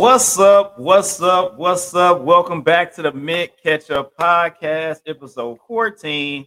What's 0.00 0.38
up? 0.38 0.78
What's 0.78 1.20
up? 1.20 1.58
What's 1.58 1.94
up? 1.94 2.22
Welcome 2.22 2.62
back 2.62 2.94
to 2.94 3.02
the 3.02 3.12
Mid 3.12 3.50
Catch 3.62 3.90
Up 3.90 4.16
Podcast, 4.16 5.00
episode 5.06 5.58
14. 5.68 6.46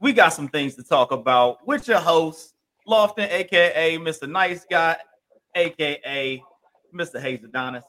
We 0.00 0.14
got 0.14 0.30
some 0.30 0.48
things 0.48 0.74
to 0.76 0.82
talk 0.82 1.12
about 1.12 1.66
with 1.66 1.86
your 1.86 2.00
host, 2.00 2.54
Lofton, 2.88 3.30
aka 3.30 3.98
Mr. 3.98 4.26
Nice 4.26 4.64
Guy, 4.64 4.96
aka 5.54 6.42
Mr. 6.94 7.20
Hayes 7.20 7.44
Adonis, 7.44 7.84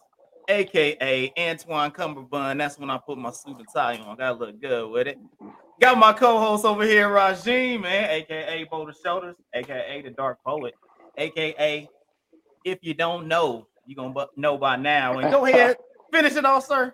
aka 0.49 1.31
Antoine 1.39 1.91
Cumberbund. 1.91 2.57
That's 2.57 2.77
when 2.77 2.89
I 2.89 2.97
put 2.97 3.17
my 3.17 3.31
suit 3.31 3.57
and 3.57 3.67
tie 3.73 3.95
on. 3.95 4.17
Gotta 4.17 4.35
look 4.35 4.59
good 4.59 4.91
with 4.91 5.07
it. 5.07 5.17
Got 5.79 5.97
my 5.97 6.11
co-host 6.11 6.65
over 6.65 6.83
here, 6.83 7.07
Rajim, 7.07 7.83
man, 7.83 8.09
aka 8.09 8.65
Boulder 8.65 8.93
Shoulders, 9.01 9.37
aka 9.53 10.01
the 10.01 10.09
Dark 10.09 10.43
Poet, 10.43 10.73
aka 11.17 11.89
if 12.65 12.79
you 12.81 12.93
don't 12.93 13.29
know, 13.29 13.65
you're 13.85 13.95
gonna 13.95 14.27
know 14.35 14.57
by 14.57 14.75
now. 14.75 15.19
And 15.19 15.31
go 15.31 15.45
ahead, 15.45 15.77
finish 16.11 16.35
it 16.35 16.45
off, 16.45 16.65
sir. 16.65 16.93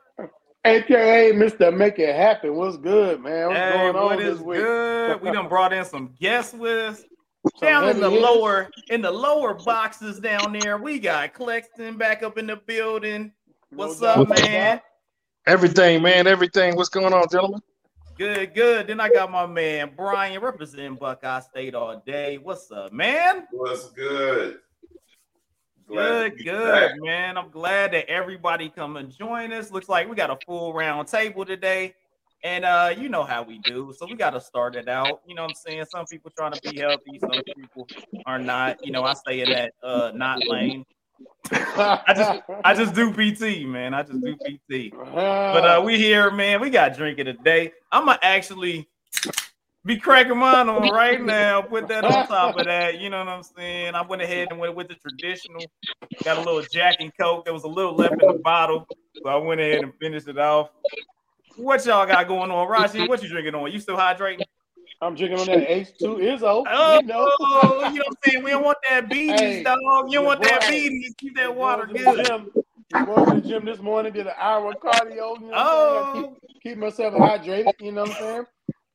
AKA 0.63 1.33
Mr. 1.33 1.75
Make 1.75 1.97
It 1.97 2.15
Happen. 2.15 2.55
What's 2.55 2.77
good, 2.77 3.19
man? 3.21 3.47
What's 3.47 3.59
hey, 3.59 3.71
going 3.71 3.95
on 3.95 4.05
what 4.05 4.19
this 4.19 4.39
week? 4.39 4.59
good? 4.59 5.21
We 5.21 5.31
done 5.31 5.47
brought 5.47 5.73
in 5.73 5.83
some 5.85 6.13
guests 6.19 6.53
with 6.53 6.93
us. 6.93 7.03
Some 7.57 7.67
Down 7.67 7.89
in 7.89 7.99
the 7.99 8.09
hitters? 8.09 8.23
lower, 8.23 8.69
in 8.89 9.01
the 9.01 9.09
lower 9.09 9.55
boxes 9.55 10.19
down 10.19 10.53
there, 10.53 10.77
we 10.77 10.99
got 10.99 11.33
Clexton 11.33 11.97
back 11.97 12.21
up 12.21 12.37
in 12.37 12.45
the 12.45 12.57
building. 12.57 13.31
What's 13.71 13.99
doubt 13.99 14.31
up, 14.31 14.39
man? 14.39 14.79
Everything, 15.47 16.03
man. 16.03 16.27
Everything. 16.27 16.75
What's 16.75 16.89
going 16.89 17.13
on, 17.13 17.25
gentlemen? 17.31 17.61
Good, 18.15 18.53
good. 18.53 18.85
Then 18.85 18.99
I 18.99 19.09
got 19.09 19.31
my 19.31 19.47
man 19.47 19.93
Bryan 19.95 20.39
representing 20.41 20.95
Buckeye 20.95 21.39
State 21.39 21.73
all 21.73 22.03
day. 22.05 22.37
What's 22.37 22.71
up, 22.71 22.93
man? 22.93 23.47
What's 23.49 23.89
good? 23.89 24.59
Glad 25.91 26.37
Good, 26.37 26.45
good, 26.45 26.71
back. 26.71 26.91
man. 27.01 27.37
I'm 27.37 27.49
glad 27.49 27.91
that 27.91 28.09
everybody 28.09 28.69
come 28.69 28.95
and 28.95 29.11
join 29.11 29.51
us. 29.51 29.71
Looks 29.71 29.89
like 29.89 30.09
we 30.09 30.15
got 30.15 30.29
a 30.29 30.37
full 30.45 30.73
round 30.73 31.09
table 31.09 31.43
today. 31.43 31.95
And 32.45 32.63
uh, 32.63 32.95
you 32.97 33.09
know 33.09 33.23
how 33.23 33.43
we 33.43 33.59
do. 33.65 33.93
So 33.97 34.07
we 34.07 34.15
got 34.15 34.29
to 34.29 34.39
start 34.39 34.75
it 34.75 34.87
out. 34.87 35.19
You 35.27 35.35
know 35.35 35.41
what 35.41 35.49
I'm 35.49 35.55
saying? 35.55 35.85
Some 35.89 36.05
people 36.05 36.31
trying 36.35 36.53
to 36.53 36.61
be 36.61 36.77
healthy, 36.77 37.19
some 37.19 37.41
people 37.57 37.89
are 38.25 38.39
not. 38.39 38.83
You 38.85 38.93
know, 38.93 39.03
I 39.03 39.13
stay 39.13 39.41
in 39.41 39.49
that 39.49 39.73
uh 39.83 40.11
not 40.15 40.47
lane. 40.47 40.85
I 41.51 42.13
just 42.15 42.41
I 42.63 42.73
just 42.73 42.95
do 42.95 43.11
PT, 43.11 43.67
man. 43.67 43.93
I 43.93 44.03
just 44.03 44.23
do 44.23 44.35
PT. 44.37 44.93
But 44.93 45.65
uh 45.65 45.81
we 45.85 45.97
here, 45.97 46.31
man. 46.31 46.61
We 46.61 46.69
got 46.69 46.95
drinking 46.95 47.25
today. 47.25 47.73
I'ma 47.91 48.15
actually 48.21 48.87
be 49.85 49.97
cracking 49.97 50.37
mine 50.37 50.69
on 50.69 50.89
right 50.91 51.21
now. 51.21 51.61
Put 51.61 51.87
that 51.87 52.05
on 52.05 52.25
top 52.27 52.57
of 52.57 52.65
that. 52.65 52.99
You 52.99 53.09
know 53.09 53.19
what 53.19 53.27
I'm 53.27 53.43
saying? 53.43 53.95
I 53.95 54.01
went 54.03 54.21
ahead 54.21 54.51
and 54.51 54.59
went 54.59 54.75
with 54.75 54.87
the 54.87 54.95
traditional. 54.95 55.71
Got 56.23 56.37
a 56.37 56.41
little 56.41 56.61
Jack 56.71 56.97
and 56.99 57.11
Coke. 57.19 57.45
There 57.45 57.53
was 57.53 57.63
a 57.63 57.67
little 57.67 57.95
left 57.95 58.19
in 58.19 58.27
the 58.27 58.35
bottle. 58.35 58.87
So 59.23 59.29
I 59.29 59.37
went 59.37 59.59
ahead 59.59 59.83
and 59.83 59.93
finished 59.99 60.27
it 60.27 60.37
off. 60.37 60.69
What 61.57 61.85
y'all 61.85 62.05
got 62.05 62.27
going 62.27 62.51
on? 62.51 62.67
Rashi, 62.67 63.07
what 63.07 63.21
you 63.21 63.29
drinking 63.29 63.55
on? 63.55 63.71
You 63.71 63.79
still 63.79 63.97
hydrating? 63.97 64.43
I'm 65.01 65.15
drinking 65.15 65.39
on 65.39 65.47
that 65.47 65.67
H2 65.67 65.99
Izzo. 65.99 66.63
Oh, 66.69 66.99
you 66.99 67.07
know. 67.07 67.27
you 67.89 67.99
know 67.99 68.05
what 68.05 68.07
I'm 68.07 68.15
saying? 68.23 68.43
We 68.43 68.51
don't 68.51 68.63
want 68.63 68.77
that 68.87 69.09
beaties, 69.09 69.33
Hey, 69.35 69.63
dog. 69.63 69.79
You 70.07 70.19
don't 70.19 70.25
want 70.25 70.41
that 70.43 70.61
boy, 70.61 70.67
beaties. 70.67 71.15
Keep 71.17 71.35
that 71.37 71.55
water 71.55 71.85
boy 71.87 71.93
was 71.93 72.01
in 72.01 72.05
the 72.05 72.11
good. 72.11 72.25
gym- 72.25 72.51
your 72.89 73.05
boy 73.05 73.19
was 73.21 73.29
in 73.29 73.35
the 73.35 73.41
gym 73.41 73.65
this 73.65 73.79
morning, 73.79 74.13
did 74.13 74.27
an 74.27 74.33
hour 74.37 74.71
of 74.71 74.79
cardio. 74.79 75.39
You 75.39 75.47
know 75.47 75.53
what 75.53 75.57
I'm 75.57 75.65
saying? 75.65 75.95
I 75.95 76.03
Oh, 76.03 76.11
keep, 76.13 76.61
keep 76.61 76.77
myself 76.77 77.13
hydrated. 77.15 77.73
You 77.79 77.91
know 77.93 78.01
what 78.05 78.11
I'm 78.11 78.17
saying? 78.17 78.45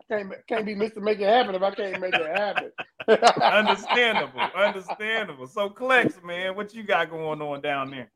Can't, 0.08 0.32
can't 0.46 0.64
be 0.64 0.74
Mr. 0.74 0.98
Make 0.98 1.18
It 1.18 1.28
Happen 1.28 1.54
if 1.56 1.62
I 1.62 1.70
can't 1.72 2.00
make 2.00 2.14
it 2.14 2.26
happen. 2.26 2.70
understandable, 3.42 4.40
understandable. 4.54 5.46
So, 5.48 5.68
Clex, 5.68 6.14
man, 6.24 6.54
what 6.54 6.72
you 6.74 6.84
got 6.84 7.10
going 7.10 7.42
on 7.42 7.60
down 7.60 7.90
there? 7.90 8.08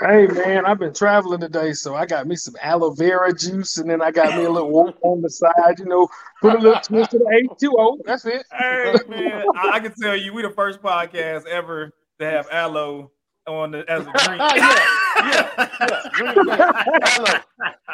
Hey, 0.00 0.26
man. 0.26 0.66
I've 0.66 0.78
been 0.78 0.94
traveling 0.94 1.40
today, 1.40 1.72
so 1.72 1.94
I 1.94 2.06
got 2.06 2.26
me 2.26 2.34
some 2.34 2.54
aloe 2.62 2.90
vera 2.90 3.32
juice, 3.32 3.76
and 3.76 3.88
then 3.88 4.02
I 4.02 4.10
got 4.10 4.36
me 4.36 4.44
a 4.44 4.50
little 4.50 4.70
water 4.70 4.96
on 5.02 5.20
the 5.20 5.30
side. 5.30 5.78
You 5.78 5.84
know, 5.84 6.08
put 6.40 6.54
a 6.54 6.58
little 6.58 6.80
twist 6.80 7.14
of 7.14 7.20
the 7.20 7.48
H2O. 7.60 7.98
That's 8.04 8.24
it. 8.24 8.44
Hey, 8.50 8.94
man, 9.08 9.44
I, 9.56 9.72
I 9.74 9.80
can 9.80 9.92
tell 10.00 10.16
you, 10.16 10.32
we 10.32 10.42
the 10.42 10.50
first 10.50 10.80
podcast 10.82 11.46
ever 11.46 11.92
to 12.18 12.24
have 12.24 12.48
aloe 12.50 13.12
on 13.46 13.72
the, 13.72 13.88
as 13.90 14.06
a 14.06 14.12
drink. 14.24 14.40
yeah, 14.56 14.84
yeah, 15.20 15.48
yeah. 15.80 16.00
Drink 16.14 16.36
it, 16.36 16.42
drink 16.44 16.68
it. 16.68 16.78
Hello. 17.14 17.42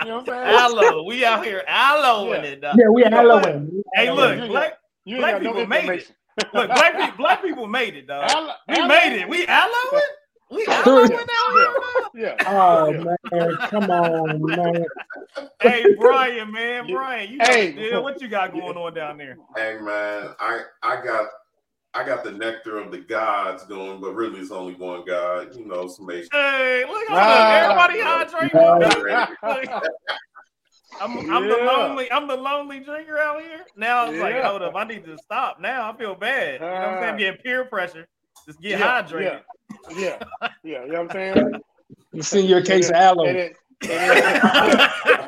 You 0.00 0.08
know 0.08 0.16
what 0.18 0.28
I'm 0.30 0.46
saying? 0.48 0.60
aloe, 0.60 1.04
we 1.04 1.24
out 1.24 1.44
here 1.44 1.62
aloeing 1.68 2.42
Yeah. 2.42 2.44
it. 2.44 2.60
dog. 2.62 2.78
Yeah, 2.78 2.88
we 2.92 3.04
You 3.04 3.10
know 3.10 3.24
aloe. 3.24 3.68
Hey, 3.94 4.10
You 4.12 4.14
look, 4.14 4.32
ain't 4.32 4.48
black, 4.48 4.78
You 5.04 5.18
Black 5.18 5.26
got 5.26 5.42
no 5.42 5.52
people 5.52 5.66
made 5.66 5.94
it. 5.94 6.12
look, 6.52 6.74
black 6.74 6.96
people, 6.98 7.16
black 7.18 7.42
people 7.42 7.66
made 7.68 7.96
it, 7.96 8.06
dog. 8.08 8.36
Aloe- 8.36 8.54
We 8.68 8.82
aloe? 8.82 8.88
made 8.88 9.20
it. 9.20 9.28
We 9.28 9.46
aloeing. 9.46 10.12
We 10.50 10.66
Yeah, 10.66 10.82
aloeing 10.82 11.04
yeah, 11.04 11.24
out 11.38 11.52
here. 11.54 11.76
Yeah. 12.14 12.38
Oh 12.46 12.94
man, 13.32 13.58
come 13.70 13.90
on, 13.90 14.54
man. 14.54 14.86
Hey, 15.60 15.86
Bryan, 15.86 16.52
man, 16.52 16.88
Yeah. 16.88 16.90
Bryan, 16.90 17.32
you 17.32 17.40
Hey. 17.40 17.72
the 17.90 17.90
deal. 17.90 18.02
what 18.02 18.20
you 18.20 18.28
got 18.28 18.52
going 18.52 18.76
on 18.76 18.94
down 18.94 19.18
there? 19.18 19.40
Hey 19.56 19.78
man, 19.80 20.34
I 20.40 20.62
I 20.82 21.04
got 21.04 21.28
I 21.96 22.04
got 22.04 22.24
the 22.24 22.32
nectar 22.32 22.78
of 22.78 22.90
the 22.90 22.98
gods 22.98 23.64
going, 23.64 24.00
but 24.02 24.12
really 24.14 24.40
it's 24.40 24.50
only 24.50 24.74
one 24.74 25.04
God. 25.06 25.54
You 25.56 25.64
know, 25.66 25.88
some 25.88 26.08
Hey, 26.10 26.84
look, 26.86 27.04
Ah. 27.10 27.88
everybody 27.88 28.00
hydrating. 28.00 29.26
Ah. 29.42 29.80
I'm, 30.98 31.30
I'm 31.30 31.46
the 31.48 31.56
lonely, 31.56 32.10
I'm 32.10 32.26
the 32.26 32.36
lonely 32.36 32.80
drinker 32.80 33.18
out 33.18 33.42
here. 33.42 33.60
Now 33.76 34.04
I 34.04 34.08
was 34.10 34.18
like, 34.18 34.42
hold 34.42 34.62
up, 34.62 34.74
I 34.76 34.84
need 34.84 35.04
to 35.04 35.18
stop. 35.18 35.60
Now 35.60 35.90
I 35.90 35.96
feel 35.96 36.14
bad. 36.14 36.54
You 36.54 36.60
know 36.60 36.66
what 36.66 36.74
I'm 36.84 37.00
saying? 37.00 37.12
I'm 37.12 37.18
getting 37.18 37.40
peer 37.42 37.64
pressure. 37.66 38.06
Just 38.46 38.60
get 38.62 38.78
Yeah, 38.78 39.02
hydrated. 39.02 39.42
Yeah, 39.90 39.98
yeah, 39.98 40.48
yeah. 40.64 40.84
You 40.84 40.92
know 40.92 41.02
what 41.02 41.16
I'm 41.16 41.36
saying? 41.36 41.60
You 42.12 42.22
send 42.22 42.48
your 42.48 42.60
a 42.60 42.62
case 42.62 42.88
of 42.88 42.94
aloe. 42.94 43.26
And 43.26 43.36
it, 43.36 43.56
and 43.82 43.90
it, 43.90 44.24
yeah. 44.24 45.25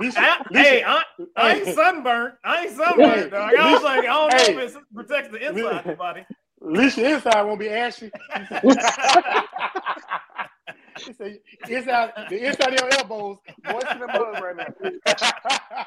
Lisa, 0.00 0.20
I- 0.20 0.42
Lisa, 0.50 0.62
hey, 0.68 0.84
I, 0.84 1.02
I 1.36 1.54
ain't 1.56 1.66
hey, 1.66 1.74
sunburnt. 1.74 2.34
I 2.44 2.62
ain't 2.64 2.76
sunburnt, 2.76 3.30
dog. 3.30 3.52
I 3.58 3.72
was 3.74 3.82
like, 3.82 4.00
I 4.00 4.02
don't 4.04 4.32
Hey. 4.34 4.54
know 4.54 4.60
if 4.62 4.76
it 4.76 4.82
protects 4.94 5.30
the 5.30 5.48
inside 5.48 5.78
of 5.78 5.84
the 5.84 5.92
body. 5.94 6.20
at 6.20 6.26
least 6.72 6.98
your 6.98 7.14
inside 7.14 7.42
won't 7.42 7.60
be 7.60 7.68
ashy. 7.68 8.10
He 11.06 11.12
said, 11.12 11.38
inside, 11.68 12.12
the 12.28 12.46
inside 12.46 12.74
of 12.74 12.80
your 12.80 12.92
elbows, 12.98 13.38
moist 13.64 13.86
in 13.92 13.98
the 14.00 14.06
mud 14.06 14.42
right 14.42 14.56
now. 14.56 14.66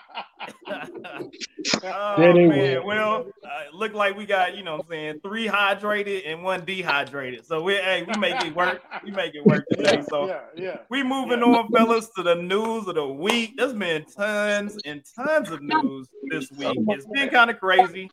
oh 1.84 2.16
That 2.18 2.36
man, 2.36 2.50
weird. 2.50 2.86
well, 2.86 3.26
uh, 3.44 3.64
it 3.68 3.74
look 3.74 3.94
like 3.94 4.18
we 4.18 4.26
got 4.26 4.56
you 4.56 4.64
know 4.64 4.78
what 4.78 4.86
I'm 4.86 4.90
saying 4.90 5.20
three 5.24 5.48
hydrated 5.48 6.24
and 6.26 6.44
one 6.44 6.66
dehydrated. 6.66 7.46
So 7.46 7.62
we 7.62 7.76
hey 7.76 8.04
we 8.08 8.16
make 8.16 8.42
it 8.44 8.56
work. 8.56 8.82
We 9.04 9.12
make 9.12 9.36
it 9.36 9.46
work 9.46 9.68
today. 9.70 10.02
So 10.10 10.28
yeah, 10.28 10.42
yeah. 10.56 10.78
we 10.90 11.04
moving 11.04 11.40
Yeah. 11.40 11.46
on, 11.46 11.72
fellas, 11.72 12.10
to 12.18 12.24
the 12.24 12.36
news 12.36 12.88
of 12.88 12.96
the 12.96 13.08
week. 13.08 13.54
There's 13.58 13.74
been 13.74 14.06
tons 14.06 14.78
and 14.86 15.04
tons 15.16 15.52
of 15.52 15.62
news 15.62 16.08
this 16.30 16.52
week. 16.52 16.78
It's 16.90 17.06
been 17.14 17.30
kind 17.30 17.50
of 17.50 17.60
crazy. 17.60 18.10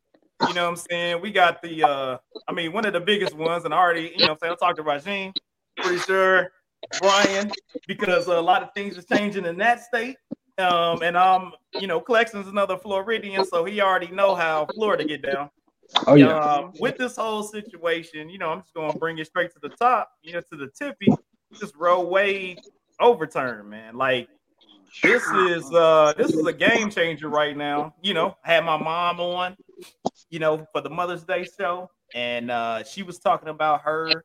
You 0.47 0.55
know 0.55 0.65
what 0.65 0.71
I'm 0.71 0.77
saying? 0.77 1.21
We 1.21 1.33
got 1.33 1.63
the 1.63 1.85
uh 1.85 2.19
I 2.49 2.53
mean 2.53 2.73
one 2.73 2.87
of 2.87 2.93
the 2.93 3.01
biggest 3.01 3.35
ones, 3.35 3.65
and 3.65 3.75
I 3.75 3.79
already, 3.79 4.13
you 4.17 4.25
know 4.25 4.33
what 4.33 4.39
I'm 4.39 4.39
saying, 4.39 4.57
I 4.61 4.67
talked 4.67 4.79
to 4.79 4.85
Rajin, 4.85 5.33
pretty 5.77 6.01
sure 6.01 6.51
Bryan, 7.01 7.51
because 7.87 8.27
a 8.27 8.41
lot 8.41 8.63
of 8.63 8.73
things 8.75 8.99
are 8.99 9.03
changing 9.03 9.47
in 9.47 9.59
that 9.59 9.83
state. 9.83 10.17
Um, 10.59 11.03
and 11.03 11.17
um, 11.17 11.53
you 11.75 11.87
know, 11.87 12.01
Clexton's 12.01 12.49
another 12.49 12.77
Floridian, 12.77 13.45
so 13.45 13.65
he 13.65 13.81
already 13.81 14.09
know 14.09 14.35
how 14.35 14.67
Florida 14.75 15.05
get 15.05 15.23
down. 15.23 15.51
Oh 16.07 16.15
yeah. 16.15 16.39
Um, 16.39 16.73
with 16.79 16.97
this 16.99 17.17
whole 17.17 17.43
situation, 17.43 18.29
you 18.29 18.39
know, 18.39 18.51
I'm 18.51 18.61
just 18.61 18.75
gonna 18.75 18.97
bring 18.99 19.19
it 19.19 19.27
straight 19.27 19.53
to 19.53 19.59
the 19.61 19.71
top, 19.71 20.11
you 20.23 20.33
know, 20.33 20.41
to 20.41 20.57
the 20.57 20.69
tippy. 20.79 21.09
This 21.61 21.75
Roe 21.77 22.05
Wade 22.05 22.61
overturn, 23.01 23.69
man. 23.69 23.97
Like 23.97 24.29
this 25.03 25.27
is 25.27 25.73
uh 25.73 26.13
this 26.17 26.33
is 26.33 26.47
a 26.47 26.53
game 26.53 26.91
changer 26.91 27.29
right 27.29 27.57
now. 27.57 27.95
You 28.03 28.15
know, 28.15 28.37
I 28.45 28.55
had 28.55 28.65
my 28.65 28.77
mom 28.77 29.21
on, 29.21 29.57
you 30.29 30.39
know, 30.39 30.67
for 30.73 30.81
the 30.81 30.91
Mother's 30.91 31.25
Day 31.25 31.47
show, 31.59 31.91
and 32.15 32.51
uh 32.51 32.85
she 32.85 33.03
was 33.03 33.19
talking 33.19 33.49
about 33.49 33.83
her 33.83 34.25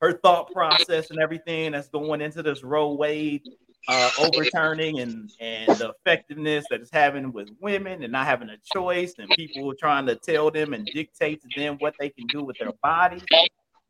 her 0.00 0.12
thought 0.12 0.52
process 0.52 1.10
and 1.10 1.20
everything 1.20 1.72
that's 1.72 1.88
going 1.88 2.20
into 2.20 2.42
this 2.42 2.62
Roe 2.62 2.94
Wade 2.94 3.42
uh, 3.88 4.10
overturning 4.18 5.00
and 5.00 5.30
and 5.40 5.76
the 5.76 5.90
effectiveness 5.90 6.64
that 6.70 6.80
it's 6.80 6.90
having 6.90 7.32
with 7.32 7.50
women 7.60 8.02
and 8.02 8.12
not 8.12 8.26
having 8.26 8.48
a 8.48 8.56
choice 8.72 9.14
and 9.18 9.28
people 9.30 9.74
trying 9.74 10.06
to 10.06 10.16
tell 10.16 10.50
them 10.50 10.72
and 10.72 10.86
dictate 10.86 11.42
to 11.42 11.48
them 11.60 11.76
what 11.80 11.94
they 11.98 12.08
can 12.08 12.26
do 12.28 12.42
with 12.42 12.56
their 12.58 12.72
bodies. 12.82 13.22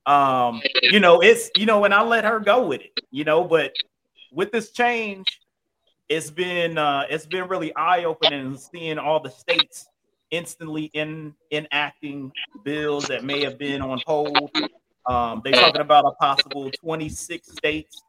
Um, 0.07 0.61
you 0.83 1.01
know, 1.01 1.21
it's 1.21 1.51
you 1.57 1.67
know, 1.67 1.85
and 1.85 1.95
I 1.95 2.03
let 2.03 2.25
her 2.25 2.41
go 2.41 2.67
with 2.67 2.81
it, 2.81 2.93
you 3.11 3.25
know, 3.25 3.45
but 3.45 3.73
with 4.33 4.51
this 4.51 4.73
change, 4.73 5.41
it's 6.09 6.31
been 6.31 6.77
uh 6.77 7.05
it's 7.09 7.27
been 7.27 7.49
really 7.49 7.75
eye-opening 7.77 8.57
seeing 8.57 8.99
all 8.99 9.21
the 9.21 9.31
states 9.31 9.87
instantly 10.31 10.91
in 10.93 11.35
enacting 11.53 12.33
bills 12.65 13.07
that 13.07 13.25
may 13.25 13.45
have 13.45 13.59
been 13.59 13.81
on 13.81 14.01
hold. 14.07 14.51
Um, 15.07 15.43
they're 15.45 15.55
talking 15.55 15.81
about 15.81 16.05
a 16.07 16.13
possible 16.13 16.71
26 16.81 17.47
states 17.47 18.03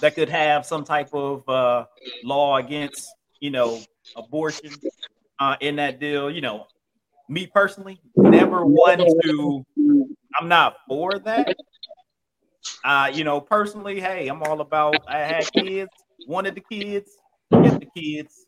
that 0.00 0.14
could 0.14 0.28
have 0.28 0.64
some 0.64 0.84
type 0.84 1.10
of 1.12 1.48
uh, 1.48 1.86
law 2.22 2.56
against, 2.56 3.14
you 3.40 3.50
know, 3.50 3.82
abortion 4.16 4.80
uh, 5.38 5.56
in 5.60 5.76
that 5.76 6.00
deal. 6.00 6.30
You 6.30 6.40
know, 6.40 6.66
me 7.28 7.46
personally, 7.46 8.00
never 8.16 8.64
one 8.64 9.06
to. 9.22 9.64
I'm 10.38 10.48
not 10.48 10.76
for 10.88 11.18
that, 11.20 11.56
uh, 12.84 13.10
you 13.12 13.24
know, 13.24 13.40
personally, 13.40 14.00
hey, 14.00 14.28
I'm 14.28 14.42
all 14.42 14.60
about. 14.60 15.02
I 15.08 15.18
had 15.18 15.52
kids, 15.52 15.90
wanted 16.26 16.54
the 16.54 16.60
kids, 16.60 17.10
get 17.62 17.78
the 17.78 17.86
kids. 17.96 18.46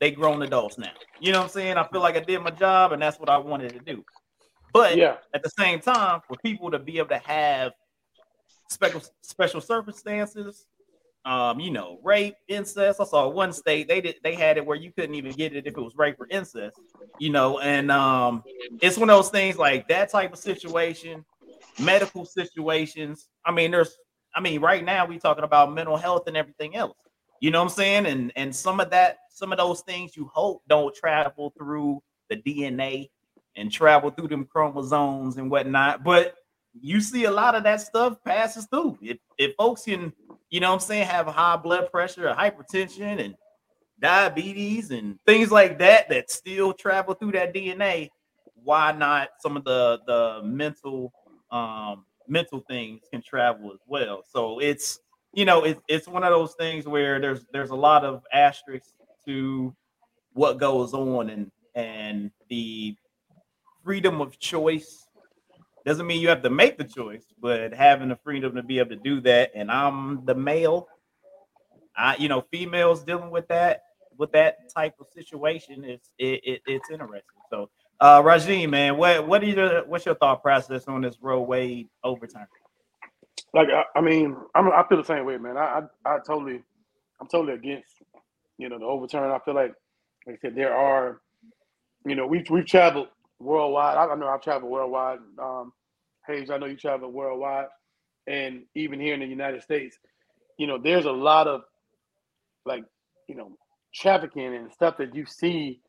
They 0.00 0.10
grown 0.10 0.42
adults 0.42 0.78
now. 0.78 0.92
You 1.20 1.32
know 1.32 1.38
what 1.38 1.44
I'm 1.44 1.50
saying? 1.50 1.76
I 1.76 1.86
feel 1.88 2.00
like 2.00 2.16
I 2.16 2.20
did 2.20 2.40
my 2.40 2.50
job, 2.50 2.92
and 2.92 3.02
that's 3.02 3.18
what 3.18 3.28
I 3.28 3.38
wanted 3.38 3.72
to 3.74 3.80
do. 3.80 4.04
But 4.74 4.98
Yeah. 4.98 5.18
at 5.32 5.42
the 5.44 5.50
same 5.50 5.80
time, 5.80 6.20
for 6.26 6.36
people 6.44 6.70
to 6.72 6.80
be 6.80 6.98
able 6.98 7.10
to 7.10 7.18
have 7.18 7.72
special 8.68 9.02
special 9.22 9.60
circumstances, 9.60 10.66
um, 11.24 11.60
you 11.60 11.70
know, 11.70 12.00
rape, 12.02 12.34
incest. 12.48 13.00
I 13.00 13.04
saw 13.04 13.28
one 13.28 13.52
state 13.52 13.86
they 13.88 14.00
did 14.00 14.16
they 14.24 14.34
had 14.34 14.58
it 14.58 14.66
where 14.66 14.76
you 14.76 14.92
couldn't 14.92 15.14
even 15.14 15.32
get 15.32 15.54
it 15.54 15.66
if 15.66 15.76
it 15.76 15.80
was 15.80 15.94
rape 15.96 16.20
or 16.20 16.26
incest, 16.28 16.78
you 17.18 17.30
know, 17.30 17.60
and 17.60 17.90
um, 17.90 18.42
it's 18.82 18.98
one 18.98 19.08
of 19.08 19.16
those 19.16 19.30
things 19.30 19.56
like 19.56 19.86
that 19.88 20.10
type 20.10 20.32
of 20.32 20.38
situation, 20.40 21.24
medical 21.78 22.24
situations. 22.24 23.28
I 23.44 23.52
mean, 23.52 23.70
there's, 23.70 23.96
I 24.34 24.40
mean, 24.40 24.60
right 24.60 24.84
now 24.84 25.06
we 25.06 25.18
talking 25.20 25.44
about 25.44 25.72
mental 25.72 25.96
health 25.96 26.26
and 26.26 26.36
everything 26.36 26.74
else. 26.74 26.98
You 27.40 27.52
know 27.52 27.60
what 27.62 27.70
I'm 27.70 27.76
saying? 27.76 28.06
And 28.06 28.32
and 28.34 28.54
some 28.54 28.80
of 28.80 28.90
that, 28.90 29.18
some 29.30 29.52
of 29.52 29.58
those 29.58 29.82
things 29.82 30.16
you 30.16 30.28
hope 30.34 30.62
don't 30.68 30.94
travel 30.94 31.54
through 31.56 32.02
the 32.28 32.36
DNA 32.36 33.10
and 33.56 33.70
travel 33.70 34.10
through 34.10 34.28
them 34.28 34.44
chromosomes 34.44 35.36
and 35.36 35.50
whatnot. 35.50 36.02
But 36.04 36.34
you 36.80 37.00
see 37.00 37.24
a 37.24 37.30
lot 37.30 37.54
of 37.54 37.62
that 37.64 37.80
stuff 37.80 38.22
passes 38.24 38.66
through. 38.66 38.98
If 39.00 39.18
if 39.38 39.54
folks 39.56 39.84
can, 39.84 40.12
you 40.50 40.60
know 40.60 40.68
what 40.68 40.74
I'm 40.74 40.80
saying, 40.80 41.06
have 41.06 41.26
high 41.26 41.56
blood 41.56 41.90
pressure 41.90 42.28
or 42.28 42.34
hypertension 42.34 43.24
and 43.24 43.34
diabetes 44.00 44.90
and 44.90 45.18
things 45.26 45.50
like 45.50 45.78
that 45.78 46.08
that 46.08 46.30
still 46.30 46.72
travel 46.72 47.14
through 47.14 47.32
that 47.32 47.54
DNA, 47.54 48.10
why 48.54 48.92
not 48.92 49.30
some 49.38 49.56
of 49.56 49.64
the 49.64 50.00
the 50.06 50.42
mental 50.44 51.12
um 51.50 52.04
mental 52.26 52.60
things 52.68 53.02
can 53.10 53.22
travel 53.22 53.72
as 53.72 53.80
well. 53.86 54.24
So 54.28 54.58
it's 54.58 54.98
you 55.32 55.44
know 55.44 55.64
it's 55.64 55.80
it's 55.88 56.08
one 56.08 56.24
of 56.24 56.30
those 56.30 56.54
things 56.54 56.86
where 56.86 57.20
there's 57.20 57.46
there's 57.52 57.70
a 57.70 57.76
lot 57.76 58.04
of 58.04 58.24
asterisks 58.32 58.94
to 59.26 59.74
what 60.32 60.58
goes 60.58 60.92
on 60.92 61.30
and 61.30 61.50
and 61.74 62.30
the 62.48 62.96
freedom 63.84 64.20
of 64.20 64.38
choice 64.38 65.06
doesn't 65.84 66.06
mean 66.06 66.20
you 66.20 66.28
have 66.28 66.42
to 66.42 66.50
make 66.50 66.78
the 66.78 66.84
choice, 66.84 67.26
but 67.40 67.74
having 67.74 68.08
the 68.08 68.16
freedom 68.16 68.54
to 68.56 68.62
be 68.62 68.78
able 68.78 68.90
to 68.90 68.96
do 68.96 69.20
that. 69.20 69.52
And 69.54 69.70
I'm 69.70 70.24
the 70.24 70.34
male. 70.34 70.88
I, 71.96 72.16
you 72.16 72.28
know, 72.28 72.44
females 72.50 73.04
dealing 73.04 73.30
with 73.30 73.46
that 73.48 73.82
with 74.16 74.32
that 74.32 74.72
type 74.72 74.94
of 75.00 75.06
situation 75.12 75.84
is 75.84 76.00
it, 76.18 76.40
it 76.44 76.62
it's 76.66 76.90
interesting. 76.90 77.22
So, 77.50 77.68
uh, 78.00 78.22
Rajim, 78.22 78.70
man, 78.70 78.96
what 78.96 79.26
what 79.28 79.42
are 79.42 79.46
your 79.46 79.84
what's 79.86 80.06
your 80.06 80.14
thought 80.14 80.42
process 80.42 80.88
on 80.88 81.02
this 81.02 81.16
Roe 81.20 81.42
Wade 81.42 81.88
overturn? 82.02 82.46
Like 83.52 83.68
I, 83.68 83.84
I 83.96 84.00
mean, 84.00 84.36
I'm, 84.54 84.72
I 84.72 84.84
feel 84.88 84.98
the 84.98 85.04
same 85.04 85.24
way, 85.24 85.36
man. 85.36 85.56
I, 85.56 85.82
I 86.04 86.14
I 86.14 86.18
totally, 86.26 86.62
I'm 87.20 87.28
totally 87.28 87.54
against, 87.54 88.02
you 88.58 88.68
know, 88.68 88.78
the 88.78 88.84
overturn. 88.84 89.30
I 89.30 89.38
feel 89.44 89.54
like, 89.54 89.74
like 90.26 90.36
I 90.36 90.38
said, 90.40 90.56
there 90.56 90.74
are, 90.74 91.20
you 92.06 92.16
know, 92.16 92.26
we've 92.26 92.48
we've 92.50 92.66
traveled 92.66 93.08
worldwide. 93.44 93.96
I, 93.96 94.06
I 94.06 94.16
know 94.16 94.28
I've 94.28 94.42
traveled 94.42 94.70
worldwide. 94.70 95.18
Um, 95.38 95.72
Hayes, 96.26 96.50
I 96.50 96.58
know 96.58 96.66
you 96.66 96.76
traveled 96.76 97.12
worldwide, 97.12 97.66
and 98.26 98.62
even 98.74 98.98
here 98.98 99.14
in 99.14 99.20
the 99.20 99.26
United 99.26 99.62
States, 99.62 99.98
you 100.58 100.66
know, 100.66 100.78
there's 100.78 101.04
a 101.04 101.12
lot 101.12 101.46
of, 101.46 101.62
like, 102.64 102.84
you 103.28 103.34
know, 103.34 103.56
trafficking 103.94 104.54
and 104.54 104.72
stuff 104.72 104.96
that 104.98 105.14
you 105.14 105.26
see 105.26 105.80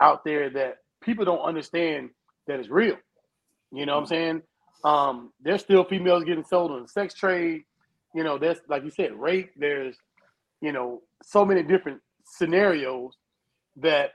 out 0.00 0.24
there 0.24 0.50
that 0.50 0.78
people 1.02 1.24
don't 1.24 1.42
understand 1.42 2.10
that 2.46 2.58
is 2.58 2.68
real. 2.68 2.96
You 3.70 3.86
know 3.86 3.94
what 3.94 4.00
I'm 4.00 4.06
saying? 4.06 4.42
Um, 4.84 5.32
there's 5.42 5.60
still 5.60 5.84
females 5.84 6.24
getting 6.24 6.44
sold 6.44 6.70
on 6.70 6.82
the 6.82 6.88
sex 6.88 7.14
trade. 7.14 7.62
You 8.14 8.24
know, 8.24 8.38
there's 8.38 8.58
like 8.68 8.84
you 8.84 8.90
said, 8.90 9.12
rape. 9.14 9.50
There's, 9.56 9.96
you 10.60 10.72
know, 10.72 11.02
so 11.22 11.44
many 11.44 11.62
different 11.62 12.00
scenarios 12.24 13.16
that 13.76 14.10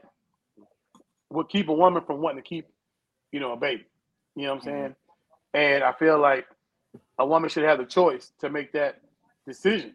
would 1.29 1.49
keep 1.49 1.69
a 1.69 1.73
woman 1.73 2.03
from 2.05 2.21
wanting 2.21 2.43
to 2.43 2.47
keep, 2.47 2.67
you 3.31 3.39
know, 3.39 3.53
a 3.53 3.57
baby. 3.57 3.85
You 4.35 4.43
know 4.43 4.49
what 4.55 4.55
I'm 4.57 4.61
saying? 4.65 4.95
And 5.53 5.83
I 5.83 5.93
feel 5.93 6.19
like 6.19 6.45
a 7.19 7.25
woman 7.25 7.49
should 7.49 7.63
have 7.63 7.79
the 7.79 7.85
choice 7.85 8.31
to 8.39 8.49
make 8.49 8.71
that 8.73 9.01
decision. 9.47 9.93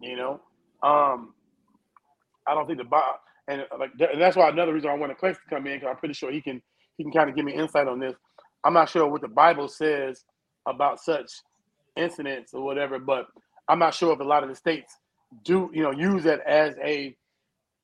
You 0.00 0.16
know, 0.16 0.40
um, 0.82 1.34
I 2.46 2.54
don't 2.54 2.66
think 2.66 2.78
the 2.78 2.84
Bible, 2.84 3.06
and 3.48 3.62
uh, 3.62 3.78
like 3.78 3.90
and 4.00 4.20
that's 4.20 4.36
why 4.36 4.48
another 4.48 4.72
reason 4.74 4.90
I 4.90 4.94
want 4.94 5.16
Clex 5.18 5.38
to 5.38 5.54
come 5.54 5.66
in 5.66 5.76
because 5.78 5.88
I'm 5.90 5.96
pretty 5.98 6.14
sure 6.14 6.32
he 6.32 6.40
can 6.40 6.62
he 6.96 7.04
can 7.04 7.12
kind 7.12 7.30
of 7.30 7.36
give 7.36 7.44
me 7.44 7.54
insight 7.54 7.88
on 7.88 8.00
this. 8.00 8.14
I'm 8.64 8.74
not 8.74 8.88
sure 8.88 9.06
what 9.08 9.22
the 9.22 9.28
Bible 9.28 9.68
says 9.68 10.24
about 10.66 11.00
such 11.00 11.30
incidents 11.96 12.54
or 12.54 12.62
whatever, 12.64 12.98
but 12.98 13.26
I'm 13.68 13.78
not 13.78 13.94
sure 13.94 14.12
if 14.12 14.20
a 14.20 14.24
lot 14.24 14.42
of 14.42 14.48
the 14.48 14.56
states 14.56 14.94
do 15.44 15.70
you 15.72 15.82
know 15.82 15.92
use 15.92 16.24
that 16.24 16.40
as 16.46 16.74
a 16.84 17.16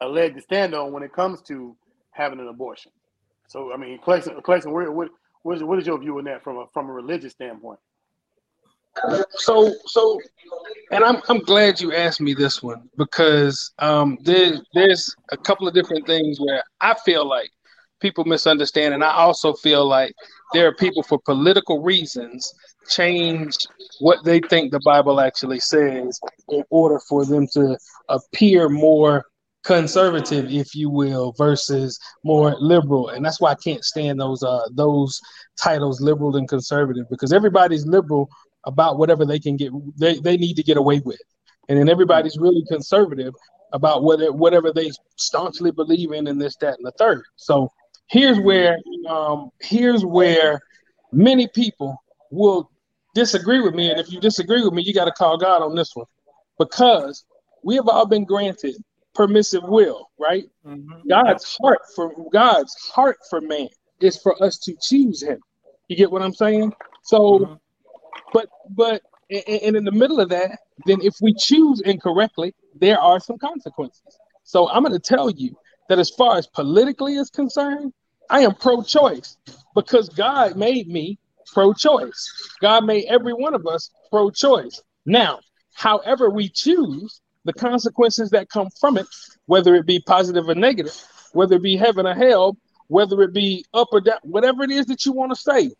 a 0.00 0.08
leg 0.08 0.34
to 0.36 0.42
stand 0.42 0.74
on 0.74 0.92
when 0.92 1.02
it 1.02 1.12
comes 1.12 1.42
to 1.42 1.76
having 2.12 2.40
an 2.40 2.48
abortion. 2.48 2.92
So 3.48 3.72
I 3.72 3.76
mean, 3.76 3.98
Clayson, 3.98 4.40
Clayson, 4.42 4.72
where, 4.72 4.90
what 4.90 5.08
what 5.42 5.56
is, 5.56 5.62
what 5.62 5.78
is 5.78 5.86
your 5.86 5.98
view 5.98 6.18
on 6.18 6.24
that 6.24 6.42
from 6.42 6.56
a 6.58 6.66
from 6.72 6.88
a 6.88 6.92
religious 6.92 7.32
standpoint? 7.32 7.78
So, 9.30 9.74
so, 9.86 10.20
and 10.90 11.04
I'm 11.04 11.20
I'm 11.28 11.40
glad 11.40 11.80
you 11.80 11.94
asked 11.94 12.20
me 12.20 12.34
this 12.34 12.62
one 12.62 12.88
because 12.96 13.72
um, 13.78 14.18
there 14.22 14.54
there's 14.74 15.14
a 15.30 15.36
couple 15.36 15.68
of 15.68 15.74
different 15.74 16.06
things 16.06 16.40
where 16.40 16.62
I 16.80 16.94
feel 17.04 17.28
like 17.28 17.50
people 18.00 18.24
misunderstand, 18.24 18.94
and 18.94 19.04
I 19.04 19.12
also 19.12 19.52
feel 19.52 19.86
like 19.86 20.14
there 20.52 20.66
are 20.66 20.74
people 20.74 21.02
for 21.02 21.18
political 21.18 21.82
reasons 21.82 22.52
change 22.88 23.56
what 24.00 24.24
they 24.24 24.40
think 24.40 24.70
the 24.70 24.80
Bible 24.84 25.20
actually 25.20 25.60
says 25.60 26.18
in 26.48 26.62
order 26.70 27.00
for 27.00 27.24
them 27.24 27.46
to 27.48 27.76
appear 28.08 28.68
more 28.68 29.24
conservative, 29.66 30.50
if 30.50 30.74
you 30.74 30.88
will, 30.88 31.32
versus 31.36 31.98
more 32.24 32.54
liberal, 32.60 33.08
and 33.08 33.24
that's 33.24 33.40
why 33.40 33.50
I 33.50 33.56
can't 33.56 33.84
stand 33.84 34.20
those 34.20 34.42
uh 34.42 34.68
those 34.72 35.20
titles, 35.60 36.00
liberal 36.00 36.36
and 36.36 36.48
conservative, 36.48 37.06
because 37.10 37.32
everybody's 37.32 37.84
liberal 37.84 38.30
about 38.64 38.98
whatever 38.98 39.24
they 39.26 39.38
can 39.40 39.56
get 39.56 39.72
they, 39.98 40.18
they 40.20 40.36
need 40.36 40.54
to 40.54 40.62
get 40.62 40.76
away 40.76 41.00
with. 41.04 41.20
And 41.68 41.78
then 41.78 41.88
everybody's 41.88 42.38
really 42.38 42.64
conservative 42.68 43.34
about 43.72 44.04
whether 44.04 44.32
whatever 44.32 44.72
they 44.72 44.90
staunchly 45.16 45.72
believe 45.72 46.12
in 46.12 46.28
and 46.28 46.40
this, 46.40 46.56
that, 46.56 46.76
and 46.78 46.86
the 46.86 46.92
third. 46.92 47.24
So 47.34 47.72
here's 48.08 48.38
where 48.38 48.78
um 49.08 49.50
here's 49.60 50.04
where 50.04 50.60
many 51.12 51.48
people 51.48 51.96
will 52.30 52.70
disagree 53.14 53.60
with 53.60 53.74
me. 53.74 53.90
And 53.90 53.98
if 53.98 54.12
you 54.12 54.20
disagree 54.20 54.62
with 54.62 54.74
me, 54.74 54.82
you 54.82 54.94
got 54.94 55.06
to 55.06 55.12
call 55.12 55.36
God 55.38 55.62
on 55.62 55.74
this 55.74 55.90
one. 55.94 56.06
Because 56.58 57.24
we 57.64 57.74
have 57.74 57.88
all 57.88 58.06
been 58.06 58.24
granted 58.24 58.76
permissive 59.16 59.64
will, 59.64 60.10
right? 60.18 60.44
Mm-hmm. 60.66 61.08
God's 61.08 61.56
heart 61.60 61.80
for 61.94 62.12
God's 62.32 62.74
heart 62.94 63.18
for 63.30 63.40
man 63.40 63.68
is 64.00 64.20
for 64.20 64.40
us 64.42 64.58
to 64.58 64.74
choose 64.80 65.22
him. 65.22 65.38
You 65.88 65.96
get 65.96 66.10
what 66.10 66.22
I'm 66.22 66.34
saying? 66.34 66.72
So 67.02 67.38
Mhm. 67.38 67.60
but 68.32 68.48
but 68.70 69.02
and 69.30 69.76
in 69.76 69.84
the 69.84 69.92
middle 69.92 70.20
of 70.20 70.28
that, 70.28 70.58
then 70.84 71.00
if 71.02 71.14
we 71.20 71.34
choose 71.34 71.80
incorrectly, 71.80 72.54
there 72.74 73.00
are 73.00 73.18
some 73.18 73.38
consequences. 73.38 74.18
So 74.44 74.68
I'm 74.68 74.82
going 74.84 74.92
to 74.92 75.00
tell 75.00 75.30
you 75.30 75.56
that 75.88 75.98
as 75.98 76.10
far 76.10 76.36
as 76.36 76.46
politically 76.46 77.16
is 77.16 77.30
concerned, 77.30 77.92
I 78.30 78.40
am 78.40 78.54
pro-choice 78.54 79.36
because 79.74 80.08
God 80.10 80.56
made 80.56 80.86
me 80.86 81.18
pro-choice. 81.52 82.20
God 82.60 82.84
made 82.84 83.06
every 83.06 83.32
one 83.32 83.54
of 83.54 83.66
us 83.66 83.90
pro-choice. 84.10 84.80
Now, 85.06 85.40
however 85.74 86.30
we 86.30 86.48
choose, 86.48 87.20
the 87.46 87.52
consequences 87.52 88.30
that 88.30 88.50
come 88.50 88.68
from 88.80 88.98
it, 88.98 89.06
whether 89.46 89.74
it 89.74 89.86
be 89.86 90.00
positive 90.00 90.48
or 90.48 90.54
negative, 90.54 91.00
whether 91.32 91.56
it 91.56 91.62
be 91.62 91.76
heaven 91.76 92.06
or 92.06 92.14
hell, 92.14 92.56
whether 92.88 93.22
it 93.22 93.32
be 93.32 93.64
up 93.72 93.88
or 93.92 94.00
down, 94.00 94.18
whatever 94.22 94.62
it 94.62 94.70
is 94.70 94.86
that 94.86 95.06
you 95.06 95.12
want 95.12 95.32
to 95.32 95.36
say, 95.36 95.70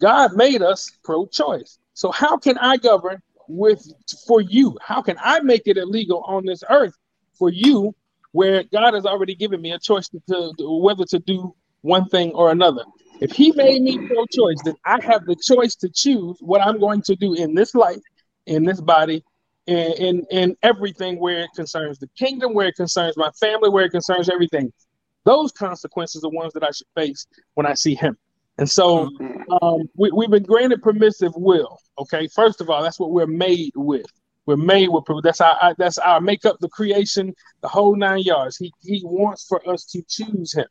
God 0.00 0.36
made 0.36 0.62
us 0.62 0.90
pro-choice. 1.04 1.78
So 1.94 2.10
how 2.10 2.36
can 2.36 2.58
I 2.58 2.76
govern 2.76 3.20
with 3.48 3.86
for 4.26 4.40
you? 4.40 4.78
How 4.80 5.02
can 5.02 5.16
I 5.22 5.40
make 5.40 5.62
it 5.66 5.76
illegal 5.76 6.22
on 6.26 6.44
this 6.46 6.62
earth 6.68 6.94
for 7.34 7.50
you 7.50 7.94
where 8.32 8.62
God 8.64 8.94
has 8.94 9.06
already 9.06 9.34
given 9.34 9.60
me 9.60 9.72
a 9.72 9.78
choice 9.78 10.08
to, 10.08 10.20
to 10.28 10.54
whether 10.58 11.04
to 11.06 11.18
do 11.18 11.54
one 11.82 12.08
thing 12.08 12.32
or 12.32 12.50
another? 12.50 12.84
If 13.20 13.32
he 13.32 13.52
made 13.52 13.82
me 13.82 13.98
pro-choice, 13.98 14.62
then 14.64 14.74
I 14.84 15.00
have 15.04 15.26
the 15.26 15.36
choice 15.36 15.76
to 15.76 15.88
choose 15.88 16.38
what 16.40 16.60
I'm 16.60 16.80
going 16.80 17.02
to 17.02 17.14
do 17.14 17.34
in 17.34 17.54
this 17.54 17.74
life, 17.74 18.00
in 18.46 18.64
this 18.64 18.80
body, 18.80 19.22
in, 19.66 19.92
in, 19.92 20.26
in 20.30 20.56
everything 20.62 21.18
where 21.18 21.40
it 21.40 21.50
concerns 21.54 21.98
the 21.98 22.08
kingdom, 22.18 22.54
where 22.54 22.68
it 22.68 22.76
concerns 22.76 23.16
my 23.16 23.30
family, 23.40 23.68
where 23.68 23.84
it 23.84 23.90
concerns 23.90 24.28
everything. 24.28 24.72
Those 25.24 25.52
consequences 25.52 26.24
are 26.24 26.30
ones 26.30 26.52
that 26.54 26.64
I 26.64 26.70
should 26.70 26.88
face 26.96 27.26
when 27.54 27.66
I 27.66 27.74
see 27.74 27.94
him. 27.94 28.16
And 28.58 28.68
so 28.68 29.08
um, 29.62 29.88
we, 29.96 30.10
we've 30.10 30.30
been 30.30 30.42
granted 30.42 30.82
permissive 30.82 31.32
will. 31.36 31.78
Okay, 31.98 32.28
first 32.28 32.60
of 32.60 32.68
all, 32.68 32.82
that's 32.82 33.00
what 33.00 33.10
we're 33.10 33.26
made 33.26 33.72
with. 33.74 34.06
We're 34.46 34.56
made 34.56 34.88
with 34.88 35.04
that's 35.22 35.40
our, 35.40 35.56
our 35.62 35.74
that's 35.78 35.98
our 35.98 36.20
makeup, 36.20 36.56
the 36.60 36.68
creation, 36.68 37.32
the 37.60 37.68
whole 37.68 37.94
nine 37.94 38.22
yards. 38.22 38.56
He 38.56 38.72
he 38.82 39.00
wants 39.04 39.46
for 39.46 39.66
us 39.68 39.84
to 39.86 40.02
choose 40.08 40.52
him. 40.52 40.66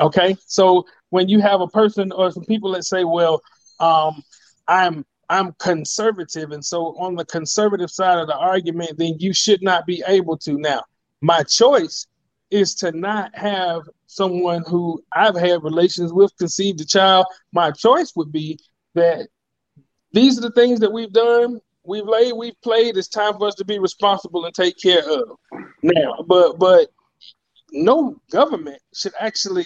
Okay, 0.00 0.34
so 0.46 0.84
when 1.10 1.28
you 1.28 1.40
have 1.40 1.60
a 1.60 1.68
person 1.68 2.10
or 2.10 2.30
some 2.30 2.44
people 2.44 2.72
that 2.72 2.84
say, 2.84 3.04
"Well, 3.04 3.42
um, 3.80 4.22
I'm 4.66 5.04
I'm 5.32 5.54
conservative. 5.54 6.50
And 6.50 6.62
so 6.62 6.94
on 6.98 7.14
the 7.14 7.24
conservative 7.24 7.90
side 7.90 8.18
of 8.18 8.26
the 8.26 8.36
argument, 8.36 8.98
then 8.98 9.16
you 9.18 9.32
should 9.32 9.62
not 9.62 9.86
be 9.86 10.04
able 10.06 10.36
to. 10.38 10.58
Now, 10.58 10.82
my 11.22 11.42
choice 11.42 12.06
is 12.50 12.74
to 12.76 12.92
not 12.92 13.34
have 13.34 13.82
someone 14.06 14.62
who 14.68 15.02
I've 15.14 15.36
had 15.36 15.64
relations 15.64 16.12
with 16.12 16.36
conceive 16.36 16.76
the 16.76 16.84
child. 16.84 17.24
My 17.52 17.70
choice 17.70 18.12
would 18.14 18.30
be 18.30 18.58
that 18.94 19.28
these 20.12 20.36
are 20.36 20.42
the 20.42 20.50
things 20.50 20.80
that 20.80 20.92
we've 20.92 21.12
done, 21.12 21.60
we've 21.82 22.06
laid, 22.06 22.34
we've 22.34 22.60
played. 22.62 22.98
It's 22.98 23.08
time 23.08 23.32
for 23.38 23.48
us 23.48 23.54
to 23.54 23.64
be 23.64 23.78
responsible 23.78 24.44
and 24.44 24.54
take 24.54 24.76
care 24.78 25.02
of. 25.08 25.38
Now, 25.82 26.22
but 26.26 26.58
but 26.58 26.88
no 27.72 28.20
government 28.30 28.82
should 28.92 29.14
actually 29.18 29.64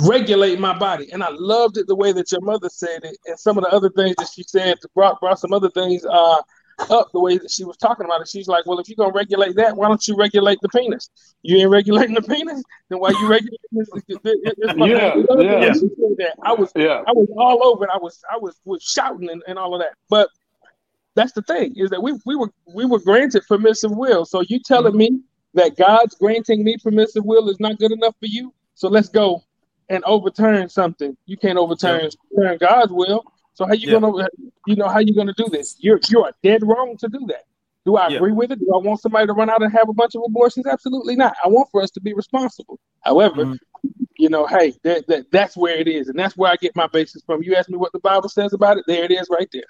regulate 0.00 0.58
my 0.58 0.76
body. 0.76 1.10
And 1.12 1.22
I 1.22 1.28
loved 1.30 1.76
it 1.76 1.86
the 1.86 1.94
way 1.94 2.12
that 2.12 2.32
your 2.32 2.40
mother 2.40 2.68
said 2.68 3.04
it, 3.04 3.16
and 3.26 3.38
some 3.38 3.58
of 3.58 3.64
the 3.64 3.70
other 3.70 3.90
things 3.90 4.16
that 4.18 4.28
she 4.34 4.42
said 4.42 4.76
brought 4.94 5.20
brought 5.20 5.38
some 5.38 5.52
other 5.52 5.70
things 5.70 6.04
uh, 6.04 6.36
up 6.90 7.10
the 7.12 7.20
way 7.20 7.38
that 7.38 7.50
she 7.50 7.64
was 7.64 7.76
talking 7.76 8.04
about 8.04 8.20
it. 8.20 8.28
She's 8.28 8.48
like, 8.48 8.66
"Well, 8.66 8.78
if 8.80 8.88
you're 8.88 8.96
gonna 8.96 9.12
regulate 9.12 9.56
that, 9.56 9.76
why 9.76 9.88
don't 9.88 10.06
you 10.08 10.16
regulate 10.16 10.58
the 10.62 10.68
penis? 10.68 11.10
You 11.42 11.58
ain't 11.58 11.70
regulating 11.70 12.14
the 12.14 12.22
penis, 12.22 12.62
then 12.88 12.98
why 12.98 13.10
you 13.10 13.28
regulating 13.28 13.58
this?" 13.72 13.88
yeah, 14.76 15.14
yeah. 15.38 15.72
She 15.72 15.80
said 15.80 16.16
that. 16.18 16.34
I 16.42 16.52
was, 16.52 16.72
Yeah. 16.74 17.02
I 17.06 17.12
was 17.12 17.28
all 17.36 17.64
over. 17.64 17.84
it. 17.84 17.90
I 17.92 17.98
was, 17.98 18.20
I 18.30 18.36
was, 18.36 18.58
was 18.64 18.82
shouting 18.82 19.30
and, 19.30 19.42
and 19.46 19.58
all 19.58 19.74
of 19.74 19.80
that. 19.80 19.92
But 20.08 20.28
that's 21.14 21.32
the 21.32 21.42
thing 21.42 21.74
is 21.76 21.90
that 21.90 22.02
we 22.02 22.14
we 22.26 22.34
were 22.34 22.50
we 22.74 22.84
were 22.84 22.98
granted 22.98 23.44
permissive 23.46 23.92
will. 23.92 24.24
So 24.24 24.42
you 24.48 24.58
telling 24.58 24.96
me 24.96 25.20
that 25.54 25.76
God's 25.76 26.16
granting 26.16 26.64
me 26.64 26.76
permissive 26.82 27.24
will 27.24 27.48
is 27.48 27.60
not 27.60 27.78
good 27.78 27.92
enough 27.92 28.16
for 28.18 28.26
you? 28.26 28.52
So 28.74 28.88
let's 28.88 29.08
go 29.08 29.44
and 29.88 30.02
overturn 30.04 30.68
something. 30.68 31.16
You 31.26 31.36
can't 31.36 31.58
overturn 31.58 32.10
overturn 32.36 32.58
God's 32.58 32.92
will. 32.92 33.24
So 33.54 33.66
how 33.66 33.72
you 33.74 33.90
Yeah. 33.92 34.00
gonna 34.00 34.28
you 34.66 34.76
know 34.76 34.88
how 34.88 34.98
you 35.00 35.14
gonna 35.14 35.34
do 35.36 35.46
this? 35.50 35.76
You're 35.78 36.00
you're 36.10 36.30
dead 36.42 36.62
wrong 36.66 36.96
to 36.98 37.08
do 37.08 37.20
that. 37.28 37.44
Do 37.84 37.96
I 37.96 38.08
Yeah. 38.08 38.16
agree 38.16 38.32
with 38.32 38.50
it? 38.50 38.58
Do 38.60 38.70
I 38.74 38.78
want 38.78 39.00
somebody 39.00 39.26
to 39.26 39.32
run 39.34 39.50
out 39.50 39.62
and 39.62 39.70
have 39.72 39.88
a 39.88 39.92
bunch 39.92 40.14
of 40.14 40.22
abortions? 40.26 40.66
Absolutely 40.66 41.16
not. 41.16 41.36
I 41.44 41.48
want 41.48 41.68
for 41.70 41.82
us 41.82 41.90
to 41.92 42.00
be 42.00 42.14
responsible. 42.14 42.80
However, 43.02 43.44
Mhm. 43.44 43.58
you 44.18 44.30
know, 44.30 44.46
hey, 44.46 44.72
that, 44.84 45.06
that 45.08 45.30
that's 45.30 45.56
where 45.56 45.76
it 45.76 45.86
is, 45.86 46.08
and 46.08 46.18
that's 46.18 46.36
where 46.36 46.50
I 46.50 46.56
get 46.56 46.74
my 46.74 46.86
basis 46.86 47.22
from. 47.26 47.42
You 47.42 47.54
ask 47.54 47.68
me 47.68 47.76
what 47.76 47.92
the 47.92 47.98
Bible 48.00 48.28
says 48.30 48.54
about 48.54 48.78
it, 48.78 48.84
there 48.86 49.04
it 49.04 49.10
is, 49.10 49.28
right 49.30 49.48
there. 49.52 49.62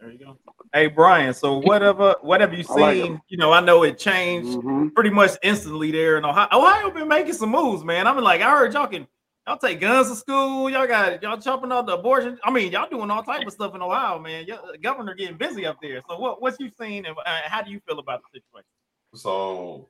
There 0.00 0.10
you 0.10 0.18
go. 0.18 0.38
Hey 0.72 0.86
Bryan, 0.86 1.34
so 1.34 1.58
whatever 1.58 2.14
whatever 2.22 2.54
you 2.54 2.64
I 2.70 2.80
like 2.80 2.96
seen? 2.96 3.20
you 3.28 3.36
know, 3.36 3.52
I 3.52 3.60
know 3.60 3.82
it 3.82 3.98
changed 3.98 4.48
Mhm. 4.58 4.94
pretty 4.94 5.10
much 5.10 5.32
instantly 5.42 5.90
there 5.90 6.16
in 6.16 6.24
Ohio. 6.24 6.48
Ohio 6.52 6.90
been 6.90 7.08
making 7.08 7.34
some 7.34 7.50
moves, 7.50 7.84
man. 7.84 8.06
I'm 8.06 8.16
like, 8.18 8.40
I 8.40 8.50
heard 8.50 8.72
y'all 8.72 8.86
can 8.86 9.06
y'all 9.46 9.58
take 9.58 9.80
guns 9.80 10.08
to 10.08 10.16
school, 10.16 10.70
y'all 10.70 10.86
got 10.86 11.22
y'all 11.22 11.38
chopping 11.38 11.72
up 11.72 11.86
the 11.86 11.94
abortion. 11.94 12.38
I 12.44 12.50
mean, 12.50 12.72
y'all 12.72 12.88
doing 12.88 13.10
all 13.10 13.22
type 13.22 13.46
of 13.46 13.52
stuff 13.52 13.74
in 13.74 13.82
Ohio, 13.82 14.18
man. 14.18 14.46
Your 14.46 14.58
the 14.70 14.78
governor 14.78 15.14
getting 15.14 15.36
busy 15.36 15.66
up 15.66 15.78
there. 15.82 16.02
So 16.08 16.18
what 16.18 16.40
what 16.40 16.58
you 16.60 16.70
seen 16.78 17.06
and 17.06 17.16
uh, 17.24 17.40
how 17.44 17.62
do 17.62 17.70
you 17.70 17.80
feel 17.86 17.98
about 17.98 18.22
the 18.22 18.40
situation? 18.40 18.68
So 19.14 19.88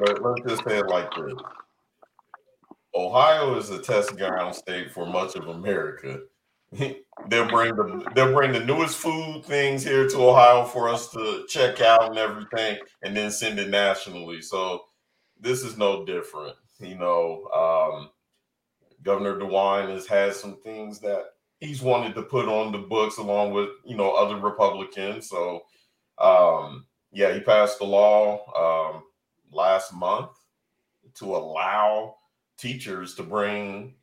let, 0.00 0.22
let's 0.22 0.42
just 0.48 0.64
say 0.64 0.78
it 0.78 0.86
like 0.86 1.10
this. 1.14 1.34
Ohio 2.94 3.56
is 3.56 3.70
a 3.70 3.80
test 3.80 4.16
ground 4.16 4.54
state 4.54 4.90
for 4.90 5.06
much 5.06 5.34
of 5.34 5.48
America. 5.48 6.20
they'll 7.28 7.48
bring 7.48 7.74
the 7.76 8.10
they'll 8.14 8.32
bring 8.32 8.52
the 8.52 8.64
newest 8.64 8.96
food 8.96 9.44
things 9.44 9.82
here 9.82 10.08
to 10.08 10.16
Ohio 10.16 10.64
for 10.64 10.88
us 10.88 11.10
to 11.10 11.44
check 11.48 11.80
out 11.80 12.08
and 12.08 12.18
everything, 12.18 12.78
and 13.02 13.16
then 13.16 13.30
send 13.30 13.58
it 13.58 13.68
nationally. 13.68 14.40
So 14.40 14.84
this 15.38 15.62
is 15.62 15.76
no 15.76 16.04
different. 16.04 16.56
You 16.80 16.96
know, 16.96 17.44
um, 17.54 18.10
Governor 19.02 19.38
DeWine 19.38 19.88
has 19.90 20.06
had 20.06 20.34
some 20.34 20.56
things 20.62 21.00
that 21.00 21.24
he's 21.60 21.80
wanted 21.80 22.14
to 22.14 22.22
put 22.22 22.48
on 22.48 22.72
the 22.72 22.78
books 22.78 23.18
along 23.18 23.52
with 23.52 23.70
you 23.84 23.96
know 23.96 24.12
other 24.12 24.36
Republicans. 24.36 25.28
So 25.28 25.62
um, 26.18 26.86
yeah, 27.12 27.32
he 27.32 27.40
passed 27.40 27.78
the 27.78 27.84
law 27.84 28.92
um, 28.94 29.02
last 29.50 29.92
month 29.92 30.30
to 31.14 31.36
allow 31.36 32.16
teachers 32.58 33.14
to 33.14 33.22
bring 33.22 33.94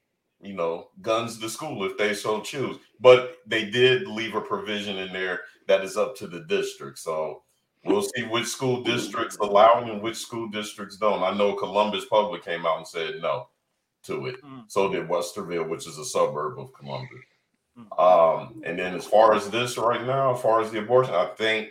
you 0.42 0.54
know 0.54 0.88
guns 1.02 1.38
to 1.40 1.50
school 1.50 1.84
if 1.86 1.98
they 1.98 2.14
so 2.14 2.42
choose. 2.42 2.78
But 3.00 3.38
they 3.46 3.70
did 3.70 4.08
leave 4.08 4.36
a 4.36 4.42
provision 4.42 4.98
in 4.98 5.14
there 5.14 5.42
that 5.68 5.84
is 5.84 5.98
up 5.98 6.16
to 6.18 6.28
the 6.28 6.42
district. 6.42 6.98
So 6.98 7.44
we'll 7.86 8.02
see 8.02 8.24
which 8.24 8.48
school 8.48 8.84
districts 8.84 9.38
allow 9.38 9.80
them 9.80 9.90
and 9.90 10.02
which 10.02 10.18
school 10.18 10.50
districts 10.50 10.98
don't. 10.98 11.24
I 11.24 11.38
know 11.38 11.54
columbus 11.54 12.06
public 12.06 12.44
came 12.44 12.66
out 12.66 12.78
and 12.78 12.88
said 12.88 13.22
no 13.22 13.48
to 14.04 14.28
it 14.28 14.42
Mm. 14.44 14.64
so 14.68 14.90
did 14.92 15.08
westerville 15.08 15.68
which 15.68 15.88
is 15.88 15.98
a 15.98 16.06
suburb 16.06 16.60
of 16.60 16.74
columbus 16.74 17.20
Mm. 17.78 18.00
um, 18.00 18.62
and 18.66 18.78
then 18.78 18.94
as 18.96 19.06
far 19.06 19.34
as 19.34 19.50
this 19.50 19.78
right 19.78 20.04
now, 20.06 20.34
as 20.36 20.42
far 20.42 20.60
as 20.60 20.70
the 20.70 20.80
abortion, 20.80 21.14
I 21.14 21.28
think 21.38 21.70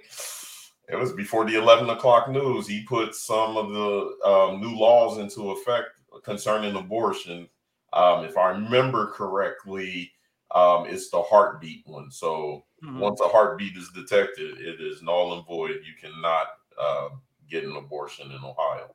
it 0.88 0.96
was 0.96 1.12
before 1.12 1.44
the 1.44 1.56
11 1.58 1.90
o'clock 1.90 2.30
news. 2.30 2.66
He 2.66 2.82
put 2.84 3.14
some 3.14 3.58
of 3.58 3.68
the 3.70 4.16
um, 4.26 4.60
new 4.62 4.74
laws 4.74 5.18
into 5.18 5.50
effect 5.50 5.88
concerning 6.24 6.76
abortion. 6.76 7.46
Um, 7.92 8.24
if 8.24 8.38
I 8.38 8.50
remember 8.50 9.08
correctly, 9.08 10.10
um, 10.54 10.86
it's 10.86 11.10
the 11.10 11.20
heartbeat 11.20 11.86
one. 11.86 12.10
So 12.10 12.64
Mhm. 12.82 13.00
once 13.00 13.20
a 13.20 13.28
heartbeat 13.28 13.76
is 13.76 13.90
detected, 13.90 14.60
it 14.62 14.80
is 14.80 15.02
null 15.02 15.34
and 15.34 15.44
void. 15.46 15.82
You 15.84 15.94
cannot 16.00 16.46
uh, 16.80 17.08
get 17.50 17.64
an 17.64 17.76
abortion 17.76 18.30
in 18.32 18.42
Ohio. 18.42 18.94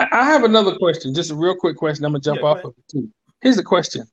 I, 0.00 0.20
I 0.20 0.24
have 0.24 0.44
another 0.44 0.76
question, 0.76 1.14
just 1.14 1.30
a 1.30 1.34
real 1.34 1.54
quick 1.54 1.76
question. 1.76 2.04
I'm 2.04 2.12
gonna 2.12 2.20
jump 2.20 2.40
Yeah, 2.40 2.48
off 2.48 2.64
of 2.64 2.74
it 2.76 2.84
too. 2.90 3.08
Here's 3.40 3.56
the 3.56 3.62
question: 3.62 4.06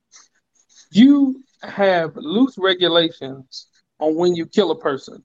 You 0.90 1.42
have 1.62 2.16
loose 2.16 2.56
regulations 2.58 3.66
on 3.98 4.14
when 4.14 4.34
you 4.34 4.46
kill 4.46 4.70
a 4.70 4.78
person, 4.78 5.24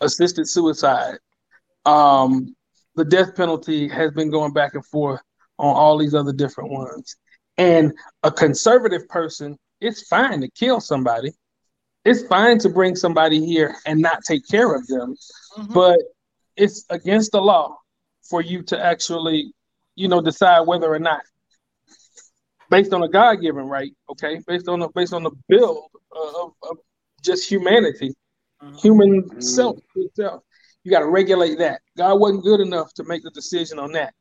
assisted 0.00 0.48
suicide. 0.48 1.18
Um, 1.84 2.54
the 2.94 3.04
death 3.04 3.34
penalty 3.34 3.88
has 3.88 4.12
been 4.12 4.30
going 4.30 4.52
back 4.52 4.74
and 4.74 4.84
forth 4.86 5.20
on 5.58 5.74
all 5.74 5.98
these 5.98 6.14
other 6.14 6.32
different 6.32 6.70
ones. 6.70 7.16
And 7.58 7.92
a 8.22 8.30
conservative 8.30 9.08
person, 9.08 9.58
it's 9.80 10.06
fine 10.08 10.40
to 10.40 10.50
kill 10.50 10.80
somebody. 10.80 11.32
It's 12.04 12.26
fine 12.26 12.58
to 12.60 12.68
bring 12.70 12.96
somebody 12.96 13.44
here 13.44 13.74
and 13.86 14.00
not 14.00 14.24
take 14.24 14.46
care 14.48 14.74
of 14.74 14.86
them 14.86 15.16
Mhm. 15.58 15.74
but 15.74 15.98
it's 16.56 16.84
against 16.90 17.32
the 17.32 17.40
law 17.40 17.76
for 18.22 18.40
you 18.40 18.62
to 18.62 18.78
actually, 18.78 19.52
you 19.94 20.08
know, 20.08 20.20
decide 20.20 20.60
whether 20.60 20.92
or 20.92 20.98
not, 20.98 21.20
based 22.70 22.92
on 22.92 23.02
a 23.02 23.08
God-given 23.08 23.66
right, 23.66 23.92
okay, 24.10 24.40
based 24.46 24.68
on 24.68 24.80
the 24.80 24.88
based 24.94 25.12
on 25.12 25.22
the 25.22 25.32
build 25.48 25.90
of, 26.12 26.52
of 26.62 26.78
just 27.22 27.50
humanity, 27.50 28.14
Mhm. 28.62 28.80
human 28.80 29.22
Mhm. 29.30 29.42
self 29.42 29.78
itself, 29.94 30.42
you 30.84 30.90
got 30.90 31.00
to 31.00 31.06
regulate 31.06 31.58
that. 31.58 31.80
God 31.96 32.20
wasn't 32.20 32.44
good 32.44 32.60
enough 32.60 32.92
to 32.94 33.04
make 33.04 33.22
the 33.22 33.30
decision 33.30 33.78
on 33.78 33.92
that, 33.92 34.14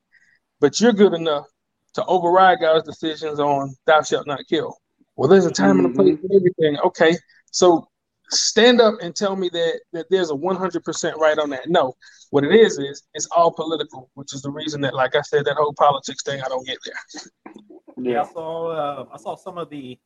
but 0.59 0.79
you're 0.79 0.93
good 0.93 1.13
enough 1.13 1.45
to 1.93 2.05
override 2.05 2.59
God's 2.59 2.85
decisions 2.85 3.39
on 3.39 3.75
"Thou 3.85 4.01
shalt 4.01 4.27
not 4.27 4.45
kill." 4.47 4.77
Well, 5.15 5.29
there's 5.29 5.45
a 5.45 5.51
time 5.51 5.77
and 5.79 5.87
a 5.87 5.89
place 5.89 6.17
for 6.19 6.35
everything. 6.35 6.79
Okay, 6.79 7.17
so 7.51 7.87
stand 8.31 8.81
up 8.81 8.95
and 9.01 9.15
tell 9.15 9.35
me 9.35 9.49
that 9.49 9.79
that 9.93 10.05
there's 10.09 10.31
a 10.31 10.35
100% 10.35 11.15
right 11.15 11.37
on 11.37 11.49
that. 11.51 11.69
No, 11.69 11.93
what 12.31 12.43
it 12.43 12.53
is 12.53 12.77
is 12.77 13.03
it's 13.13 13.27
all 13.27 13.51
political, 13.51 14.09
which 14.13 14.33
is 14.33 14.41
the 14.41 14.51
reason 14.51 14.81
that, 14.81 14.93
like 14.93 15.15
I 15.15 15.21
said, 15.21 15.45
that 15.45 15.57
whole 15.57 15.73
politics 15.73 16.23
thing, 16.23 16.41
I 16.41 16.47
don't 16.47 16.65
get 16.65 16.77
there. 16.85 17.23
Yeah, 17.97 18.11
Yeah. 18.11 18.21
I 18.21 18.33
saw 18.33 18.67
uh, 18.69 19.05
I 19.13 19.17
saw 19.17 19.35
some 19.35 19.57
of 19.57 19.69
the 19.69 19.99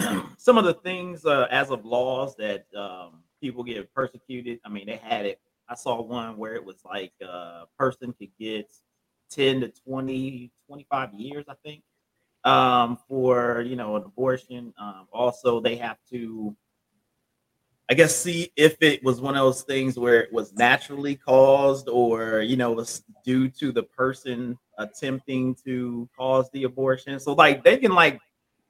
some 0.38 0.58
of 0.58 0.64
the 0.64 0.74
things 0.74 1.24
uh, 1.24 1.46
as 1.50 1.70
of 1.70 1.84
laws 1.84 2.34
that 2.36 2.66
um, 2.76 3.22
people 3.40 3.62
get 3.62 3.92
persecuted. 3.94 4.60
I 4.64 4.68
mean, 4.68 4.86
they 4.86 4.96
had 4.96 5.26
it. 5.26 5.40
I 5.68 5.74
saw 5.74 6.00
one 6.02 6.36
where 6.36 6.54
it 6.54 6.64
was 6.64 6.76
like 6.84 7.12
a 7.22 7.64
person 7.78 8.12
could 8.18 8.30
get 8.38 8.72
10 9.30 9.62
to 9.62 9.68
20, 9.86 10.50
25 10.66 11.14
years, 11.14 11.44
I 11.48 11.54
think, 11.64 11.82
um, 12.44 12.98
for 13.08 13.62
you 13.62 13.76
know 13.76 13.96
an 13.96 14.02
abortion. 14.04 14.74
Um, 14.78 15.08
also, 15.12 15.60
they 15.60 15.76
have 15.76 15.98
to, 16.10 16.54
I 17.92 17.94
guess, 17.94 18.16
see 18.16 18.50
if 18.56 18.78
it 18.80 19.04
was 19.04 19.20
one 19.20 19.36
of 19.36 19.44
those 19.44 19.64
things 19.64 19.98
where 19.98 20.22
it 20.22 20.32
was 20.32 20.54
naturally 20.54 21.14
caused 21.14 21.90
or 21.90 22.40
you 22.40 22.56
know 22.56 22.72
was 22.72 23.04
due 23.22 23.50
to 23.50 23.70
the 23.70 23.82
person 23.82 24.58
attempting 24.78 25.54
to 25.66 26.08
cause 26.16 26.48
the 26.54 26.64
abortion. 26.64 27.20
So 27.20 27.34
like 27.34 27.62
they 27.62 27.76
can 27.76 27.92
like 27.92 28.18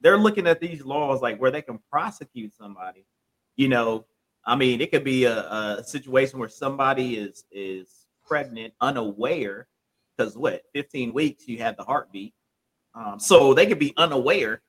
they're 0.01 0.17
looking 0.17 0.45
at 0.45 0.59
these 0.59 0.83
laws 0.83 1.21
like 1.21 1.37
where 1.39 1.51
they 1.51 1.61
can 1.61 1.79
prosecute 1.89 2.53
somebody. 2.53 3.05
You 3.55 3.69
know, 3.69 4.07
I 4.45 4.57
mean, 4.57 4.81
it 4.81 4.91
could 4.91 5.05
be 5.05 5.23
a, 5.23 5.49
a 5.49 5.83
situation 5.85 6.37
where 6.37 6.49
somebody 6.49 7.15
is 7.15 7.45
is 7.49 8.07
pregnant 8.27 8.73
unaware 8.81 9.67
because 10.17 10.37
what 10.37 10.63
15 10.73 11.13
weeks 11.13 11.47
you 11.47 11.59
had 11.59 11.77
the 11.77 11.85
heartbeat. 11.85 12.33
Um, 12.93 13.21
so 13.21 13.53
they 13.53 13.67
could 13.67 13.79
be 13.79 13.93
unaware, 13.95 14.61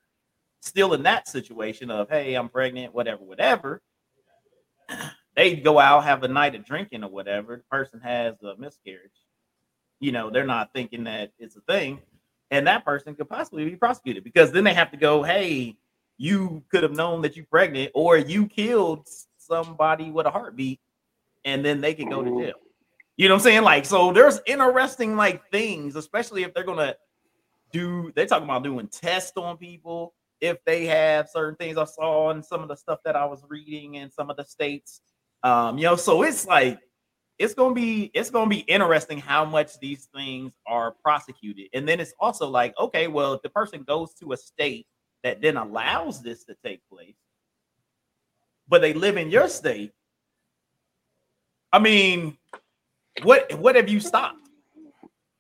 still 0.61 0.95
in 0.95 1.03
that 1.03 1.27
situation 1.27 1.91
of 1.91 2.09
hey, 2.09 2.37
I'm 2.37 2.49
pregnant, 2.49 2.95
whatever, 2.95 3.25
whatever. 3.25 3.83
They 5.37 5.57
go 5.57 5.81
out, 5.81 6.05
have 6.05 6.23
a 6.23 6.29
night 6.29 6.55
of 6.55 6.65
drinking 6.65 7.03
or 7.03 7.11
whatever. 7.11 7.57
The 7.57 7.65
person 7.65 7.99
has 8.01 8.41
a 8.45 8.57
miscarriage 8.57 9.11
you 10.01 10.13
know 10.13 10.31
they're 10.31 10.47
not 10.47 10.71
thinking 10.75 11.05
that 11.05 11.33
it's 11.39 11.57
a 11.57 11.61
thing 11.63 11.99
and 12.51 12.67
that 12.67 12.85
person 12.85 13.15
could 13.15 13.29
possibly 13.29 13.65
be 13.65 13.77
prosecuted 13.77 14.23
because 14.23 14.53
then 14.53 14.65
they 14.65 14.75
have 14.75 14.91
to 14.91 14.97
go 14.97 15.23
hey 15.23 15.75
you 16.19 16.63
could 16.71 16.83
have 16.83 16.93
known 16.93 17.23
that 17.23 17.37
you're 17.37 17.47
pregnant 17.47 17.91
or 17.95 18.19
you 18.19 18.47
killed 18.47 19.09
somebody 19.39 20.11
with 20.11 20.27
a 20.27 20.31
heartbeat 20.31 20.79
and 21.45 21.65
then 21.65 21.81
they 21.81 21.93
could 21.93 22.09
go 22.09 22.23
to 22.23 22.31
jail. 22.31 22.55
You 23.17 23.29
know 23.29 23.35
what 23.35 23.41
I'm 23.41 23.45
saying? 23.45 23.63
Like, 23.63 23.85
so 23.85 24.13
there's 24.13 24.41
interesting 24.47 25.17
like 25.17 25.51
things, 25.51 25.97
especially 25.97 26.43
if 26.43 26.55
they're 26.55 26.65
gonna 26.65 26.95
do 27.73 28.13
they're 28.15 28.27
talking 28.27 28.45
about 28.45 28.63
doing 28.63 28.89
tests 28.89 29.37
on 29.37 29.57
people 29.57 30.15
if 30.45 30.63
they 30.67 30.85
have 30.85 31.29
certain 31.31 31.57
things 31.57 31.79
I 31.79 31.85
saw 31.85 32.31
in 32.31 32.43
some 32.43 32.63
of 32.63 32.69
the 32.69 32.77
stuff 32.77 32.99
that 33.07 33.17
I 33.17 33.25
was 33.25 33.43
reading 33.49 33.95
in 33.95 34.11
some 34.11 34.29
of 34.29 34.37
the 34.37 34.45
states. 34.45 35.01
Um, 35.43 35.79
you 35.79 35.85
know, 35.85 35.97
so 35.97 36.23
it's 36.23 36.47
like 36.47 36.79
it's 37.39 37.55
gonna 37.55 37.75
be 37.75 38.11
it's 38.15 38.31
gonna 38.31 38.51
be 38.51 38.59
interesting 38.61 39.19
how 39.19 39.45
much 39.47 39.79
these 39.81 40.09
things 40.15 40.53
are 40.67 40.93
prosecuted. 41.03 41.69
And 41.73 41.89
then 41.89 41.99
it's 41.99 42.13
also 42.21 42.49
like, 42.49 42.75
okay, 42.79 43.09
well, 43.09 43.33
if 43.33 43.43
the 43.43 43.49
person 43.49 43.85
goes 43.85 44.13
to 44.21 44.33
a 44.33 44.37
state 44.37 44.87
that 45.23 45.41
then 45.41 45.57
allows 45.57 46.23
this 46.23 46.45
to 46.45 46.57
take 46.63 46.81
place, 46.93 47.17
but 48.69 48.83
they 48.83 48.93
live 48.93 49.17
in 49.17 49.31
your 49.31 49.49
state. 49.49 49.93
I 51.73 51.79
mean, 51.79 52.37
what 53.23 53.53
what 53.55 53.77
have 53.77 53.89
you 53.89 53.99
stopped? 53.99 54.44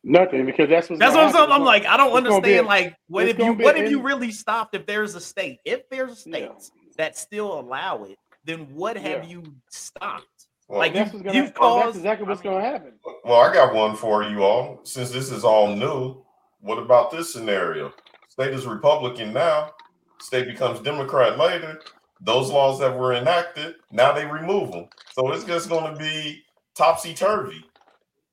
Nothing 0.06 0.44
because 0.44 0.68
that's 0.68 0.90
what's 0.90 1.00
That's 1.00 1.14
what 1.14 1.25
I'm 1.25 1.32
saying. 1.32 1.50
I'm 1.50 1.64
like, 1.64 1.87
I 1.87 1.96
don't 1.96 2.08
it's 2.08 2.16
understand. 2.34 2.66
a- 2.66 2.68
like, 2.68 2.96
what 3.08 3.26
if 3.26 3.38
you 3.38 3.54
what 3.54 3.76
if 3.78 3.90
you 3.90 4.02
really 4.02 4.30
stopped 4.30 4.75
if 4.75 4.84
there's 4.87 5.14
a 5.14 5.20
state? 5.20 5.61
If 5.64 5.88
there's 5.88 6.26
Yeah. 6.26 6.49
states 6.49 6.70
that 6.99 7.16
still 7.16 7.58
allow 7.58 8.04
it, 8.04 8.18
then 8.44 8.75
what 8.75 8.96
have 8.99 9.25
Yeah. 9.25 9.30
you 9.30 9.42
stopped? 9.70 10.26
Well, 10.68 10.78
Like, 10.78 10.92
that's 10.94 11.12
you, 11.14 11.23
gonna, 11.23 11.37
you've 11.37 11.52
oh, 11.58 11.76
That's 11.76 11.84
caused- 11.87 11.96
exactly 11.96 12.26
what's 12.26 12.40
I 12.42 12.44
mean- 12.44 12.52
gonna 12.54 12.64
happen. 12.66 12.92
well, 13.25 13.40
I 13.40 13.52
got 13.52 13.75
one 13.75 13.96
for 13.96 14.23
you 14.25 14.42
all. 14.42 14.80
Since 14.84 15.11
this 15.11 15.30
is 15.30 15.42
all 15.44 15.68
new, 15.75 16.23
what 16.61 16.78
about 16.78 17.11
this 17.11 17.32
scenario? 17.32 17.92
State 18.28 18.52
is 18.52 18.66
Republican 18.66 19.32
now. 19.32 19.73
State 20.20 20.46
becomes 20.46 20.80
Democrat 20.80 21.38
later. 21.38 21.80
Those 22.20 22.50
laws 22.50 22.78
that 22.80 22.96
were 22.99 23.12
enacted, 23.14 23.76
now 23.90 24.12
they 24.12 24.25
remove 24.26 24.70
them. 24.73 24.88
So 25.12 25.30
it's 25.32 25.44
just 25.44 25.68
going 25.68 25.92
to 25.92 25.99
be 25.99 26.42
topsy 26.75 27.12
turvy. 27.14 27.64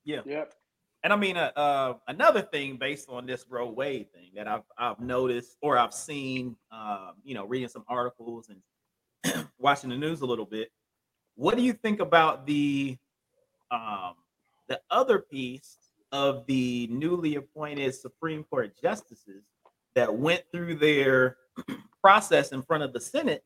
Yeah. 0.04 0.20
Yep. 0.24 0.54
And 1.04 1.12
I 1.12 1.16
mean, 1.16 1.36
uh, 1.36 1.50
uh, 1.56 1.94
another 2.06 2.42
thing 2.42 2.76
based 2.76 3.08
on 3.08 3.26
this 3.26 3.44
Roe 3.48 3.70
Wade 3.70 4.12
thing 4.12 4.30
that 4.36 4.46
I've 4.46 4.62
I've 4.78 5.00
noticed 5.00 5.56
or 5.60 5.76
I've 5.76 5.94
seen, 5.94 6.56
um, 6.70 7.14
you 7.24 7.34
know, 7.34 7.44
reading 7.44 7.68
some 7.68 7.84
articles 7.88 8.50
and 8.50 9.48
watching 9.58 9.90
the 9.90 9.96
news 9.96 10.20
a 10.20 10.26
little 10.26 10.46
bit. 10.46 10.70
What 11.34 11.56
do 11.56 11.62
you 11.62 11.72
think 11.72 12.00
about 12.00 12.46
the 12.46 12.96
um, 13.72 14.14
the 14.68 14.80
other 14.90 15.18
piece 15.18 15.76
of 16.12 16.46
the 16.46 16.86
newly 16.88 17.34
appointed 17.34 17.94
Supreme 17.94 18.44
Court 18.44 18.72
justices 18.80 19.42
that 19.94 20.14
went 20.14 20.44
through 20.52 20.76
their 20.76 21.36
process 22.00 22.52
in 22.52 22.62
front 22.62 22.84
of 22.84 22.92
the 22.92 23.00
Senate, 23.00 23.44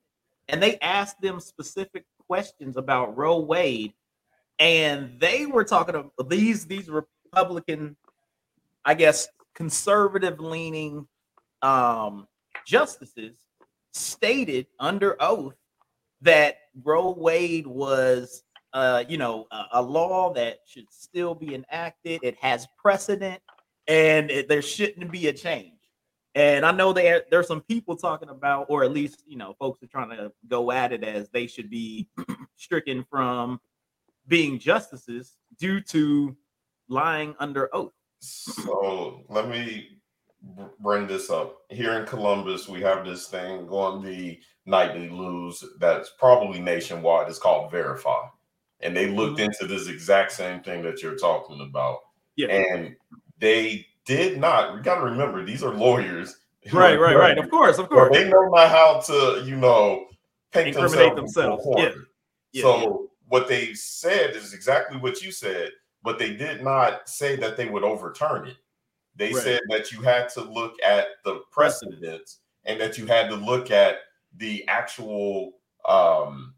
and 0.48 0.62
they 0.62 0.78
asked 0.80 1.22
them 1.22 1.40
specific 1.40 2.04
questions 2.26 2.76
about 2.76 3.16
Roe 3.16 3.38
Wade, 3.38 3.94
and 4.58 5.18
they 5.18 5.46
were 5.46 5.64
talking 5.64 5.94
about 5.94 6.28
these 6.28 6.66
these 6.66 6.90
Republican, 7.36 7.96
I 8.84 8.94
guess, 8.94 9.28
conservative 9.54 10.40
leaning 10.40 11.06
um, 11.60 12.26
justices 12.66 13.36
stated 13.92 14.66
under 14.80 15.16
oath 15.20 15.54
that 16.22 16.56
Roe 16.82 17.10
Wade 17.10 17.66
was, 17.66 18.42
uh, 18.72 19.04
you 19.06 19.18
know, 19.18 19.46
a, 19.50 19.64
a 19.72 19.82
law 19.82 20.32
that 20.32 20.60
should 20.66 20.86
still 20.90 21.34
be 21.34 21.54
enacted. 21.54 22.20
It 22.22 22.36
has 22.40 22.66
precedent, 22.78 23.42
and 23.86 24.30
it, 24.30 24.48
there 24.48 24.62
shouldn't 24.62 25.12
be 25.12 25.28
a 25.28 25.32
change. 25.32 25.72
And 26.34 26.64
I 26.64 26.72
know 26.72 26.94
there 26.94 27.24
there's 27.30 27.48
some 27.48 27.60
people 27.62 27.96
talking 27.96 28.30
about, 28.30 28.66
or 28.70 28.82
at 28.82 28.92
least 28.92 29.24
you 29.26 29.36
know, 29.36 29.54
folks 29.58 29.82
are 29.82 29.88
trying 29.88 30.10
to 30.10 30.32
go 30.48 30.70
at 30.70 30.92
it 30.92 31.04
as 31.04 31.28
they 31.28 31.46
should 31.46 31.68
be 31.68 32.08
stricken 32.56 33.04
from 33.10 33.60
being 34.26 34.58
justices 34.58 35.36
due 35.58 35.80
to 35.80 36.34
lying 36.88 37.34
under 37.38 37.74
oath. 37.74 37.92
So 38.20 39.24
let 39.28 39.48
me 39.48 39.98
bring 40.80 41.06
this 41.06 41.30
up. 41.30 41.58
Here 41.70 41.98
in 41.98 42.06
Columbus, 42.06 42.68
we 42.68 42.80
have 42.82 43.04
this 43.04 43.28
thing 43.28 43.68
on 43.68 44.04
the 44.04 44.38
nightly 44.64 45.08
news 45.08 45.62
that's 45.78 46.10
probably 46.18 46.60
nationwide. 46.60 47.28
It's 47.28 47.38
called 47.38 47.70
Verify. 47.70 48.26
And 48.80 48.96
they 48.96 49.08
looked 49.08 49.38
mm-hmm. 49.38 49.50
into 49.50 49.66
this 49.66 49.88
exact 49.88 50.32
same 50.32 50.60
thing 50.60 50.82
that 50.82 51.02
you're 51.02 51.16
talking 51.16 51.60
about. 51.60 51.98
Yeah. 52.36 52.48
And 52.48 52.96
they 53.38 53.86
did 54.04 54.38
not, 54.38 54.74
we 54.74 54.82
got 54.82 54.96
to 54.96 55.04
remember, 55.04 55.44
these 55.44 55.62
are 55.62 55.74
lawyers. 55.74 56.36
Right, 56.72 56.98
right, 56.98 57.16
right. 57.16 57.38
Of 57.38 57.48
course, 57.48 57.78
of 57.78 57.88
course. 57.88 58.12
they 58.12 58.28
know 58.28 58.48
not 58.48 58.68
how 58.68 58.98
to, 59.06 59.44
you 59.46 59.54
know, 59.54 60.06
paint 60.50 60.66
Incriminate 60.66 61.14
themselves. 61.14 61.62
themselves. 61.62 61.62
corner. 61.62 62.08
Yeah, 62.52 62.62
so 62.62 63.10
what 63.28 63.46
they 63.46 63.72
said 63.74 64.34
is 64.34 64.52
exactly 64.52 64.98
what 64.98 65.22
you 65.22 65.30
said, 65.30 65.70
but 66.06 66.20
they 66.20 66.34
did 66.34 66.62
not 66.62 67.08
say 67.08 67.34
that 67.34 67.56
they 67.56 67.68
would 67.68 67.82
overturn 67.82 68.46
it. 68.46 68.56
They 69.16 69.32
Right. 69.32 69.42
said 69.42 69.60
that 69.70 69.90
you 69.90 70.02
had 70.02 70.28
to 70.30 70.40
look 70.40 70.80
at 70.80 71.08
the 71.24 71.40
precedents 71.50 72.42
and 72.64 72.80
that 72.80 72.96
you 72.96 73.06
had 73.06 73.28
to 73.28 73.34
look 73.34 73.72
at 73.72 73.98
the 74.36 74.64
actual 74.68 75.54
um, 75.88 76.54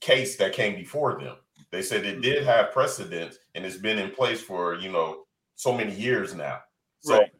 case 0.00 0.36
that 0.36 0.54
came 0.54 0.76
before 0.76 1.20
them. 1.20 1.36
They 1.70 1.82
said 1.82 2.06
it 2.06 2.22
did 2.22 2.42
have 2.44 2.72
precedence 2.72 3.36
and 3.54 3.66
it's 3.66 3.76
been 3.76 3.98
in 3.98 4.12
place 4.12 4.40
for 4.40 4.76
you 4.76 4.90
know 4.90 5.26
so 5.56 5.76
many 5.76 5.94
years 5.94 6.34
now. 6.34 6.62
So 7.00 7.18
Right. 7.18 7.32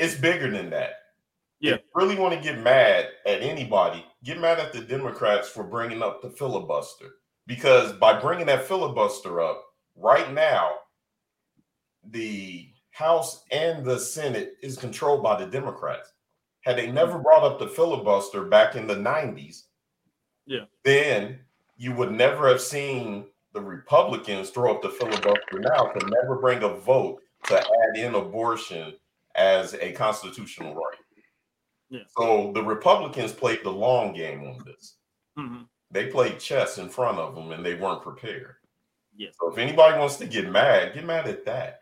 it's 0.00 0.16
bigger 0.16 0.50
than 0.50 0.70
that. 0.70 0.94
Yeah. 1.60 1.74
If 1.74 1.82
you 1.82 1.90
really 1.94 2.18
want 2.18 2.34
to 2.34 2.40
get 2.40 2.58
mad 2.58 3.10
at 3.26 3.42
anybody, 3.42 4.04
get 4.24 4.40
mad 4.40 4.58
at 4.58 4.72
the 4.72 4.80
Democrats 4.80 5.48
for 5.48 5.62
bringing 5.62 6.02
up 6.02 6.20
the 6.20 6.30
filibuster. 6.30 7.10
Because 7.46 7.92
by 7.92 8.18
bringing 8.20 8.46
that 8.46 8.66
filibuster 8.66 9.40
up 9.40 9.64
right 9.96 10.32
now, 10.32 10.70
the 12.04 12.70
House 12.90 13.44
and 13.50 13.84
the 13.84 13.98
Senate 13.98 14.54
is 14.62 14.76
controlled 14.76 15.22
by 15.22 15.38
the 15.42 15.50
Democrats. 15.50 16.12
Had 16.62 16.78
they 16.78 16.90
never 16.90 17.18
brought 17.18 17.42
up 17.42 17.58
the 17.58 17.68
filibuster 17.68 18.44
back 18.44 18.76
in 18.76 18.86
the 18.86 18.94
90s, 18.96 19.64
Yeah. 20.46 20.66
then 20.84 21.44
you 21.76 21.92
would 21.94 22.12
never 22.12 22.48
have 22.48 22.60
seen 22.60 23.26
the 23.52 23.60
Republicans 23.60 24.50
throw 24.50 24.74
up 24.74 24.82
the 24.82 24.90
filibuster 24.90 25.58
now 25.58 25.86
to 25.92 26.06
never 26.06 26.36
bring 26.36 26.62
a 26.62 26.68
vote 26.68 27.20
to 27.44 27.58
add 27.58 27.96
in 27.96 28.14
abortion 28.14 28.94
as 29.34 29.74
a 29.74 29.92
constitutional 29.92 30.74
right. 30.74 30.98
Yeah. 31.90 32.00
So 32.16 32.52
the 32.52 32.62
Republicans 32.62 33.32
played 33.32 33.62
the 33.62 33.70
long 33.70 34.12
game 34.12 34.46
on 34.46 34.64
this. 34.64 34.96
Mhm. 35.36 35.68
They 35.90 36.10
played 36.10 36.40
chess 36.40 36.78
in 36.78 36.88
front 36.88 37.18
of 37.18 37.34
them 37.34 37.52
and 37.52 37.64
they 37.64 37.74
weren't 37.74 38.02
prepared. 38.02 38.56
Yes. 39.16 39.34
So 39.40 39.50
if 39.52 39.58
anybody 39.58 39.98
wants 39.98 40.16
to 40.16 40.26
get 40.26 40.50
mad, 40.50 40.94
get 40.94 41.04
mad 41.04 41.28
at 41.28 41.44
that. 41.44 41.80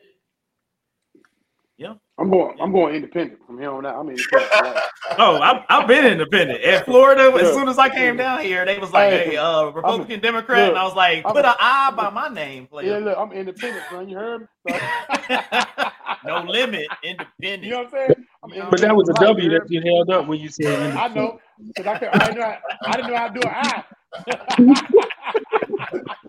Yeah. 1.78 1.94
I'm 2.18 2.30
going. 2.30 2.60
I'm 2.60 2.72
going 2.72 2.94
independent 2.94 3.40
from 3.46 3.58
here 3.58 3.70
on 3.70 3.84
out. 3.86 3.96
I'm 3.96 4.08
independent. 4.08 4.78
Oh, 5.18 5.36
I've, 5.42 5.62
I've 5.68 5.86
been 5.88 6.06
independent. 6.06 6.62
In 6.62 6.82
Florida, 6.84 7.36
as 7.38 7.52
soon 7.52 7.68
as 7.68 7.76
I 7.76 7.90
came 7.90 8.16
down 8.16 8.40
here, 8.40 8.64
they 8.64 8.78
was 8.78 8.92
like, 8.92 9.10
Hey, 9.10 9.24
hey, 9.30 9.36
uh, 9.36 9.64
Republican, 9.66 10.20
Democrat. 10.20 10.70
and 10.70 10.78
I 10.78 10.84
was 10.84 10.94
like, 10.94 11.22
I'm 11.26 11.34
put 11.34 11.44
a- 11.44 11.50
an 11.50 11.56
I 11.58 11.90
by 11.94 12.08
my 12.08 12.28
name, 12.28 12.66
please." 12.66 12.86
yeah, 12.86 12.96
look, 12.98 13.18
I'm 13.18 13.30
independent, 13.32 13.84
son. 13.90 14.08
You 14.08 14.16
heard 14.16 14.48
me? 14.64 14.74
no 16.24 16.44
limit, 16.44 16.86
independent. 17.02 17.64
You 17.64 17.70
know 17.72 17.78
what 17.78 17.86
I'm 17.86 17.90
saying? 17.92 18.26
I'm 18.42 18.50
But 18.50 18.70
But 18.70 18.80
that 18.80 18.96
was 18.96 19.08
a 19.10 19.12
W 19.12 19.12
independent 19.12 19.12
for 19.12 19.12
life, 19.12 19.26
W 19.26 19.44
you 19.44 19.58
that 19.58 19.70
you 19.70 19.82
held 19.96 20.10
up 20.10 20.28
when 20.28 20.40
you 20.40 20.48
said. 20.48 20.66
heard 20.78 20.94
me? 20.94 21.00
I 21.00 21.04
I, 21.04 21.08
I, 22.12 22.32
know 22.32 22.42
how, 22.42 22.58
I 22.86 22.96
didn't 22.96 23.10
know 23.10 23.16
how 23.18 23.28
to 23.28 23.34
do 23.34 23.48
an 23.48 23.54
I. 23.54 23.84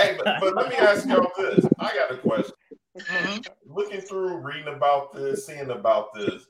Hey, 0.00 0.16
but, 0.16 0.40
but 0.40 0.54
let 0.54 0.68
me 0.68 0.76
ask 0.76 1.06
y'all 1.06 1.30
this. 1.36 1.66
I 1.78 1.94
got 1.94 2.10
a 2.10 2.16
question. 2.16 2.54
Mhm. 2.98 3.46
Looking 3.66 4.00
through, 4.00 4.38
reading 4.38 4.74
about 4.74 5.12
this, 5.12 5.46
seeing 5.46 5.70
about 5.70 6.12
this, 6.14 6.46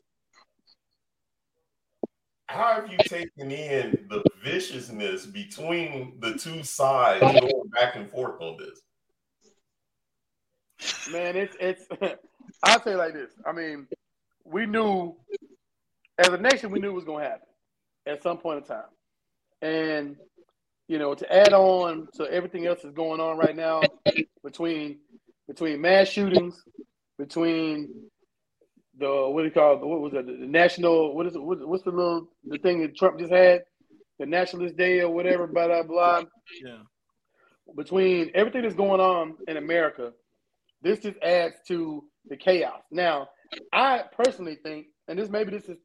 how 2.48 2.74
have 2.74 2.90
you 2.90 2.98
taken 2.98 3.50
in 3.50 4.06
the 4.08 4.22
viciousness 4.42 5.26
between 5.26 6.18
the 6.20 6.34
two 6.34 6.62
sides 6.62 7.20
going 7.20 7.68
back 7.78 7.96
and 7.96 8.10
forth 8.10 8.40
on 8.40 8.56
this? 8.58 8.80
Man, 11.12 11.36
it's 11.36 11.56
it's. 11.60 11.86
I'll 12.64 12.82
say 12.82 12.92
it 12.92 12.96
like 12.96 13.12
this. 13.12 13.32
I 13.46 13.52
mean, 13.52 13.86
we 14.44 14.66
knew 14.66 15.16
as 16.18 16.28
a 16.28 16.38
nation, 16.38 16.70
we 16.70 16.80
knew 16.80 16.90
it 16.90 16.94
was 16.94 17.04
going 17.04 17.24
to 17.24 17.30
happen 17.30 17.46
at 18.06 18.22
some 18.22 18.38
point 18.38 18.58
in 18.58 18.64
time, 18.64 18.88
and 19.62 20.16
you 20.90 20.98
know, 20.98 21.14
to 21.14 21.32
add 21.32 21.54
on 21.54 22.08
to 22.16 22.24
everything 22.24 22.66
else 22.66 22.80
that's 22.82 22.96
going 22.96 23.20
on 23.20 23.38
right 23.38 23.54
now 23.54 23.92
between 24.42 24.98
between 25.46 25.80
mass 25.80 26.08
shootings, 26.08 26.64
between 27.16 27.90
the 28.98 29.28
what 29.30 29.42
do 29.42 29.46
you 29.46 29.52
call 29.52 29.74
it? 29.74 29.86
What 29.86 30.00
was 30.00 30.14
it? 30.14 30.26
The 30.26 30.32
national 30.32 31.14
what 31.14 31.26
is 31.28 31.36
it? 31.36 31.42
What, 31.42 31.66
what's 31.68 31.84
the 31.84 31.92
little 31.92 32.26
the 32.48 32.58
thing 32.58 32.80
that 32.82 32.96
Trump 32.96 33.20
just 33.20 33.32
had? 33.32 33.62
The 34.18 34.26
Nationalist 34.26 34.76
Day 34.76 35.00
or 35.00 35.10
whatever, 35.10 35.46
blah 35.46 35.68
blah 35.68 35.84
blah 35.84 36.22
Yeah. 36.64 36.78
between 37.76 38.32
everything 38.34 38.62
that's 38.62 38.74
going 38.74 39.00
on 39.00 39.36
in 39.46 39.58
America, 39.58 40.12
this 40.82 40.98
just 40.98 41.18
adds 41.22 41.54
to 41.68 42.04
the 42.28 42.36
chaos. 42.36 42.82
Now, 42.90 43.28
I 43.72 44.02
personally 44.16 44.58
think, 44.64 44.88
and 45.06 45.16
this 45.16 45.28
maybe 45.30 45.52
this 45.52 45.68
is 45.68 45.78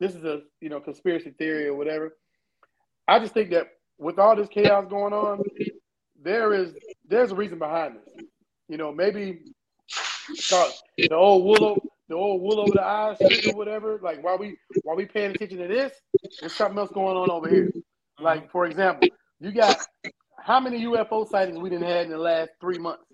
this 0.00 0.14
is 0.14 0.24
a 0.24 0.42
you 0.60 0.68
know 0.68 0.80
conspiracy 0.80 1.30
theory 1.30 1.66
or 1.66 1.74
whatever. 1.74 2.14
I 3.08 3.20
just 3.20 3.32
think 3.32 3.50
that 3.52 3.68
with 4.00 4.18
all 4.18 4.34
this 4.34 4.48
chaos 4.48 4.86
going 4.88 5.12
on, 5.12 5.42
there 6.20 6.52
is 6.52 6.74
there's 7.06 7.32
a 7.32 7.34
reason 7.34 7.58
behind 7.58 7.96
this. 7.96 8.24
You 8.68 8.76
know, 8.76 8.92
maybe 8.92 9.42
the 10.96 11.14
old 11.14 11.44
wool 11.44 11.82
the 12.08 12.14
old 12.14 12.42
wool 12.42 12.60
over 12.60 12.72
the 12.72 12.82
eyes 12.82 13.16
shit 13.18 13.52
or 13.52 13.56
whatever. 13.56 14.00
Like 14.02 14.22
while 14.24 14.38
we 14.38 14.56
while 14.82 14.96
we 14.96 15.06
paying 15.06 15.32
attention 15.32 15.58
to 15.58 15.68
this, 15.68 15.92
there's 16.40 16.54
something 16.54 16.78
else 16.78 16.90
going 16.90 17.16
on 17.16 17.30
over 17.30 17.48
here. 17.48 17.70
Like 18.18 18.50
for 18.50 18.66
example, 18.66 19.08
you 19.38 19.52
got 19.52 19.78
how 20.42 20.60
many 20.60 20.84
UFO 20.84 21.28
sightings 21.28 21.58
we 21.58 21.70
didn't 21.70 21.86
had 21.86 22.06
in 22.06 22.10
the 22.10 22.18
last 22.18 22.50
three 22.60 22.78
months? 22.78 23.04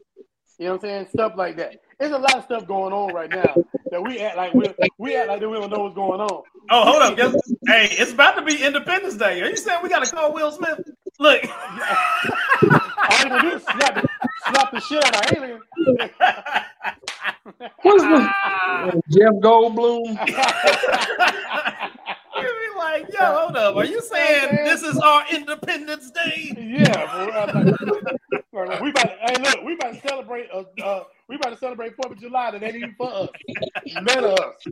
You 0.59 0.66
know 0.66 0.72
what 0.72 0.85
I'm 0.85 0.88
saying? 0.88 1.07
Stuff 1.12 1.33
like 1.37 1.57
that. 1.57 1.77
There's 1.98 2.12
a 2.12 2.18
lot 2.18 2.37
of 2.37 2.44
stuff 2.44 2.66
going 2.66 2.92
on 2.92 3.14
right 3.14 3.30
now 3.30 3.54
that 3.90 4.02
we 4.02 4.18
act 4.20 4.37
like 4.37 4.52
we 4.52 4.68
we 4.98 5.16
act 5.16 5.28
like 5.28 5.40
we 5.40 5.46
don't 5.46 5.70
know 5.70 5.85
what's 5.85 5.94
going 5.94 6.20
on. 6.20 6.42
Oh, 6.70 6.85
hold 6.85 7.02
up. 7.02 7.16
Yes. 7.16 7.35
Hey, 7.66 7.88
it's 7.92 8.12
about 8.12 8.37
to 8.37 8.42
be 8.42 8.62
Independence 8.62 9.14
Day. 9.16 9.40
Are 9.40 9.48
you 9.48 9.56
saying 9.56 9.80
we 9.82 9.88
gotta 9.88 10.11
call 10.11 10.35
Will 10.35 10.52
Smith? 10.52 10.78
Look. 11.18 11.42
All 11.48 13.18
you 13.22 13.28
gonna 13.28 13.40
do 13.40 13.56
is 13.56 13.62
slap 13.62 13.94
the, 13.94 14.09
slap 14.50 14.72
the 14.72 14.80
shit 14.80 15.04
out 15.04 15.32
of 15.32 15.38
alien. 15.38 15.61
What's 17.82 18.02
this? 18.02 18.28
Jeff 19.16 19.32
Goldblum. 19.40 20.18
You'd 22.37 22.72
be 22.72 22.79
like, 22.79 23.12
yo, 23.12 23.20
hold 23.20 23.57
up. 23.57 23.77
Are 23.77 23.85
you 23.85 24.01
saying 24.03 24.64
this 24.64 24.83
is 24.83 24.99
our 24.99 25.25
Independence 25.33 26.11
Day? 26.11 26.55
Yeah, 26.57 27.27
bro. 28.51 28.64
Like, 28.64 28.81
we 28.81 28.90
about 28.90 29.03
to, 29.03 29.16
hey, 29.20 29.37
look, 29.42 29.62
we 29.64 29.75
about 29.75 29.94
to 29.94 30.01
celebrate. 30.09 30.49
Uh, 30.53 30.64
uh, 30.83 31.05
we 31.29 31.37
about 31.37 31.51
to 31.51 31.59
celebrate 31.59 31.94
Fourth 31.96 32.12
of 32.12 32.20
July. 32.20 32.51
That 32.53 32.62
ain't 32.62 32.77
even 32.77 32.94
for 32.96 33.12
us. 33.12 33.29
None 33.87 34.25
of 34.25 34.38
us. 34.40 34.66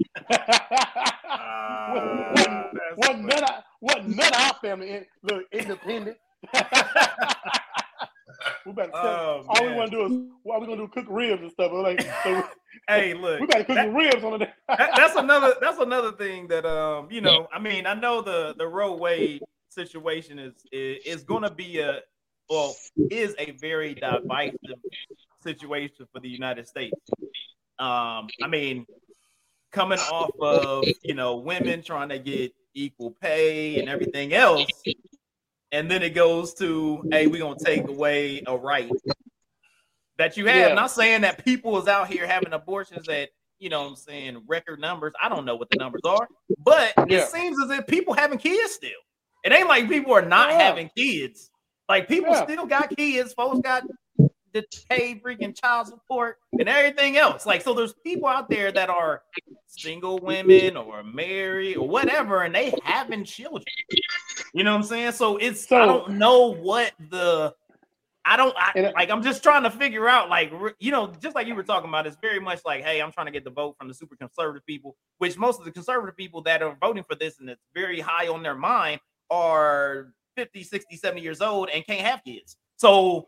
Ah, 1.26 1.92
what, 1.92 2.96
what, 2.96 3.18
none 3.18 3.42
of, 3.42 3.50
what 3.80 4.06
none 4.08 4.28
of 4.28 4.40
our 4.40 4.54
family 4.62 4.90
in, 4.90 5.06
look 5.22 5.44
independent. 5.52 6.16
we 8.66 8.72
better 8.72 8.90
Oh, 8.94 9.44
all 9.48 9.66
we 9.66 9.72
want 9.74 9.90
to 9.90 9.96
do 9.96 10.04
is 10.06 10.30
what 10.42 10.60
we 10.60 10.66
gonna 10.66 10.82
do 10.82 10.88
cook 10.88 11.06
ribs 11.08 11.42
and 11.42 11.50
stuff. 11.52 11.72
We're 11.72 11.82
like, 11.82 12.00
so 12.22 12.44
Hey, 12.88 13.14
look. 13.14 13.40
we 13.40 13.46
better 13.46 13.64
cook 13.64 13.76
that- 13.76 13.92
ribs 13.94 14.22
on 14.24 14.32
the 14.32 14.38
day. 14.38 14.52
that- 14.68 14.90
that's 14.96 15.16
another 15.16 15.54
that's 15.60 15.78
another 15.78 16.12
thing 16.12 16.48
that 16.48 16.64
um 16.66 17.08
you 17.10 17.20
know 17.20 17.46
I 17.52 17.58
mean 17.58 17.86
I 17.86 17.94
know 17.94 18.20
the 18.20 18.54
the 18.58 18.66
Roe 18.66 18.94
Wade 18.96 19.42
situation 19.68 20.38
is 20.38 20.52
is, 20.72 20.98
is 21.04 21.22
going 21.24 21.42
to 21.42 21.50
be 21.50 21.78
a 21.80 22.00
well 22.48 22.74
is 23.10 23.34
a 23.38 23.52
very 23.52 23.94
divisive 23.94 24.58
situation 25.42 26.06
for 26.12 26.20
the 26.20 26.28
United 26.28 26.66
States. 26.68 26.94
Um, 27.78 28.28
I 28.42 28.46
mean, 28.48 28.86
coming 29.72 29.98
off 29.98 30.30
of 30.40 30.84
you 31.02 31.14
know 31.14 31.36
women 31.36 31.82
trying 31.82 32.08
to 32.10 32.18
get 32.18 32.52
equal 32.74 33.10
pay 33.20 33.78
and 33.80 33.88
everything 33.88 34.32
else, 34.34 34.66
and 35.74 35.90
then 35.90 36.02
it 36.04 36.14
goes 36.14 36.54
to 36.54 37.02
hey, 37.10 37.26
we're 37.26 37.40
gonna 37.40 37.56
take 37.62 37.88
away 37.88 38.42
a 38.46 38.56
right 38.56 38.90
that 40.18 40.36
you 40.36 40.46
have. 40.46 40.68
Yeah. 40.68 40.74
Not 40.74 40.92
saying 40.92 41.22
that 41.22 41.44
people 41.44 41.76
is 41.82 41.88
out 41.88 42.08
here 42.08 42.26
having 42.26 42.52
abortions 42.52 43.08
at 43.08 43.30
you 43.58 43.68
know 43.70 43.82
what 43.82 43.88
I'm 43.90 43.96
saying 43.96 44.42
record 44.46 44.80
numbers. 44.80 45.12
I 45.20 45.28
don't 45.28 45.44
know 45.44 45.56
what 45.56 45.68
the 45.70 45.78
numbers 45.78 46.02
are, 46.04 46.28
but 46.58 46.92
Yeah. 47.08 47.18
it 47.18 47.28
seems 47.28 47.56
as 47.62 47.70
if 47.76 47.86
people 47.86 48.14
having 48.14 48.38
kids 48.38 48.72
still. 48.72 48.90
It 49.42 49.52
ain't 49.52 49.68
like 49.68 49.88
people 49.88 50.12
are 50.12 50.22
not 50.22 50.50
Yeah. 50.50 50.58
having 50.58 50.90
kids. 50.96 51.50
Like 51.88 52.08
people 52.08 52.34
still 52.34 52.66
got 52.66 52.96
kids. 52.96 53.32
Folks 53.34 53.60
got 53.60 53.82
to 54.54 54.64
pay 54.88 55.20
freaking 55.20 55.58
child 55.58 55.88
support 55.88 56.38
and 56.58 56.68
everything 56.68 57.16
else. 57.16 57.44
Like 57.44 57.62
so, 57.62 57.74
there's 57.74 57.92
people 57.92 58.28
out 58.28 58.48
there 58.48 58.72
that 58.72 58.88
are 58.88 59.22
single 59.66 60.18
women 60.18 60.76
or 60.76 61.02
married 61.02 61.76
or 61.76 61.88
whatever, 61.88 62.42
and 62.42 62.54
they 62.54 62.72
having 62.84 63.24
children. 63.24 63.64
You 64.52 64.64
know 64.64 64.72
what 64.72 64.78
I'm 64.78 64.84
saying? 64.84 65.12
So 65.12 65.36
it's 65.36 65.70
I 65.70 65.84
don't 65.84 66.12
know 66.12 66.54
what 66.54 66.92
the 67.10 67.54
I 68.24 68.36
don't 68.36 68.54
I, 68.56 68.92
like. 68.94 69.10
I'm 69.10 69.22
just 69.22 69.42
trying 69.42 69.64
to 69.64 69.70
figure 69.70 70.08
out, 70.08 70.30
like, 70.30 70.50
you 70.78 70.90
know, 70.90 71.12
just 71.20 71.34
like 71.34 71.46
you 71.46 71.54
were 71.54 71.62
talking 71.62 71.90
about, 71.90 72.06
it's 72.06 72.16
very 72.22 72.40
much 72.40 72.60
like, 72.64 72.82
hey, 72.82 73.02
I'm 73.02 73.12
trying 73.12 73.26
to 73.26 73.32
get 73.32 73.44
the 73.44 73.50
vote 73.50 73.76
from 73.78 73.86
the 73.88 73.94
super 73.94 74.16
conservative 74.16 74.64
people, 74.64 74.96
which 75.18 75.36
most 75.36 75.58
of 75.58 75.66
the 75.66 75.70
conservative 75.70 76.16
people 76.16 76.40
that 76.42 76.62
are 76.62 76.76
voting 76.80 77.04
for 77.04 77.16
this 77.16 77.38
and 77.38 77.50
it's 77.50 77.60
very 77.74 78.00
high 78.00 78.28
on 78.28 78.42
their 78.42 78.54
mind 78.54 79.00
are 79.30 80.12
50, 80.36 80.62
60, 80.62 80.96
70 80.96 81.20
years 81.20 81.42
old 81.42 81.68
and 81.68 81.86
can't 81.86 82.00
have 82.00 82.24
kids. 82.24 82.56
So 82.76 83.26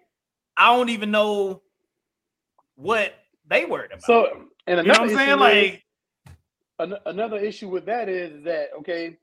I 0.56 0.74
don't 0.76 0.88
even 0.90 1.10
know 1.10 1.62
what 2.76 3.14
they 3.48 3.64
worried 3.64 3.92
about. 3.92 4.02
So, 4.02 4.26
and 4.66 4.78
you 4.84 4.92
know 4.92 4.94
another 4.94 5.00
what 5.00 5.00
I'm 5.00 5.08
saying? 5.16 5.28
issue 5.30 5.44
is- 5.44 5.72
Like, 5.72 5.82
An- 6.78 6.98
another 7.06 7.38
issue 7.38 7.68
with 7.70 7.86
that 7.86 8.08
is 8.08 8.44
that 8.44 8.68
okay, 8.80 9.16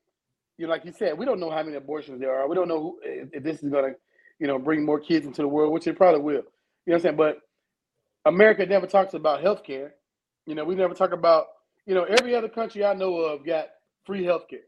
you 0.58 0.66
know, 0.66 0.72
like 0.72 0.86
you 0.86 0.92
said, 0.92 1.18
we 1.18 1.26
don't 1.26 1.40
know 1.40 1.52
how 1.52 1.62
many 1.64 1.76
abortions 1.78 2.20
there 2.20 2.34
are. 2.36 2.48
We 2.48 2.56
don't 2.56 2.68
know 2.68 2.82
who, 2.82 3.00
if, 3.04 3.30
if 3.34 3.44
this 3.44 3.62
is 3.64 3.70
gonna, 3.72 3.94
you 4.40 4.48
know, 4.48 4.58
bring 4.58 4.84
more 4.84 5.00
kids 5.00 5.26
into 5.28 5.42
the 5.44 5.48
world, 5.48 5.72
which 5.72 5.86
it 5.88 5.96
probably 5.98 6.22
will. 6.22 6.34
You 6.34 6.38
know 6.38 6.44
what 6.86 6.96
I'm 6.96 7.02
saying? 7.02 7.16
But 7.18 7.40
America 8.26 8.66
never 8.66 8.88
talks 8.88 9.14
about 9.14 9.42
health 9.42 9.64
care. 9.64 9.94
You 10.48 10.56
know, 10.56 10.66
we 10.66 10.76
never 10.76 10.94
talk 10.96 11.12
about, 11.12 11.48
you 11.86 11.94
know, 11.94 12.04
every 12.06 12.36
other 12.36 12.50
country 12.50 12.84
I 12.86 12.94
know 12.94 13.16
of 13.18 13.46
got 13.46 13.68
free 14.06 14.24
health 14.24 14.48
care. 14.50 14.60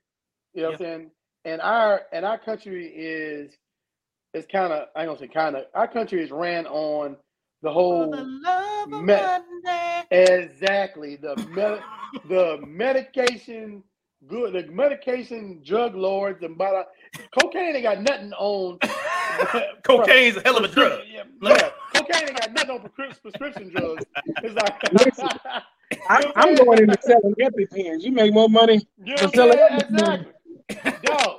You 0.54 0.62
know 0.62 0.69
what 0.69 0.82
I'm 0.82 0.86
saying? 0.86 1.12
And 1.45 1.62
our 1.62 2.01
and 2.13 2.23
our 2.25 2.38
country 2.38 2.88
is 2.88 3.51
is 4.35 4.45
kind 4.51 4.73
of 4.73 4.87
I 4.95 5.01
ain't 5.01 5.09
gonna 5.09 5.19
say 5.19 5.27
kind 5.27 5.55
of 5.55 5.65
our 5.73 5.87
country 5.87 6.23
is 6.23 6.31
ran 6.31 6.65
on 6.67 7.15
the 7.61 7.71
whole 7.71 8.11
for 8.11 8.17
the 8.17 8.23
love 8.23 8.89
me- 8.89 9.13
money. 9.15 10.03
exactly 10.11 11.15
the 11.15 11.35
med- 11.49 11.81
the 12.29 12.59
medication 12.67 13.83
good 14.27 14.53
the 14.53 14.71
medication 14.71 15.61
drug 15.65 15.95
lords 15.95 16.43
and 16.43 16.57
blah, 16.57 16.71
blah. 16.71 16.83
cocaine 17.39 17.75
ain't 17.75 17.83
got 17.83 18.01
nothing 18.01 18.33
on 18.33 18.77
Cocaine's 19.83 20.37
a 20.37 20.41
hell 20.41 20.57
of 20.57 20.63
a 20.63 20.67
drug. 20.67 21.01
yeah, 21.11 21.23
yeah. 21.41 21.69
cocaine 21.93 22.29
ain't 22.29 22.39
got 22.39 22.51
nothing 22.53 22.71
on 22.71 22.79
prescrip- 22.89 23.21
prescription 23.21 23.69
drugs 23.69 24.05
it's 24.43 24.55
like 24.55 25.63
I, 26.09 26.31
I'm 26.35 26.55
going 26.55 26.79
into 26.79 26.97
selling 27.01 27.35
EpiPens. 27.39 28.01
You 28.01 28.11
make 28.11 28.33
more 28.33 28.49
money. 28.49 28.87
you 29.03 29.15
know 29.15 29.23
what 29.23 29.35
Sell 29.35 29.51
I'm 29.51 29.79
saying? 29.79 30.25
it. 30.69 30.77
exactly 30.83 31.07
dog 31.07 31.37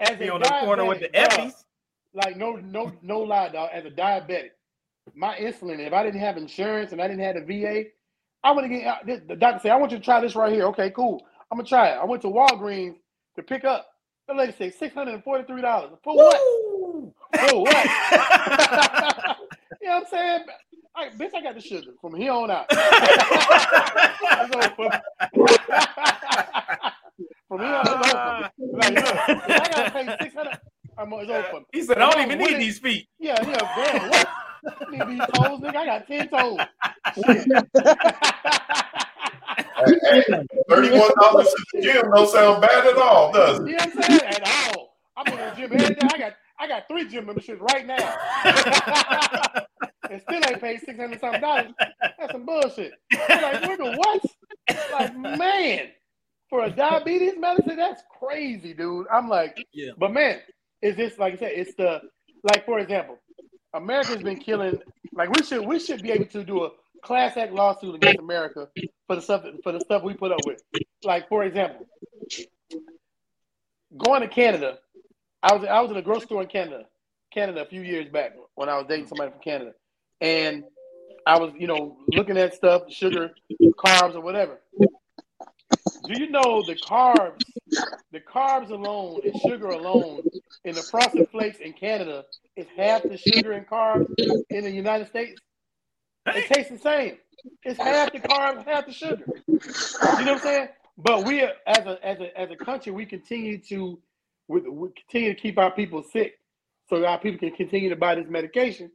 as 0.00 0.16
Be 0.16 0.30
on 0.30 0.40
the 0.40 0.48
corner 0.60 0.84
with 0.84 1.00
the 1.00 1.08
diabetic, 1.08 1.28
Eppies. 1.28 1.64
Like 2.14 2.36
no 2.36 2.52
no 2.56 2.90
no 3.02 3.20
lie 3.20 3.48
dog 3.50 3.70
as 3.72 3.84
a 3.84 3.90
diabetic 3.90 4.50
my 5.14 5.36
insulin 5.36 5.78
if 5.80 5.92
i 5.92 6.02
didn't 6.02 6.20
have 6.20 6.36
insurance 6.36 6.92
and 6.92 7.00
i 7.00 7.06
didn't 7.08 7.22
have 7.22 7.36
a 7.36 7.40
va 7.44 7.84
i 8.44 8.50
would 8.52 8.64
have 8.64 8.70
get 8.72 8.86
uh, 8.86 8.96
the- 9.06 9.22
the 9.28 9.36
doctor 9.36 9.60
said 9.62 9.72
i 9.72 9.76
want 9.76 9.90
you 9.92 9.98
to 9.98 10.04
try 10.04 10.20
this 10.20 10.34
right 10.36 10.52
here. 10.52 10.66
Okay 10.66 10.90
cool. 10.90 11.24
I'm 11.50 11.56
gonna 11.58 11.68
try 11.68 11.88
it. 11.88 11.96
I 11.98 12.04
went 12.04 12.20
to 12.22 12.28
walgreens 12.28 12.96
to 13.36 13.42
pick 13.42 13.64
up 13.64 13.86
the 14.28 14.34
lady 14.34 14.52
said 14.52 14.74
$643 14.78 15.98
for 16.04 16.14
what? 16.14 16.38
For 17.48 17.62
what? 17.62 19.36
You 19.80 19.86
know 19.88 19.94
what 19.94 20.02
i'm 20.02 20.06
saying? 20.10 20.44
I, 20.96 21.08
bitch 21.10 21.32
i 21.34 21.40
got 21.40 21.54
the 21.54 21.60
sugar 21.60 21.92
from 22.00 22.16
here 22.16 22.32
on 22.32 22.50
out. 22.50 22.66
From 27.48 27.60
here 27.60 27.68
on 27.68 27.88
over. 27.88 28.50
Like, 28.58 28.94
look, 28.94 29.28
I 29.28 29.68
gotta 29.72 29.90
pay 29.90 30.16
600 30.24 30.58
I'm, 30.98 31.12
it's 31.12 31.30
over. 31.30 31.64
He 31.72 31.82
said, 31.82 31.98
I 31.98 32.10
don't 32.10 32.24
even 32.26 32.38
need 32.38 32.54
it- 32.56 32.58
these 32.58 32.78
feet. 32.78 33.06
Yeah, 33.18 33.36
yeah, 33.46 33.98
damn. 34.00 34.10
What? 34.10 34.28
Need 34.90 35.06
these 35.08 35.26
toes, 35.34 35.60
nigga. 35.60 35.76
I 35.76 35.86
got 35.86 36.06
10 36.06 36.28
toes. 36.28 36.58
Thirty-one 40.68 41.10
dollars 41.20 41.46
at 41.46 41.54
the 41.72 41.80
gym 41.82 42.02
don't 42.14 42.28
sound 42.28 42.60
bad 42.62 42.86
at 42.86 42.96
all, 42.96 43.32
does 43.32 43.60
it? 43.60 43.66
You 43.68 43.76
know 43.76 43.84
what 43.94 43.96
I'm 43.96 44.02
saying? 44.18 44.20
At 44.24 44.74
all. 44.76 44.96
I'm 45.16 45.32
in 45.32 45.38
the 45.38 45.54
gym 45.56 45.72
every 45.72 45.94
day. 45.94 46.08
I 46.12 46.18
got 46.18 46.32
I 46.60 46.68
got 46.68 46.88
three 46.88 47.08
gym 47.08 47.26
memberships 47.26 47.60
right 47.72 47.86
now. 47.86 48.14
and 50.10 50.20
still 50.22 50.42
ain't 50.48 50.60
paid 50.60 50.80
six 50.80 50.98
hundred 50.98 51.20
something 51.20 51.40
dollars. 51.40 51.72
That's 52.18 52.32
some 52.32 52.44
bullshit. 52.44 52.92
I'm 53.12 53.42
like, 53.42 53.62
nigga, 53.62 53.96
what? 53.96 54.22
Like, 54.92 55.16
man, 55.16 55.88
for 56.50 56.64
a 56.64 56.70
diabetes 56.70 57.34
medicine, 57.38 57.76
that's 57.76 58.02
crazy, 58.18 58.74
dude. 58.74 59.06
I'm 59.12 59.28
like, 59.28 59.56
Yeah. 59.72 59.92
but 59.98 60.12
man, 60.12 60.40
is 60.82 60.96
this 60.96 61.18
like 61.18 61.34
I 61.34 61.36
said, 61.36 61.52
it's 61.54 61.74
the 61.74 62.02
like 62.42 62.64
for 62.64 62.78
example, 62.78 63.18
America's 63.74 64.22
been 64.22 64.38
killing 64.38 64.78
like 65.12 65.30
we 65.30 65.42
should 65.42 65.66
we 65.66 65.78
should 65.78 66.02
be 66.02 66.10
able 66.10 66.26
to 66.26 66.44
do 66.44 66.64
a 66.64 66.70
class 67.02 67.36
act 67.36 67.52
lawsuit 67.52 67.96
against 67.96 68.20
America 68.20 68.68
for 69.06 69.16
the 69.16 69.22
stuff 69.22 69.44
for 69.62 69.72
the 69.72 69.80
stuff 69.80 70.02
we 70.02 70.14
put 70.14 70.32
up 70.32 70.40
with. 70.46 70.62
Like 71.02 71.28
for 71.28 71.44
example, 71.44 71.86
going 73.96 74.22
to 74.22 74.28
Canada, 74.28 74.78
I 75.42 75.54
was 75.54 75.64
I 75.64 75.80
was 75.80 75.90
in 75.90 75.96
a 75.96 76.02
grocery 76.02 76.26
store 76.26 76.42
in 76.42 76.48
Canada, 76.48 76.84
Canada 77.32 77.62
a 77.62 77.66
few 77.66 77.82
years 77.82 78.08
back 78.08 78.34
when 78.54 78.68
I 78.68 78.76
was 78.76 78.86
dating 78.88 79.06
somebody 79.06 79.32
from 79.32 79.40
Canada, 79.40 79.72
and 80.20 80.64
I 81.26 81.38
was 81.38 81.52
you 81.58 81.66
know 81.66 81.98
looking 82.08 82.38
at 82.38 82.54
stuff, 82.54 82.90
sugar, 82.90 83.32
carbs, 83.76 84.14
or 84.14 84.20
whatever. 84.20 84.58
Do 86.08 86.18
you 86.18 86.30
know 86.30 86.62
the 86.66 86.74
carbs, 86.74 87.42
the 88.12 88.20
carbs 88.20 88.70
alone 88.70 89.20
and 89.24 89.40
sugar 89.42 89.68
alone 89.68 90.22
in 90.64 90.74
the 90.74 90.82
frosted 90.82 91.28
flakes 91.30 91.58
in 91.58 91.74
Canada 91.74 92.24
is 92.56 92.66
half 92.76 93.02
the 93.02 93.18
sugar 93.18 93.52
and 93.52 93.66
carbs 93.66 94.06
in 94.48 94.64
the 94.64 94.70
United 94.70 95.08
States? 95.08 95.40
It 96.26 96.46
tastes 96.52 96.70
the 96.70 96.78
same. 96.78 97.18
It's 97.62 97.78
half 97.78 98.12
the 98.12 98.20
carbs, 98.20 98.66
half 98.66 98.86
the 98.86 98.92
sugar. 98.92 99.24
You 99.46 99.54
know 99.54 99.60
what 99.60 100.28
I'm 100.28 100.38
saying? 100.38 100.68
but 100.98 101.24
we 101.24 101.42
as 101.42 101.86
a 101.86 101.98
as 102.02 102.18
a 102.20 102.38
as 102.38 102.50
a 102.50 102.56
country, 102.56 102.92
we 102.92 103.06
continue 103.06 103.58
to 103.68 103.98
we, 104.48 104.60
we 104.62 104.88
continue 104.90 105.32
to 105.32 105.40
keep 105.40 105.56
our 105.56 105.70
people 105.70 106.02
sick, 106.02 106.38
so 106.88 107.04
our 107.06 107.18
people 107.18 107.38
can 107.38 107.56
continue 107.56 107.88
to 107.88 107.96
buy 107.96 108.16
this 108.16 108.26
medication, 108.28 108.90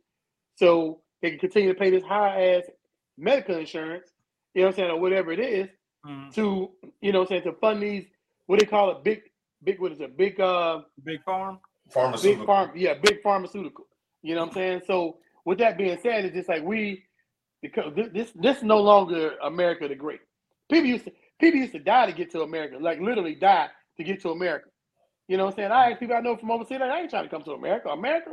so 0.55 0.99
they 1.21 1.29
can 1.29 1.39
continue 1.39 1.73
to 1.73 1.79
pay 1.79 1.89
this 1.89 2.03
high 2.03 2.55
ass 2.55 2.63
medical 3.17 3.55
insurance. 3.55 4.09
You 4.53 4.61
know 4.61 4.67
what 4.67 4.73
I'm 4.73 4.77
saying, 4.77 4.91
or 4.91 4.99
whatever 4.99 5.31
it 5.31 5.39
is, 5.39 5.69
Mhm. 6.05 6.33
to 6.35 6.71
you 7.01 7.11
know 7.11 7.19
what 7.21 7.31
I'm 7.31 7.41
saying 7.41 7.43
to 7.43 7.53
fund 7.59 7.81
these 7.81 8.05
what 8.47 8.59
they 8.59 8.65
call 8.65 8.91
it 8.91 9.03
big 9.03 9.21
big 9.63 9.79
what 9.79 9.91
is 9.93 10.01
it 10.01 10.17
big 10.17 10.39
uh 10.39 10.81
Big 11.03 11.23
farm. 11.23 11.59
big 11.85 11.93
Pharmaceutical. 11.93 12.45
farm 12.45 12.71
yeah 12.75 12.93
big 12.95 13.21
pharmaceutical. 13.21 13.87
You 14.21 14.35
know 14.35 14.41
what 14.41 14.49
i'm 14.49 14.53
saying? 14.55 14.81
So 14.87 15.17
with 15.45 15.59
that 15.59 15.77
being 15.77 15.97
said 16.01 16.25
it's 16.25 16.35
just 16.35 16.49
like 16.49 16.63
we 16.63 17.03
because 17.61 17.93
this 17.95 18.09
this, 18.13 18.31
this 18.35 18.57
is 18.57 18.63
no 18.63 18.79
longer 18.81 19.35
america 19.43 19.87
the 19.87 19.95
great. 19.95 20.19
People 20.69 20.87
used 20.89 21.05
to 21.05 21.11
people 21.39 21.59
used 21.59 21.73
to 21.73 21.79
die 21.79 22.05
to 22.07 22.11
get 22.13 22.31
to 22.31 22.41
america 22.41 22.77
like 22.79 22.99
literally 22.99 23.35
die 23.35 23.69
to 23.97 24.03
get 24.03 24.21
to 24.21 24.31
america. 24.31 24.67
You 25.29 25.37
know 25.37 25.45
what 25.45 25.51
i'm 25.53 25.55
saying? 25.57 25.71
I 25.71 25.91
ask 25.91 25.99
people 25.99 26.15
i 26.15 26.19
know 26.19 26.35
from 26.35 26.51
overseas 26.51 26.79
like, 26.81 26.89
i 26.91 26.99
ain't 27.01 27.09
trying 27.09 27.23
to 27.23 27.29
come 27.29 27.43
to 27.43 27.51
america. 27.53 27.89
America? 27.89 28.31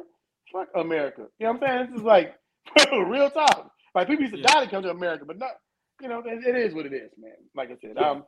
Fuck 0.52 0.68
america. 0.74 1.26
You 1.38 1.46
know 1.46 1.52
what 1.52 1.62
i'm 1.62 1.68
saying? 1.78 1.90
This 1.92 2.00
is 2.00 2.04
like 2.04 2.34
real 2.92 3.30
talk. 3.30 3.70
Like 3.94 4.08
people 4.08 4.22
used 4.24 4.34
to 4.34 4.40
Yeah. 4.40 4.48
die 4.54 4.64
to 4.64 4.70
come 4.70 4.82
to 4.82 4.90
america 4.90 5.24
but 5.24 5.38
not 5.38 5.52
you 6.00 6.08
know 6.08 6.22
it, 6.24 6.44
it 6.46 6.56
is 6.56 6.74
what 6.74 6.86
it 6.86 6.92
is 6.92 7.10
man. 7.18 7.32
Like 7.54 7.70
i 7.70 7.76
said 7.80 7.98
i'm 7.98 8.24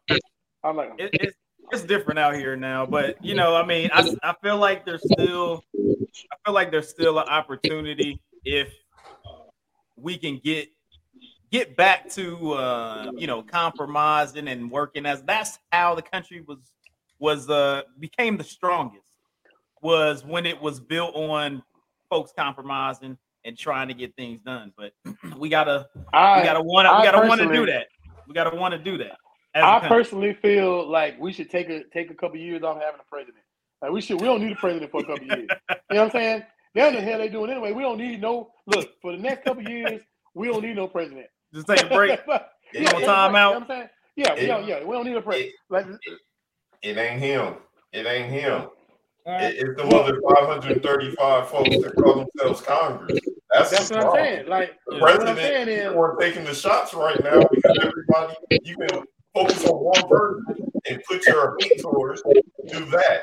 i'm 0.65 0.77
like 0.77 0.91
It, 0.99 1.11
it's 1.15 1.37
it's 1.71 1.83
different 1.85 2.19
out 2.19 2.35
here 2.35 2.55
now, 2.55 2.85
but 2.85 3.25
you 3.25 3.35
know, 3.35 3.57
I 3.57 3.65
mean, 3.65 3.89
I, 3.93 4.15
I 4.23 4.35
feel 4.43 4.59
like 4.59 4.85
there's 4.85 5.03
still, 5.11 5.65
I 5.75 6.37
feel 6.45 6.55
like 6.55 6.71
there's 6.71 6.89
still 6.89 7.19
an 7.19 7.29
opportunity 7.29 8.21
if 8.45 8.69
we 9.97 10.19
can 10.19 10.41
get 10.45 10.69
get 11.51 11.77
back 11.77 12.09
to 12.11 12.53
uh, 12.53 13.13
you 13.17 13.27
know 13.27 13.43
compromising 13.43 14.49
and 14.49 14.71
working 14.71 15.07
as 15.07 15.23
that's 15.23 15.59
how 15.71 15.95
the 15.95 16.03
country 16.03 16.43
was 16.47 16.59
was 17.19 17.49
uh 17.49 17.83
became 18.01 18.37
the 18.37 18.45
strongest 18.45 19.07
was 19.81 20.25
when 20.25 20.45
it 20.47 20.61
was 20.61 20.81
built 20.81 21.15
on 21.15 21.63
folks 22.11 22.33
compromising 22.37 23.17
and 23.45 23.57
trying 23.57 23.89
to 23.89 23.95
get 23.95 24.15
things 24.17 24.41
done. 24.41 24.73
But 24.77 24.93
we 25.39 25.49
gotta 25.49 25.89
I, 26.13 26.41
we 26.41 26.45
gotta 26.45 26.63
want 26.63 26.87
to 26.87 26.97
we 26.99 27.05
gotta 27.05 27.29
want 27.29 27.41
to 27.41 27.53
do 27.53 27.67
that. 27.67 27.89
We 28.29 28.35
gotta 28.35 28.57
want 28.57 28.73
to 28.73 28.79
do 28.79 28.99
that. 28.99 29.17
I 29.55 29.81
country. 29.81 29.89
personally 29.89 30.35
feel 30.41 30.89
like 30.89 31.21
we 31.21 31.33
should 31.33 31.51
take 31.51 31.69
a 31.69 31.85
take 31.93 32.11
a 32.11 32.15
couple 32.15 32.39
years 32.39 32.63
off 32.63 32.81
having 32.81 33.01
a 33.01 33.11
president. 33.11 33.45
Like 33.83 33.91
we 33.91 34.01
should, 34.01 34.21
we 34.21 34.27
don't 34.27 34.41
need 34.43 34.53
a 34.53 34.57
president 34.57 34.91
for 34.91 35.01
a 35.01 35.05
couple 35.05 35.27
years. 35.27 35.49
You 35.69 35.97
know 35.97 36.05
what 36.05 36.05
I'm 36.05 36.11
saying? 36.11 36.43
They 36.75 36.81
know 36.81 36.93
the 36.93 37.01
hell 37.03 37.19
they 37.19 37.29
doing 37.29 37.51
anyway. 37.51 37.73
We 37.73 37.83
don't 37.83 37.99
need 37.99 38.21
no 38.21 38.51
look 38.67 38.89
for 39.03 39.13
the 39.13 39.19
next 39.19 39.45
couple 39.45 39.63
years. 39.69 40.01
We 40.35 40.49
don't 40.49 40.63
need 40.63 40.77
no 40.77 40.87
president. 40.89 41.27
just 41.53 41.67
take 41.67 41.83
a 41.83 41.89
break. 41.89 42.21
yeah, 42.29 42.39
It- 42.73 42.83
yeah, 42.83 42.89
on 42.89 42.95
break, 42.95 43.05
time 43.07 43.31
you 43.31 43.33
know 43.33 43.39
out. 43.39 43.55
what 43.55 43.63
I'm 43.63 43.69
saying? 43.69 43.89
Yeah, 44.17 44.35
we 44.35 44.47
don't, 44.47 44.67
yeah, 44.67 44.85
we 44.85 44.93
don't 44.93 45.05
need 45.07 45.17
a 45.17 45.23
president. 45.23 45.55
Like, 45.69 45.87
It 46.83 46.97
ain't 46.97 47.21
him. 47.21 47.55
It 47.93 48.07
ain't 48.07 48.31
him. 48.31 48.69
Alright. 49.27 49.55
It, 49.55 49.69
it's 49.69 49.77
the 49.81 49.87
other 49.89 50.21
535 50.37 51.49
folks 51.49 51.69
that 51.71 51.95
call 51.97 52.27
themselves 52.27 52.61
Congress. 52.63 53.19
That's, 53.53 53.71
that's 53.71 53.89
the 53.89 53.97
what 53.97 54.07
I'm 54.07 54.25
saying. 54.25 54.49
Like, 54.49 54.79
The 54.87 54.97
Yeah. 54.97 55.01
what 55.03 55.11
I'm 55.11 55.17
president 55.19 55.39
saying 55.39 55.69
is 55.69 55.79
is, 55.87 55.93
the 55.93 55.99
one 55.99 56.19
taking 56.19 56.45
the 56.45 56.55
shots 56.55 56.95
right 56.95 57.23
now 57.23 57.49
because 57.51 57.79
everybody 57.83 58.35
you 58.65 58.77
can 58.77 59.03
focus 59.35 59.65
on 59.65 59.85
one 59.85 60.09
person 60.09 60.71
and 60.89 61.03
put 61.09 61.27
your 61.27 61.57
hate 61.61 61.81
towards 61.81 62.23
do 62.69 62.85
that. 62.87 63.23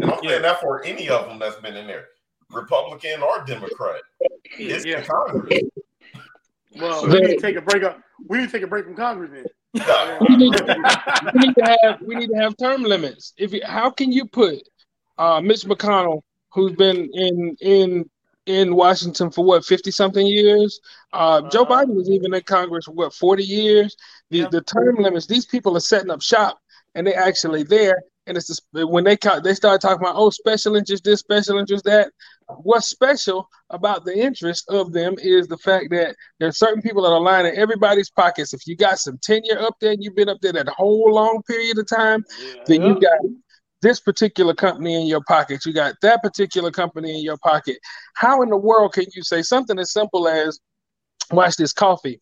And 0.00 0.10
I'm 0.10 0.22
saying 0.24 0.42
that 0.42 0.60
for 0.60 0.84
any 0.84 1.08
of 1.08 1.26
them 1.26 1.38
that's 1.38 1.56
been 1.60 1.76
in 1.76 1.86
there, 1.86 2.06
Republican 2.52 3.22
or 3.22 3.44
Democrat. 3.44 4.00
It's 4.58 4.84
Yeah. 4.84 5.00
the 5.00 5.06
Congress. 5.06 5.60
well, 6.76 7.06
we 7.08 7.20
need 7.20 7.34
to 7.34 7.40
take 7.40 7.56
a 7.56 7.60
break 7.60 7.82
up. 7.82 8.00
We 8.28 8.38
need 8.38 8.46
to 8.46 8.52
take 8.52 8.62
a 8.62 8.66
break 8.66 8.84
from 8.84 8.96
Congress 8.96 9.30
then. 9.32 9.46
we 10.20 10.36
need, 10.36 10.52
we 10.54 11.40
need 11.40 11.54
to 11.54 11.78
have 11.82 11.98
we 12.04 12.14
need 12.14 12.30
to 12.30 12.36
have 12.36 12.56
term 12.56 12.82
limits. 12.82 13.34
If 13.36 13.52
you, 13.52 13.60
how 13.64 13.90
can 13.90 14.10
you 14.10 14.24
put 14.26 14.58
uh, 15.18 15.40
Mitch 15.40 15.64
McConnell, 15.64 16.22
who's 16.52 16.72
been 16.72 17.08
in 17.12 17.56
in 17.60 18.10
in 18.48 18.74
Washington 18.74 19.30
for 19.30 19.44
what 19.44 19.64
fifty 19.64 19.90
something 19.90 20.26
years? 20.26 20.80
Uh, 21.12 21.42
Joe 21.50 21.62
Uh-huh. 21.62 21.84
Biden 21.84 21.94
was 21.94 22.10
even 22.10 22.34
in 22.34 22.42
Congress 22.42 22.86
for 22.86 22.92
what 22.92 23.14
forty 23.14 23.44
years. 23.44 23.96
The 24.30 24.38
Yeah. 24.38 24.48
the 24.50 24.62
term 24.62 24.96
limits. 24.96 25.26
These 25.26 25.46
people 25.46 25.76
are 25.76 25.80
setting 25.80 26.10
up 26.10 26.22
shop, 26.22 26.58
and 26.94 27.06
they 27.06 27.14
actually 27.14 27.62
there. 27.62 28.02
And 28.26 28.36
it's 28.36 28.46
just, 28.46 28.62
when 28.72 29.04
they 29.04 29.16
they 29.42 29.54
start 29.54 29.80
talking 29.80 30.02
about 30.04 30.16
oh 30.16 30.28
special 30.30 30.76
interest 30.76 31.04
this 31.04 31.20
special 31.20 31.58
interest 31.58 31.84
that. 31.84 32.10
What's 32.62 32.86
special 32.86 33.46
about 33.68 34.06
the 34.06 34.16
interest 34.18 34.64
of 34.70 34.92
them 34.94 35.16
is 35.18 35.48
the 35.48 35.58
fact 35.58 35.90
that 35.90 36.16
there's 36.40 36.58
certain 36.58 36.80
people 36.80 37.02
that 37.02 37.10
are 37.10 37.20
lining 37.20 37.54
everybody's 37.54 38.08
pockets. 38.08 38.54
If 38.54 38.66
you 38.66 38.74
got 38.74 38.98
some 38.98 39.18
tenure 39.18 39.58
up 39.60 39.76
there 39.80 39.92
and 39.92 40.02
you've 40.02 40.16
been 40.16 40.30
up 40.30 40.40
there 40.40 40.52
that 40.54 40.68
whole 40.68 41.12
long 41.12 41.42
period 41.46 41.76
of 41.78 41.86
time, 41.86 42.24
then 42.66 42.80
you 42.86 42.98
got 42.98 43.18
this 43.82 44.00
particular 44.00 44.54
company 44.54 45.00
in 45.00 45.06
your 45.06 45.22
pocket. 45.28 45.64
You 45.64 45.72
got 45.72 45.94
that 46.02 46.22
particular 46.22 46.70
company 46.70 47.18
in 47.18 47.24
your 47.24 47.38
pocket. 47.38 47.78
How 48.14 48.42
in 48.42 48.50
the 48.50 48.56
world 48.56 48.92
can 48.92 49.06
you 49.14 49.22
say 49.22 49.42
something 49.42 49.78
as 49.78 49.92
simple 49.92 50.28
as 50.28 50.58
watch 51.30 51.56
this 51.56 51.72
coffee? 51.72 52.20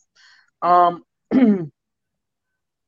Um 0.63 1.03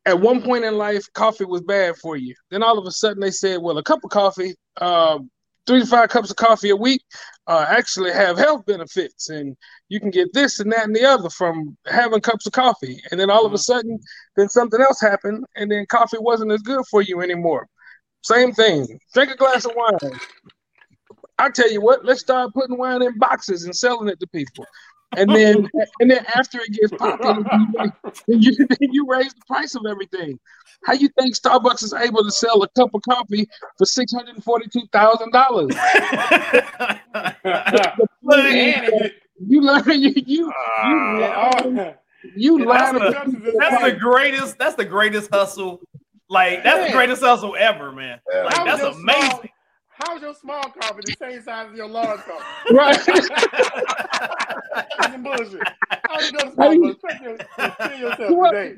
at 0.07 0.20
one 0.20 0.42
point 0.42 0.64
in 0.64 0.76
life, 0.78 1.04
coffee 1.12 1.44
was 1.44 1.61
bad 1.62 1.96
for 1.96 2.16
you. 2.16 2.35
Then 2.50 2.62
all 2.62 2.78
of 2.78 2.87
a 2.87 2.90
sudden 2.90 3.20
they 3.20 3.31
said, 3.31 3.61
well, 3.61 3.76
a 3.76 3.83
cup 3.83 4.00
of 4.02 4.11
coffee, 4.11 4.54
um, 4.81 5.31
three 5.66 5.81
to 5.81 5.87
five 5.87 6.09
cups 6.09 6.31
of 6.31 6.37
coffee 6.37 6.70
a 6.70 6.76
week 6.76 7.02
uh, 7.46 7.66
actually 7.68 8.11
have 8.11 8.38
health 8.38 8.64
benefits 8.64 9.28
and 9.28 9.54
you 9.90 10.00
can 10.00 10.11
get 10.11 10.33
this 10.33 10.61
and 10.61 10.72
that 10.72 10.87
and 10.87 10.96
the 10.96 11.04
other 11.04 11.28
from 11.28 11.76
having 11.87 12.20
cups 12.20 12.46
of 12.46 12.52
coffee. 12.52 13.00
And 13.11 13.20
then 13.20 13.28
all 13.31 13.44
of 13.44 13.52
a 13.52 13.59
sudden, 13.59 13.98
then 14.37 14.48
something 14.48 14.81
else 14.81 15.00
happened, 15.00 15.44
and 15.57 15.70
then 15.70 15.85
coffee 15.87 16.18
wasn't 16.18 16.52
as 16.52 16.62
good 16.62 16.85
for 16.90 17.02
you 17.02 17.20
anymore. 17.20 17.68
Same 18.28 18.52
thing. 18.52 19.00
Drink 19.14 19.32
a 19.32 19.36
glass 19.36 19.64
of 19.64 19.72
wine. 19.74 20.12
I 21.38 21.48
tell 21.48 21.70
you 21.70 21.80
what, 21.80 22.04
let's 22.04 22.20
start 22.20 22.52
putting 22.52 22.76
wine 22.76 23.00
in 23.02 23.16
boxes 23.18 23.64
and 23.64 23.74
selling 23.74 24.08
it 24.08 24.20
to 24.20 24.26
people. 24.26 24.66
And 25.16 25.30
then, 25.30 25.66
and 26.00 26.10
then 26.10 26.26
after 26.34 26.60
it 26.60 26.70
gets 26.72 26.92
popular, 26.92 27.42
you, 28.26 28.52
you, 28.58 28.66
you 28.80 29.06
raise 29.08 29.32
the 29.32 29.40
price 29.46 29.74
of 29.74 29.86
everything. 29.88 30.38
How 30.84 30.92
you 30.92 31.08
think 31.18 31.34
Starbucks 31.34 31.82
is 31.82 31.94
able 31.94 32.22
to 32.22 32.30
sell 32.30 32.62
a 32.62 32.68
cup 32.68 32.90
of 32.94 33.00
coffee 33.08 33.48
for 33.78 33.86
six 33.86 34.12
hundred 34.12 34.34
and 34.34 34.44
forty-two 34.44 34.82
thousand 34.92 35.32
dollars? 35.32 35.74
You 39.40 39.60
learn 39.62 39.84
you 39.88 40.12
you 40.16 40.22
you 40.26 40.52
uh, 40.52 41.92
you 42.34 42.64
That's 42.66 42.92
learn 42.92 42.98
the- 42.98 43.54
that's 43.58 43.82
the 43.84 43.92
greatest. 43.92 44.58
That's 44.58 44.74
the 44.74 44.84
greatest 44.84 45.30
hustle. 45.32 45.80
Like 46.28 46.62
that's 46.62 46.78
the 46.78 46.82
Man. 46.86 46.92
greatest 46.92 47.22
hustle 47.22 47.56
ever, 47.58 47.92
man. 47.92 48.20
Yeah. 48.32 48.42
Like 48.44 48.54
How 48.54 48.64
that's 48.64 48.82
was 48.82 48.94
your 48.96 49.00
small- 49.02 49.16
amazing. 49.32 49.50
How's 49.90 50.22
your 50.22 50.34
small 50.34 50.62
coffee 50.80 51.00
the 51.06 51.16
same 51.18 51.42
size 51.42 51.68
as 51.72 51.76
your 51.76 51.88
large 51.88 52.20
coffee? 52.20 52.74
right. 52.74 52.96
That's 54.74 55.12
some 55.12 55.22
bullshit. 55.24 55.60
How 55.90 56.20
you 56.20 56.32
go 56.32 56.38
to 56.38 56.54
How 56.56 56.70
you- 56.70 56.94
Starbucks? 56.94 57.00
Check 57.10 57.22
your, 57.22 57.36
kill 57.88 57.98
yourself 57.98 58.30
What? 58.30 58.50
today. 58.52 58.76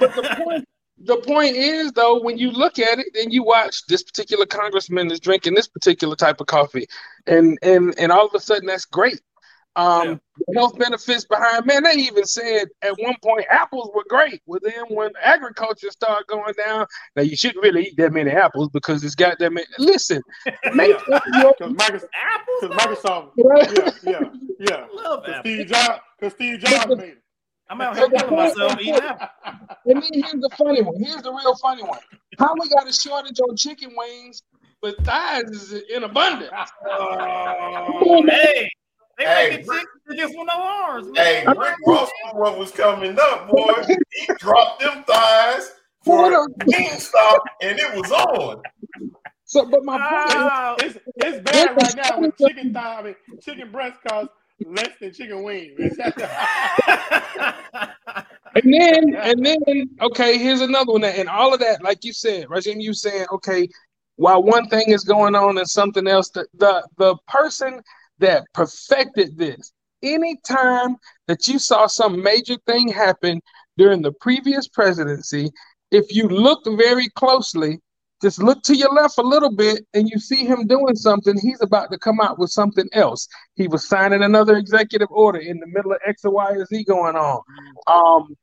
But 0.00 0.14
the 0.14 0.34
point, 0.44 0.64
the 0.98 1.16
point 1.18 1.56
is, 1.56 1.92
though, 1.92 2.20
when 2.22 2.38
you 2.38 2.50
look 2.50 2.78
at 2.78 2.98
it, 2.98 3.06
then 3.14 3.30
you 3.30 3.42
watch 3.44 3.84
this 3.86 4.02
particular 4.02 4.46
congressman 4.46 5.10
is 5.10 5.20
drinking 5.20 5.54
this 5.54 5.68
particular 5.68 6.16
type 6.16 6.40
of 6.40 6.46
coffee, 6.46 6.86
and 7.26 7.58
and 7.60 7.94
and 7.98 8.10
all 8.10 8.26
of 8.26 8.32
a 8.34 8.40
sudden 8.40 8.64
that's 8.66 8.86
great. 8.86 9.20
Um, 9.76 10.20
the 10.48 10.54
health 10.58 10.78
benefits 10.78 11.26
behind 11.26 11.66
man, 11.66 11.82
they 11.82 11.92
even 11.92 12.24
said 12.24 12.68
at 12.82 12.94
one 12.98 13.14
point 13.22 13.44
apples 13.50 13.90
were 13.94 14.04
great. 14.08 14.40
Well, 14.46 14.58
then 14.62 14.84
when 14.88 15.10
agriculture 15.22 15.90
started 15.90 16.26
going 16.28 16.54
down, 16.56 16.86
now 17.14 17.22
you 17.22 17.36
shouldn't 17.36 17.62
really 17.62 17.88
eat 17.88 17.96
that 17.98 18.12
many 18.12 18.30
apples 18.30 18.70
because 18.72 19.04
it's 19.04 19.14
got 19.14 19.38
that 19.38 19.52
many. 19.52 19.66
Listen, 19.78 20.22
make 20.74 20.96
Yeah. 21.08 21.20
Because 21.58 21.72
Microsoft, 21.74 22.08
Apples. 22.14 22.60
'cause 22.60 23.02
though? 23.02 23.32
Microsoft, 23.38 23.92
yeah, 24.04 24.10
yeah, 24.12 24.30
yeah. 24.60 24.86
I 24.90 25.02
love 25.02 25.24
'Cause 25.24 25.34
apples. 25.34 25.40
Steve 25.54 25.66
Jobs, 25.66 26.00
because 26.18 26.32
Steve 26.34 26.58
Jobs 26.60 26.96
made 26.96 27.08
it. 27.10 27.18
I'm 27.68 27.80
out 27.80 27.96
here 27.98 28.08
killing 28.08 28.36
myself 28.36 28.80
eating 28.80 28.94
apples. 28.94 29.30
And 29.88 30.02
then 30.02 30.10
here's 30.14 30.32
the 30.32 30.50
funny 30.58 30.82
one. 30.82 30.94
Here's 31.00 31.22
the 31.22 31.32
real 31.32 31.54
funny 31.56 31.82
one. 31.84 32.00
How 32.38 32.54
we 32.58 32.68
got 32.68 32.88
a 32.88 32.92
shortage 32.92 33.38
on 33.40 33.56
chicken 33.56 33.92
wings, 33.96 34.42
but 34.82 34.96
thighs 35.04 35.44
is 35.44 35.72
in 35.90 36.02
abundance. 36.02 36.50
Oh, 36.88 38.22
hey, 38.26 38.68
they 39.18 39.24
Hey, 39.24 39.50
making 39.50 39.66
chicken 39.66 40.16
just 40.16 40.36
with 40.36 40.46
no 40.46 40.54
arms. 40.54 41.06
Man. 41.12 41.24
Hey, 41.24 41.46
Rick 41.46 41.76
Ross 41.86 42.10
knew 42.24 42.40
what 42.40 42.58
was 42.58 42.70
coming 42.70 43.16
up, 43.18 43.48
boy. 43.48 43.72
He 44.12 44.26
dropped 44.38 44.80
them 44.80 45.04
thighs 45.04 45.72
for 46.04 46.48
GameStop, 46.60 47.38
and 47.62 47.78
it 47.78 47.94
was 47.94 48.10
on. 48.10 48.62
So, 49.44 49.64
but 49.64 49.84
my 49.84 49.98
point 49.98 50.90
is, 50.90 50.96
It's, 50.96 50.98
it's 51.16 51.44
bad 51.44 51.76
right 51.76 51.96
now 51.96 52.20
when 52.20 52.32
chicken 52.32 52.72
thigh, 52.72 52.98
I 52.98 53.02
mean, 53.02 53.16
chicken 53.40 53.70
breast 53.70 53.98
costs 54.06 54.32
less 54.64 54.90
than 55.00 55.12
chicken 55.12 55.42
wings. 55.42 55.78
and 58.54 58.74
then 58.74 59.14
and 59.14 59.46
then 59.46 59.88
okay, 60.00 60.38
here's 60.38 60.62
another 60.62 60.92
one. 60.92 61.04
And 61.04 61.28
all 61.28 61.54
of 61.54 61.60
that, 61.60 61.82
like 61.82 62.04
you 62.04 62.12
said, 62.12 62.48
Rajim, 62.48 62.80
you 62.80 62.94
saying 62.94 63.26
okay, 63.32 63.68
while 64.16 64.42
one 64.42 64.68
thing 64.68 64.90
is 64.90 65.04
going 65.04 65.34
on 65.34 65.58
and 65.58 65.68
something 65.68 66.06
else, 66.08 66.30
the 66.30 66.46
the, 66.54 66.86
the 66.96 67.16
person 67.28 67.80
that 68.18 68.44
perfected 68.54 69.36
this, 69.36 69.72
anytime 70.02 70.96
that 71.26 71.46
you 71.46 71.58
saw 71.58 71.86
some 71.86 72.22
major 72.22 72.56
thing 72.66 72.88
happen 72.88 73.40
during 73.76 74.02
the 74.02 74.12
previous 74.12 74.68
presidency, 74.68 75.50
if 75.90 76.14
you 76.14 76.28
look 76.28 76.60
very 76.64 77.08
closely, 77.10 77.80
just 78.22 78.42
look 78.42 78.62
to 78.62 78.74
your 78.74 78.92
left 78.94 79.18
a 79.18 79.22
little 79.22 79.54
bit 79.54 79.86
and 79.92 80.08
you 80.08 80.18
see 80.18 80.46
him 80.46 80.66
doing 80.66 80.96
something, 80.96 81.36
he's 81.38 81.60
about 81.60 81.90
to 81.92 81.98
come 81.98 82.20
out 82.20 82.38
with 82.38 82.50
something 82.50 82.88
else. 82.92 83.28
He 83.54 83.68
was 83.68 83.88
signing 83.88 84.22
another 84.22 84.56
executive 84.56 85.08
order 85.10 85.38
in 85.38 85.58
the 85.60 85.66
middle 85.66 85.92
of 85.92 85.98
X 86.06 86.24
or 86.24 86.30
Y 86.30 86.52
or 86.52 86.64
Z 86.66 86.84
going 86.84 87.16
on. 87.16 87.42
Um, 87.86 88.34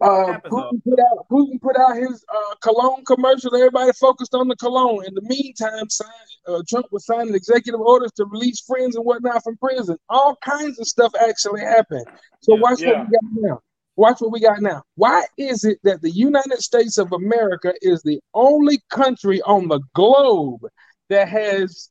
uh, 0.00 0.38
Putin 0.44 0.82
put 0.84 0.98
out 0.98 1.26
Putin 1.30 1.60
put 1.60 1.76
out 1.76 1.96
his 1.96 2.24
uh, 2.34 2.54
cologne 2.62 3.04
commercial. 3.04 3.54
Everybody 3.54 3.90
focused 3.92 4.34
on 4.34 4.48
the 4.48 4.56
cologne. 4.56 5.04
In 5.06 5.14
the 5.14 5.22
meantime, 5.22 5.88
signed, 5.88 6.10
uh, 6.46 6.62
Trump 6.68 6.86
was 6.92 7.06
signing 7.06 7.34
executive 7.34 7.80
orders 7.80 8.12
to 8.16 8.26
release 8.26 8.60
friends 8.60 8.96
and 8.96 9.04
whatnot 9.04 9.42
from 9.42 9.56
prison. 9.56 9.96
All 10.08 10.36
kinds 10.44 10.78
of 10.78 10.86
stuff 10.86 11.12
actually 11.20 11.62
happened. 11.62 12.04
So 12.40 12.54
Yeah. 12.54 12.60
watch 12.60 12.80
Yeah. 12.80 12.88
what 13.00 13.08
we 13.08 13.12
got 13.12 13.48
now. 13.50 13.60
Watch 13.96 14.20
what 14.20 14.30
we 14.32 14.40
got 14.40 14.60
now. 14.60 14.82
Why 14.96 15.24
is 15.38 15.64
it 15.64 15.78
that 15.84 16.02
the 16.02 16.10
United 16.10 16.58
States 16.60 16.98
of 16.98 17.12
America 17.12 17.72
is 17.80 18.02
the 18.02 18.20
only 18.34 18.78
country 18.90 19.40
on 19.42 19.68
the 19.68 19.80
globe 19.94 20.60
that 21.08 21.28
has 21.28 21.88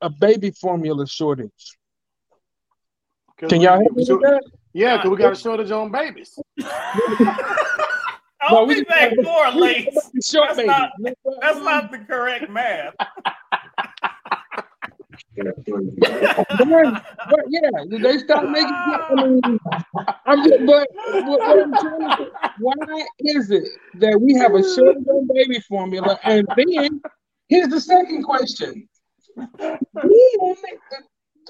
a 0.00 0.08
baby 0.08 0.52
formula 0.52 1.08
shortage? 1.08 1.76
Can 3.38 3.60
y'all 3.60 3.80
hear 3.80 3.90
me 3.92 4.04
so- 4.04 4.20
Yeah, 4.72 4.98
because 4.98 5.10
we 5.10 5.16
got 5.16 5.32
a 5.32 5.36
shortage 5.36 5.72
on 5.72 5.90
babies. 5.90 6.38
I'll 8.42 8.66
we 8.66 8.76
be 8.76 8.82
back 8.84 9.10
talking- 9.10 9.24
correlates. 9.24 9.86
we 10.14 10.20
talking 10.20 10.20
Short 10.22 10.48
That's 10.48 10.56
baby. 10.56 10.68
not- 10.68 10.90
That's 11.40 11.58
not 11.58 11.90
the 11.90 11.98
correct 11.98 12.48
math. 12.50 12.94
But, 15.36 17.04
but 17.30 17.40
yeah, 17.48 17.70
they 17.88 18.18
start 18.18 18.50
making. 18.50 18.68
I 18.72 19.14
mean, 19.14 19.40
I'm 20.26 20.44
just, 20.48 20.66
but 20.66 20.86
what 21.26 21.42
I'm 21.42 21.72
trying 21.72 22.16
to 22.16 22.30
why 22.58 22.74
is 23.20 23.50
it 23.50 23.64
that 23.94 24.20
we 24.20 24.34
have 24.34 24.52
a 24.54 24.58
on 24.58 25.28
baby 25.32 25.60
formula? 25.60 26.18
And 26.24 26.46
then 26.56 27.00
here's 27.48 27.68
the 27.68 27.80
second 27.80 28.22
question: 28.24 28.88
we, 29.36 30.38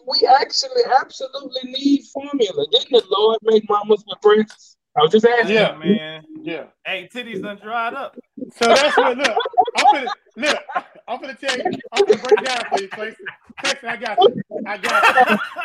we 0.07 0.27
actually 0.27 0.83
absolutely 1.01 1.73
need 1.73 2.03
formula. 2.13 2.67
Didn't 2.71 2.91
the 2.93 3.03
Lord 3.11 3.39
make 3.43 3.69
mamas 3.69 4.05
with 4.07 4.21
breasts? 4.21 4.77
I 4.97 5.03
was 5.03 5.13
just 5.13 5.27
asking. 5.27 5.55
Yeah. 5.57 5.77
man. 5.79 6.25
Yeah. 6.43 6.65
Hey, 6.85 7.09
titties 7.13 7.43
done 7.43 7.59
dried 7.63 7.95
up. 7.95 8.17
So 8.51 8.75
that's 8.75 8.97
what 8.97 9.17
look. 9.17 9.43
I'm 9.77 9.87
gonna 9.93 10.13
look. 10.37 10.61
I'm 11.09 11.21
gonna 11.21 11.35
tell 11.35 11.57
you. 11.59 11.65
I'm 11.93 12.05
gonna 12.07 12.19
break 12.19 12.43
down 12.43 12.67
for 12.67 12.81
you, 12.81 12.89
Clayton. 12.89 13.33
Clayton, 13.61 13.89
I 13.89 13.97
got 13.97 14.27
you. 14.27 14.35
I 14.65 14.79
got 14.79 15.13
you. 15.15 15.21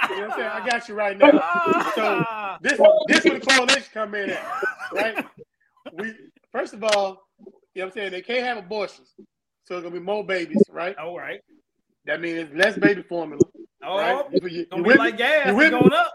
You 0.09 0.17
know 0.17 0.21
what 0.23 0.31
I'm 0.31 0.33
saying? 0.35 0.51
I 0.53 0.61
got 0.61 0.89
you 0.89 0.95
right 0.95 1.17
now. 1.17 1.43
Ah. 1.97 2.59
This 2.61 2.81
this 3.05 3.25
where 3.25 3.35
the 3.39 3.41
coalition 3.41 3.89
come 3.93 4.15
in 4.15 4.31
at, 4.31 4.49
right? 4.91 5.19
We 5.91 6.13
first 6.51 6.73
of 6.73 6.83
all, 6.83 7.27
you 7.75 7.81
know 7.81 7.87
what 7.87 7.87
I'm 7.87 7.91
saying? 7.93 8.11
They 8.11 8.21
can't 8.21 8.45
have 8.45 8.57
abortions, 8.57 9.15
so 9.65 9.75
it's 9.77 9.83
gonna 9.83 9.95
be 9.95 10.01
more 10.01 10.25
babies, 10.25 10.69
right? 10.71 10.97
All 10.97 11.17
right. 11.17 11.41
That 12.05 12.21
means 12.21 12.49
less 12.55 12.77
baby 12.77 13.03
formula, 13.03 13.47
Oh, 13.83 13.97
right? 13.97 14.25
You, 14.31 14.47
you, 14.49 14.65
gonna 14.71 14.83
you 14.83 14.89
be 14.93 14.97
like 14.97 15.17
gas. 15.17 15.47
You 15.47 15.55
It's 15.55 15.57
with 15.57 15.73
me? 15.73 15.79
going 15.79 15.93
up. 15.93 16.13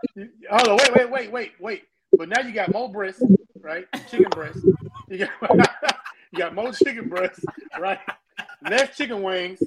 Hold 0.50 0.68
on, 0.68 0.76
wait, 0.78 0.92
wait, 0.94 1.10
wait, 1.10 1.32
wait, 1.32 1.52
wait. 1.60 1.82
But 2.16 2.28
now 2.28 2.40
you 2.42 2.52
got 2.52 2.72
more 2.72 2.90
breasts, 2.90 3.22
right? 3.60 3.86
Chicken 4.10 4.30
breasts. 4.30 4.62
You 5.08 5.18
got 5.18 5.30
you 6.32 6.38
got 6.38 6.54
more 6.54 6.72
chicken 6.72 7.08
breasts, 7.08 7.44
right? 7.78 7.98
Less 8.68 8.96
chicken 8.96 9.22
wings, 9.22 9.60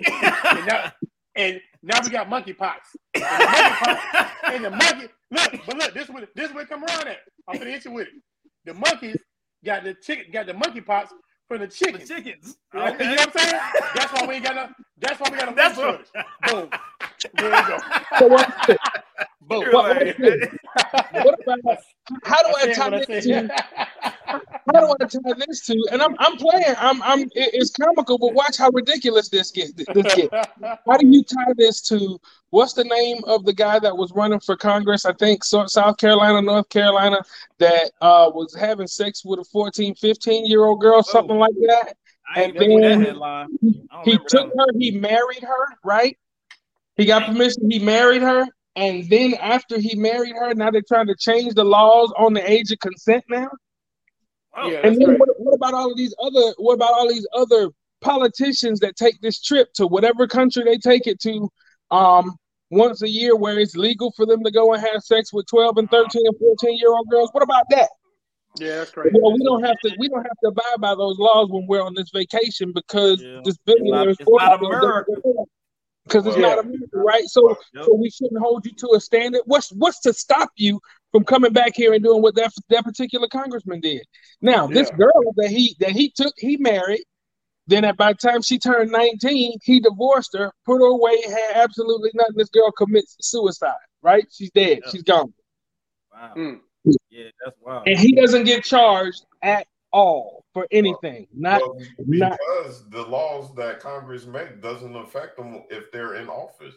and 0.55 0.65
now 0.67 0.91
and 1.35 1.61
now 1.83 1.99
we 2.03 2.09
got 2.09 2.29
monkey 2.29 2.53
pox. 2.53 2.95
And 3.15 3.23
the 3.23 3.49
monkey 3.85 4.13
and 4.47 4.65
the 4.65 4.71
monkey 4.71 5.09
look, 5.31 5.53
but 5.65 5.77
look, 5.77 5.93
this 5.93 6.09
what 6.09 6.27
this 6.35 6.53
what 6.53 6.69
come 6.69 6.83
around 6.83 7.07
at. 7.07 7.19
I'm 7.47 7.57
gonna 7.57 7.71
hit 7.71 7.85
you 7.85 7.91
with 7.91 8.07
it. 8.07 8.13
The 8.65 8.73
monkeys 8.73 9.17
got 9.65 9.83
the 9.83 9.93
chicken 9.95 10.25
got 10.31 10.47
the 10.47 10.53
monkey 10.53 10.81
pox 11.49 11.77
from 11.77 11.93
the 11.93 11.99
The 11.99 11.99
chickens. 11.99 12.57
Right? 12.73 12.99
You 12.99 13.07
know 13.07 13.15
what 13.15 13.27
I'm 13.37 13.41
saying? 13.41 13.61
That's 13.95 14.13
why 14.13 14.27
we 14.27 14.35
ain't 14.35 14.45
got 14.45 14.55
no. 14.55 14.69
That's 14.99 15.19
why 15.19 15.29
we 15.31 15.37
got 15.37 15.51
a 15.51 15.55
That's 15.55 15.75
food 15.75 15.85
what. 15.85 16.07
shortage. 16.07 16.07
Boom. 16.41 16.69
There 17.39 17.55
you 17.55 17.67
go. 17.67 17.79
So 18.19 18.27
what, 18.27 18.53
Boom. 19.41 19.61
You're 19.61 19.73
what, 19.73 19.97
like- 19.97 20.19
what 21.11 21.39
about 21.41 21.59
how 22.23 22.43
do 22.43 22.55
I 22.57 22.65
said 22.65 22.73
tie 22.73 22.89
what 22.89 24.12
I 24.33 24.39
this 24.69 24.73
said. 24.73 24.73
to? 24.73 24.73
How 24.73 24.81
do 24.81 24.95
I 24.99 25.05
tie 25.05 25.45
this 25.47 25.65
to? 25.67 25.87
And 25.91 26.01
I'm 26.01 26.15
I'm 26.19 26.37
playing. 26.37 26.75
I'm 26.77 27.01
I'm. 27.03 27.29
It's 27.33 27.71
comical, 27.71 28.17
but 28.17 28.33
watch 28.33 28.57
how 28.57 28.69
ridiculous 28.71 29.29
this 29.29 29.51
gets. 29.51 29.73
This 29.73 29.87
gets. 30.15 30.29
How 30.31 30.97
do 30.97 31.07
you 31.07 31.23
tie 31.23 31.53
this 31.57 31.81
to 31.89 32.19
what's 32.49 32.73
the 32.73 32.83
name 32.83 33.23
of 33.25 33.45
the 33.45 33.53
guy 33.53 33.79
that 33.79 33.95
was 33.95 34.11
running 34.13 34.39
for 34.39 34.55
Congress? 34.55 35.05
I 35.05 35.13
think 35.13 35.43
so, 35.43 35.65
South 35.67 35.97
Carolina, 35.97 36.41
North 36.41 36.69
Carolina, 36.69 37.21
that 37.59 37.91
uh, 38.01 38.31
was 38.33 38.55
having 38.55 38.87
sex 38.87 39.23
with 39.25 39.39
a 39.39 39.43
14, 39.45 39.95
15 39.95 40.45
year 40.45 40.63
old 40.65 40.81
girl, 40.81 41.03
something 41.03 41.37
like 41.37 41.55
that. 41.67 41.95
I 42.33 42.43
ain't 42.43 42.57
And 42.57 42.81
then 42.81 43.03
don't 44.03 44.05
He 44.05 44.17
took 44.27 44.51
her, 44.57 44.65
he 44.77 44.91
married 44.91 45.43
her, 45.43 45.77
right? 45.83 46.17
He 46.95 47.05
got 47.05 47.25
permission, 47.25 47.69
he 47.69 47.79
married 47.79 48.21
her. 48.21 48.45
And 48.75 49.07
then 49.07 49.35
after 49.35 49.79
he 49.79 49.95
married 49.95 50.35
her, 50.35 50.53
now 50.55 50.71
they're 50.71 50.81
trying 50.87 51.07
to 51.07 51.15
change 51.15 51.53
the 51.53 51.63
laws 51.63 52.11
on 52.17 52.33
the 52.33 52.51
age 52.51 52.71
of 52.71 52.79
consent 52.79 53.23
now. 53.29 53.49
Oh, 54.55 54.69
Yeah. 54.69 54.79
And 54.85 54.99
then 54.99 55.09
right. 55.09 55.19
what, 55.19 55.29
what 55.37 55.55
about 55.55 55.73
all 55.73 55.91
of 55.91 55.97
these 55.97 56.13
other 56.21 56.53
what 56.57 56.73
about 56.73 56.91
all 56.93 57.07
these 57.09 57.27
other 57.35 57.69
politicians 58.01 58.79
that 58.81 58.95
take 58.95 59.19
this 59.21 59.41
trip 59.41 59.71
to 59.73 59.87
whatever 59.87 60.27
country 60.27 60.63
they 60.63 60.77
take 60.77 61.07
it 61.07 61.19
to 61.21 61.49
um 61.91 62.35
once 62.69 63.01
a 63.01 63.09
year 63.09 63.35
where 63.35 63.57
it's 63.59 63.75
legal 63.75 64.11
for 64.15 64.25
them 64.25 64.43
to 64.43 64.51
go 64.51 64.73
and 64.73 64.81
have 64.83 65.01
sex 65.03 65.31
with 65.31 65.45
12 65.47 65.77
and 65.77 65.89
13 65.91 66.25
and 66.25 66.37
14 66.39 66.77
year 66.77 66.89
old 66.91 67.07
girls? 67.09 67.29
What 67.31 67.43
about 67.43 67.65
that? 67.69 67.89
Yeah, 68.59 68.77
that's 68.77 68.91
crazy. 68.91 69.15
Well, 69.19 69.33
we 69.33 69.43
don't 69.43 69.63
have 69.63 69.77
to 69.83 69.95
we 69.97 70.09
don't 70.09 70.23
have 70.23 70.37
to 70.43 70.49
abide 70.49 70.79
by 70.79 70.95
those 70.95 71.17
laws 71.17 71.49
when 71.49 71.65
we're 71.67 71.81
on 71.83 71.93
this 71.95 72.09
vacation 72.13 72.71
because 72.73 73.21
Yeah. 73.21 73.39
this 73.43 73.57
not- 73.65 73.77
billionaire 73.77 74.09
it's 74.09 74.19
not 74.27 74.63
America. 74.63 75.11
Because 76.05 76.27
it's 76.27 76.37
not 76.37 76.59
America, 76.59 76.85
right? 76.97 77.23
So 77.25 77.57
Yep. 77.73 77.85
so 77.85 77.93
we 77.95 78.09
shouldn't 78.09 78.39
hold 78.41 78.65
you 78.65 78.73
to 78.73 78.89
a 78.95 78.99
standard. 78.99 79.41
What's 79.45 79.71
what's 79.71 79.99
to 80.01 80.13
stop 80.13 80.49
you 80.57 80.79
from 81.13 81.23
coming 81.23 81.53
back 81.53 81.71
here 81.75 81.93
and 81.93 82.03
doing 82.03 82.21
what 82.21 82.35
that 82.35 82.51
that 82.69 82.83
particular 82.83 83.27
congressman 83.29 83.79
did? 83.79 84.03
Now, 84.41 84.67
this 84.67 84.89
girl 84.97 85.33
that 85.37 85.49
he 85.49 85.77
that 85.79 85.91
he 85.91 86.09
took, 86.13 86.33
he 86.37 86.57
married. 86.57 87.03
Then 87.67 87.85
at 87.85 87.95
by 87.95 88.11
the 88.11 88.17
time 88.17 88.41
she 88.41 88.59
turned 88.59 88.91
19, 88.91 89.59
he 89.63 89.79
divorced 89.79 90.35
her, 90.37 90.51
put 90.65 90.79
her 90.79 90.85
away, 90.87 91.21
had 91.25 91.51
absolutely 91.63 92.11
nothing. 92.13 92.35
This 92.35 92.49
girl 92.49 92.69
commits 92.71 93.15
suicide, 93.21 93.71
right? 94.01 94.25
She's 94.29 94.51
dead. 94.51 94.79
Yeah. 94.83 94.91
She's 94.91 95.03
gone. 95.03 95.33
Wow. 96.11 96.33
Mm. 96.35 96.59
Yeah, 97.09 97.29
that's 97.45 97.57
wild. 97.61 97.87
And 97.87 97.97
he 97.97 98.13
doesn't 98.15 98.43
get 98.43 98.65
charged 98.65 99.25
at 99.41 99.65
all 99.93 100.43
for 100.53 100.67
anything. 100.71 101.27
Not 101.33 101.61
Well, 101.61 101.77
not- 101.99 102.37
because 102.37 102.89
the 102.89 103.03
laws 103.03 103.55
that 103.55 103.79
Congress 103.79 104.25
make 104.25 104.61
doesn't 104.61 104.95
affect 104.97 105.37
them 105.37 105.63
if 105.69 105.89
they're 105.93 106.15
in 106.15 106.27
office. 106.27 106.75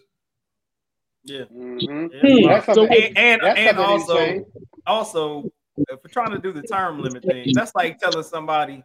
Yeah. 1.26 1.44
Mhm. 1.52 2.10
Yeah, 2.12 2.60
Hmm. 2.62 2.72
So- 2.72 2.86
and 2.86 3.16
and, 3.42 3.42
and 3.58 3.78
also 3.78 4.16
insane. 4.18 4.46
also 4.86 5.50
if 5.76 5.98
we're 6.02 6.10
trying 6.10 6.30
to 6.30 6.38
do 6.38 6.52
the 6.52 6.62
term 6.62 7.00
limit 7.00 7.22
thing, 7.24 7.48
that's 7.52 7.74
like 7.74 7.98
telling 7.98 8.22
somebody, 8.22 8.82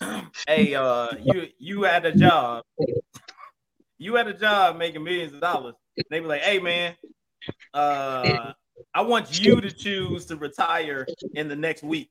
hey, 0.48 0.74
uh, 0.74 1.08
you 1.22 1.48
you 1.58 1.82
had 1.82 2.04
a 2.06 2.12
job, 2.12 2.64
you 3.98 4.14
had 4.16 4.26
a 4.26 4.34
job 4.34 4.76
making 4.76 5.04
millions 5.04 5.32
of 5.34 5.40
dollars. 5.40 5.74
They 6.10 6.20
be 6.20 6.26
like, 6.26 6.40
hey 6.40 6.58
man, 6.58 6.96
uh, 7.74 8.52
I 8.94 9.02
want 9.02 9.40
you 9.40 9.60
to 9.60 9.70
choose 9.70 10.26
to 10.26 10.36
retire 10.36 11.06
in 11.34 11.48
the 11.48 11.56
next 11.56 11.82
week. 11.82 12.08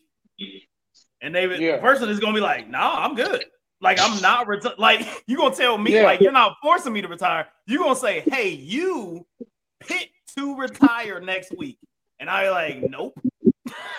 And 1.22 1.36
they 1.36 1.46
Yeah. 1.60 1.76
the 1.76 1.82
person 1.82 2.10
is 2.10 2.20
gonna 2.20 2.34
be 2.34 2.40
like, 2.42 2.70
nah, 2.70 3.04
I'm 3.04 3.16
good. 3.16 3.44
Like 3.82 3.98
I'm 4.00 4.22
not 4.22 4.48
reti- 4.48 4.78
like 4.78 5.02
you 5.28 5.38
gonna 5.38 5.56
tell 5.56 5.78
me 5.78 5.96
Yeah. 5.96 6.04
like 6.04 6.22
you're 6.22 6.32
not 6.32 6.56
forcing 6.62 6.94
me 6.94 7.02
to 7.02 7.08
retire. 7.08 7.48
you 7.68 7.80
gonna 7.80 7.96
say, 7.96 8.22
hey, 8.22 8.50
you 8.50 9.26
pick 9.88 10.12
to 10.38 10.56
retire 10.58 11.20
next 11.20 11.56
week. 11.58 11.78
And 12.20 12.30
I 12.30 12.50
like, 12.52 12.82
nope. 12.90 13.14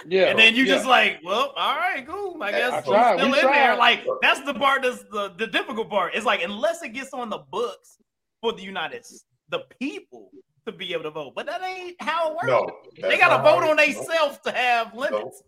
Yeah. 0.06 0.24
And 0.24 0.38
then 0.38 0.54
you 0.54 0.64
yeah. 0.64 0.74
just 0.74 0.86
like, 0.86 1.18
well, 1.24 1.52
all 1.56 1.76
right, 1.76 2.06
cool. 2.06 2.40
I 2.42 2.50
guess 2.50 2.72
I 2.72 2.76
he's 2.80 2.84
tried. 2.86 3.18
still 3.18 3.30
We 3.32 3.40
in 3.40 3.46
there. 3.46 3.76
Like 3.76 4.04
that's 4.20 4.40
the 4.42 4.54
part 4.54 4.82
that's 4.82 5.02
the, 5.10 5.32
the 5.36 5.46
difficult 5.46 5.88
part. 5.90 6.14
It's 6.14 6.26
like 6.26 6.42
unless 6.42 6.82
it 6.82 6.90
gets 6.90 7.12
on 7.12 7.30
the 7.30 7.38
books 7.50 7.98
for 8.40 8.52
the 8.52 8.62
United 8.62 8.98
S- 9.00 9.24
the 9.48 9.60
people 9.80 10.30
to 10.66 10.72
be 10.72 10.92
able 10.92 11.04
to 11.04 11.10
vote. 11.10 11.32
But 11.34 11.46
that 11.46 11.62
ain't 11.62 12.00
how 12.00 12.30
it 12.30 12.34
works. 12.34 12.46
No, 12.46 12.68
they 13.08 13.18
gotta 13.18 13.42
vote 13.42 13.64
it- 13.64 13.70
on 13.70 13.76
no. 13.76 13.84
themselves 13.84 14.38
to 14.44 14.52
have 14.52 14.94
limits. 14.94 15.42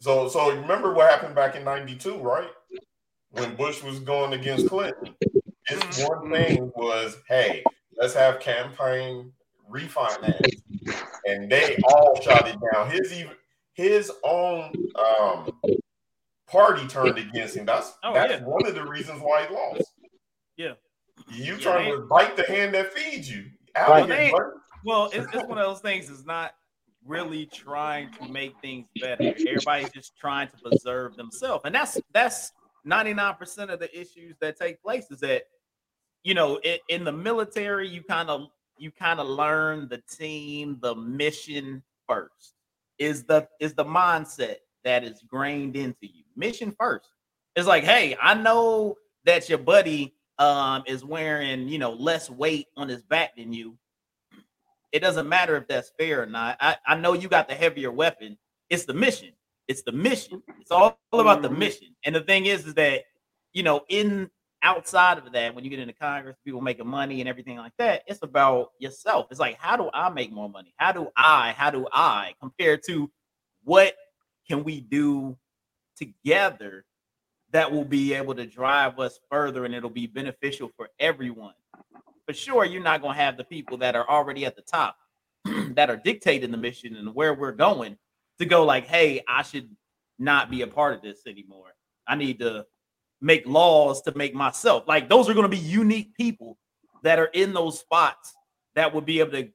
So, 0.00 0.28
so 0.28 0.50
remember 0.50 0.92
what 0.92 1.10
happened 1.10 1.34
back 1.34 1.54
in 1.56 1.64
'92, 1.64 2.18
right? 2.18 2.48
When 3.30 3.54
Bush 3.56 3.82
was 3.82 3.98
going 4.00 4.32
against 4.34 4.68
Clinton. 4.68 5.14
His 5.66 5.78
Mm-hmm. 5.80 6.06
one 6.08 6.32
thing 6.32 6.72
was, 6.74 7.16
"Hey, 7.28 7.62
let's 7.96 8.14
have 8.14 8.40
campaign 8.40 9.32
refinance," 9.72 10.62
and 11.26 11.50
they 11.50 11.78
all 11.88 12.20
shot 12.20 12.48
it 12.48 12.56
down. 12.72 12.90
His 12.90 13.12
even 13.12 13.32
his 13.74 14.10
own 14.22 14.72
um, 14.98 15.50
party 16.46 16.86
turned 16.86 17.18
against 17.18 17.56
him. 17.56 17.64
That's 17.66 17.92
Oh, 18.04 18.12
that's 18.12 18.32
yeah. 18.34 18.44
one 18.44 18.66
of 18.66 18.74
the 18.74 18.84
reasons 18.86 19.20
why 19.22 19.46
he 19.46 19.54
lost. 19.54 19.92
Yeah. 20.56 20.74
You 21.30 21.54
Yeah, 21.54 21.60
trying 21.60 21.92
to 21.92 22.02
bite 22.02 22.36
the 22.36 22.42
hand 22.44 22.74
that 22.74 22.92
feeds 22.92 23.30
you. 23.30 23.46
Right. 23.76 24.06
They- 24.06 24.32
Well, 24.84 25.06
it's, 25.14 25.26
it's 25.32 25.46
one 25.46 25.58
of 25.58 25.64
those 25.64 25.80
things. 25.80 26.10
It's 26.10 26.26
not 26.26 26.54
really 27.06 27.46
trying 27.46 28.10
to 28.12 28.28
make 28.28 28.52
things 28.60 28.86
better. 29.00 29.34
Everybody's 29.48 29.90
just 29.90 30.16
trying 30.18 30.48
to 30.48 30.56
preserve 30.58 31.16
themselves. 31.16 31.62
And 31.64 31.74
that's 31.74 31.98
that's 32.12 32.52
99% 32.86 33.72
of 33.72 33.78
the 33.80 33.98
issues 33.98 34.36
that 34.40 34.58
take 34.58 34.82
place 34.82 35.10
is 35.10 35.20
that 35.20 35.44
you 36.24 36.34
know, 36.34 36.60
in 36.88 37.02
the 37.04 37.10
military 37.12 37.88
you 37.88 38.02
kind 38.02 38.28
of 38.30 38.48
you 38.76 38.90
kind 38.90 39.20
of 39.20 39.26
learn 39.28 39.88
the 39.88 40.02
team, 40.10 40.78
the 40.80 40.94
mission 40.94 41.82
first. 42.08 42.54
Is 42.98 43.24
the 43.24 43.48
is 43.60 43.74
the 43.74 43.84
mindset 43.84 44.56
that 44.84 45.02
is 45.04 45.22
grained 45.28 45.76
into 45.76 46.06
you. 46.06 46.24
Mission 46.36 46.74
first. 46.78 47.08
It's 47.56 47.66
like, 47.66 47.84
hey, 47.84 48.16
I 48.20 48.34
know 48.34 48.96
that 49.24 49.48
your 49.48 49.58
buddy 49.58 50.14
um 50.38 50.84
is 50.86 51.04
wearing, 51.04 51.68
you 51.68 51.78
know, 51.78 51.92
less 51.92 52.30
weight 52.30 52.68
on 52.76 52.88
his 52.88 53.02
back 53.02 53.36
than 53.36 53.52
you. 53.52 53.76
It 54.92 55.00
doesn't 55.00 55.28
matter 55.28 55.56
if 55.56 55.66
that's 55.68 55.90
fair 55.98 56.22
or 56.22 56.26
not. 56.26 56.58
I, 56.60 56.76
I 56.86 56.94
know 56.96 57.14
you 57.14 57.28
got 57.28 57.48
the 57.48 57.54
heavier 57.54 57.90
weapon. 57.90 58.36
It's 58.68 58.84
the 58.84 58.94
mission. 58.94 59.30
It's 59.68 59.82
the 59.82 59.92
mission. 59.92 60.42
It's 60.60 60.70
all, 60.70 60.98
all 61.10 61.20
about 61.20 61.42
the 61.42 61.50
mission. 61.50 61.88
And 62.04 62.14
the 62.14 62.20
thing 62.20 62.46
is, 62.46 62.66
is 62.66 62.74
that 62.74 63.04
you 63.52 63.62
know, 63.62 63.82
in 63.88 64.30
outside 64.62 65.18
of 65.18 65.32
that, 65.32 65.54
when 65.54 65.64
you 65.64 65.70
get 65.70 65.78
into 65.78 65.94
Congress, 65.94 66.36
people 66.44 66.60
making 66.60 66.86
money 66.86 67.20
and 67.20 67.28
everything 67.28 67.56
like 67.56 67.72
that, 67.78 68.02
it's 68.06 68.22
about 68.22 68.70
yourself. 68.78 69.26
It's 69.30 69.40
like, 69.40 69.58
how 69.58 69.76
do 69.76 69.90
I 69.92 70.08
make 70.10 70.32
more 70.32 70.48
money? 70.48 70.72
How 70.76 70.92
do 70.92 71.08
I, 71.16 71.52
how 71.56 71.70
do 71.70 71.86
I 71.92 72.34
compared 72.40 72.82
to 72.86 73.10
what 73.64 73.94
can 74.48 74.64
we 74.64 74.80
do 74.80 75.36
together 75.96 76.84
that 77.50 77.70
will 77.70 77.84
be 77.84 78.14
able 78.14 78.34
to 78.34 78.46
drive 78.46 78.98
us 78.98 79.18
further 79.30 79.64
and 79.64 79.74
it'll 79.74 79.90
be 79.90 80.06
beneficial 80.06 80.70
for 80.76 80.88
everyone? 80.98 81.54
For 82.26 82.32
sure, 82.32 82.64
you're 82.64 82.82
not 82.82 83.02
going 83.02 83.14
to 83.14 83.20
have 83.20 83.36
the 83.36 83.44
people 83.44 83.78
that 83.78 83.96
are 83.96 84.08
already 84.08 84.46
at 84.46 84.54
the 84.54 84.62
top 84.62 84.96
that 85.74 85.90
are 85.90 85.96
dictating 85.96 86.52
the 86.52 86.56
mission 86.56 86.96
and 86.96 87.14
where 87.14 87.34
we're 87.34 87.52
going 87.52 87.98
to 88.38 88.46
go, 88.46 88.64
like, 88.64 88.86
hey, 88.86 89.22
I 89.28 89.42
should 89.42 89.68
not 90.18 90.50
be 90.50 90.62
a 90.62 90.66
part 90.68 90.94
of 90.94 91.02
this 91.02 91.26
anymore. 91.26 91.74
I 92.06 92.14
need 92.14 92.38
to 92.38 92.64
make 93.22 93.46
laws 93.46 94.02
to 94.02 94.16
make 94.16 94.34
myself. 94.34 94.84
Like 94.86 95.08
those 95.08 95.28
are 95.28 95.34
going 95.34 95.50
to 95.50 95.56
be 95.56 95.58
unique 95.58 96.14
people 96.16 96.58
that 97.02 97.18
are 97.18 97.30
in 97.32 97.52
those 97.54 97.78
spots 97.78 98.34
that 98.74 98.94
would 98.94 99.06
be 99.06 99.20
able 99.20 99.32
to 99.32 99.48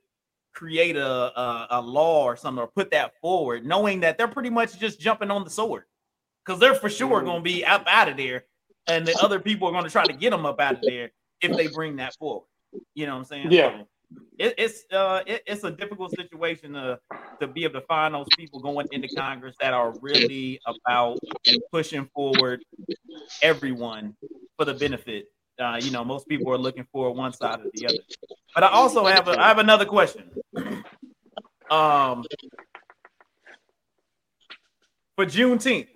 create 0.54 0.96
a, 0.96 1.08
a, 1.40 1.68
a 1.72 1.82
law 1.82 2.24
or 2.24 2.36
something 2.36 2.64
or 2.64 2.68
put 2.68 2.92
that 2.92 3.14
forward, 3.22 3.66
knowing 3.66 4.00
that 4.00 4.18
they're 4.18 4.28
pretty 4.28 4.50
much 4.50 4.80
just 4.80 5.00
jumping 5.00 5.30
on 5.30 5.44
the 5.44 5.50
sword 5.50 5.84
because 6.44 6.60
they're 6.60 6.76
for 6.76 6.90
sure 6.90 7.22
mm. 7.22 7.26
going 7.26 7.38
to 7.38 7.44
be 7.44 7.64
up 7.66 7.86
out 7.88 8.10
of 8.10 8.18
there, 8.18 8.46
and 8.88 9.06
the 9.06 9.16
other 9.22 9.40
people 9.40 9.68
are 9.68 9.72
going 9.72 9.84
to 9.84 9.90
try 9.90 10.06
to 10.06 10.14
get 10.14 10.32
them 10.32 10.46
up 10.46 10.60
out 10.60 10.76
of 10.76 10.82
there 10.82 11.12
if 11.42 11.56
they 11.56 11.68
bring 11.68 11.98
that 11.98 12.16
forward. 12.16 12.48
You 12.96 13.06
know 13.06 13.14
what 13.14 13.20
I'm 13.20 13.26
saying? 13.26 13.52
Yeah. 13.52 13.80
So 13.80 13.88
it, 14.38 14.54
it's 14.58 14.84
uh 14.94 15.22
it, 15.26 15.44
it's 15.46 15.64
a 15.64 15.72
difficult 15.72 16.16
situation 16.16 16.74
to 16.74 17.00
to 17.42 17.48
be 17.48 17.64
able 17.64 17.80
to 17.80 17.86
find 17.88 18.14
those 18.14 18.28
people 18.38 18.60
going 18.60 18.88
into 18.92 19.08
Congress 19.16 19.56
that 19.60 19.74
are 19.74 19.94
really 20.02 20.60
about 20.66 21.18
pushing 21.72 22.06
forward 22.14 22.64
everyone 23.42 24.16
for 24.58 24.66
the 24.66 24.74
benefit. 24.74 25.26
Uh, 25.60 25.80
you 25.82 25.90
know, 25.90 26.04
most 26.04 26.28
people 26.28 26.52
are 26.54 26.58
looking 26.58 26.86
for 26.92 27.12
one 27.12 27.34
side 27.34 27.60
or 27.60 27.72
the 27.74 27.88
other. 27.88 27.98
But 28.54 28.64
I 28.64 28.70
also 28.70 29.06
have 29.06 29.28
a, 29.28 29.32
I 29.40 29.48
have 29.48 29.58
another 29.58 29.86
question. 29.86 30.30
Um, 31.72 32.24
for 35.16 35.26
Juneteenth, 35.26 35.88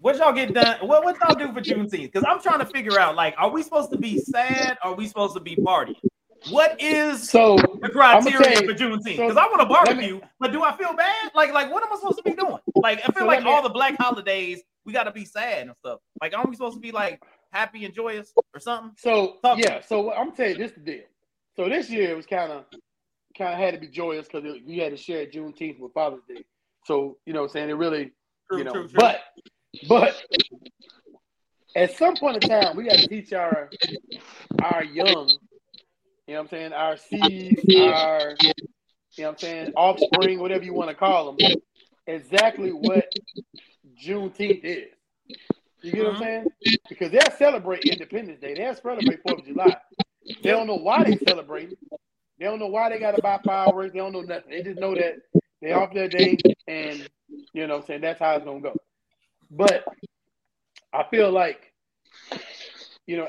what 0.00 0.16
y'all 0.16 0.32
get 0.32 0.54
done? 0.54 0.78
What 0.86 1.04
what 1.04 1.16
y'all 1.20 1.34
do 1.34 1.52
for 1.52 1.60
Juneteenth? 1.60 2.10
Because 2.10 2.24
I'm 2.26 2.40
trying 2.40 2.60
to 2.60 2.66
figure 2.66 2.98
out, 2.98 3.16
like, 3.16 3.34
are 3.36 3.50
we 3.50 3.62
supposed 3.62 3.92
to 3.92 3.98
be 3.98 4.18
sad? 4.18 4.78
Or 4.82 4.92
are 4.92 4.94
we 4.94 5.06
supposed 5.06 5.34
to 5.34 5.40
be 5.40 5.56
partying? 5.56 6.09
What 6.48 6.80
is 6.80 7.28
So 7.28 7.56
the 7.56 7.88
criteria 7.90 8.60
you- 8.60 8.66
for 8.66 8.74
Juneteenth? 8.74 9.16
so 9.16 9.22
Because 9.28 9.36
I 9.36 9.46
want 9.46 9.60
to 9.60 9.72
let 9.72 9.96
me- 9.96 10.10
barbecue, 10.12 10.20
but 10.38 10.52
do 10.52 10.62
I 10.62 10.74
feel 10.76 10.94
bad? 10.94 11.30
Like, 11.34 11.52
like 11.52 11.70
what 11.70 11.82
am 11.82 11.92
I 11.92 11.96
supposed 11.96 12.16
to 12.18 12.22
be 12.24 12.32
doing? 12.34 12.58
Like, 12.76 12.98
I 13.00 13.12
feel 13.12 13.22
So 13.22 13.26
like 13.26 13.44
me- 13.44 13.50
all 13.50 13.62
the 13.62 13.68
black 13.68 13.96
holidays 13.98 14.62
we 14.86 14.92
got 14.94 15.04
to 15.04 15.12
be 15.12 15.26
sad 15.26 15.66
and 15.68 15.76
stuff. 15.76 16.00
Like, 16.22 16.34
aren't 16.34 16.48
we 16.48 16.56
supposed 16.56 16.76
to 16.76 16.80
be 16.80 16.90
like 16.92 17.22
happy 17.52 17.84
and 17.84 17.92
joyous 17.94 18.32
or 18.54 18.60
something? 18.60 18.92
So 18.96 19.36
Talk 19.42 19.58
yeah, 19.58 19.80
so 19.82 20.12
I'm 20.12 20.32
telling 20.32 20.52
you 20.52 20.58
this 20.58 20.72
the 20.72 20.80
deal. 20.80 21.02
So 21.56 21.68
this 21.68 21.90
year 21.90 22.10
it 22.10 22.16
was 22.16 22.26
kind 22.26 22.50
of 22.50 22.64
kind 23.36 23.52
of 23.52 23.58
had 23.60 23.74
to 23.74 23.80
be 23.80 23.88
joyous 23.88 24.26
because 24.26 24.42
we 24.66 24.78
had 24.78 24.90
to 24.92 24.96
share 24.96 25.26
Juneteenth 25.26 25.78
with 25.78 25.92
Father's 25.92 26.22
Day. 26.26 26.42
So 26.86 27.18
you 27.26 27.34
know, 27.34 27.40
what 27.42 27.46
I'm 27.50 27.52
saying 27.52 27.70
it 27.70 27.74
really, 27.74 28.12
True, 28.48 28.58
you 28.58 28.64
know, 28.64 28.72
true, 28.72 28.88
true. 28.88 28.96
but 28.98 29.20
but 29.88 30.16
at 31.76 31.92
some 31.96 32.16
point 32.16 32.42
in 32.42 32.48
time 32.48 32.76
we 32.76 32.84
got 32.84 32.98
to 32.98 33.06
teach 33.06 33.32
our 33.34 33.68
our 34.62 34.82
young, 34.84 35.30
you 36.30 36.36
know, 36.36 36.42
what 36.42 36.52
I'm 36.52 36.58
saying 36.58 36.72
our 36.72 36.96
seeds, 36.96 37.60
our 37.76 38.36
you 38.40 38.52
know, 39.18 39.24
what 39.24 39.28
I'm 39.30 39.38
saying 39.38 39.72
offspring, 39.74 40.38
whatever 40.38 40.62
you 40.62 40.72
want 40.72 40.88
to 40.88 40.94
call 40.94 41.32
them, 41.32 41.56
exactly 42.06 42.70
what 42.70 43.04
Juneteenth 44.00 44.60
is. 44.62 44.92
You 45.82 45.90
get 45.90 46.04
what 46.04 46.10
I'm 46.10 46.14
uh-huh. 46.14 46.24
saying? 46.24 46.46
Because 46.88 47.10
they'll 47.10 47.36
celebrate 47.36 47.82
Independence 47.84 48.38
Day. 48.40 48.54
They'll 48.54 48.76
celebrate 48.76 49.20
Fourth 49.26 49.40
of 49.40 49.44
July. 49.44 49.76
They 50.40 50.50
don't 50.50 50.68
know 50.68 50.76
why 50.76 51.02
they 51.02 51.16
celebrate. 51.16 51.76
They 52.38 52.44
don't 52.44 52.60
know 52.60 52.68
why 52.68 52.90
they 52.90 53.00
got 53.00 53.16
to 53.16 53.22
buy 53.22 53.40
fireworks. 53.44 53.92
They 53.92 53.98
don't 53.98 54.12
know 54.12 54.20
nothing. 54.20 54.50
They 54.50 54.62
just 54.62 54.78
know 54.78 54.94
that 54.94 55.16
they 55.60 55.72
off 55.72 55.92
their 55.92 56.08
day, 56.08 56.38
and 56.68 57.08
you 57.52 57.66
know, 57.66 57.74
what 57.74 57.80
I'm 57.80 57.86
saying 57.88 58.00
that's 58.02 58.20
how 58.20 58.36
it's 58.36 58.44
gonna 58.44 58.60
go. 58.60 58.76
But 59.50 59.84
I 60.92 61.06
feel 61.10 61.32
like, 61.32 61.72
you 63.08 63.16
know, 63.16 63.26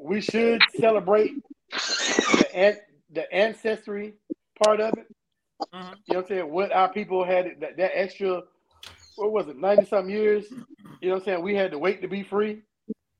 we 0.00 0.20
should 0.20 0.60
celebrate 0.78 1.32
the 1.70 2.48
an- 2.54 2.80
the 3.12 3.32
ancestry 3.32 4.14
part 4.62 4.80
of 4.80 4.96
it. 4.98 5.06
Mhm. 5.72 5.72
You 5.72 5.74
know 5.74 5.96
what 6.06 6.16
I'm 6.18 6.26
saying? 6.28 6.50
What 6.50 6.72
our 6.72 6.92
people 6.92 7.24
had 7.24 7.60
that, 7.60 7.76
that 7.76 7.98
extra, 7.98 8.42
what 9.16 9.32
was 9.32 9.48
it, 9.48 9.56
90 9.56 9.84
something 9.86 10.14
years? 10.14 10.46
You 11.00 11.08
know 11.08 11.14
what 11.14 11.22
I'm 11.22 11.24
saying? 11.24 11.42
We 11.42 11.54
had 11.54 11.70
to 11.72 11.78
wait 11.78 12.02
to 12.02 12.08
be 12.08 12.22
free. 12.22 12.62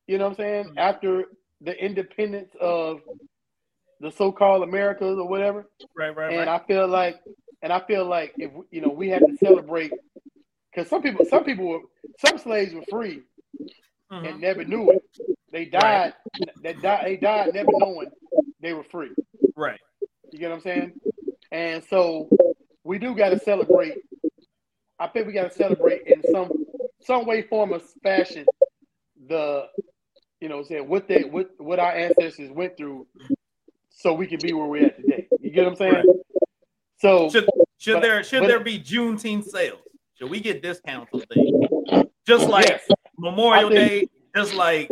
You 0.06 0.18
know 0.18 0.24
what 0.28 0.38
I'm 0.40 0.64
saying? 0.64 0.74
After 0.76 1.24
the 1.60 1.76
independence 1.82 2.54
of 2.60 3.00
the 4.00 4.10
so-called 4.10 4.62
Americas 4.62 5.18
or 5.18 5.28
whatever. 5.28 5.68
Right, 5.94 6.14
right, 6.16 6.30
And 6.32 6.48
right. 6.48 6.48
I 6.48 6.64
feel 6.66 6.88
like, 6.88 7.20
and 7.62 7.72
I 7.72 7.80
feel 7.80 8.06
like 8.06 8.34
if 8.38 8.50
you 8.70 8.80
know 8.80 8.88
we 8.88 9.08
had 9.08 9.26
to 9.26 9.36
celebrate, 9.36 9.92
because 10.70 10.88
some 10.88 11.02
people, 11.02 11.24
some 11.26 11.44
people 11.44 11.66
were, 11.68 11.80
some 12.18 12.38
slaves 12.38 12.72
were 12.72 12.82
free 12.88 13.22
Mhm. 14.10 14.28
and 14.28 14.40
never 14.40 14.64
knew 14.64 14.90
it. 14.92 15.04
They 15.52 15.64
died. 15.64 16.14
They 16.62 16.74
died. 16.74 17.04
They 17.06 17.16
died 17.16 17.54
never 17.54 17.70
knowing 17.72 18.10
they 18.60 18.72
were 18.72 18.84
free. 18.84 19.10
Right. 19.56 19.80
You 20.32 20.38
get 20.38 20.50
what 20.50 20.56
I'm 20.56 20.60
saying? 20.62 20.92
And 21.50 21.82
so 21.84 22.28
we 22.84 22.98
do 22.98 23.14
got 23.16 23.30
to 23.30 23.38
celebrate. 23.38 23.94
I 24.98 25.08
think 25.08 25.26
we 25.26 25.32
got 25.32 25.50
to 25.50 25.56
celebrate 25.56 26.02
in 26.06 26.22
some 26.30 26.50
some 27.02 27.26
way, 27.26 27.42
form, 27.42 27.72
or 27.72 27.80
fashion 28.02 28.44
the 29.28 29.66
you 30.40 30.48
know 30.48 30.56
what 30.56 30.62
I'm 30.62 30.68
saying 30.68 30.88
what 30.88 31.08
they 31.08 31.22
what 31.22 31.50
what 31.58 31.78
our 31.78 31.92
ancestors 31.92 32.50
went 32.50 32.76
through, 32.76 33.06
so 33.90 34.12
we 34.14 34.26
can 34.26 34.38
be 34.40 34.52
where 34.52 34.66
we're 34.66 34.86
at 34.86 34.96
today. 34.96 35.26
You 35.40 35.50
get 35.50 35.64
what 35.64 35.70
I'm 35.72 35.76
saying? 35.76 35.94
Right. 35.94 36.04
So 36.98 37.28
Should 37.30 37.48
should 37.78 37.94
But- 37.94 38.02
there 38.02 38.22
should 38.22 38.40
but- 38.42 38.46
there 38.48 38.60
be 38.60 38.78
Juneteenth 38.78 39.44
sales? 39.44 39.80
Should 40.14 40.30
we 40.30 40.38
get 40.40 40.62
discounts 40.62 41.10
on 41.14 41.20
things? 41.32 42.06
Just 42.26 42.48
like 42.48 42.68
yes, 42.68 42.86
Memorial 43.18 43.70
think- 43.70 43.88
Day, 43.88 44.08
just 44.36 44.54
like 44.54 44.90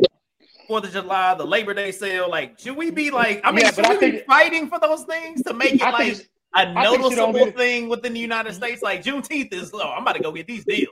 Fourth 0.68 0.84
of 0.84 0.92
July, 0.92 1.34
the 1.34 1.44
Labor 1.46 1.72
Day 1.74 1.90
sale. 1.90 2.28
Like, 2.30 2.58
should 2.60 2.76
we 2.76 2.90
be 2.90 3.10
like? 3.10 3.40
I 3.42 3.50
mean, 3.50 3.64
Yeah, 3.64 3.70
should 3.72 3.76
but 3.84 3.86
I 3.86 3.96
we 3.98 4.10
be 4.12 4.18
fighting 4.26 4.68
for 4.68 4.78
those 4.78 5.02
things 5.04 5.42
to 5.44 5.54
make 5.54 5.74
it 5.76 5.82
I 5.82 5.90
like 5.90 6.14
think 6.16 6.28
a 6.54 6.64
think 6.64 6.68
you 6.76 6.84
don't 6.84 7.00
noticeable 7.00 7.32
get 7.32 7.48
it- 7.48 7.56
thing 7.56 7.88
within 7.88 8.12
the 8.12 8.20
United 8.20 8.52
States? 8.54 8.82
Like 8.82 9.02
Juneteenth 9.02 9.52
is, 9.54 9.70
oh, 9.74 9.80
I'm 9.90 10.02
about 10.02 10.16
to 10.16 10.22
go 10.22 10.30
get 10.30 10.46
these 10.46 10.64
deals. 10.64 10.88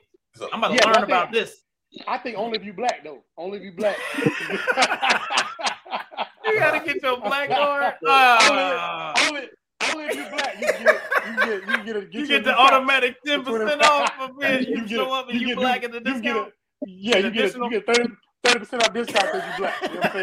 I'm 0.53 0.59
about 0.59 0.69
to 0.69 0.75
Yeah, 0.75 0.87
learn 0.87 0.95
think- 0.95 1.05
about 1.09 1.31
this. 1.33 1.63
I 2.09 2.19
think 2.19 2.37
only 2.37 2.59
if 2.59 2.65
you 2.65 2.73
black 2.73 3.05
though. 3.05 3.23
Only 3.39 3.59
if 3.59 3.65
you 3.65 3.73
black. 3.73 3.97
You 6.47 6.61
gotta 6.61 6.85
get 6.85 7.03
your 7.03 7.21
black 7.21 7.49
card. 7.51 7.95
only, 8.07 8.07
Ah, 8.07 9.27
only, 9.29 9.43
only 9.93 10.05
if 10.05 10.15
you 10.15 10.25
black, 10.31 10.55
you 10.61 10.67
get 10.67 10.81
you 10.81 11.37
get 11.37 11.69
you 11.69 11.85
get 11.85 11.97
a, 11.97 12.01
get 12.03 12.15
you 12.15 12.19
your 12.21 12.27
get 12.29 12.45
the 12.45 12.51
discount. 12.51 12.73
automatic 12.73 13.17
ten 13.27 13.45
percent 13.45 13.83
off 13.83 14.13
of 14.21 14.31
it. 14.41 14.69
You, 14.69 14.77
You 14.77 14.81
get 14.83 14.91
show 14.91 15.13
up 15.13 15.29
and 15.29 15.41
you 15.41 15.41
you, 15.41 15.47
get 15.55 15.59
a- 15.59 15.61
black 15.61 15.83
in 15.83 15.91
the 15.91 15.99
you 15.99 16.05
get 16.05 16.23
discount. 16.23 16.49
a- 16.49 16.53
Yeah, 16.87 17.17
you 17.19 17.31
get 17.33 17.55
a, 17.55 17.59
you 17.59 17.71
get 17.71 17.87
30 17.87 18.09
percent 18.45 18.83
off 18.85 18.93
discount 18.95 19.33
because 19.33 19.43
you 19.49 19.59
black. 19.59 19.83
You 19.83 19.89
know 19.89 20.01
what 20.01 20.17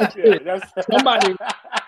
I'm 0.00 0.10
saying? 0.12 0.42
Yeah, 0.44 0.58
that's 0.58 0.86
Somebody- 0.90 1.36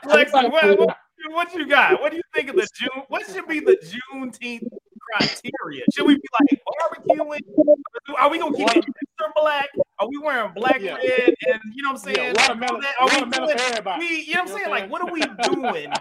Lex, 0.06 0.30
Somebody 0.30 0.76
what, 0.76 0.78
what, 0.78 0.96
what 1.30 1.54
you 1.54 1.66
got? 1.66 2.00
What 2.00 2.10
do 2.10 2.16
you 2.16 2.22
think 2.34 2.48
of 2.50 2.56
the 2.56 2.68
June? 2.74 3.02
What 3.08 3.26
should 3.26 3.46
be 3.48 3.60
the 3.60 3.76
Juneteenth 4.12 4.66
criteria? 5.00 5.84
Should 5.94 6.06
we 6.06 6.14
be 6.14 6.22
like 6.40 6.60
barbecuing? 7.08 7.40
Are 8.18 8.30
we 8.30 8.38
gonna 8.38 8.56
keep 8.56 8.68
it 8.68 8.76
extra 8.76 9.32
black? 9.34 9.68
Are 10.00 10.08
we 10.08 10.18
wearing 10.18 10.52
black, 10.54 10.80
Yeah. 10.80 10.94
red, 10.94 11.34
and 11.48 11.60
you 11.74 11.82
know 11.82 11.92
what 11.92 12.02
I'm 12.06 12.08
yeah, 12.10 12.14
saying? 12.14 12.34
watermelon, 12.38 12.84
Are 13.00 13.06
we 13.08 13.30
doing- 13.30 13.98
we, 13.98 14.22
you 14.22 14.34
know 14.34 14.42
what 14.44 14.50
I'm 14.52 14.56
saying? 14.56 14.70
Like, 14.70 14.90
what 14.90 15.02
are 15.02 15.12
we 15.12 15.20
doing 15.42 15.92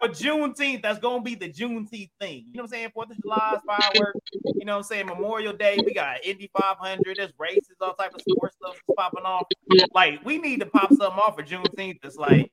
for 0.00 0.08
Juneteenth? 0.08 0.82
That's 0.82 0.98
gonna 0.98 1.22
be 1.22 1.34
the 1.36 1.48
Juneteenth 1.48 2.10
thing. 2.20 2.46
You 2.50 2.54
know 2.54 2.62
what 2.62 2.62
I'm 2.62 2.68
saying? 2.68 2.90
Fourth 2.92 3.10
of 3.10 3.20
July 3.22 3.58
fireworks. 3.64 4.20
You 4.44 4.64
know 4.64 4.72
what 4.72 4.78
I'm 4.78 4.82
saying? 4.84 5.06
Memorial 5.06 5.52
Day. 5.52 5.78
We 5.86 5.94
got 5.94 6.24
Indy 6.24 6.50
500. 6.58 7.16
There's 7.16 7.32
races, 7.38 7.76
all 7.80 7.94
type 7.94 8.14
of 8.14 8.20
sports 8.28 8.56
stuff 8.56 8.76
popping 8.96 9.24
off. 9.24 9.46
Like, 9.94 10.24
we 10.24 10.38
need 10.38 10.60
to 10.60 10.66
pop 10.66 10.88
something 10.88 11.06
off 11.06 11.36
for 11.36 11.42
Juneteenth. 11.44 11.98
It's 12.02 12.16
like, 12.16 12.50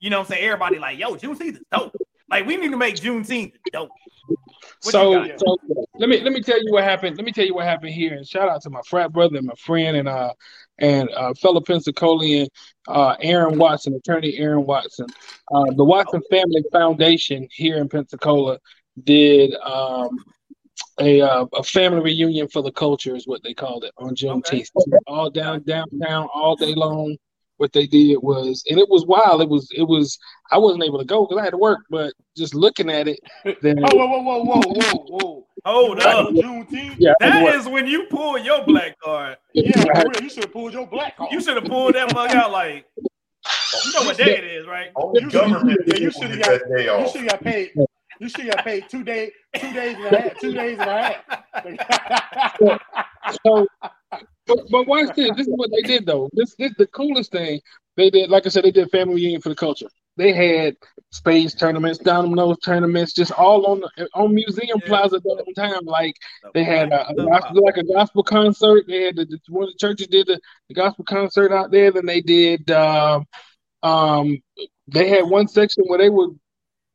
you 0.00 0.10
know 0.10 0.18
what 0.18 0.26
I'm 0.30 0.34
saying? 0.34 0.44
Everybody 0.44 0.78
like, 0.78 0.98
yo, 0.98 1.14
Juneteenth 1.16 1.54
is 1.54 1.60
dope. 1.72 1.94
Like 2.28 2.46
we 2.46 2.56
need 2.56 2.70
to 2.70 2.76
make 2.76 2.96
Juneteenth 2.96 3.52
dope. 3.72 3.90
What 4.82 4.92
So, 4.92 5.28
so 5.36 5.56
let 5.94 6.08
me 6.08 6.20
let 6.20 6.32
me 6.32 6.42
tell 6.42 6.62
you 6.62 6.72
what 6.72 6.84
happened. 6.84 7.16
Let 7.16 7.24
me 7.24 7.32
tell 7.32 7.44
you 7.44 7.54
what 7.54 7.64
happened 7.64 7.92
here. 7.92 8.14
And 8.14 8.26
shout 8.26 8.48
out 8.48 8.62
to 8.62 8.70
my 8.70 8.80
frat 8.86 9.12
brother 9.12 9.38
and 9.38 9.46
my 9.46 9.54
friend 9.54 9.96
and 9.96 10.08
uh 10.08 10.32
and 10.78 11.08
uh 11.10 11.34
fellow 11.34 11.60
Pensacolian 11.60 12.48
uh 12.88 13.14
Aaron 13.20 13.58
Watson, 13.58 13.94
attorney 13.94 14.36
Aaron 14.36 14.66
Watson. 14.66 15.06
Uh 15.52 15.72
the 15.76 15.84
Watson 15.84 16.20
Family 16.30 16.64
Foundation 16.72 17.46
here 17.50 17.76
in 17.76 17.88
Pensacola 17.88 18.58
did 19.04 19.54
um 19.56 20.18
a 21.00 21.20
uh, 21.20 21.46
a 21.54 21.62
family 21.62 22.00
reunion 22.00 22.48
for 22.48 22.62
the 22.62 22.72
culture 22.72 23.14
is 23.14 23.26
what 23.26 23.42
they 23.42 23.54
called 23.54 23.84
it 23.84 23.92
on 23.98 24.14
Juneteenth. 24.14 24.70
All 25.06 25.30
down 25.30 25.62
downtown 25.62 26.28
all 26.34 26.56
day 26.56 26.74
long. 26.74 27.16
What 27.58 27.72
they 27.72 27.86
did 27.86 28.18
was, 28.22 28.62
and 28.68 28.78
it 28.78 28.88
was 28.90 29.06
wild. 29.06 29.40
It 29.40 29.48
was, 29.48 29.68
it 29.74 29.84
was. 29.84 30.18
I 30.52 30.58
wasn't 30.58 30.84
able 30.84 30.98
to 30.98 31.04
go 31.06 31.24
because 31.24 31.40
I 31.40 31.44
had 31.44 31.50
to 31.50 31.56
work, 31.58 31.78
but 31.90 32.12
just 32.36 32.54
looking 32.54 32.90
at 32.90 33.08
it, 33.08 33.18
then 33.62 33.78
Oh, 33.82 33.96
whoa, 33.96 34.06
whoa, 34.06 34.22
whoa, 34.22 34.42
whoa, 34.44 34.60
whoa, 34.66 35.04
whoa. 35.08 35.46
Hold 35.64 36.00
up. 36.00 36.28
Juneteenth? 36.34 36.96
yeah, 36.98 37.12
I 37.20 37.24
had 37.24 37.32
to 37.32 37.38
That 37.38 37.44
work. 37.44 37.54
is 37.56 37.66
when 37.68 37.86
you 37.86 38.04
pull 38.10 38.36
your 38.38 38.62
black 38.66 38.96
card. 39.00 39.36
Yeah, 39.54 39.72
I 39.74 39.96
had- 39.98 40.02
for 40.06 40.10
real. 40.10 40.22
You 40.22 40.28
should 40.30 40.44
have 40.44 40.52
pulled 40.52 40.72
your 40.74 40.86
black 40.86 41.16
card. 41.16 41.32
You 41.32 41.40
should 41.40 41.56
have 41.56 41.64
pulled 41.64 41.94
that 41.94 42.12
mug 42.14 42.30
out 42.32 42.52
like 42.52 42.84
you 42.96 43.92
know 43.94 44.02
what 44.06 44.16
day 44.18 44.36
it 44.36 44.44
is, 44.44 44.66
right? 44.66 44.90
Only 44.94 45.22
You- 45.22 45.30
government 45.30 45.80
yeah, 45.86 45.96
you 45.96 46.10
should've 46.10 46.38
got- 46.42 46.60
that 46.60 46.76
day 46.76 46.84
You 46.84 47.08
should 47.08 47.20
have 47.22 47.30
got 47.30 47.40
paid. 47.42 47.72
You 48.20 48.28
should 48.28 48.40
have 48.46 48.56
got 48.56 48.64
paid 48.64 48.84
two 48.88 49.02
days, 49.02 49.30
two 49.58 49.72
days 49.72 49.96
and 49.96 50.04
a 50.14 50.20
half, 50.20 50.38
two 50.40 50.52
days 50.52 50.78
and 50.78 50.90
a 50.90 51.20
half. 52.62 52.80
So, 53.44 53.66
but, 54.46 54.58
but 54.70 54.86
watch 54.86 55.14
this. 55.16 55.30
This 55.36 55.46
is 55.46 55.54
what 55.56 55.70
they 55.70 55.82
did 55.82 56.06
though. 56.06 56.28
This 56.32 56.54
this 56.56 56.72
the 56.78 56.86
coolest 56.88 57.32
thing 57.32 57.60
they 57.96 58.10
did. 58.10 58.30
Like 58.30 58.46
I 58.46 58.48
said, 58.48 58.64
they 58.64 58.70
did 58.70 58.90
family 58.90 59.16
reunion 59.16 59.40
for 59.40 59.48
the 59.48 59.54
culture. 59.54 59.88
They 60.16 60.32
had 60.32 60.76
spades 61.10 61.54
tournaments, 61.54 61.98
dominoes 61.98 62.58
tournaments, 62.64 63.12
just 63.12 63.32
all 63.32 63.66
on 63.66 63.80
the, 63.80 64.08
on 64.14 64.34
Museum 64.34 64.80
Yeah. 64.82 64.88
Plaza 64.88 65.20
downtown. 65.20 65.84
Like 65.84 66.14
they 66.54 66.64
had 66.64 66.90
a, 66.90 67.08
a 67.10 67.14
gospel, 67.14 67.64
like 67.64 67.76
a 67.76 67.84
gospel 67.84 68.22
concert. 68.22 68.84
They 68.86 69.02
had 69.02 69.16
the, 69.16 69.38
one 69.48 69.64
of 69.64 69.70
the 69.70 69.78
churches 69.78 70.06
did 70.06 70.26
the, 70.26 70.40
the 70.68 70.74
gospel 70.74 71.04
concert 71.04 71.52
out 71.52 71.70
there. 71.70 71.92
Then 71.92 72.06
they 72.06 72.22
did. 72.22 72.70
Um, 72.70 73.26
um, 73.82 74.38
they 74.88 75.08
had 75.08 75.24
one 75.24 75.48
section 75.48 75.84
where 75.86 75.98
they 75.98 76.10
were 76.10 76.28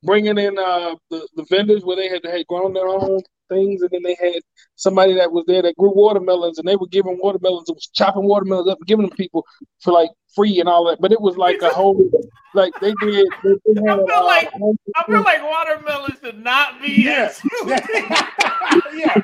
bringing 0.04 0.38
in 0.40 0.58
uh 0.58 0.96
the, 1.12 1.28
the 1.36 1.46
vendors 1.50 1.84
where 1.86 1.96
they 1.96 2.10
had 2.10 2.24
they 2.24 2.40
had 2.40 2.48
grown 2.48 2.74
their 2.74 2.88
own 2.88 3.20
things, 3.52 3.82
and 3.82 3.92
then 3.92 4.02
they 4.04 4.16
had 4.22 4.42
somebody 4.76 5.14
that 5.16 5.32
was 5.32 5.44
there 5.48 5.62
that 5.62 5.76
grew 5.76 5.92
watermelons, 5.94 6.58
and 6.58 6.68
they 6.68 6.76
were 6.76 6.88
giving 6.88 7.20
watermelons, 7.22 7.70
and 7.70 7.76
was 7.76 7.90
chopping 7.94 8.24
watermelons 8.24 8.70
up, 8.70 8.78
and 8.80 8.88
giving 8.88 9.08
them 9.08 9.16
people 9.16 9.46
for 9.82 9.92
like 9.92 10.10
free 10.36 10.60
and 10.60 10.70
all 10.70 10.86
that. 10.86 11.02
But 11.02 11.12
it 11.12 11.22
was 11.22 11.38
like 11.38 11.62
a 11.62 11.70
whole 11.70 12.10
like 12.54 12.74
they 12.80 12.94
did. 13.02 13.28
They, 13.44 13.54
they 13.74 13.82
had, 13.88 14.00
I 14.00 14.06
feel 14.06 14.26
like- 14.26 14.48
uh, 14.48 14.74
I 14.96 15.04
feel 15.06 15.22
like 15.24 15.44
watermelon 15.44 16.12
should 16.24 16.44
not 16.44 16.82
be. 16.82 17.04
Yeah. 17.04 17.32
yeah. 17.66 17.80
Juneteenth. 17.80 18.98
yeah. 18.98 19.22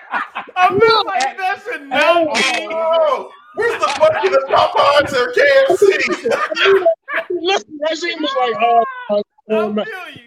I 0.55 0.67
feel 0.69 1.05
like 1.05 1.37
that 1.37 1.61
should 1.63 1.87
not 1.87 2.33
be. 2.33 2.67
Oh, 2.71 3.31
where's 3.55 3.79
the 3.79 3.95
bucket 3.99 4.33
of 4.33 4.43
Popeyes 4.49 5.13
or 5.13 5.33
KFC? 5.33 5.81
Listen, 7.41 7.77
that 7.81 7.97
shit 7.97 8.19
was 8.19 8.35
like, 8.39 8.55
oh, 8.61 8.83
I 9.09 9.21
oh, 9.53 9.73
man. 9.73 9.85
feel 9.85 10.15
you. 10.15 10.21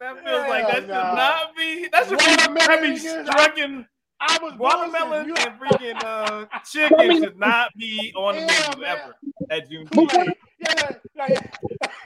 That 0.00 0.24
feels 0.24 0.48
like 0.48 0.66
that 0.66 0.76
should 0.76 0.88
nah. 0.88 1.14
not 1.14 1.54
be. 1.56 1.88
That 1.92 2.08
should 2.08 2.18
be. 2.18 2.24
That 2.24 2.48
Watermelon 2.48 2.94
be 2.94 3.00
niggas, 3.00 3.26
striking. 3.26 3.86
I 4.18 4.38
was 4.42 4.54
Watermelon 4.58 5.26
bullshit. 5.28 5.46
and 5.46 5.60
freaking 5.60 6.02
uh, 6.04 6.46
chicken 6.64 7.22
should 7.22 7.38
not 7.38 7.70
be 7.76 8.12
on 8.16 8.34
the 8.36 8.40
Yeah, 8.40 8.70
menu 8.70 8.84
ever 8.84 9.14
at 9.50 9.70
You, 9.70 9.84
Juneteenth. 9.86 10.34
yeah, 10.58 10.96
like, 11.16 11.54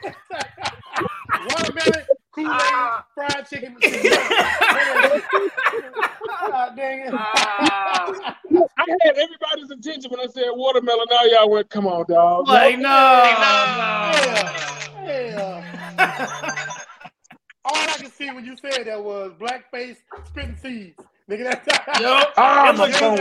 watermelon, 1.49 2.05
Kool-Aid, 2.32 2.51
Ah. 2.53 3.07
fried 3.14 3.47
chicken. 3.49 3.76
Ah, 6.47 6.70
dang 6.76 7.01
it. 7.01 7.11
Ah. 7.14 8.36
I 8.76 8.84
had 9.03 9.16
everybody's 9.16 9.70
attention 9.70 10.11
when 10.11 10.20
I 10.20 10.26
said 10.26 10.51
watermelon. 10.53 11.07
Now 11.11 11.22
y'all 11.24 11.49
went, 11.51 11.70
come 11.70 11.86
on, 11.86 12.05
dog. 12.09 12.47
Like 12.49 12.78
no, 12.78 12.88
Yeah. 15.05 16.74
All 17.65 17.75
I 17.77 17.97
could 17.99 18.12
see 18.12 18.31
when 18.31 18.45
you 18.45 18.57
said 18.57 18.87
that 18.87 19.03
was 19.03 19.33
blackface 19.39 19.97
spitting 20.27 20.57
seeds. 20.61 21.01
Nigga, 21.31 21.45
that's 21.65 22.01
Yup. 22.01 22.35
Ah, 22.37 22.71
It 22.71 22.77
my 22.77 22.85
looks 22.87 22.99
phone. 22.99 23.19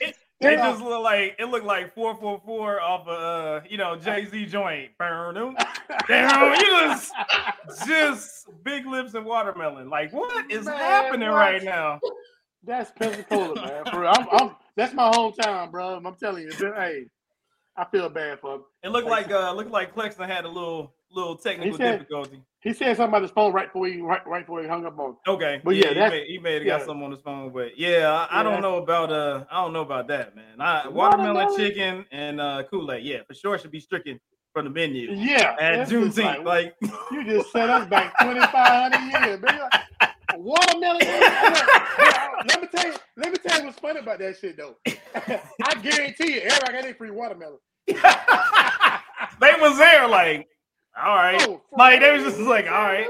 It, 0.00 0.16
it 0.40 0.56
just 0.56 0.82
looked 0.82 1.02
like 1.04 1.36
it 1.38 1.44
looked 1.46 1.64
like 1.64 1.94
four 1.94 2.16
four 2.16 2.40
four 2.44 2.80
off 2.80 3.06
of 3.06 3.62
uh 3.62 3.66
you 3.70 3.78
know 3.78 3.96
Jay 3.96 4.26
Z 4.26 4.46
joint. 4.46 4.90
Damn, 4.98 6.54
you 6.60 6.66
just 6.66 7.12
just 7.86 8.48
big 8.64 8.84
lips 8.86 9.14
and 9.14 9.24
watermelon. 9.24 9.88
Like 9.88 10.12
what 10.12 10.50
is 10.50 10.66
Man, 10.66 10.76
happening 10.76 11.28
what? 11.28 11.36
right 11.36 11.62
now? 11.62 12.00
That's 12.64 12.90
Pensacola, 12.92 13.54
man. 13.54 13.84
For 13.90 14.00
real. 14.00 14.12
I'm, 14.14 14.26
I'm, 14.32 14.50
that's 14.76 14.94
my 14.94 15.10
hometown, 15.10 15.70
bro. 15.70 16.00
I'm 16.04 16.14
telling 16.16 16.42
you. 16.44 16.52
Hey, 16.52 17.06
I 17.76 17.84
feel 17.86 18.08
bad 18.08 18.40
for 18.40 18.56
him. 18.56 18.62
It 18.82 18.90
looked 18.90 19.08
like 19.08 19.30
uh 19.30 19.52
looked 19.52 19.70
like 19.70 19.94
Clexton 19.94 20.28
had 20.28 20.44
a 20.44 20.48
little 20.48 20.92
little 21.14 21.36
technical 21.36 21.76
said- 21.76 21.98
difficulty. 21.98 22.42
He 22.62 22.72
said 22.72 22.96
something 22.96 23.08
about 23.08 23.22
his 23.22 23.32
phone 23.32 23.52
right 23.52 23.66
before 23.66 23.88
he 23.88 24.00
right, 24.00 24.24
right 24.24 24.46
before 24.46 24.62
he 24.62 24.68
hung 24.68 24.86
up 24.86 24.96
on. 24.96 25.16
Okay, 25.26 25.60
But 25.64 25.74
yeah, 25.74 25.88
he 25.88 25.94
may, 26.10 26.26
he 26.28 26.38
may 26.38 26.54
have 26.54 26.62
yeah. 26.62 26.78
got 26.78 26.86
something 26.86 27.02
on 27.04 27.10
his 27.10 27.20
phone, 27.20 27.52
but 27.52 27.76
yeah, 27.76 28.26
I, 28.30 28.38
I 28.38 28.42
don't 28.44 28.62
know 28.62 28.76
about 28.76 29.10
uh 29.10 29.44
I 29.50 29.62
don't 29.62 29.72
know 29.72 29.80
about 29.80 30.06
that, 30.08 30.36
man. 30.36 30.60
I, 30.60 30.86
watermelon, 30.86 31.34
Watermelon? 31.34 31.56
chicken, 31.56 32.04
and 32.12 32.40
uh 32.40 32.62
Kool 32.70 32.92
Aid, 32.92 33.04
yeah, 33.04 33.18
for 33.26 33.34
sure 33.34 33.58
should 33.58 33.72
be 33.72 33.80
stricken 33.80 34.20
from 34.52 34.66
the 34.66 34.70
menu 34.70 35.10
Yeah, 35.12 35.56
at 35.58 35.88
Juneteenth. 35.88 36.44
Like, 36.44 36.76
You 37.10 37.24
just 37.24 37.50
set 37.50 37.68
us 37.68 37.88
back 37.88 38.16
2,500 38.20 39.26
years, 39.26 39.40
man. 39.42 39.60
Watermelon. 40.36 41.00
let 42.46 42.60
me 42.62 42.68
tell 42.74 42.86
you. 42.86 42.94
Let 43.16 43.32
me 43.32 43.38
tell 43.44 43.58
you 43.60 43.66
what's 43.66 43.78
funny 43.80 44.00
about 44.00 44.18
that 44.20 44.36
shit, 44.38 44.56
though. 44.56 44.76
I 44.86 45.74
guarantee 45.82 46.34
you, 46.34 46.40
everybody 46.42 46.72
got 46.74 46.90
a 46.90 46.94
free 46.94 47.10
watermelon. 47.10 47.58
they 47.86 47.94
was 49.60 49.78
there, 49.78 50.06
like, 50.08 50.46
all 50.96 51.16
right, 51.16 51.40
Oh, 51.48 51.60
for 51.70 51.78
like 51.78 52.00
they 52.00 52.12
was 52.12 52.24
just 52.24 52.38
like, 52.38 52.66
all 52.66 52.72
right. 52.72 53.08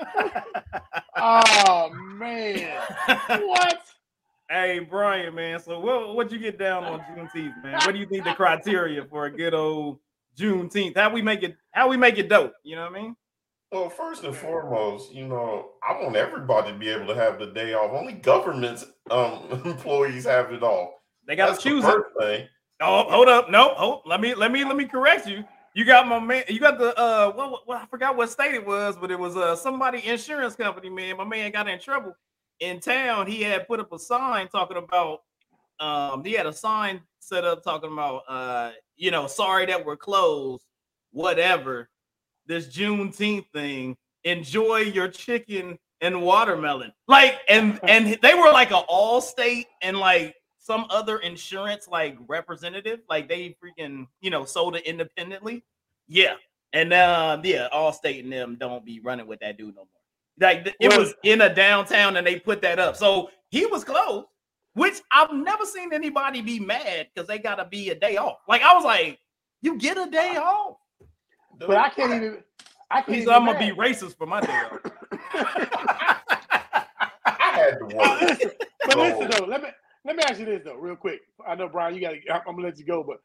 Oh 1.18 1.90
man, 1.94 2.82
what? 3.06 3.80
hey, 4.50 4.80
Bryan, 4.80 5.34
man. 5.34 5.58
So 5.60 5.80
what 5.80 6.14
what 6.14 6.30
you 6.30 6.38
get 6.38 6.58
down 6.58 6.84
on 6.84 7.00
Juneteenth, 7.00 7.62
man? 7.62 7.78
What 7.84 7.92
do 7.92 7.98
you 7.98 8.06
think 8.06 8.24
the 8.24 8.34
criteria 8.34 9.04
for 9.06 9.24
a 9.24 9.30
good 9.30 9.54
old 9.54 9.98
Juneteenth? 10.38 10.94
How 10.96 11.10
we 11.10 11.22
make 11.22 11.42
it? 11.42 11.56
How 11.72 11.88
we 11.88 11.96
make 11.96 12.18
it 12.18 12.28
dope? 12.28 12.52
You 12.64 12.76
know 12.76 12.82
what 12.82 12.98
I 12.98 13.02
mean? 13.02 13.16
Well, 13.72 13.88
first 13.88 14.24
and 14.24 14.36
foremost, 14.36 15.12
you 15.12 15.26
know, 15.26 15.70
I 15.86 16.00
want 16.02 16.16
everybody 16.16 16.70
to 16.72 16.78
be 16.78 16.88
able 16.90 17.06
to 17.08 17.14
have 17.14 17.38
the 17.38 17.46
day 17.46 17.72
off. 17.74 17.92
Only 17.92 18.12
government 18.12 18.84
um, 19.10 19.42
employees 19.64 20.24
have 20.26 20.52
it 20.52 20.62
off. 20.62 20.90
They 21.26 21.34
got 21.34 21.48
That's 21.48 21.62
to 21.62 21.68
the 21.68 21.74
choose 21.76 21.84
it. 21.86 22.04
thing. 22.20 22.48
Oh, 22.80 23.04
hold 23.08 23.28
up. 23.28 23.50
No, 23.50 23.74
hold. 23.74 24.02
Let 24.04 24.20
me 24.20 24.34
let 24.34 24.52
me 24.52 24.64
let 24.64 24.76
me 24.76 24.84
correct 24.84 25.26
you. 25.26 25.44
You 25.76 25.84
got 25.84 26.08
my 26.08 26.18
man. 26.18 26.42
You 26.48 26.58
got 26.58 26.78
the 26.78 26.98
uh. 26.98 27.30
Well, 27.36 27.62
well, 27.66 27.78
I 27.78 27.84
forgot 27.84 28.16
what 28.16 28.30
state 28.30 28.54
it 28.54 28.66
was, 28.66 28.96
but 28.96 29.10
it 29.10 29.18
was 29.18 29.36
uh 29.36 29.54
somebody 29.54 30.06
insurance 30.06 30.56
company. 30.56 30.88
Man, 30.88 31.18
my 31.18 31.24
man 31.24 31.52
got 31.52 31.68
in 31.68 31.78
trouble 31.78 32.16
in 32.60 32.80
town. 32.80 33.26
He 33.26 33.42
had 33.42 33.68
put 33.68 33.78
up 33.78 33.92
a 33.92 33.98
sign 33.98 34.48
talking 34.48 34.78
about. 34.78 35.20
Um, 35.78 36.24
he 36.24 36.32
had 36.32 36.46
a 36.46 36.52
sign 36.54 37.02
set 37.18 37.44
up 37.44 37.62
talking 37.62 37.92
about 37.92 38.22
uh, 38.26 38.70
you 38.96 39.10
know, 39.10 39.26
sorry 39.26 39.66
that 39.66 39.84
we're 39.84 39.98
closed, 39.98 40.64
whatever. 41.12 41.90
This 42.46 42.68
Juneteenth 42.68 43.44
thing. 43.52 43.98
Enjoy 44.24 44.78
your 44.78 45.08
chicken 45.08 45.78
and 46.00 46.22
watermelon. 46.22 46.94
Like, 47.06 47.40
and 47.50 47.78
and 47.86 48.18
they 48.22 48.32
were 48.32 48.50
like 48.50 48.70
an 48.70 48.82
Allstate 48.88 49.66
and 49.82 49.98
like 49.98 50.36
some 50.66 50.84
other 50.90 51.18
insurance 51.18 51.86
like 51.86 52.18
representative, 52.26 52.98
like 53.08 53.28
they 53.28 53.56
freaking 53.62 54.08
you 54.20 54.30
know 54.30 54.44
sold 54.44 54.74
it 54.74 54.84
independently. 54.84 55.62
Yeah, 56.08 56.34
and 56.72 56.92
uh 56.92 57.38
yeah, 57.44 57.68
Allstate 57.72 58.20
and 58.24 58.32
them 58.32 58.56
don't 58.58 58.84
be 58.84 58.98
running 58.98 59.28
with 59.28 59.38
that 59.40 59.56
dude 59.58 59.76
no 59.76 59.82
more. 59.82 59.86
Like 60.40 60.64
th- 60.64 60.76
it 60.80 60.88
Well- 60.88 60.98
was 61.00 61.14
in 61.22 61.40
a 61.42 61.54
downtown 61.54 62.16
and 62.16 62.26
they 62.26 62.40
put 62.40 62.60
that 62.62 62.80
up, 62.80 62.96
so 62.96 63.30
he 63.50 63.64
was 63.66 63.84
close. 63.84 64.24
Which 64.74 65.00
I've 65.10 65.32
never 65.32 65.64
seen 65.64 65.94
anybody 65.94 66.42
be 66.42 66.58
mad 66.60 67.06
because 67.14 67.26
they 67.28 67.38
gotta 67.38 67.64
be 67.64 67.90
a 67.90 67.94
day 67.94 68.16
off. 68.16 68.38
Like 68.48 68.62
I 68.62 68.74
was 68.74 68.84
like, 68.84 69.18
you 69.62 69.78
get 69.78 69.96
a 69.96 70.10
day 70.10 70.36
off. 70.36 70.76
But 71.58 71.76
I 71.76 71.88
can't 71.90 72.12
even. 72.12 72.42
I 72.90 73.00
can't. 73.02 73.18
Even 73.18 73.32
I'm 73.32 73.46
gonna 73.46 73.58
be 73.58 73.70
racist 73.70 74.18
for 74.18 74.26
my 74.26 74.40
day 74.42 74.52
off. 74.52 74.80
I 77.24 77.32
had 77.54 77.78
to 77.78 77.84
work. 77.96 78.56
but 78.84 78.96
listen 78.98 79.32
So- 79.32 79.38
though, 79.38 79.46
let 79.46 79.62
me 79.62 79.68
let 80.06 80.16
me 80.16 80.24
ask 80.24 80.40
you 80.40 80.46
this 80.46 80.62
though, 80.64 80.76
real 80.76 80.96
quick. 80.96 81.22
I 81.48 81.56
know 81.56 81.68
Bryan, 81.68 81.96
you 81.96 82.02
got. 82.02 82.12
to 82.12 82.34
I'm 82.48 82.56
gonna 82.56 82.68
let 82.68 82.78
you 82.78 82.86
go, 82.86 83.04
but 83.04 83.18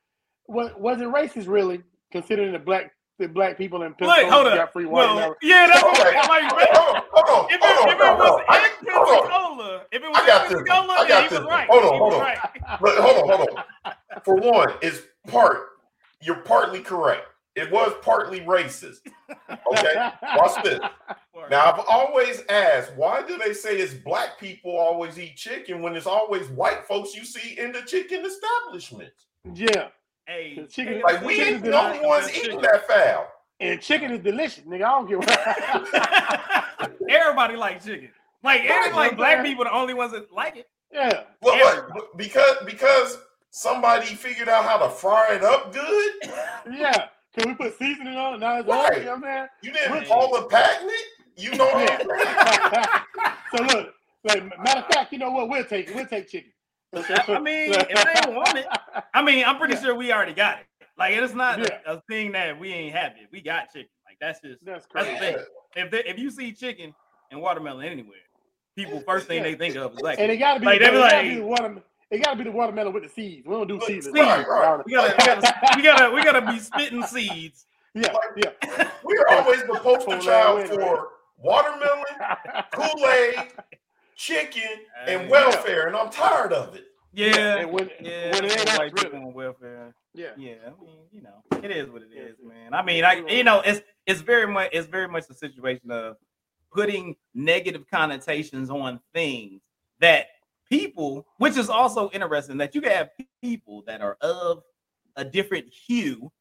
was 0.47 0.71
was 0.77 1.01
it 1.01 1.05
racist 1.07 1.47
really, 1.49 1.81
considering 2.11 2.53
the 2.53 2.59
black 2.59 2.93
the 3.19 3.27
black 3.29 3.57
people 3.57 3.83
in 3.83 3.95
Wait, 4.01 4.27
hold 4.29 4.47
got 4.53 4.71
up. 4.71 4.73
free 4.73 4.85
Well, 4.89 5.07
watermelon? 5.15 5.35
yeah, 5.43 5.67
that's 5.67 5.83
what 5.83 5.93
Okay. 5.93 6.11
like. 6.51 6.69
Hold 6.73 6.97
on, 6.97 7.03
hold 7.13 7.45
on, 7.45 7.49
If 7.49 7.61
it, 7.63 7.77
hold 7.77 7.89
on, 7.89 7.89
if 7.89 8.01
it 8.01 8.15
hold 8.17 8.19
was 8.19 8.33
on. 8.33 8.41
In 8.55 8.71
hold. 9.05 9.25
Pensacola, 9.25 9.85
if 9.91 10.03
it 10.03 10.09
was 10.11 10.23
I 10.23 10.27
got 10.27 10.51
in 10.51 10.65
this. 10.65 10.67
Pensacola, 10.67 10.97
I 10.97 11.07
got 11.07 11.09
then 11.09 11.23
he 11.23 11.29
was 11.29 11.43
right. 11.43 11.69
Hold 11.69 11.83
on, 11.85 11.99
hold 11.99 12.13
on. 12.13 12.19
right. 12.19 12.39
But 12.79 12.97
hold 12.97 13.17
on, 13.17 13.29
hold 13.37 13.49
on. 13.49 13.63
For 14.23 14.35
one, 14.35 14.73
is 14.81 15.03
part. 15.27 15.69
You're 16.21 16.37
partly 16.43 16.81
correct. 16.81 17.23
It 17.55 17.71
was 17.71 17.93
partly 18.01 18.41
racist. 18.41 18.99
Okay, 19.49 20.11
watch 20.37 20.63
this. 20.63 20.79
Now 21.49 21.71
I've 21.71 21.85
always 21.87 22.43
asked, 22.49 22.93
why 22.95 23.23
do 23.23 23.37
they 23.37 23.53
say 23.53 23.77
it's 23.77 23.93
black 23.93 24.39
people 24.39 24.77
always 24.77 25.17
eat 25.19 25.35
chicken 25.35 25.81
when 25.81 25.95
it's 25.95 26.05
always 26.05 26.47
white 26.49 26.85
folks 26.85 27.15
you 27.15 27.25
see 27.25 27.57
in 27.59 27.71
the 27.71 27.81
chicken 27.81 28.25
establishments? 28.25 29.25
Yeah, 29.53 29.87
Hey, 30.27 30.65
chicken- 30.69 31.01
Like 31.01 31.23
we 31.25 31.35
Chicken 31.37 31.53
ain't 31.55 31.65
is 31.65 31.71
the 31.71 31.81
only 31.83 32.05
ones 32.05 32.33
eating 32.37 32.61
that 32.61 32.87
fowl. 32.87 33.27
and 33.59 33.81
chicken 33.81 34.11
is 34.11 34.19
delicious, 34.19 34.63
nigga. 34.65 34.83
I 34.83 34.89
don't 34.91 35.09
give 35.09 35.19
a 35.21 36.91
everybody 37.09 37.55
like 37.55 37.83
chicken. 37.83 38.09
Like, 38.43 38.61
Right, 38.61 38.71
every, 38.71 38.93
like 38.93 39.17
black 39.17 39.43
people, 39.45 39.63
the 39.65 39.73
only 39.73 39.93
ones 39.93 40.11
that 40.13 40.31
like 40.31 40.57
it. 40.57 40.67
Yeah, 40.93 41.23
Well, 41.41 41.55
Everybody. 41.55 41.93
what? 42.01 42.17
because 42.17 42.55
because 42.65 43.17
somebody 43.49 44.07
figured 44.07 44.49
out 44.49 44.65
how 44.65 44.77
to 44.77 44.89
fry 44.89 45.35
it 45.35 45.43
up 45.43 45.71
good. 45.73 46.13
yeah. 46.71 47.07
Can 47.37 47.49
we 47.49 47.55
put 47.55 47.77
seasoning 47.77 48.15
on 48.17 48.35
it? 48.35 48.39
Now 48.39 48.59
it's 48.59 48.67
Right. 48.67 48.91
on. 48.93 48.97
You 48.99 49.05
know 49.05 49.11
what 49.11 49.15
I'm 49.17 49.23
saying? 49.23 49.47
You 49.61 49.71
didn't 49.73 49.91
Right. 49.93 50.07
call 50.07 50.35
it 50.35 50.49
patent. 50.49 50.91
You 51.37 51.55
know 51.55 51.65
what 51.65 52.01
so 53.55 53.63
look, 53.63 53.93
like 54.25 54.43
matter 54.59 54.79
of 54.81 54.87
fact, 54.93 55.11
you 55.13 55.17
know 55.17 55.31
what? 55.31 55.49
We'll 55.49 55.63
take 55.63 55.87
it. 55.89 55.95
We'll 55.95 56.05
take 56.05 56.29
chicken. 56.29 56.51
I 56.93 57.39
mean, 57.39 57.71
if 57.73 57.87
they 57.87 58.33
want 58.35 58.57
it, 58.57 58.67
I 59.13 59.23
mean, 59.23 59.45
I'm 59.45 59.57
pretty 59.57 59.77
sure 59.77 59.95
we 59.95 60.11
already 60.11 60.33
got 60.33 60.59
it. 60.59 60.65
Like, 60.97 61.15
it's 61.15 61.33
not 61.33 61.59
a- 61.59 61.63
Yeah. 61.85 61.93
a, 61.93 62.01
thing 62.01 62.33
that 62.33 62.59
we 62.59 62.71
ain't 62.73 62.93
happy. 62.93 63.21
We 63.31 63.41
got 63.41 63.71
chicken. 63.71 63.87
Like, 64.05 64.17
that's 64.19 64.41
just 64.41 64.63
That's 64.65 64.85
that's 64.93 65.07
the 65.07 65.15
crazy. 65.17 65.35
thing. 65.37 65.45
If 65.77 65.89
they, 65.91 66.03
if 66.03 66.19
you 66.19 66.29
see 66.29 66.51
chicken 66.51 66.93
and 67.31 67.41
watermelon 67.41 67.85
anywhere, 67.87 68.17
people 68.75 68.99
first 69.07 69.27
thing 69.27 69.41
they 69.41 69.55
think 69.55 69.77
of 69.77 69.93
is 69.93 70.01
like, 70.01 70.19
And 70.19 70.29
it 70.29 70.37
gotta 70.37 70.59
be, 70.59 70.65
Like, 70.65 70.79
they 70.81 70.87
it 70.87 70.91
be 70.91 70.97
gotta 70.97 71.15
like- 71.15 71.29
be 71.29 71.35
the 71.35 71.81
water, 72.11 72.21
it 72.21 72.25
gotta 72.25 72.37
be 72.37 72.43
the 72.43 72.51
watermelon 72.51 72.93
with 72.93 73.03
the 73.03 73.09
seeds. 73.09 73.47
We 73.47 73.53
don't 73.53 73.67
do 73.67 73.79
seeds. 73.85 74.09
Right, 74.11 74.47
right. 74.47 74.85
We 74.85 74.93
gotta, 74.93 75.15
we 75.17 75.25
gotta, 75.25 75.75
we 75.77 75.83
gotta, 75.83 76.11
we 76.15 76.23
gotta 76.23 76.51
be 76.51 76.59
spitting 76.59 77.03
seeds. 77.03 77.65
Yeah, 77.93 78.13
yeah. 78.37 78.89
We're 79.03 79.27
always 79.29 79.61
the 79.63 79.79
poster 79.81 80.19
child 80.19 80.67
for 80.69 81.09
watermelon, 81.37 82.05
Kool-Aid, 82.71 83.51
chicken, 84.15 84.61
and 85.07 85.29
welfare, 85.29 85.87
and 85.87 85.95
I'm 85.95 86.09
tired 86.09 86.53
of 86.53 86.75
it. 86.75 86.85
Yeah, 87.13 87.57
And 87.57 87.71
when, 87.71 87.89
yeah. 87.99 88.31
when 88.31 88.45
it 88.45 88.57
ain't 88.57 88.69
white 88.69 88.79
white 88.79 88.95
people 88.95 89.19
on 89.19 89.33
welfare. 89.33 89.93
Yeah. 90.13 90.29
Yeah, 90.37 90.53
I 90.65 90.81
mean, 90.81 90.99
you 91.11 91.21
know, 91.21 91.43
it 91.61 91.71
is 91.71 91.89
what 91.89 92.01
it 92.03 92.15
is, 92.15 92.35
man. 92.41 92.73
I 92.73 92.81
mean, 92.83 93.03
I 93.03 93.15
you 93.27 93.43
know, 93.43 93.61
it's 93.65 93.81
it's 94.05 94.21
very 94.21 94.47
much 94.47 94.69
it's 94.71 94.87
very 94.87 95.07
much 95.07 95.25
a 95.29 95.33
situation 95.33 95.91
of 95.91 96.15
putting 96.73 97.15
negative 97.33 97.85
connotations 97.91 98.69
on 98.69 98.99
things 99.13 99.61
that 99.99 100.27
people, 100.71 101.27
which 101.37 101.57
is 101.57 101.69
also 101.69 102.09
interesting 102.11 102.57
that 102.57 102.73
you 102.73 102.81
can 102.81 102.91
have 102.91 103.09
people 103.43 103.83
that 103.85 104.01
are 104.01 104.17
of 104.21 104.63
a 105.17 105.23
different 105.25 105.67
hue 105.67 106.31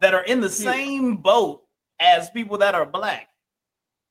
that 0.00 0.14
are 0.14 0.22
in 0.22 0.40
the 0.40 0.48
same 0.48 1.16
boat 1.16 1.62
as 1.98 2.30
people 2.30 2.56
that 2.56 2.74
are 2.74 2.86
black, 2.86 3.28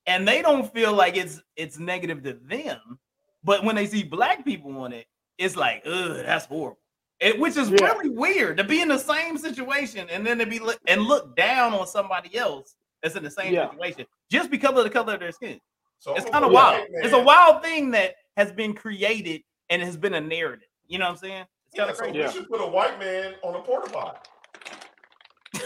and 0.06 0.28
they 0.28 0.42
don't 0.44 0.72
feel 0.72 0.94
like 0.94 1.18
it's 1.18 1.42
it's 1.56 1.80
negative 1.80 2.22
to 2.24 2.34
them, 2.34 3.00
but 3.44 3.64
when 3.64 3.76
they 3.76 3.88
see 3.88 4.04
black 4.04 4.46
people 4.46 4.78
on 4.78 4.94
it, 4.94 5.08
it's 5.40 5.56
like, 5.56 5.82
ugh, 5.88 6.18
that's 6.26 6.46
horrible. 6.46 6.78
It, 7.20 7.40
which 7.40 7.58
is 7.58 7.70
Yeah. 7.70 7.86
really 7.86 8.10
weird 8.10 8.58
to 8.58 8.64
be 8.64 8.82
in 8.82 8.88
the 8.90 8.98
same 8.98 9.38
situation 9.38 10.10
and 10.10 10.26
then 10.26 10.38
to 10.38 10.46
be 10.46 10.60
look, 10.60 10.80
and 10.88 11.02
look 11.02 11.36
down 11.36 11.74
on 11.74 11.86
somebody 11.88 12.38
else 12.38 12.76
that's 13.02 13.16
in 13.16 13.24
the 13.24 13.32
same 13.32 13.54
Yeah. 13.54 13.70
situation 13.72 14.06
just 14.30 14.50
because 14.52 14.78
of 14.78 14.84
the 14.84 14.90
color 14.90 15.16
of 15.16 15.20
their 15.20 15.32
skin. 15.32 15.60
So 16.00 16.16
It's 16.16 16.30
kind 16.30 16.46
of 16.46 16.52
wild. 16.52 16.90
man- 16.92 17.04
It's 17.04 17.14
a 17.14 17.22
wild 17.22 17.62
thing 17.62 17.92
that 17.92 18.16
has 18.38 18.54
been 18.54 18.74
created 18.74 19.42
and 19.70 19.82
it 19.82 19.86
has 19.86 19.98
been 19.98 20.14
a 20.14 20.22
narrative. 20.22 20.68
You 20.88 21.00
know 21.00 21.06
what 21.06 21.12
I'm 21.12 21.18
saying? 21.18 21.46
It's 21.68 21.76
kind 21.78 21.88
Yeah, 21.88 21.92
of 21.92 21.98
so 21.98 22.04
crazy. 22.04 22.20
we 22.20 22.32
should 22.32 22.50
put 22.50 22.62
a 22.62 22.68
white 22.68 23.00
man 23.00 23.34
on 23.44 23.56
a 23.56 23.60
porta 23.60 23.92
potty. 23.92 24.18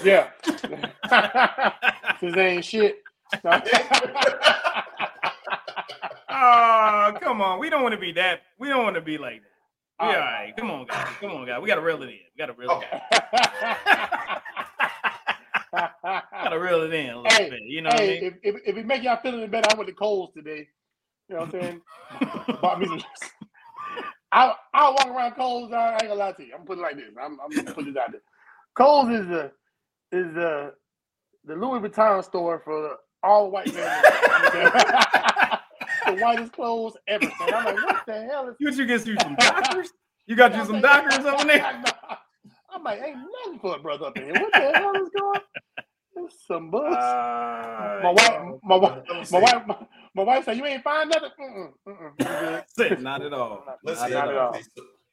Yeah. 0.03 0.29
His 2.21 2.35
ain't 2.37 2.65
shit. 2.65 3.01
Oh, 6.35 7.13
come 7.21 7.41
on. 7.41 7.59
We 7.59 7.69
don't 7.69 7.83
want 7.83 7.93
to 7.93 8.01
be 8.01 8.11
that. 8.13 8.41
We 8.59 8.67
don't 8.67 8.83
want 8.83 8.95
to 8.95 9.01
be 9.01 9.17
like 9.17 9.41
that. 9.43 10.07
We 10.07 10.13
all 10.13 10.19
right. 10.19 10.53
Come 10.57 10.71
on, 10.71 10.85
guys. 10.87 11.07
Come 11.21 11.31
on, 11.31 11.45
guys. 11.45 11.61
We 11.61 11.67
got 11.67 11.75
to 11.75 11.81
reel 11.81 12.01
it 12.01 12.09
in. 12.09 12.09
We 12.09 12.37
got 12.37 12.47
to 12.47 12.53
reel 12.53 12.71
it 12.71 12.73
Okay. 12.73 12.87
in. 12.91 12.99
Got 16.43 16.49
to 16.49 16.59
reel 16.59 16.81
it 16.81 16.93
in 16.93 17.09
a 17.11 17.15
little 17.17 17.29
Hey, 17.29 17.49
bit. 17.49 17.59
You 17.67 17.81
know 17.81 17.89
what 17.91 17.99
I 17.99 18.07
mean? 18.07 18.23
if, 18.23 18.33
if, 18.43 18.55
if 18.65 18.77
it 18.77 18.85
make 18.85 19.03
y'all 19.03 19.19
feeling 19.21 19.49
better, 19.49 19.69
I 19.71 19.75
went 19.75 19.87
to 19.89 19.95
Kohl's 19.95 20.33
today. 20.33 20.67
You 21.29 21.35
know 21.35 21.41
what 21.41 21.55
I'm 21.55 21.61
saying? 21.61 21.81
Bought 22.61 22.79
me 22.79 22.87
some. 22.87 23.01
I 24.33 24.53
I 24.73 24.89
walk 24.89 25.07
around 25.07 25.31
Kohl's. 25.33 25.71
I 25.71 25.93
ain't 25.93 26.01
gonna 26.03 26.15
lie 26.15 26.31
to 26.33 26.45
you. 26.45 26.53
I'm 26.57 26.65
putting 26.65 26.83
it 26.83 26.87
like 26.87 26.95
this. 26.97 27.05
I'm, 27.21 27.37
I'm 27.39 27.49
gonna 27.51 27.73
put 27.73 27.87
it 27.87 27.97
out 27.97 28.11
there. 28.11 28.21
Kohl's 28.75 29.09
is 29.09 29.27
the 29.27 29.51
is 30.11 30.33
the 30.33 30.73
the 31.45 31.55
Louis 31.55 31.79
Vuitton 31.79 32.23
store 32.23 32.61
for 32.65 32.97
all 33.21 33.51
white 33.51 33.71
men. 33.73 34.03
the 36.07 36.15
whitest 36.21 36.51
clothes 36.53 36.97
ever. 37.07 37.25
And 37.41 37.55
I'm 37.55 37.65
like, 37.65 37.75
what 37.85 38.05
the 38.07 38.23
hell 38.23 38.49
is? 38.49 38.55
You 38.59 38.71
you 38.71 38.85
get 38.87 39.05
you 39.05 39.15
some 39.21 39.35
doctors? 39.39 39.89
You 40.25 40.35
got 40.35 40.55
you 40.55 40.65
some 40.65 40.81
doctors 40.81 41.25
over 41.25 41.45
there? 41.45 41.83
I'm 42.73 42.83
like, 42.83 43.01
ain't 43.01 43.17
nothing 43.45 43.59
for 43.59 43.75
a 43.75 43.79
brother 43.79 44.07
up 44.07 44.17
in 44.17 44.23
here. 44.23 44.33
What 44.33 44.51
the 44.51 44.79
hell 44.79 44.95
is 44.95 45.09
going? 45.15 45.41
There's 46.15 46.33
some 46.47 46.69
books. 46.69 46.95
Uh, 46.95 47.99
my 48.03 48.11
wife, 48.11 48.59
my 48.63 48.75
wife, 48.75 49.03
Let 49.09 49.17
me 49.19 49.25
my 49.31 49.39
wife, 49.39 49.67
my, 49.67 49.77
my 50.15 50.23
wife 50.23 50.45
said, 50.45 50.57
"You 50.57 50.65
ain't 50.65 50.83
find 50.83 51.09
nothing." 51.09 51.71
Mm-mm, 51.87 52.17
mm-mm, 52.19 53.01
Not 53.01 53.21
at 53.23 53.33
all. 53.33 53.63
Let's 53.83 53.99
Not 54.01 54.09
see. 54.09 54.15
at 54.15 54.35
all. 54.35 54.57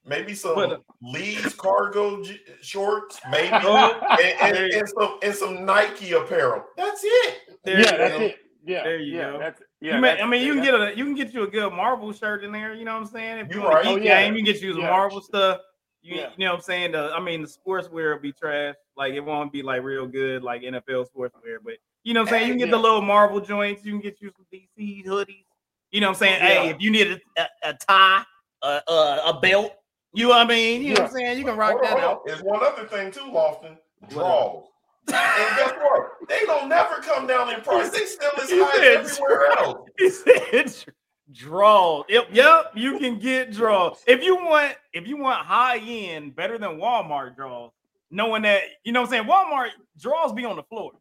Maybe 0.07 0.35
some 0.35 0.55
But, 0.55 0.73
uh, 0.73 0.79
Lee's 1.03 1.55
cargo 1.55 2.23
j- 2.23 2.41
shorts, 2.63 3.21
maybe, 3.31 3.51
Oh, 3.53 4.01
and, 4.43 4.57
and, 4.57 4.73
and 4.73 4.89
some 4.89 5.19
and 5.23 5.35
some 5.35 5.65
Nike 5.67 6.13
apparel. 6.13 6.65
That's 6.77 7.03
it. 7.05 7.39
there 7.65 7.81
yeah, 7.81 7.97
that's 7.97 8.15
go. 8.19 8.21
it. 8.25 8.37
Yeah, 8.65 8.83
There 8.83 8.99
you 8.99 9.17
yeah, 9.17 9.33
go. 9.33 9.39
That's 9.39 9.63
yeah. 9.81 9.95
you 9.97 10.01
may, 10.01 10.21
I 10.21 10.27
mean, 10.27 10.43
you 10.43 10.55
can 10.55 10.63
get 10.63 10.75
a 10.75 10.95
you 10.97 11.05
can 11.05 11.15
get 11.15 11.33
you 11.35 11.43
a 11.43 11.47
good 11.47 11.71
Marvel 11.73 12.13
shirt 12.13 12.45
in 12.45 12.53
there. 12.53 12.75
You 12.75 12.85
know 12.85 12.93
what 12.95 13.03
I'm 13.03 13.09
saying? 13.09 13.39
If 13.39 13.49
you 13.51 13.57
You 13.57 13.63
want 13.63 13.75
right. 13.75 13.85
to 13.85 13.91
Oh, 13.91 13.97
yeah. 13.97 14.23
game, 14.23 14.35
you 14.35 14.39
can 14.45 14.53
get 14.53 14.63
you 14.63 14.73
some 14.73 14.83
Yeah. 14.83 14.91
Marvel 14.91 15.21
stuff. 15.21 15.61
You, 16.03 16.17
Yeah. 16.17 16.31
you 16.37 16.45
know 16.47 16.53
what 16.53 16.57
I'm 16.59 16.63
saying? 16.63 16.93
The, 16.93 17.13
I 17.15 17.21
mean, 17.21 17.43
the 17.43 17.49
sportswear 17.49 18.15
will 18.15 18.21
be 18.23 18.33
trash. 18.33 18.75
Like 19.01 19.15
it 19.15 19.21
won't 19.21 19.51
be 19.51 19.63
like 19.63 19.83
real 19.83 20.07
good, 20.07 20.43
like 20.43 20.61
NFL 20.61 21.07
sportswear. 21.09 21.57
But 21.65 21.77
you 22.05 22.13
know 22.13 22.21
what 22.21 22.29
I'm 22.29 22.35
saying? 22.35 22.49
You 22.49 22.53
can 22.53 22.59
get 22.59 22.71
the 22.71 22.77
little 22.77 23.01
Marvel 23.01 23.41
joints. 23.41 23.83
You 23.83 23.93
can 23.93 24.03
get 24.03 24.21
you 24.21 24.31
some 24.37 24.45
DC 24.53 25.07
hoodies. 25.07 25.47
You 25.91 26.03
know 26.03 26.09
what 26.09 26.17
I'm 26.17 26.19
saying? 26.19 26.41
Hey, 26.43 26.69
if 26.69 26.83
you 26.83 26.91
need 26.91 27.07
a, 27.07 27.41
a, 27.41 27.71
a 27.71 27.73
tie, 27.73 28.23
a, 28.61 28.83
a, 28.87 29.23
a 29.29 29.41
belt, 29.41 29.73
you 30.13 30.25
know 30.25 30.29
what 30.29 30.45
I 30.45 30.49
mean? 30.49 30.83
You 30.83 30.93
know 30.93 31.01
what 31.01 31.13
I'm 31.13 31.17
saying? 31.17 31.39
You 31.39 31.47
can 31.47 31.57
rock 31.57 31.71
Hold 31.71 31.85
that 31.85 31.99
out. 31.99 32.27
There's 32.27 32.43
one 32.43 32.63
other 32.63 32.87
thing 32.89 33.11
too, 33.11 33.21
Lofton. 33.21 33.79
Draws. 34.11 34.67
and 35.07 35.17
guess 35.57 35.73
what? 35.81 36.11
They 36.29 36.41
don't 36.45 36.69
never 36.69 36.97
come 36.97 37.27
down 37.27 37.55
in 37.55 37.63
price. 37.63 37.89
They 37.89 38.05
still 38.05 38.33
as 38.39 38.51
high 38.53 38.99
as 38.99 39.19
everywhere 39.19 39.51
else. 39.53 39.89
He 39.99 40.11
said 40.11 40.93
draw. 41.33 42.05
Yep, 42.07 42.29
yep, 42.33 42.73
you 42.75 42.99
can 42.99 43.19
get 43.19 43.51
draws. 43.51 44.03
If 44.07 44.23
you 44.23 44.37
want, 44.37 44.75
if 44.93 45.07
you 45.07 45.17
want 45.17 45.47
high 45.47 45.79
end, 45.79 46.37
better 46.37 46.59
than 46.59 46.73
Walmart 46.73 47.37
draws, 47.37 47.71
knowing 48.11 48.43
that 48.43 48.63
you 48.85 48.93
know 48.93 49.03
what 49.03 49.13
I'm 49.13 49.13
saying, 49.13 49.25
Walmart 49.29 49.71
draws 49.99 50.33
be 50.33 50.45
on 50.45 50.57
the 50.57 50.63
floor. 50.65 50.93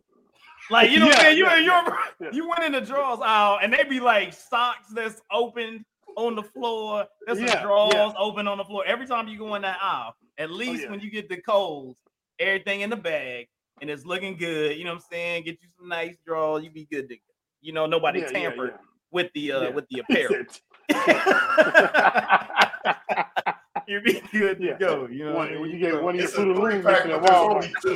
Like 0.69 0.91
you 0.91 0.99
know 0.99 1.07
what 1.07 1.15
I'm 1.17 1.21
saying? 1.23 1.37
You 1.37 1.45
yeah, 1.45 1.57
you, 1.57 1.65
yeah, 1.67 1.95
yeah. 2.21 2.29
you 2.31 2.49
went 2.49 2.63
in 2.63 2.71
the 2.73 2.81
draws 2.81 3.19
aisle 3.21 3.59
and 3.61 3.73
they 3.73 3.83
be 3.83 3.99
like 3.99 4.33
socks 4.33 4.87
that's 4.93 5.21
open 5.31 5.85
on 6.15 6.35
the 6.35 6.43
floor. 6.43 7.05
There's 7.25 7.39
Yeah, 7.39 7.63
drawers 7.63 7.93
yeah. 7.93 8.13
open 8.17 8.47
on 8.47 8.57
the 8.57 8.65
floor. 8.65 8.83
Every 8.85 9.07
time 9.07 9.27
you 9.27 9.37
go 9.37 9.55
in 9.55 9.61
that 9.63 9.77
aisle, 9.81 10.15
at 10.37 10.51
least 10.51 10.83
yeah. 10.83 10.91
when 10.91 10.99
you 10.99 11.09
get 11.09 11.29
the 11.29 11.37
Kohl's, 11.37 11.95
everything 12.39 12.81
in 12.81 12.89
the 12.89 12.95
bag 12.97 13.47
and 13.81 13.89
it's 13.89 14.05
looking 14.05 14.37
good. 14.37 14.77
You 14.77 14.83
know 14.83 14.91
what 14.91 14.97
I'm 15.03 15.09
saying? 15.11 15.43
Get 15.45 15.57
you 15.61 15.67
some 15.77 15.87
nice 15.89 16.15
draws. 16.25 16.63
You 16.63 16.69
be 16.69 16.87
good 16.91 17.09
to 17.09 17.15
go. 17.15 17.21
You 17.61 17.73
know, 17.73 17.85
nobody 17.85 18.19
Yeah, 18.19 18.25
yeah, 18.31 18.39
tampered 18.39 18.71
yeah. 18.71 18.77
with 19.11 19.31
the 19.33 19.51
uh 19.53 19.61
Yeah. 19.61 19.69
with 19.69 19.85
the 19.89 19.99
apparel. 20.09 20.45
you 23.93 24.01
be 24.01 24.21
good 24.31 24.59
to 24.59 24.63
Yeah. 24.65 24.77
go. 24.77 25.07
You 25.07 25.25
know, 25.25 25.33
One- 25.35 25.49
when 25.51 25.63
mean? 25.63 25.71
you 25.71 25.79
get 25.79 26.01
one 26.03 26.15
of 26.15 26.21
your 26.21 26.25
It's 26.25 26.33
a 26.33 26.37
Fruit 26.37 26.55
Looms 26.57 26.85
pack, 26.85 27.05
mixed 27.05 27.05
in 27.05 27.21
but 27.21 27.81
there's 27.83 27.95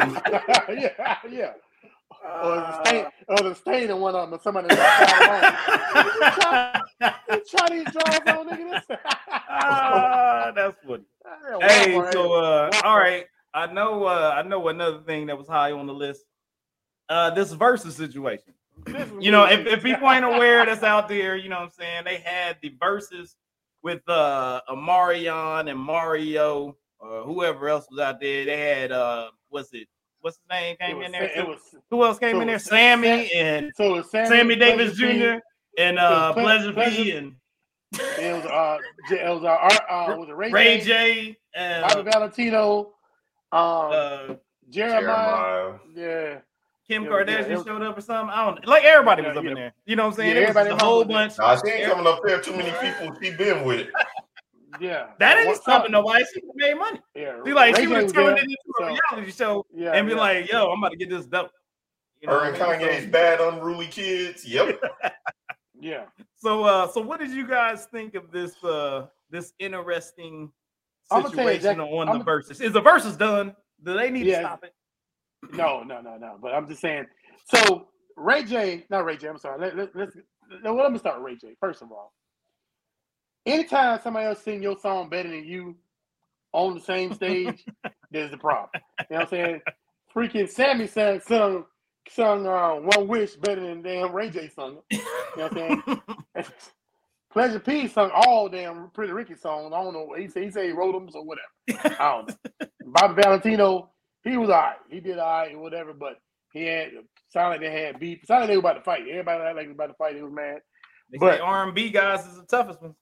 Walmart. 0.69 0.81
yeah, 0.81 1.17
yeah. 1.29 1.53
Or 2.41 2.55
the 2.55 2.61
Uh, 2.61 2.83
stain, 2.85 3.05
or 3.27 3.37
the 3.37 3.53
stain 3.55 3.89
in 3.91 3.99
one 3.99 4.15
of 4.15 4.29
them, 4.29 4.39
or 4.39 4.41
somebody 4.41 4.67
that's 4.69 5.11
try, 6.39 6.81
try 7.49 7.69
these 7.69 7.91
drawers 7.91 8.19
on, 8.27 8.47
nigga. 8.49 8.71
This. 8.87 8.97
Ah, 9.55 10.51
that's 10.55 10.75
funny. 10.87 11.03
Yeah, 11.59 11.67
Hey, 11.67 12.11
so 12.11 12.33
uh, 12.33 12.71
all 12.83 12.97
right. 12.97 13.25
I 13.53 13.67
know. 13.67 14.03
Uh, 14.05 14.33
I 14.35 14.41
know 14.47 14.67
another 14.69 14.99
thing 15.01 15.27
that 15.27 15.37
was 15.37 15.47
high 15.47 15.71
on 15.71 15.85
the 15.85 15.93
list. 15.93 16.23
Uh, 17.09 17.29
this 17.31 17.51
versus 17.53 17.95
situation. 17.95 18.53
This 18.85 19.07
You 19.19 19.31
know, 19.31 19.45
if, 19.45 19.65
if 19.67 19.83
people 19.83 20.09
ain't 20.09 20.25
aware 20.25 20.65
that's 20.65 20.81
out 20.83 21.07
there, 21.07 21.35
you 21.35 21.49
know 21.49 21.57
what 21.57 21.65
I'm 21.65 21.71
saying? 21.71 22.03
They 22.05 22.17
had 22.17 22.57
the 22.61 22.75
verses 22.81 23.35
with 23.83 24.01
uh 24.09 24.61
Omarion 24.69 25.69
and 25.69 25.79
Mario, 25.79 26.75
or 26.99 27.23
whoever 27.23 27.69
else 27.69 27.85
was 27.91 27.99
out 27.99 28.19
there. 28.19 28.45
They 28.45 28.57
had 28.57 28.91
uh 28.91 29.29
what's 29.49 29.73
it? 29.73 29.87
What's 30.21 30.37
his 30.37 30.49
name 30.49 30.77
came 30.79 30.97
was 30.97 31.05
in 31.07 31.11
there? 31.11 31.31
Sa- 31.35 31.41
it 31.41 31.47
was, 31.47 31.59
Who 31.91 32.03
else 32.03 32.17
came 32.17 32.37
so 32.37 32.41
in 32.41 32.47
there? 32.47 32.59
Sammy 32.59 33.27
Sa- 33.27 33.35
and 33.37 33.71
so 33.75 33.93
was 33.95 34.09
Sammy, 34.09 34.27
Sammy 34.29 34.55
Davis 34.55 34.95
Jr. 34.97 35.39
and 35.77 35.99
uh 35.99 36.33
was 36.33 36.33
Ple- 36.33 36.43
Pleasure 36.43 36.69
P 36.69 36.73
Pleasure- 36.73 37.17
and 37.17 37.35
It 38.17 38.33
was 38.33 38.45
uh, 38.45 38.77
J- 39.09 39.25
it 39.25 39.29
was 39.29 39.43
uh, 39.43 39.47
Art- 39.47 39.85
uh 39.89 40.15
was 40.17 40.29
it 40.29 40.35
Ray, 40.35 40.51
Ray 40.51 40.77
J, 40.79 40.83
J 40.85 41.37
and 41.55 41.81
Bobby 41.83 42.09
Valentino, 42.09 42.93
um, 43.51 43.61
uh, 43.61 44.35
Jeremiah, 44.69 44.99
Jeremiah. 45.03 45.73
yeah, 45.95 46.39
Kim 46.87 47.03
Yeah, 47.05 47.09
yeah, 47.09 47.15
Kardashian 47.43 47.65
showed 47.65 47.81
up 47.81 47.97
or 47.97 48.01
something. 48.01 48.33
I 48.33 48.45
don't 48.45 48.67
like 48.67 48.83
everybody 48.83 49.21
was 49.23 49.33
Yeah, 49.33 49.39
up 49.39 49.45
in 49.45 49.53
there. 49.53 49.73
You 49.85 49.95
know 49.95 50.03
what 50.03 50.09
I'm 50.09 50.15
saying? 50.15 50.35
Yeah, 50.35 50.41
it 50.43 50.47
was 50.49 50.55
everybody 50.57 50.81
a 50.81 50.85
whole 50.85 50.99
was 50.99 51.07
there. 51.07 51.17
bunch. 51.17 51.37
Nah, 51.37 51.55
she 51.65 51.71
ain't 51.71 51.89
coming 51.91 52.07
up 52.07 52.19
there. 52.25 52.41
Too 52.41 52.55
many 52.55 52.71
people 52.71 53.15
she 53.21 53.31
been 53.31 53.63
with. 53.63 53.87
Yeah, 54.81 55.07
That 55.19 55.37
ain't 55.37 55.47
What's 55.47 55.61
stopping 55.61 55.93
up? 55.93 56.03
nobody. 56.03 56.25
She 56.33 56.41
made 56.55 56.73
money. 56.73 56.99
Yeah, 57.15 57.35
She 57.45 57.53
like 57.53 57.75
Ray 57.75 57.83
she 57.83 57.87
J 57.87 57.93
was 57.93 58.03
was 58.05 58.11
turning 58.13 58.35
there, 58.35 58.37
it 58.37 58.49
into 58.49 58.57
a 58.81 58.85
reality 59.11 59.31
show 59.31 59.65
Yeah, 59.73 59.91
and 59.91 60.07
be 60.07 60.13
yeah. 60.13 60.19
like, 60.19 60.51
"Yo, 60.51 60.67
I'm 60.71 60.79
about 60.79 60.89
to 60.89 60.97
get 60.97 61.09
this 61.09 61.25
dope." 61.27 61.51
You 62.19 62.27
know 62.27 62.39
Her 62.39 62.51
what 62.51 62.59
and 62.61 62.63
I 62.63 62.77
mean? 62.77 62.87
Kanye's 62.87 63.05
bad, 63.11 63.39
unruly 63.39 63.85
kids. 63.87 64.45
Yep. 64.47 64.81
yeah. 65.79 66.05
So, 66.37 66.63
uh, 66.63 66.87
so 66.87 67.01
what 67.01 67.19
did 67.19 67.31
you 67.31 67.45
guys 67.47 67.85
think 67.85 68.15
of 68.15 68.31
this 68.31 68.61
uh 68.63 69.07
this 69.29 69.53
interesting 69.59 70.51
I'ma 71.11 71.21
tell 71.21 71.31
you 71.31 71.35
situation 71.37 71.55
exactly- 71.55 71.97
on 71.97 72.09
I'ma- 72.09 72.17
the 72.17 72.23
verses? 72.23 72.59
Is 72.59 72.73
the 72.73 72.81
verses 72.81 73.15
done? 73.15 73.55
Do 73.83 73.93
they 73.93 74.09
need 74.09 74.25
Yeah. 74.25 74.39
to 74.39 74.45
stop 74.47 74.63
it? 74.63 74.73
No, 75.51 75.83
no, 75.83 76.01
no, 76.01 76.17
no. 76.17 76.37
But 76.41 76.53
I'm 76.53 76.67
just 76.67 76.81
saying. 76.81 77.05
So 77.53 77.87
Ray 78.15 78.43
J, 78.43 78.85
not 78.89 79.05
Ray 79.05 79.17
J. 79.17 79.27
I'm 79.27 79.37
sorry. 79.37 79.59
Let, 79.59 79.75
let, 79.77 79.95
let's 79.95 80.15
let, 80.63 80.73
let 80.73 80.91
me 80.91 80.99
start 80.99 81.17
with 81.21 81.25
Ray 81.25 81.35
J. 81.37 81.55
First 81.59 81.81
of 81.81 81.91
all, 81.91 82.13
anytime 83.45 83.99
somebody 84.03 84.27
else 84.27 84.41
sing 84.43 84.63
your 84.63 84.77
song 84.79 85.09
better 85.09 85.29
than 85.29 85.45
you 85.45 85.75
on 86.53 86.75
the 86.75 86.81
same 86.81 87.13
stage, 87.13 87.65
there's 88.11 88.31
the 88.31 88.37
problem. 88.37 88.69
You 88.73 89.05
know 89.11 89.17
what 89.17 89.21
I'm 89.23 89.29
saying? 89.29 89.61
Freaking 90.15 90.49
Sammy 90.49 90.87
sang 90.87 91.19
sung 91.21 91.65
sung 92.09 92.47
uh, 92.47 92.75
"One 92.75 93.07
Wish" 93.07 93.35
better 93.35 93.61
than 93.61 93.81
damn 93.81 94.13
Ray 94.13 94.29
J 94.29 94.49
sung. 94.49 94.79
You 94.91 94.99
know 95.37 95.49
what 95.49 95.57
I'm 95.61 95.83
saying? 96.35 96.43
Pleasure 97.33 97.59
P 97.59 97.87
sung 97.87 98.11
all 98.13 98.47
damn 98.47 98.89
Pretty 98.91 99.13
Ricky 99.13 99.35
songs. 99.35 99.73
I 99.75 99.83
don't 99.83 99.93
know. 99.93 100.13
He 100.17 100.27
said 100.27 100.43
he 100.43 100.51
said 100.51 100.65
he 100.65 100.71
wrote 100.71 100.93
them, 100.93 101.09
so 101.11 101.23
whatever. 101.23 101.97
I 101.99 102.11
don't 102.11 102.29
know. 102.29 102.67
Bobby 102.85 103.21
Valentino, 103.23 103.89
he 104.23 104.37
was 104.37 104.49
all 104.49 104.55
right. 104.61 104.75
He 104.89 104.99
did 104.99 105.19
all 105.19 105.29
right, 105.41 105.53
or 105.53 105.59
whatever, 105.59 105.93
but 105.93 106.17
he 106.53 106.65
had 106.65 106.91
sounded 107.29 107.49
like 107.49 107.61
they 107.61 107.83
had 107.83 107.99
beef. 107.99 108.19
Sounded 108.25 108.41
like 108.43 108.49
they 108.49 108.57
were 108.57 108.61
about 108.61 108.73
to 108.73 108.81
fight. 108.81 109.01
Everybody 109.09 109.43
like 109.43 109.55
they 109.55 109.65
were 109.67 109.71
about 109.73 109.87
to 109.87 109.93
fight. 109.95 110.15
He 110.15 110.21
was 110.21 110.33
mad. 110.33 110.59
They 111.11 111.17
But- 111.17 111.41
R&B 111.41 111.89
guys 111.89 112.25
is 112.27 112.37
the 112.37 112.45
toughest 112.45 112.81
one. 112.81 112.95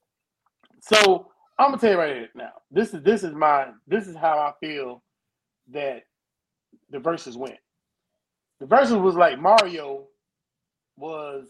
So 0.82 1.32
I'm 1.60 1.68
gonna 1.70 1.78
tell 1.78 1.92
you 1.92 1.98
right 1.98 2.16
here 2.16 2.30
now. 2.34 2.52
This 2.72 2.94
is 2.94 3.04
this 3.04 3.24
is 3.24 3.34
my 3.34 3.68
this 3.88 4.08
is 4.08 4.16
how 4.16 4.40
I 4.40 4.54
feel 4.66 5.04
that 5.72 6.04
the 6.90 7.00
verses 7.00 7.38
went. 7.38 7.60
The 8.60 8.66
verses 8.66 8.96
was 8.96 9.16
like 9.16 9.40
Mario 9.40 10.08
was 10.98 11.48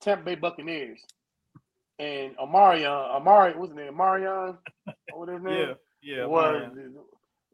Tampa 0.00 0.24
Bay 0.24 0.34
Buccaneers, 0.36 1.00
and 1.98 2.36
Omarion, 2.38 2.86
uh, 2.86 3.16
Amari, 3.16 3.52
what's 3.54 3.70
his 3.72 3.76
name? 3.76 3.96
Marion, 3.96 4.56
what 5.12 5.28
his 5.28 5.42
name? 5.42 5.74
Yeah, 6.02 6.16
yeah. 6.16 6.24
was. 6.26 6.72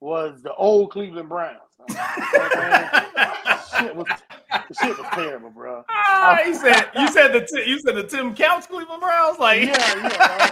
Was 0.01 0.43
the 0.43 0.55
old 0.55 0.91
Cleveland 0.93 1.29
Browns. 1.29 1.61
You 1.89 1.95
know 2.39 2.45
what 2.45 2.53
I'm 2.53 2.53
saying? 2.53 2.91
shit 3.81 3.97
was 3.97 4.07
the 4.69 4.75
shit 4.75 4.97
was 4.99 5.07
terrible, 5.15 5.51
bro. 5.51 5.85
Ah, 5.89 6.41
he 6.45 6.55
said 6.55 6.91
you 6.97 7.09
said 7.09 7.33
the 7.33 7.47
you 7.67 7.79
said 7.81 7.97
the 7.97 8.05
Tim 8.05 8.35
Couch 8.35 8.69
Cleveland 8.69 9.01
Browns 9.01 9.39
like 9.39 9.63
Yeah, 9.63 9.95
yeah. 9.97 10.51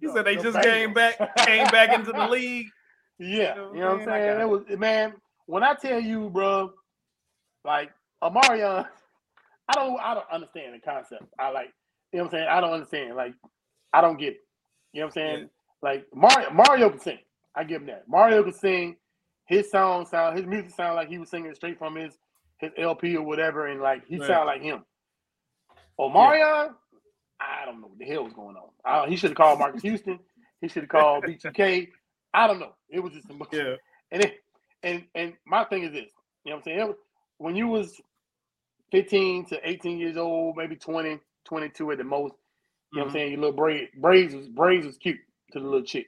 he 0.00 0.08
said 0.12 0.24
they 0.26 0.36
The 0.36 0.42
just 0.42 0.60
came 0.62 0.92
back 0.94 1.18
came 1.38 1.66
back 1.68 1.92
into 1.92 2.12
the 2.12 2.26
league. 2.28 2.68
Yeah, 3.18 3.54
You 3.54 3.60
know 3.62 3.74
you 3.74 3.80
know 3.80 3.86
what 3.90 4.00
I'm 4.00 4.04
saying? 4.04 4.08
I 4.10 4.20
saying? 4.20 4.38
got 4.38 4.40
It 4.40 4.48
was 4.48 4.62
man. 4.78 5.14
When 5.46 5.62
I 5.62 5.74
tell 5.74 6.00
you, 6.00 6.30
bro, 6.30 6.72
like 7.64 7.90
Omarion, 8.22 8.86
I 9.68 9.72
don't, 9.74 10.00
I 10.00 10.14
don't 10.14 10.30
understand 10.30 10.74
the 10.74 10.80
concept. 10.80 11.24
I 11.38 11.50
like, 11.50 11.72
you 12.12 12.18
know 12.18 12.24
what 12.24 12.34
I'm 12.34 12.38
saying? 12.38 12.48
I 12.50 12.60
don't 12.60 12.72
understand. 12.72 13.16
Like, 13.16 13.34
I 13.92 14.00
don't 14.00 14.18
get 14.18 14.34
it. 14.34 14.40
You 14.92 15.00
know 15.00 15.06
what 15.06 15.16
I'm 15.16 15.22
saying? 15.22 15.50
Yeah. 15.84 15.90
Like 15.90 16.06
Mario, 16.14 16.50
Mario 16.50 16.90
can 16.90 17.00
sing. 17.00 17.18
I 17.56 17.64
give 17.64 17.82
him 17.82 17.88
that. 17.88 18.08
Mario 18.08 18.42
can 18.42 18.52
sing. 18.52 18.96
His 19.46 19.70
song 19.70 20.06
sound, 20.06 20.38
his 20.38 20.46
music 20.46 20.72
sound 20.72 20.96
like 20.96 21.08
he 21.08 21.18
was 21.18 21.30
singing 21.30 21.54
straight 21.54 21.78
from 21.78 21.96
his 21.96 22.18
his 22.58 22.72
LP 22.78 23.16
or 23.16 23.22
whatever, 23.22 23.66
and 23.66 23.80
like 23.82 24.06
he 24.06 24.18
Right. 24.18 24.26
sound 24.26 24.46
like 24.46 24.62
him. 24.62 24.84
Omarion, 26.00 26.70
I 27.40 27.64
don't 27.66 27.80
know 27.80 27.88
what 27.88 27.98
the 27.98 28.06
hell 28.06 28.24
was 28.24 28.32
going 28.32 28.56
on. 28.56 28.70
I, 28.84 29.08
he 29.08 29.16
should 29.16 29.30
have 29.30 29.36
called 29.36 29.58
Marcus 29.58 29.82
Houston. 29.84 30.18
He 30.60 30.68
should 30.68 30.84
have 30.84 30.90
called 30.90 31.24
B2K. 31.24 31.88
I 32.32 32.46
don't 32.46 32.60
know. 32.60 32.74
It 32.88 33.00
was 33.00 33.12
just 33.12 33.30
a 33.30 33.34
Yeah, 33.52 33.76
and 34.10 34.24
it, 34.24 34.44
and 34.82 35.04
and 35.14 35.34
my 35.46 35.64
thing 35.64 35.84
is 35.84 35.92
this, 35.92 36.10
you 36.44 36.50
know 36.50 36.56
what 36.56 36.58
I'm 36.58 36.62
saying? 36.64 36.88
Was- 36.88 36.96
when 37.38 37.56
you 37.56 37.68
was 37.68 38.00
15 38.92 39.46
to 39.46 39.68
18 39.68 39.98
years 39.98 40.16
old, 40.16 40.56
maybe 40.56 40.76
20, 40.76 41.18
22 41.44 41.90
at 41.92 41.98
the 41.98 42.04
most, 42.04 42.34
you 42.92 43.00
know 43.00 43.06
what 43.06 43.10
I'm 43.10 43.10
Mhm. 43.10 43.12
saying? 43.12 43.32
Your 43.32 43.40
little 43.40 43.56
braid, 43.56 43.88
braids 44.00 44.34
was 44.34 44.48
braids 44.48 44.86
was 44.86 44.98
cute 44.98 45.18
to 45.54 45.60
the 45.60 45.64
little 45.64 45.82
chick. 45.86 46.06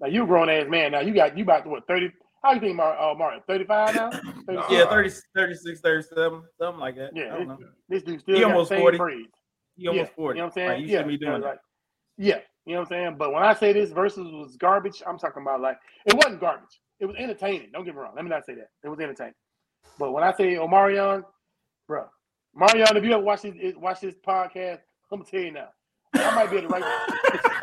Now 0.00 0.08
you 0.08 0.24
a 0.24 0.26
grown 0.26 0.48
ass 0.48 0.66
man. 0.68 0.92
Now 0.92 1.00
you 1.00 1.14
got 1.14 1.36
you 1.36 1.44
about 1.44 1.64
to 1.64 1.70
what 1.70 1.86
30? 1.86 2.10
How 2.42 2.52
you 2.52 2.60
think 2.60 2.76
Mar- 2.76 2.98
uh, 2.98 3.14
Mario? 3.14 3.42
35 3.46 3.94
now? 3.94 4.10
36? 4.46 4.70
yeah, 4.70 4.88
30, 4.88 5.10
36, 5.34 5.80
37, 5.80 6.42
something 6.60 6.80
like 6.80 6.96
that. 6.96 7.10
Yeah, 7.14 7.34
I 7.34 7.38
don't 7.38 7.48
know. 7.48 7.58
This 7.88 8.02
dude 8.02 8.20
still 8.20 8.34
He 8.34 8.40
got 8.40 8.52
almost 8.52 8.70
the 8.70 8.76
same 8.76 8.82
40. 8.82 8.98
braids. 8.98 9.28
He 9.76 9.88
almost 9.88 10.10
yeah, 10.10 10.14
forty. 10.16 10.38
You 10.38 10.42
know 10.42 10.46
what 10.46 10.46
I'm 10.46 10.52
saying? 10.54 10.68
Like, 10.68 10.80
you 10.80 10.86
yeah, 10.86 10.90
shouldn't 10.92 11.08
be 11.08 11.26
doing 11.26 11.42
like, 11.42 11.58
yeah, 12.16 12.38
you 12.64 12.74
know 12.74 12.80
what 12.80 12.86
I'm 12.86 12.88
saying? 12.88 13.16
But 13.18 13.32
when 13.32 13.42
I 13.42 13.54
say 13.54 13.72
this 13.72 13.90
versus 13.90 14.26
was 14.32 14.56
garbage, 14.56 15.02
I'm 15.06 15.18
talking 15.18 15.42
about 15.42 15.60
like 15.60 15.78
it 16.06 16.14
wasn't 16.14 16.40
garbage. 16.40 16.80
It 16.98 17.06
was 17.06 17.16
entertaining. 17.18 17.68
Don't 17.72 17.84
get 17.84 17.94
me 17.94 18.00
wrong. 18.00 18.12
Let 18.16 18.24
me 18.24 18.30
not 18.30 18.46
say 18.46 18.54
that. 18.54 18.68
It 18.82 18.88
was 18.88 18.98
entertaining. 19.00 19.34
But 19.98 20.12
when 20.12 20.24
I 20.24 20.32
say 20.32 20.54
Omarion, 20.54 21.24
bro, 21.86 22.06
Marion, 22.54 22.96
if 22.96 23.04
you 23.04 23.12
ever 23.12 23.22
watch 23.22 23.42
this 23.42 23.74
watch 23.76 24.00
this 24.00 24.14
podcast, 24.26 24.80
I'm 25.12 25.18
gonna 25.18 25.30
tell 25.30 25.40
you 25.40 25.52
now. 25.52 25.68
I 26.14 26.34
might 26.34 26.50
be 26.50 26.58
at 26.58 26.62
the 26.62 26.68
right. 26.68 27.52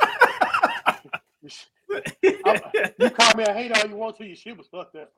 you 2.21 3.09
call 3.11 3.35
me 3.35 3.43
a 3.43 3.53
hater 3.53 3.73
all 3.81 3.89
you 3.89 3.95
want 3.95 4.17
to. 4.17 4.25
Your 4.25 4.35
shit 4.35 4.57
was 4.57 4.67
fucked 4.67 4.95
up. 4.95 5.11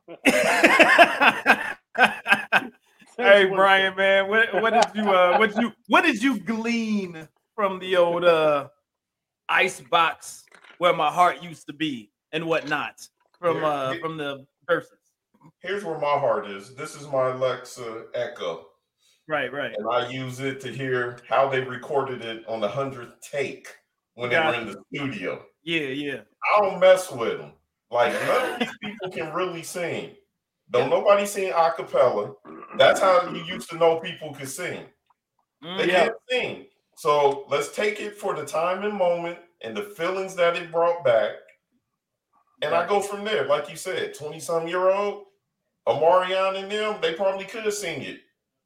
hey 3.17 3.45
Bryan, 3.45 3.95
man, 3.95 4.28
what 4.28 4.53
what 4.61 4.73
did 4.73 4.86
you 4.95 5.09
uh 5.11 5.38
what 5.38 5.55
you 5.59 5.71
what 5.88 6.03
did 6.03 6.21
you 6.21 6.39
glean 6.39 7.28
from 7.55 7.80
the 7.80 7.95
old 7.97 8.26
uh 8.26 8.67
ice 9.49 9.82
box 9.82 10.43
where 10.80 10.93
my 10.93 11.11
heart 11.11 11.41
used 11.41 11.67
to 11.67 11.73
be 11.73 12.11
and 12.32 12.45
whatnot 12.45 12.95
from 13.39 13.57
Yeah. 13.57 13.67
uh 13.67 13.93
from 13.99 14.17
the 14.17 14.45
verses? 14.67 14.91
Here's 15.61 15.84
where 15.86 15.99
my 15.99 16.17
heart 16.19 16.47
is. 16.47 16.73
This 16.76 16.95
is 16.95 17.07
my 17.07 17.30
Alexa 17.30 18.05
Echo, 18.15 18.65
Right, 19.28 19.53
right. 19.53 19.73
and 19.78 19.88
I 19.88 20.09
use 20.09 20.39
it 20.39 20.59
to 20.61 20.69
hear 20.71 21.19
how 21.30 21.47
they 21.47 21.61
recorded 21.61 22.23
it 22.23 22.43
on 22.47 22.59
the 22.61 22.67
hundredth 22.67 23.21
take 23.21 23.67
when 24.15 24.32
they 24.32 24.39
were 24.39 24.53
in 24.55 24.65
the 24.67 24.82
studio. 24.93 25.43
Yeah, 25.66 25.88
yeah. 25.88 26.22
I 26.57 26.61
don't 26.61 26.80
mess 26.80 27.11
with 27.11 27.39
them. 27.39 27.51
Like 27.91 28.13
none 28.13 28.53
of 28.53 28.59
these 28.59 28.78
people 28.84 29.09
can 29.09 29.34
really 29.34 29.63
sing. 29.63 30.16
Don't 30.72 30.89
nobody 30.89 31.26
sing 31.26 31.51
a 31.55 31.72
cappella. 31.72 32.34
That's 32.78 32.99
how 32.99 33.30
you 33.30 33.43
used 33.43 33.70
to 33.72 33.78
know 33.78 33.99
people 33.99 34.34
could 34.34 34.49
sing. 34.49 34.86
They 35.61 35.68
Mm, 35.68 35.88
Yeah. 35.88 35.99
can't 36.05 36.16
sing. 36.30 36.66
So 36.97 37.45
let's 37.49 37.76
take 37.76 37.99
it 37.99 38.16
for 38.16 38.34
the 38.36 38.45
time 38.45 38.84
and 38.84 38.93
moment 38.93 39.39
and 39.61 39.76
the 39.76 39.82
feelings 39.84 40.36
that 40.36 40.55
it 40.55 40.72
brought 40.72 41.03
back. 41.03 41.34
And 42.61 42.74
I 42.74 42.88
go 42.88 43.01
from 43.01 43.24
there. 43.26 43.45
Like 43.45 43.70
you 43.70 43.76
said, 43.76 44.13
20 44.16 44.39
some 44.39 44.68
year 44.68 44.89
old, 44.89 45.26
Omarion 45.88 46.57
and 46.61 46.72
them, 46.72 46.99
they 47.01 47.13
probably 47.13 47.45
could 47.45 47.72
sing 47.74 48.01
it. 48.01 48.22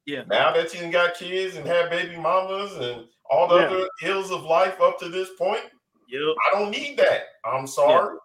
Yeah. 0.06 0.22
Now 0.26 0.52
that 0.52 0.72
you 0.74 0.90
got 0.90 1.14
kids 1.14 1.56
and 1.56 1.66
have 1.66 1.90
baby 1.90 2.16
mamas 2.16 2.72
and 2.76 3.06
all 3.28 3.46
the 3.48 3.56
Yeah. 3.56 3.66
other 3.66 3.88
ills 4.02 4.30
of 4.30 4.42
life 4.44 4.80
up 4.80 4.98
to 5.00 5.08
this 5.08 5.30
point, 5.36 5.64
Yep. 6.10 6.36
I 6.52 6.58
don't 6.58 6.70
need 6.70 6.96
that. 6.98 7.22
I'm 7.44 7.66
sorry. 7.66 8.16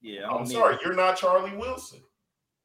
Yeah. 0.00 0.28
I 0.30 0.36
I'm 0.36 0.46
sorry. 0.46 0.74
it. 0.76 0.80
You're 0.84 0.94
not 0.94 1.16
Charlie 1.16 1.56
Wilson. 1.56 2.00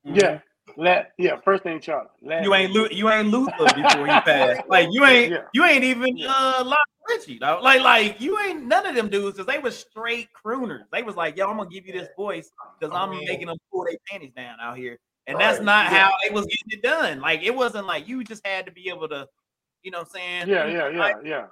Mhm. 0.08 0.22
Yeah, 0.22 0.40
let 0.78 1.12
yeah. 1.18 1.38
First 1.44 1.66
name 1.66 1.80
Charlie. 1.82 2.08
Last 2.22 2.44
You 2.46 2.54
ain't 2.54 2.74
name- 2.74 2.84
Lu- 2.84 2.90
you 2.92 3.10
ain't 3.10 3.28
Luther 3.30 3.52
before 3.76 4.08
you 4.08 4.22
passed. 4.22 4.62
Like 4.70 4.88
you 4.92 5.04
ain't 5.06 5.32
Yeah. 5.32 5.44
you 5.54 5.66
ain't 5.66 5.84
even 5.84 6.18
Yeah. 6.18 6.32
uh 6.32 6.64
Lionel 6.64 6.78
Richie. 7.10 7.40
Dog. 7.40 7.64
Like 7.64 7.82
like 7.82 8.22
you 8.22 8.40
ain't 8.40 8.64
none 8.66 8.86
of 8.86 8.96
them 8.96 9.10
dudes 9.10 9.38
because 9.38 9.52
they 9.52 9.60
was 9.60 9.78
straight 9.78 10.30
crooners. 10.46 10.86
They 10.92 11.04
was 11.04 11.16
like, 11.16 11.36
yo, 11.38 11.50
I'm 11.50 11.58
gonna 11.58 11.70
give 11.70 11.86
you 11.86 11.94
this 11.94 12.10
voice 12.16 12.50
because 12.80 12.96
I 12.96 13.02
I'm 13.02 13.10
mean- 13.12 13.26
making 13.26 13.48
them 13.48 13.58
pull 13.72 13.84
their 13.86 13.98
panties 14.10 14.32
down 14.36 14.58
out 14.62 14.78
here. 14.78 14.98
And 15.28 15.40
that's 15.40 15.58
Right. 15.58 15.66
not 15.66 15.92
Yeah. 15.92 15.98
how 16.06 16.12
it 16.26 16.34
was 16.34 16.46
getting 16.46 16.80
it 16.80 16.84
done. 16.84 17.20
Like 17.20 17.42
it 17.44 17.54
wasn't 17.54 17.88
like 17.88 18.08
you 18.08 18.24
just 18.24 18.46
had 18.46 18.66
to 18.68 18.72
be 18.72 18.90
able 18.90 19.10
to, 19.10 19.28
you 19.82 19.90
know 19.92 19.98
what 20.00 20.08
I'm 20.08 20.12
saying? 20.12 20.48
Yeah, 20.50 20.66
yeah, 20.68 20.88
yeah, 20.90 21.14
yeah. 21.24 21.46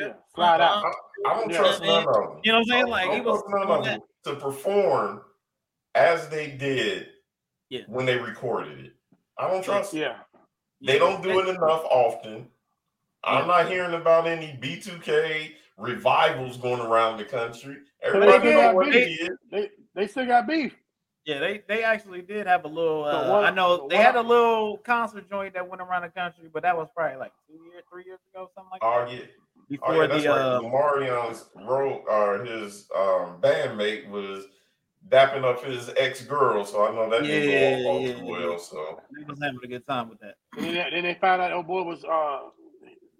Yeah, 0.00 0.12
slide 0.34 0.60
Uh, 0.60 0.64
out. 0.64 0.94
I 1.26 1.34
don't 1.34 1.50
Yeah. 1.50 1.58
trust 1.58 1.82
none 1.82 2.06
of 2.08 2.14
them. 2.14 2.40
You 2.42 2.52
know 2.52 2.58
what 2.58 2.62
I'm 2.62 2.64
saying? 2.64 2.86
I 2.86 2.90
Like 2.90 3.06
don't 3.10 3.16
it 3.18 3.24
was 3.24 3.42
none 3.48 3.70
of 3.70 3.84
them 3.84 4.00
to 4.24 4.36
perform 4.36 5.24
as 5.94 6.28
they 6.28 6.50
did 6.50 7.08
Yeah. 7.68 7.82
when 7.86 8.06
they 8.06 8.18
recorded 8.18 8.86
it. 8.86 8.92
I 9.38 9.48
don't 9.48 9.62
trust. 9.64 9.92
Yeah, 9.94 10.18
They 10.80 10.98
don't 10.98 11.22
do 11.22 11.40
it 11.40 11.48
enough 11.48 11.84
often. 11.86 12.50
I'm 13.22 13.46
not 13.46 13.68
hearing 13.68 13.94
about 13.94 14.26
any 14.26 14.56
B2K 14.60 15.56
revivals 15.78 16.56
going 16.58 16.80
around 16.80 17.16
the 17.18 17.24
country. 17.24 17.78
Everybody 18.02 18.38
did. 18.48 18.56
know 18.56 18.74
what 18.74 18.92
They- 18.92 19.02
it 19.12 19.20
is. 19.30 19.38
they 19.50 19.70
they 19.94 20.06
still 20.06 20.26
got 20.26 20.46
beef. 20.46 20.76
Yeah, 21.24 21.38
they 21.38 21.58
they 21.66 21.82
actually 21.84 22.20
did 22.20 22.46
have 22.46 22.64
a 22.64 22.68
little. 22.68 23.04
Uh, 23.04 23.30
what- 23.30 23.44
I 23.46 23.50
know 23.50 23.78
so 23.78 23.88
they 23.88 23.96
had 23.96 24.14
a 24.16 24.20
little 24.20 24.76
concert 24.78 25.28
joint 25.30 25.54
that 25.54 25.66
went 25.66 25.80
around 25.80 26.02
the 26.02 26.10
country, 26.10 26.48
but 26.52 26.62
that 26.64 26.76
was 26.76 26.88
probably 26.94 27.16
like 27.16 27.32
two 27.46 27.54
years, 27.64 27.82
three 27.90 28.04
years 28.04 28.20
ago, 28.32 28.50
something 28.54 28.70
like 28.70 28.82
that. 28.82 28.86
Oh 28.86 29.06
yeah, 29.10 29.24
Before 29.68 29.88
oh 29.94 30.00
yeah, 30.02 30.06
that's 30.06 30.22
the 30.24 30.28
right. 30.30 30.38
uh, 30.40 30.60
Marion's 30.62 31.44
wrote 31.66 32.04
or 32.08 32.44
his 32.44 32.88
um, 32.96 33.38
bandmate 33.40 34.08
was 34.08 34.44
dapping 35.08 35.44
up 35.44 35.62
his 35.64 35.90
ex 35.96 36.22
girl, 36.22 36.64
so 36.64 36.86
I 36.86 36.94
know 36.94 37.08
that 37.10 37.22
didn't 37.22 37.50
Yeah, 37.50 37.82
go 37.82 37.88
off 37.90 37.94
all 37.94 38.00
yeah, 38.00 38.12
too 38.14 38.24
yeah. 38.24 38.30
well. 38.48 38.58
So 38.58 39.00
He 39.18 39.24
was 39.24 39.38
having 39.42 39.60
a 39.62 39.66
good 39.66 39.86
time 39.86 40.08
with 40.10 40.20
that. 40.20 40.36
And 40.56 40.66
then, 40.66 40.86
then 40.92 41.02
they 41.04 41.14
found 41.20 41.42
out 41.42 41.52
old 41.52 41.66
boy 41.66 41.82
was 41.82 42.04
uh 42.04 42.48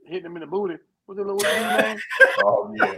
hitting 0.06 0.26
him 0.26 0.36
in 0.36 0.40
the 0.40 0.46
booty. 0.46 0.76
What's 1.06 1.18
the 1.18 1.24
little 1.24 1.36
what's 1.36 1.46
his 1.48 1.82
name? 1.84 1.98
oh 2.44 2.72
yeah, 2.76 2.94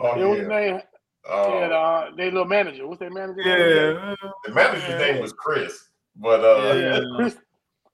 oh 0.00 0.16
yeah, 0.16 0.24
what's 0.26 0.40
his 0.40 0.48
name? 0.48 0.80
Oh, 1.28 1.58
Yeah, 1.58 1.66
uh, 1.68 2.10
they 2.16 2.24
little 2.26 2.44
manager. 2.44 2.86
What's 2.86 3.00
their 3.00 3.10
manager? 3.10 3.42
name? 3.42 3.58
Yeah. 3.58 4.14
the 4.44 4.52
manager's 4.54 4.98
name 5.00 5.20
was 5.20 5.32
Chris, 5.32 5.88
but 6.16 6.40
uh, 6.44 6.74
yeah. 6.76 7.00
Chris 7.16 7.36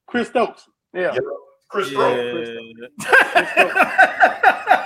Chris 0.07 0.29
Stokes. 0.29 0.69
Yeah. 0.93 1.13
Yeah. 1.15 1.21
Chris 1.69 1.89
Stroke. 1.89 2.19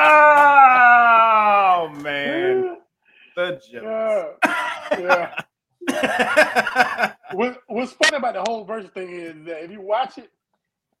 oh 0.00 1.88
man, 2.02 2.76
the 3.36 3.60
yeah. 3.70 4.26
yeah. 4.98 5.30
What, 7.32 7.62
what's 7.66 7.92
funny 7.92 8.16
about 8.16 8.34
the 8.34 8.42
whole 8.46 8.64
verse 8.64 8.88
thing 8.90 9.10
is 9.10 9.34
that 9.46 9.64
if 9.64 9.70
you 9.70 9.80
watch 9.80 10.18
it, 10.18 10.30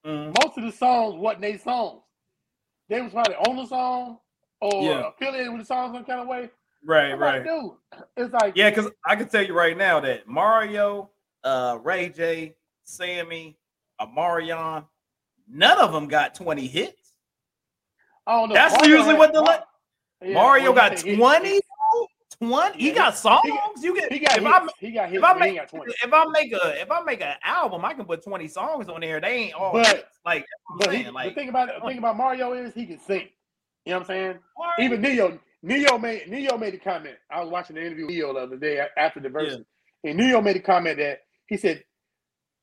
Mm, 0.06 0.28
most 0.28 0.56
of 0.56 0.64
the 0.64 0.70
songs 0.70 1.16
wasn't 1.16 1.42
they 1.42 1.58
songs. 1.58 2.02
They 2.88 3.00
was 3.00 3.12
probably 3.12 3.34
on 3.34 3.56
the 3.56 3.66
song 3.66 4.18
or 4.60 4.84
Yeah. 4.84 5.08
affiliated 5.08 5.50
with 5.52 5.62
the 5.62 5.66
song 5.66 5.92
some 5.92 6.04
kind 6.04 6.20
of 6.20 6.28
way. 6.28 6.50
right, 6.84 7.12
I'm 7.12 7.18
right. 7.18 7.44
like, 7.44 7.44
dude, 7.44 7.72
it's 8.16 8.32
like 8.32 8.56
Yeah, 8.56 8.70
because 8.70 8.90
I 9.04 9.16
can 9.16 9.28
tell 9.28 9.44
you 9.44 9.54
right 9.54 9.76
now 9.76 9.98
that 10.00 10.28
Mario, 10.28 11.10
uh, 11.42 11.78
Ray 11.82 12.10
J, 12.10 12.54
Sammy, 12.84 13.58
Omarion, 14.00 14.84
none 15.50 15.78
of 15.78 15.92
them 15.92 16.08
got 16.08 16.34
20 16.34 16.66
hits. 16.66 17.12
Oh 18.26 18.46
don't. 18.46 18.54
That's 18.54 18.74
Mario 18.74 18.88
usually 18.96 19.10
had- 19.10 19.18
what 19.18 19.32
the 19.32 19.42
Mar- 19.42 19.64
le- 20.22 20.28
yeah, 20.28 20.34
Mario 20.34 20.64
well, 20.64 20.74
got 20.74 20.92
he 20.92 20.98
said 20.98 21.06
he- 21.10 21.16
20. 21.16 21.60
20. 22.40 22.78
He 22.78 22.88
Yeah, 22.88 22.94
got 22.94 23.16
songs. 23.16 23.40
he 23.44 23.86
you 23.86 23.94
get 23.98 24.12
He 24.12 24.18
got 24.20 24.36
if 24.38 24.42
hits. 24.44 24.54
I 24.54 24.68
he 24.78 24.90
got 24.92 25.08
hits. 25.08 25.18
if 25.18 25.24
I 25.24 25.34
make 25.34 25.56
if 25.56 26.12
I 26.12 26.24
make 26.26 26.52
a 26.52 26.80
if 26.82 26.90
I 26.90 27.00
make 27.02 27.20
an 27.20 27.34
album, 27.42 27.84
I 27.84 27.94
can 27.94 28.04
put 28.04 28.22
20 28.22 28.46
songs 28.48 28.88
on 28.88 29.00
there. 29.00 29.20
They 29.20 29.28
ain't 29.28 29.54
all 29.54 29.72
But- 29.72 29.86
hits. 29.86 30.18
like 30.24 30.46
But 30.78 30.94
he. 30.94 31.08
Like 31.10 31.30
the 31.30 31.34
thing 31.40 31.48
about 31.48 31.68
the 31.80 31.86
thing 31.86 31.98
about 31.98 32.16
Mario 32.16 32.52
is 32.52 32.74
he 32.74 32.86
can 32.86 33.00
sing. 33.00 33.28
You 33.84 33.92
know 33.92 33.98
what 33.98 34.02
I'm 34.02 34.06
saying? 34.06 34.38
Mario- 34.56 34.84
Even 34.84 35.00
Ne-Yo, 35.00 35.38
Ne-Yo 35.62 35.98
made 35.98 36.28
Ne-Yo 36.28 36.56
made 36.58 36.74
a 36.74 36.78
comment. 36.78 37.16
I 37.30 37.40
was 37.40 37.50
watching 37.50 37.74
the 37.76 37.84
interview 37.84 38.04
with 38.06 38.14
Ne-Yo 38.14 38.32
the 38.34 38.40
other 38.40 38.56
day 38.56 38.86
after 38.96 39.18
the 39.20 39.30
verse, 39.30 39.56
and 40.04 40.16
Ne-Yo 40.18 40.40
made 40.40 40.56
a 40.56 40.60
comment 40.60 40.98
that 40.98 41.22
he 41.46 41.56
said, 41.56 41.82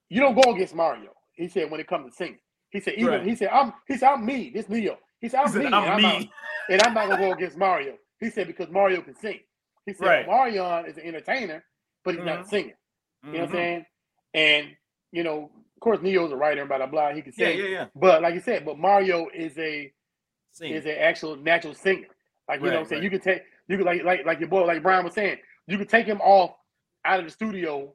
"You 0.09 0.21
don't 0.21 0.39
go 0.39 0.53
against 0.53 0.75
Mario." 0.75 1.11
He 1.33 1.49
said 1.49 1.69
when 1.69 1.79
it 1.81 1.87
comes 1.87 2.11
to 2.11 2.15
singing, 2.15 2.39
he 2.75 2.81
said 2.81 2.95
even 2.95 3.07
Right. 3.07 3.23
he 3.27 3.35
said 3.35 3.49
I'm 3.49 3.73
he 3.87 3.97
said 3.97 4.09
I'm 4.09 4.25
me. 4.25 4.51
This 4.53 4.69
Ne-Yo. 4.69 4.97
He 5.21 5.29
said 5.29 5.39
I'm 5.41 5.47
He 5.47 5.53
said, 5.53 5.61
me. 5.61 5.67
"I'm 5.67 5.83
and 5.83 5.91
I'm. 5.93 6.01
Not, 6.03 6.21
and 6.69 6.81
I'm 6.81 6.93
not 6.93 7.05
gonna 7.07 7.17
go 7.17 7.31
against 7.31 7.57
Mario. 7.57 7.95
He 8.19 8.29
said 8.29 8.47
because 8.47 8.69
Mario 8.69 9.01
can 9.01 9.15
sing. 9.15 9.39
He 9.85 9.93
said 9.93 10.05
Right. 10.07 10.27
Marion 10.27 10.85
is 10.87 10.97
an 10.97 11.03
entertainer, 11.05 11.63
but 12.03 12.15
he's 12.15 12.23
not 12.25 12.41
a 12.41 12.45
singer. 12.45 12.73
You 13.23 13.31
know 13.33 13.39
what 13.39 13.41
I'm 13.41 13.47
Mhm. 13.49 13.51
saying? 13.53 13.85
And 14.35 14.77
you 15.11 15.23
know, 15.23 15.51
of 15.75 15.79
course, 15.81 16.01
Ne-Yo's 16.01 16.31
a 16.31 16.35
writer, 16.35 16.65
blah 16.65 16.77
blah 16.77 16.87
blah. 16.87 17.13
He 17.13 17.21
can 17.21 17.33
sing. 17.33 17.59
yeah, 17.59 17.65
yeah. 17.65 17.85
But 17.95 18.21
like 18.21 18.33
you 18.35 18.41
said, 18.41 18.65
but 18.65 18.77
Mario 18.79 19.29
is 19.33 19.57
a 19.57 19.91
is 20.75 20.85
an 20.85 20.97
actual 20.99 21.35
natural 21.37 21.73
singer. 21.73 22.07
Like 22.47 22.61
you 22.61 22.67
know 22.71 22.77
what 22.77 22.81
I'm 22.81 22.85
saying? 22.89 23.01
right. 23.01 23.03
You 23.03 23.09
could 23.11 23.23
take 23.23 23.43
you 23.67 23.77
could 23.77 23.85
like 23.85 24.03
like 24.03 24.25
like 24.25 24.39
your 24.39 24.49
boy, 24.49 24.65
like 24.65 24.83
Bryan 24.83 25.05
was 25.05 25.13
saying, 25.13 25.37
you 25.67 25.77
could 25.77 25.89
take 25.89 26.05
him 26.07 26.21
off 26.21 26.51
out 27.05 27.19
of 27.19 27.25
the 27.25 27.31
studio 27.31 27.93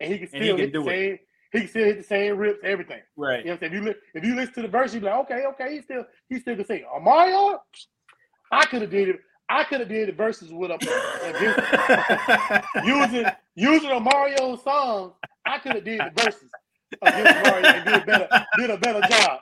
and 0.00 0.12
he 0.12 0.18
can 0.18 0.28
And 0.32 0.44
he 0.44 0.48
still 0.48 0.56
can 0.56 0.64
hit 0.66 0.72
do 0.72 0.84
the 0.84 0.90
it. 0.90 1.20
Same 1.52 1.54
he 1.60 1.60
can 1.60 1.68
still 1.68 1.84
hit 1.84 1.98
the 1.98 2.04
same 2.04 2.36
rips, 2.36 2.60
everything. 2.64 3.00
right. 3.16 3.40
You 3.40 3.46
know 3.46 3.50
what 3.52 3.62
I'm 3.64 3.70
saying? 3.70 3.72
If 3.72 3.80
you 3.80 3.88
li- 3.88 4.00
if 4.14 4.24
you 4.24 4.34
listen 4.34 4.54
to 4.54 4.62
the 4.62 4.68
verse, 4.68 4.94
you 4.94 5.00
be 5.00 5.06
like, 5.06 5.20
okay, 5.20 5.44
okay, 5.46 5.74
he 5.74 5.82
still 5.82 6.04
he 6.28 6.40
still 6.40 6.56
can 6.56 6.64
sing. 6.64 6.84
Mario, 7.00 7.60
I 8.50 8.64
could 8.66 8.82
have 8.82 8.90
did 8.90 9.10
it. 9.10 9.20
I 9.48 9.64
could 9.64 9.80
have 9.80 9.88
did 9.88 10.08
the 10.08 10.12
verses 10.12 10.50
with 10.50 10.70
him 10.70 10.80
using 12.86 13.26
using 13.54 13.90
a 13.90 14.00
Mario 14.00 14.56
song. 14.56 15.12
I 15.44 15.58
could 15.58 15.74
have 15.74 15.84
did 15.84 16.00
the 16.00 16.22
verses 16.22 16.50
against 17.02 17.42
Mario 17.42 17.74
and 17.74 17.84
did 17.84 18.06
better 18.06 18.28
did 18.56 18.70
a 18.70 18.78
better 18.78 19.02
job. 19.02 19.40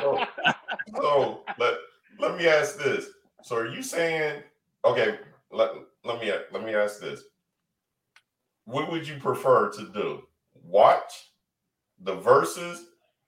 So, 0.00 0.24
so 0.96 1.44
let 1.58 1.74
let 2.20 2.38
me 2.38 2.46
ask 2.46 2.78
this. 2.78 3.06
So 3.42 3.56
are 3.56 3.68
you 3.68 3.82
saying 3.82 4.42
okay? 4.84 5.18
Let 5.50 5.70
let 6.04 6.20
me 6.20 6.30
let 6.52 6.64
me 6.64 6.74
ask 6.74 7.00
this. 7.00 7.22
What 8.66 8.90
would 8.90 9.08
you 9.08 9.18
prefer 9.18 9.70
to 9.72 9.88
do? 9.92 10.22
Watch 10.66 11.30
the 12.00 12.14
verses 12.16 12.86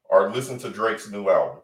or 0.09 0.31
listen 0.31 0.59
to 0.59 0.71
Drake's 0.71 1.11
new 1.11 1.29
album? 1.29 1.59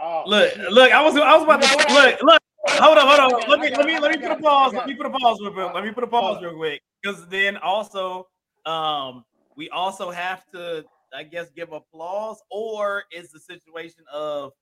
Oh, 0.00 0.24
Look, 0.26 0.52
shit. 0.52 0.70
look, 0.70 0.92
I 0.92 1.02
was 1.02 1.16
I 1.16 1.34
was 1.36 1.44
about 1.44 1.62
to 1.62 1.94
look, 1.94 2.22
look. 2.22 2.42
Hold 2.68 2.98
on, 2.98 3.06
hold 3.06 3.20
on. 3.20 3.50
Let 3.50 3.60
me 3.60 3.76
let 3.76 3.86
me 3.86 3.98
let 3.98 4.10
me 4.10 4.18
put 4.18 4.32
a 4.32 4.42
pause. 4.42 4.74
Let 4.74 4.86
me 4.86 4.94
put 4.94 5.06
a 5.06 5.10
pause 5.10 5.38
real 5.40 5.52
quick. 5.52 5.74
Let 5.74 5.84
me 5.84 5.92
put 5.92 6.04
a 6.04 6.06
pause 6.06 6.36
Pause. 6.36 6.42
real 6.42 6.56
quick. 6.56 6.82
Because 7.02 7.26
then 7.28 7.56
also 7.58 8.26
um 8.66 9.24
we 9.56 9.68
also 9.70 10.10
have 10.10 10.44
to 10.52 10.84
I 11.14 11.22
guess 11.22 11.50
give 11.50 11.72
applause, 11.72 12.42
or 12.50 13.04
is 13.12 13.30
the 13.30 13.38
situation 13.38 14.04
of 14.12 14.52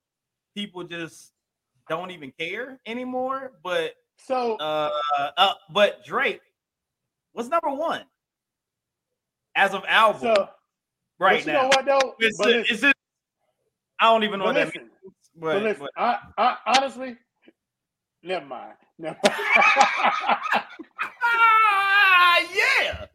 people 0.55 0.84
just 0.84 1.32
don't 1.88 2.11
even 2.11 2.32
care 2.38 2.78
anymore? 2.86 3.53
But 3.64 3.95
So 4.18 4.57
uh, 4.57 4.90
uh 5.38 5.55
but 5.70 6.05
Drake 6.05 6.43
was 7.34 7.49
number 7.49 7.70
one 7.70 8.05
as 9.57 9.74
of 9.74 9.84
album 9.86 10.20
so 10.20 10.48
right 11.18 11.44
but 11.44 11.46
you 11.46 11.53
now. 11.53 11.62
know 11.62 11.68
what 11.68 11.84
though? 11.84 12.14
It's, 12.18 12.38
but 12.38 12.53
just, 12.53 12.70
it's 12.70 12.80
just 12.82 12.94
I 14.00 14.07
don't 14.07 14.24
even 14.24 14.38
know 14.40 14.46
what 14.46 14.55
that 14.55 14.66
listen, 14.66 14.82
means. 14.82 14.92
but 15.36 15.53
But, 15.55 15.62
listen, 15.62 15.86
but- 15.96 16.03
I, 16.03 16.18
I 16.38 16.57
honestly, 16.76 17.16
never 18.22 18.44
mind. 18.46 18.74
Never 18.98 19.16
mind. 19.24 19.36
Ah, 21.24 22.38
yeah. 22.55 23.07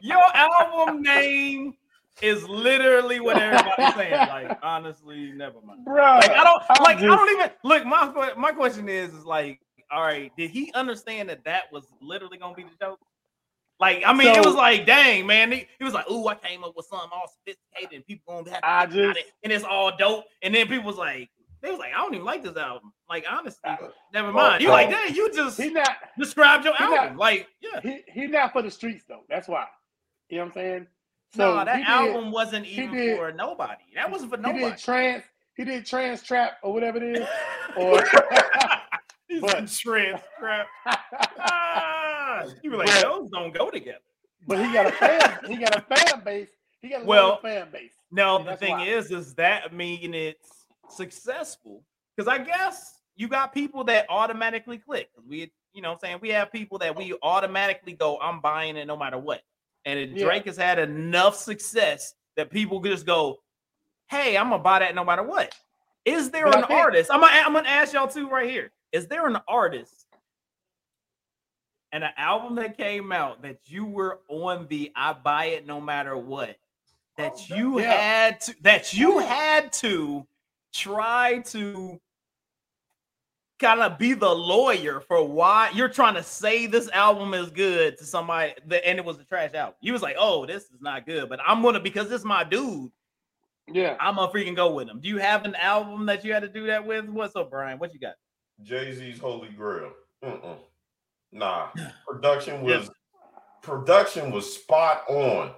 Your 0.00 0.22
album 0.34 1.02
name 1.02 1.74
is 2.22 2.46
literally 2.48 3.20
what 3.20 3.38
everybody's 3.38 3.94
saying. 3.94 4.12
Like, 4.28 4.58
honestly, 4.62 5.32
never 5.34 5.60
mind. 5.64 5.84
Bro, 5.84 6.16
Like, 6.16 6.30
I 6.30 6.44
don't 6.44 6.62
I'm 6.70 6.82
like. 6.84 6.98
I 6.98 7.06
don't 7.06 7.30
even 7.30 7.50
look. 7.64 7.86
My 7.86 8.32
my 8.36 8.52
question 8.52 8.88
is, 8.88 9.12
is 9.14 9.24
like, 9.24 9.60
all 9.90 10.02
right, 10.02 10.30
did 10.36 10.50
he 10.50 10.70
understand 10.74 11.28
that 11.30 11.44
that 11.44 11.64
was 11.72 11.84
literally 12.02 12.36
gonna 12.38 12.54
be 12.54 12.64
the 12.64 12.70
joke? 12.80 12.98
Like, 13.80 14.02
I 14.04 14.12
mean, 14.12 14.28
it 14.28 14.44
was 14.44 14.54
like, 14.56 14.86
dang, 14.86 15.26
man. 15.26 15.52
He, 15.52 15.66
he 15.78 15.84
was 15.84 15.94
like, 15.94 16.10
ooh, 16.10 16.26
I 16.26 16.34
came 16.34 16.64
up 16.64 16.72
with 16.76 16.86
something 16.86 17.10
all 17.12 17.28
sophisticated, 17.32 17.94
and 17.96 18.04
people 18.06 18.34
gonna 18.42 18.50
have 18.50 18.60
to 18.60 18.66
I 18.68 18.86
just- 18.86 19.18
it, 19.18 19.26
and 19.44 19.52
it's 19.52 19.64
all 19.64 19.96
dope. 19.96 20.24
And 20.42 20.54
then 20.54 20.66
people 20.66 20.84
was 20.86 20.96
like, 20.96 21.30
they 21.62 21.70
was 21.70 21.78
like, 21.78 21.92
I 21.92 21.98
don't 21.98 22.14
even 22.14 22.24
like 22.26 22.42
this 22.44 22.56
album. 22.56 22.92
Like, 23.08 23.24
honestly, 23.28 23.60
uh, 23.64 23.76
never 24.12 24.32
mind. 24.32 24.62
You 24.62 24.68
like, 24.70 24.90
dang, 24.90 25.14
you 25.14 25.32
just 25.32 25.60
He 25.60 25.70
not 25.70 25.90
described 26.18 26.64
your 26.64 26.74
he 26.76 26.84
album. 26.84 26.96
not- 26.96 27.16
like, 27.16 27.48
yeah. 27.60 27.80
he 27.80 28.00
he 28.12 28.26
not 28.28 28.52
for 28.52 28.62
the 28.62 28.70
streets 28.70 29.04
though. 29.08 29.22
That's 29.28 29.48
why. 29.48 29.66
You 30.28 30.38
know 30.38 30.44
what 30.44 30.48
I'm 30.50 30.54
saying? 30.54 30.86
no, 31.36 31.54
that 31.64 31.76
he 31.76 31.82
did- 31.82 31.88
album 31.88 32.30
wasn't 32.32 32.66
even 32.66 32.94
did- 32.94 33.16
for 33.16 33.32
nobody. 33.32 33.82
That 33.94 34.10
wasn't 34.10 34.30
for 34.30 34.36
He 34.36 34.42
nobody. 34.42 34.64
did 34.70 34.78
trans. 34.78 35.24
He 35.56 35.64
did 35.64 35.84
trans 35.86 36.22
trap 36.22 36.58
or 36.62 36.72
whatever 36.72 36.98
it 36.98 37.16
is. 37.18 37.28
Or 37.76 38.02
He's 39.28 39.40
but- 39.42 39.68
trans 39.68 40.20
crap. 40.38 40.66
Ah, 42.46 42.52
you 42.62 42.70
were 42.70 42.76
like, 42.78 42.86
But- 42.88 43.02
those 43.02 43.30
don't 43.30 43.52
go 43.52 43.70
together. 43.70 43.98
but 44.46 44.64
he 44.64 44.72
got 44.72 44.86
a 44.86 44.92
fan. 44.92 45.38
He 45.46 45.56
got 45.56 45.76
a 45.76 45.80
fan 45.94 46.22
base. 46.24 46.48
He 46.80 46.88
got 46.90 47.02
a 47.02 47.04
Well, 47.04 47.38
fan 47.40 47.70
base. 47.70 47.92
No, 48.10 48.42
the 48.42 48.56
thing 48.56 48.72
why. 48.78 48.86
is, 48.86 49.10
is 49.10 49.34
that 49.34 49.72
mean 49.74 50.14
it's 50.14 50.64
successful? 50.88 51.82
Because 52.16 52.28
I 52.28 52.38
guess 52.38 53.00
you 53.16 53.28
got 53.28 53.52
people 53.52 53.84
that 53.84 54.06
automatically 54.08 54.78
click. 54.78 55.10
We, 55.26 55.50
you 55.72 55.82
know, 55.82 55.92
I'm 55.92 55.98
saying 55.98 56.18
we 56.20 56.30
have 56.30 56.50
people 56.52 56.78
that 56.78 56.96
we 56.96 57.14
automatically 57.22 57.92
go, 57.94 58.18
I'm 58.20 58.40
buying 58.40 58.76
it 58.76 58.86
no 58.86 58.96
matter 58.96 59.18
what. 59.18 59.42
And 59.84 59.98
if 59.98 60.10
Yeah. 60.10 60.24
Drake 60.24 60.46
has 60.46 60.56
had 60.56 60.78
enough 60.78 61.36
success 61.36 62.14
that 62.36 62.50
people 62.50 62.80
just 62.80 63.06
go, 63.06 63.38
Hey, 64.08 64.36
I'm 64.38 64.48
gonna 64.48 64.62
buy 64.62 64.78
that 64.78 64.94
no 64.94 65.04
matter 65.04 65.22
what. 65.22 65.54
Is 66.06 66.30
there 66.30 66.46
But 66.46 66.56
an 66.56 66.66
think- 66.66 66.80
artist? 66.80 67.10
I'm 67.12 67.20
gonna, 67.20 67.32
I'm 67.44 67.52
gonna 67.52 67.68
ask 67.68 67.92
y'all 67.92 68.08
too 68.08 68.28
right 68.28 68.48
here. 68.48 68.72
Is 68.92 69.06
there 69.06 69.26
an 69.26 69.38
artist 69.46 70.06
and 71.92 72.04
an 72.04 72.10
album 72.16 72.56
that 72.56 72.76
came 72.76 73.12
out 73.12 73.42
that 73.42 73.58
you 73.66 73.84
were 73.84 74.20
on 74.28 74.66
the 74.68 74.92
I 74.94 75.12
buy 75.14 75.46
it 75.46 75.66
no 75.66 75.80
matter 75.80 76.16
what? 76.16 76.56
That 77.16 77.32
oh, 77.50 77.56
you 77.56 77.80
Yeah. 77.80 77.92
had 77.92 78.40
to 78.42 78.54
that 78.62 78.92
you 78.92 79.18
had 79.18 79.72
to 79.74 80.26
try 80.72 81.38
to 81.46 81.98
kind 83.58 83.80
of 83.80 83.98
be 83.98 84.12
the 84.14 84.28
lawyer 84.32 85.00
for 85.00 85.26
why 85.26 85.70
you're 85.74 85.88
trying 85.88 86.14
to 86.14 86.22
say 86.22 86.66
this 86.66 86.88
album 86.90 87.34
is 87.34 87.50
good 87.50 87.98
to 87.98 88.04
somebody 88.04 88.54
that 88.66 88.86
and 88.86 88.98
it 88.98 89.04
was 89.04 89.18
a 89.18 89.24
trash 89.24 89.52
album. 89.54 89.74
You 89.80 89.92
was 89.92 90.02
like, 90.02 90.14
oh, 90.18 90.46
this 90.46 90.64
is 90.64 90.80
not 90.80 91.06
good, 91.06 91.28
but 91.28 91.40
I'm 91.44 91.62
gonna 91.62 91.80
because 91.80 92.08
this 92.08 92.20
is 92.20 92.24
my 92.24 92.44
dude, 92.44 92.90
Yeah. 93.66 93.96
I'm 93.98 94.14
gonna 94.14 94.30
freaking 94.30 94.54
go 94.54 94.72
with 94.72 94.88
him. 94.88 95.00
Do 95.00 95.08
you 95.08 95.18
have 95.18 95.44
an 95.44 95.56
album 95.56 96.06
that 96.06 96.24
you 96.24 96.32
had 96.32 96.42
to 96.42 96.48
do 96.48 96.66
that 96.66 96.86
with? 96.86 97.06
What's 97.08 97.34
up, 97.34 97.50
Bryan? 97.50 97.78
What 97.78 97.92
you 97.92 97.98
got? 97.98 98.14
Jay 98.62 98.92
Z's 98.94 99.18
Holy 99.18 99.48
Grail. 99.48 99.92
Mm-mm. 100.24 100.58
Nah, 101.32 101.68
production 102.06 102.64
Yeah. 102.64 102.78
was 102.78 102.90
production 103.62 104.30
was 104.30 104.54
spot 104.54 105.04
on, 105.08 105.52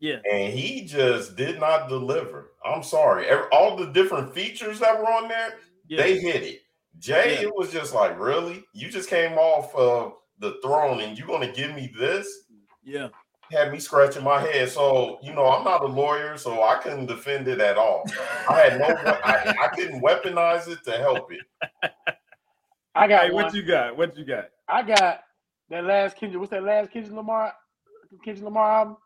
Yeah. 0.00 0.18
and 0.30 0.52
he 0.52 0.84
just 0.84 1.36
did 1.36 1.58
not 1.58 1.88
deliver. 1.88 2.52
I'm 2.64 2.82
sorry. 2.82 3.26
Every, 3.26 3.46
all 3.50 3.76
the 3.76 3.86
different 3.86 4.34
features 4.34 4.78
that 4.80 4.98
were 4.98 5.10
on 5.10 5.28
there, 5.28 5.54
Yeah. 5.86 6.02
they 6.02 6.18
hit 6.18 6.42
it. 6.42 6.60
Jay, 6.98 7.34
Yeah. 7.34 7.48
it 7.48 7.54
was 7.54 7.72
just 7.72 7.94
like, 7.94 8.18
really? 8.18 8.64
You 8.74 8.90
just 8.90 9.08
came 9.08 9.38
off 9.38 9.74
of 9.74 10.14
the 10.38 10.58
throne 10.62 11.00
and 11.00 11.16
you 11.18 11.26
gonna 11.26 11.50
give 11.52 11.74
me 11.74 11.90
this? 11.98 12.28
Yeah. 12.82 13.08
Had 13.50 13.72
me 13.72 13.78
scratching 13.78 14.24
my 14.24 14.40
head. 14.40 14.68
So, 14.70 15.18
you 15.22 15.32
know, 15.32 15.46
I'm 15.46 15.64
not 15.64 15.82
a 15.82 15.86
lawyer, 15.86 16.36
so 16.36 16.62
I 16.62 16.76
couldn't 16.76 17.06
defend 17.06 17.46
it 17.48 17.60
at 17.60 17.76
all. 17.78 18.04
I 18.48 18.60
had 18.60 18.78
no 18.80 18.86
I, 18.86 19.54
I 19.64 19.68
couldn't 19.68 20.02
weaponize 20.02 20.68
it 20.68 20.82
to 20.84 20.92
help 20.98 21.30
it. 21.32 21.40
I 22.94 23.08
got 23.08 23.24
Hey, 23.26 23.30
one. 23.32 23.44
what 23.44 23.54
you 23.54 23.62
got? 23.62 23.96
What 23.96 24.16
you 24.16 24.24
got? 24.24 24.46
I 24.68 24.82
got 24.82 25.20
that 25.70 25.84
last 25.84 26.16
Kendrick. 26.16 26.40
What's 26.40 26.50
that 26.52 26.62
last 26.62 26.90
Kendrick 26.90 27.14
Lamar? 27.14 27.52
Kendrick 28.24 28.44
Lamar 28.44 28.70
album? 28.70 28.96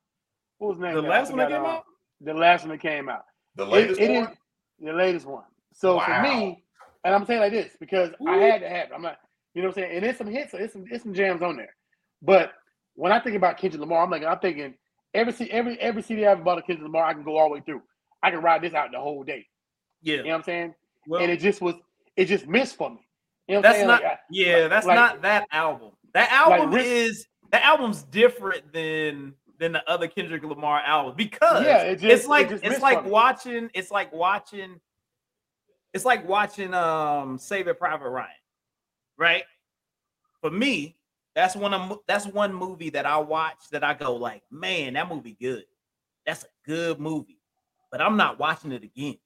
What 0.58 0.68
was 0.68 0.76
his 0.76 0.82
name? 0.82 0.94
The 0.94 1.02
last 1.02 1.30
one 1.30 1.38
that 1.38 1.48
came 1.50 1.64
out? 1.64 1.84
The 2.20 2.34
last 2.34 2.62
one 2.62 2.70
that 2.70 2.80
came 2.80 3.08
out. 3.08 3.24
The 3.56 3.64
It- 3.64 3.68
latest 3.70 4.00
it 4.00 4.10
is 4.10 4.26
one? 4.26 4.36
the 4.80 4.92
latest 4.92 5.26
one. 5.26 5.44
So 5.72 5.96
Wow. 5.96 6.04
for 6.06 6.22
me, 6.22 6.64
and 7.04 7.14
I'm 7.14 7.24
saying 7.24 7.40
like 7.40 7.52
this 7.52 7.76
because 7.78 8.10
I 8.26 8.36
had 8.36 8.60
to 8.60 8.68
have 8.68 8.88
it. 8.90 8.94
I'm 8.94 9.02
not, 9.02 9.18
you 9.54 9.62
know 9.62 9.68
what 9.68 9.78
I'm 9.78 9.82
saying? 9.84 9.96
And 9.96 10.04
it's 10.04 10.18
some 10.18 10.26
hits, 10.26 10.52
it's 10.54 10.72
some, 10.72 10.84
there's 10.88 11.02
some 11.02 11.14
jams 11.14 11.42
on 11.42 11.56
there. 11.56 11.74
But 12.20 12.52
when 12.94 13.12
I 13.12 13.20
think 13.20 13.36
about 13.36 13.56
Kendrick 13.58 13.80
Lamar, 13.80 14.02
I'm 14.02 14.10
like, 14.10 14.24
I'm 14.24 14.38
thinking 14.40 14.74
every 15.14 15.32
C- 15.32 15.50
every 15.50 15.80
every 15.80 16.02
CD 16.02 16.26
I 16.26 16.32
ever 16.32 16.42
bought 16.42 16.58
of 16.58 16.66
Kendrick 16.66 16.84
Lamar, 16.86 17.04
I 17.04 17.14
can 17.14 17.22
go 17.22 17.36
all 17.38 17.48
the 17.48 17.54
way 17.54 17.60
through. 17.60 17.82
I 18.22 18.30
can 18.30 18.42
ride 18.42 18.62
this 18.62 18.74
out 18.74 18.90
the 18.92 19.00
whole 19.00 19.22
day. 19.22 19.46
Yeah. 20.02 20.16
You 20.16 20.22
know 20.24 20.28
what 20.30 20.34
I'm 20.36 20.42
saying? 20.42 20.74
Well, 21.06 21.22
and 21.22 21.30
it 21.30 21.38
just 21.38 21.60
was, 21.62 21.76
it 22.16 22.24
just 22.26 22.46
missed 22.48 22.76
for 22.76 22.90
me. 22.90 23.07
You 23.48 23.54
know 23.56 23.60
that's 23.62 23.84
not 23.84 24.02
Like, 24.02 24.18
yeah, 24.30 24.68
that's 24.68 24.86
like- 24.86 24.94
not 24.94 25.22
that 25.22 25.46
album. 25.50 25.92
That 26.12 26.30
album 26.32 26.72
Rick- 26.72 26.86
is 26.86 27.26
that 27.50 27.62
album's 27.64 28.02
different 28.04 28.72
than 28.72 29.34
than 29.58 29.72
the 29.72 29.90
other 29.90 30.06
Kendrick 30.06 30.44
Lamar 30.44 30.80
albums 30.84 31.16
because 31.16 31.64
Yeah, 31.64 31.82
it 31.82 31.94
just- 31.96 32.04
it's 32.04 32.26
like 32.26 32.48
just 32.50 32.62
it's 32.64 32.80
like 32.80 33.04
watching 33.04 33.70
it's 33.74 33.90
like 33.90 34.12
watching 34.12 34.80
it's 35.94 36.04
like 36.04 36.28
watching 36.28 36.74
um 36.74 37.38
Saving 37.38 37.74
Private 37.74 38.10
Ryan, 38.10 38.30
right? 39.16 39.44
For 40.42 40.50
me, 40.50 40.96
that's 41.34 41.56
one 41.56 41.72
of 41.74 41.98
that's 42.06 42.26
one 42.26 42.52
movie 42.54 42.90
that 42.90 43.06
I 43.06 43.16
watch 43.18 43.68
that 43.72 43.82
I 43.82 43.94
go 43.94 44.14
like, 44.14 44.42
man, 44.50 44.92
that 44.94 45.08
movie 45.08 45.36
good. 45.40 45.64
That's 46.26 46.44
a 46.44 46.48
good 46.66 47.00
movie, 47.00 47.40
but 47.90 48.00
I'm 48.02 48.16
not 48.18 48.38
watching 48.38 48.72
it 48.72 48.84
again 48.84 49.18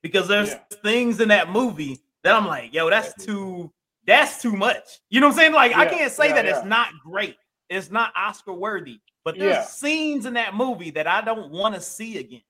because 0.00 0.26
there's 0.26 0.50
Yeah. 0.50 0.60
things 0.82 1.20
in 1.20 1.28
that 1.28 1.50
movie 1.50 2.00
that 2.24 2.34
I'm 2.34 2.46
like, 2.46 2.72
yo, 2.72 2.88
that's 2.90 3.24
too 3.24 3.72
that's 4.06 4.42
too 4.42 4.52
much. 4.56 5.00
You 5.10 5.20
know 5.20 5.28
what 5.28 5.34
I'm 5.34 5.38
saying? 5.38 5.52
Like 5.52 5.76
I 5.76 5.86
can't 5.86 6.12
say 6.12 6.28
yeah, 6.28 6.34
that 6.34 6.44
yeah. 6.44 6.56
it's 6.58 6.66
not 6.66 6.88
great. 7.04 7.36
It's 7.68 7.90
not 7.90 8.12
Oscar 8.16 8.52
worthy, 8.52 9.00
but 9.24 9.38
there's 9.38 9.54
Yeah. 9.56 9.64
scenes 9.64 10.26
in 10.26 10.34
that 10.34 10.54
movie 10.54 10.90
that 10.90 11.06
I 11.06 11.20
don't 11.20 11.50
want 11.50 11.74
to 11.74 11.80
see 11.80 12.18
again. 12.18 12.42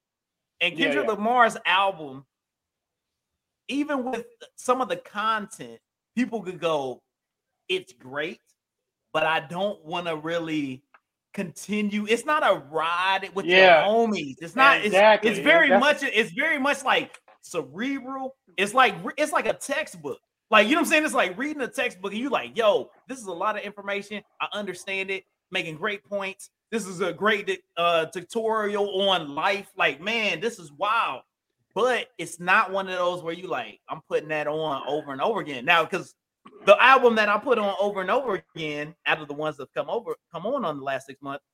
And 0.61 0.79
Yeah, 0.79 0.87
Kendrick 0.87 1.07
yeah. 1.07 1.13
Lamar's 1.13 1.57
album, 1.67 2.25
even 3.69 4.05
with 4.05 4.27
some 4.57 4.81
of 4.81 4.89
the 4.89 4.97
content, 4.97 5.79
people 6.17 6.43
could 6.43 6.59
go, 6.61 7.03
it's 7.69 7.93
great, 7.93 8.41
but 9.13 9.25
I 9.25 9.41
don't 9.41 9.83
want 9.85 10.07
to 10.07 10.17
really 10.17 10.83
continue. 11.35 12.07
It's 12.09 12.25
not 12.27 12.43
a 12.45 12.59
ride 12.71 13.31
with 13.35 13.47
Yeah. 13.47 13.87
your 13.87 13.95
homies. 14.09 14.37
It's 14.41 14.57
not. 14.57 14.85
Exactly. 14.85 15.31
It's, 15.31 15.39
it's 15.39 15.45
very 15.45 15.69
That's- 15.69 16.03
much. 16.03 16.11
It's 16.13 16.33
very 16.33 16.59
much 16.59 16.85
like 16.85 17.19
cerebral. 17.43 18.37
It's 18.57 18.75
like 18.75 18.95
it's 19.17 19.33
like 19.33 19.47
a 19.47 19.53
textbook. 19.55 20.19
Like 20.51 20.67
you 20.67 20.75
know 20.75 20.81
what 20.81 20.87
I'm 20.87 20.91
saying? 20.91 21.05
It's 21.05 21.15
like 21.15 21.39
reading 21.39 21.63
a 21.63 21.69
textbook 21.69 22.13
and 22.13 22.21
you 22.21 22.31
like, 22.31 22.57
yo, 22.57 22.91
this 23.09 23.19
is 23.19 23.27
a 23.27 23.33
lot 23.33 23.57
of 23.57 23.63
information. 23.63 24.23
I 24.41 24.49
understand 24.53 25.11
it. 25.11 25.25
Making 25.51 25.77
great 25.77 26.03
points. 26.05 26.49
This 26.71 26.87
is 26.87 27.03
a 27.03 27.13
great 27.13 27.63
uh, 27.77 28.07
tutorial 28.07 29.03
on 29.03 29.35
life. 29.35 29.71
Like, 29.77 30.01
man, 30.01 30.41
this 30.41 30.59
is 30.59 30.73
wild. 30.73 31.21
But 31.75 32.09
it's 32.19 32.41
not 32.41 32.73
one 32.73 32.89
of 32.89 32.99
those 32.99 33.23
where 33.23 33.35
you 33.35 33.49
like, 33.49 33.81
I'm 33.89 34.01
putting 34.09 34.29
that 34.29 34.47
on 34.47 34.83
over 34.87 35.13
and 35.13 35.21
over 35.21 35.41
again. 35.41 35.65
Now, 35.65 35.85
because 35.85 36.15
the 36.65 36.83
album 36.83 37.15
that 37.17 37.29
I 37.29 37.39
put 37.39 37.59
on 37.59 37.75
over 37.81 38.01
and 38.01 38.11
over 38.11 38.43
again, 38.57 38.95
out 39.07 39.21
of 39.21 39.29
the 39.29 39.35
ones 39.35 39.57
that 39.59 39.73
come 39.75 39.89
over, 39.89 40.15
come 40.33 40.47
on 40.47 40.65
on 40.65 40.79
the 40.79 40.85
last 40.85 41.07
six 41.07 41.21
months, 41.23 41.45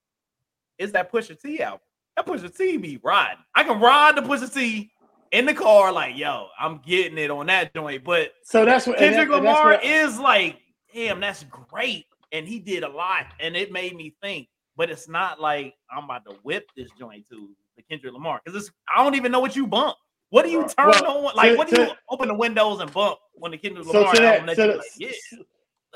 is 0.79 0.93
that 0.93 1.13
Pusha 1.13 1.41
T 1.41 1.61
album. 1.61 1.81
That 2.17 2.27
Pusha 2.27 2.57
T 2.57 2.77
be 2.77 3.01
riding. 3.03 3.43
I 3.55 3.65
can 3.65 3.81
ride 3.81 4.17
the 4.17 4.23
Pusha 4.23 4.53
T 4.53 4.91
in 5.33 5.47
the 5.47 5.55
car, 5.55 5.93
like, 5.93 6.17
yo, 6.17 6.49
I'm 6.59 6.79
getting 6.79 7.19
it 7.19 7.31
on 7.31 7.47
that 7.47 7.75
joint. 7.75 8.05
But 8.05 8.33
So 8.43 8.65
that's 8.65 8.87
what 8.87 8.99
and 9.01 9.15
Kendrick 9.15 9.29
that- 9.31 9.37
Lamar 9.37 9.73
what- 9.73 9.85
is 9.85 10.19
like, 10.19 10.59
damn, 10.95 11.21
that's 11.21 11.45
great. 11.45 12.07
And 12.33 12.47
he 12.47 12.59
did 12.59 12.83
a 12.83 12.89
lot, 12.89 13.27
and 13.41 13.57
it 13.57 13.73
made 13.73 13.97
me 13.97 14.15
think. 14.23 14.49
But 14.77 14.91
it's 14.91 15.09
not 15.09 15.41
like 15.41 15.75
I'm 15.91 16.05
about 16.05 16.25
to 16.27 16.33
whip 16.43 16.67
this 16.77 16.91
joint 16.99 17.27
to 17.31 17.51
the 17.77 17.83
Kendrick 17.83 18.13
Lamar 18.13 18.41
because 18.45 18.61
it's 18.67 18.75
I 18.95 19.03
don't 19.03 19.15
even 19.17 19.33
know 19.33 19.41
what 19.41 19.57
you 19.57 19.67
bump. 19.67 19.97
What 20.31 20.45
do 20.45 20.51
you 20.51 20.61
turn 20.79 20.89
Well, 20.89 21.29
on? 21.29 21.35
Like, 21.37 21.53
to- 21.53 21.57
what 21.57 21.69
do 21.69 21.81
you 21.81 21.87
to- 21.89 21.99
open 22.11 22.29
the 22.29 22.35
windows 22.35 22.81
and 22.81 22.93
bump 22.93 23.19
when 23.33 23.51
the 23.53 23.59
Kendrick 23.59 23.87
So 23.87 23.93
Lamar 23.93 24.15
to 24.15 24.23
album 24.23 24.47
that, 24.47 24.57
that 24.57 24.67
to 24.67 24.77
like, 24.77 24.87
yeah. 24.99 25.11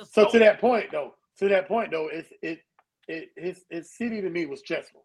So 0.04 0.24
go. 0.24 0.30
to 0.32 0.38
that 0.38 0.60
point 0.60 0.90
though, 0.90 1.14
to 1.38 1.48
that 1.48 1.68
point 1.68 1.90
though, 1.90 2.08
it's 2.08 2.32
it 2.42 2.60
it 3.08 3.30
his 3.36 3.64
his 3.70 3.90
city 3.94 4.20
to 4.22 4.30
me 4.30 4.46
was 4.46 4.60
stressful. 4.60 5.04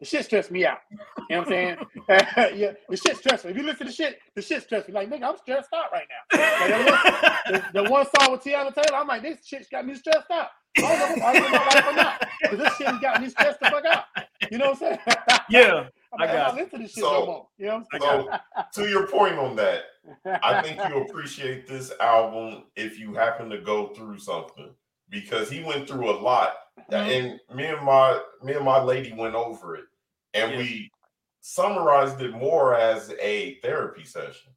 The 0.00 0.06
shit 0.06 0.24
stressed 0.26 0.50
me 0.52 0.64
out. 0.64 0.78
You 0.90 0.96
know 1.30 1.38
what 1.40 1.48
I'm 1.48 1.52
saying? 1.52 1.76
yeah, 2.56 2.72
the 2.88 2.96
shit 2.96 3.16
stressful. 3.16 3.50
If 3.50 3.56
you 3.56 3.62
listen 3.64 3.78
to 3.78 3.84
the 3.86 3.92
shit, 3.92 4.18
the 4.36 4.42
shit 4.42 4.62
stressed 4.62 4.86
me. 4.88 4.94
Like, 4.94 5.10
nigga, 5.10 5.24
I'm 5.24 5.36
stressed 5.38 5.70
out 5.74 5.90
right 5.92 6.06
now. 6.32 6.38
Like, 7.52 7.62
the, 7.72 7.82
the 7.82 7.90
one 7.90 8.06
song 8.16 8.30
with 8.32 8.42
Teyana 8.44 8.72
Taylor, 8.74 8.96
I'm 8.98 9.08
like, 9.08 9.22
this 9.22 9.38
shit's 9.44 9.68
got 9.68 9.84
me 9.86 9.96
stressed 9.96 10.30
out. 10.30 10.48
I 10.76 10.80
don't 10.82 10.98
know 10.98 11.04
if 11.06 11.10
I'm 11.16 11.22
arguing 11.22 11.50
my 11.52 11.58
life 11.64 11.86
or 11.88 11.92
not. 11.94 12.28
Because 12.42 12.58
this 12.58 12.76
shit's 12.76 12.98
got 13.00 13.20
me 13.20 13.28
stressed 13.28 13.58
the 13.60 13.66
fuck 13.70 13.84
out. 13.86 14.04
You 14.52 14.58
know 14.58 14.70
what 14.70 14.82
I'm 14.82 14.98
saying? 14.98 14.98
yeah, 15.50 15.86
I'm 16.12 16.20
like, 16.20 16.30
I'm 16.30 16.36
got 16.36 16.54
not 16.54 16.58
you. 16.58 16.66
to 16.70 16.78
this 16.78 16.92
shit 16.92 17.02
So- 17.04 17.12
no 17.20 17.26
more. 17.26 17.48
You 17.58 17.66
know 17.66 17.84
I 17.92 17.98
what 17.98 18.26
got 18.30 18.74
So 18.74 18.84
to 18.84 18.88
your 18.90 19.06
point 19.08 19.34
on 19.38 19.56
that, 19.56 19.82
I'm 20.24 20.38
I 20.42 20.62
saying? 20.62 20.78
think 20.78 20.88
you 20.94 21.02
appreciate 21.02 21.66
this 21.66 21.92
album 22.00 22.64
if 22.76 22.98
you 23.00 23.14
happen 23.14 23.50
to 23.50 23.58
go 23.58 23.88
through 23.88 24.18
something 24.20 24.70
because 25.10 25.50
he 25.50 25.62
went 25.62 25.88
through 25.88 26.10
a 26.10 26.18
lot, 26.20 26.54
mm-hmm. 26.90 26.94
and 26.94 27.40
me 27.56 27.66
and 27.66 27.84
my 27.84 28.20
me 28.42 28.54
and 28.54 28.64
my 28.64 28.80
lady 28.80 29.12
went 29.12 29.34
over 29.34 29.76
it, 29.76 29.84
and 30.34 30.52
Yeah. 30.52 30.58
we 30.58 30.90
summarized 31.40 32.20
it 32.20 32.32
more 32.32 32.74
as 32.74 33.12
a 33.20 33.54
therapy 33.60 34.04
session. 34.04 34.52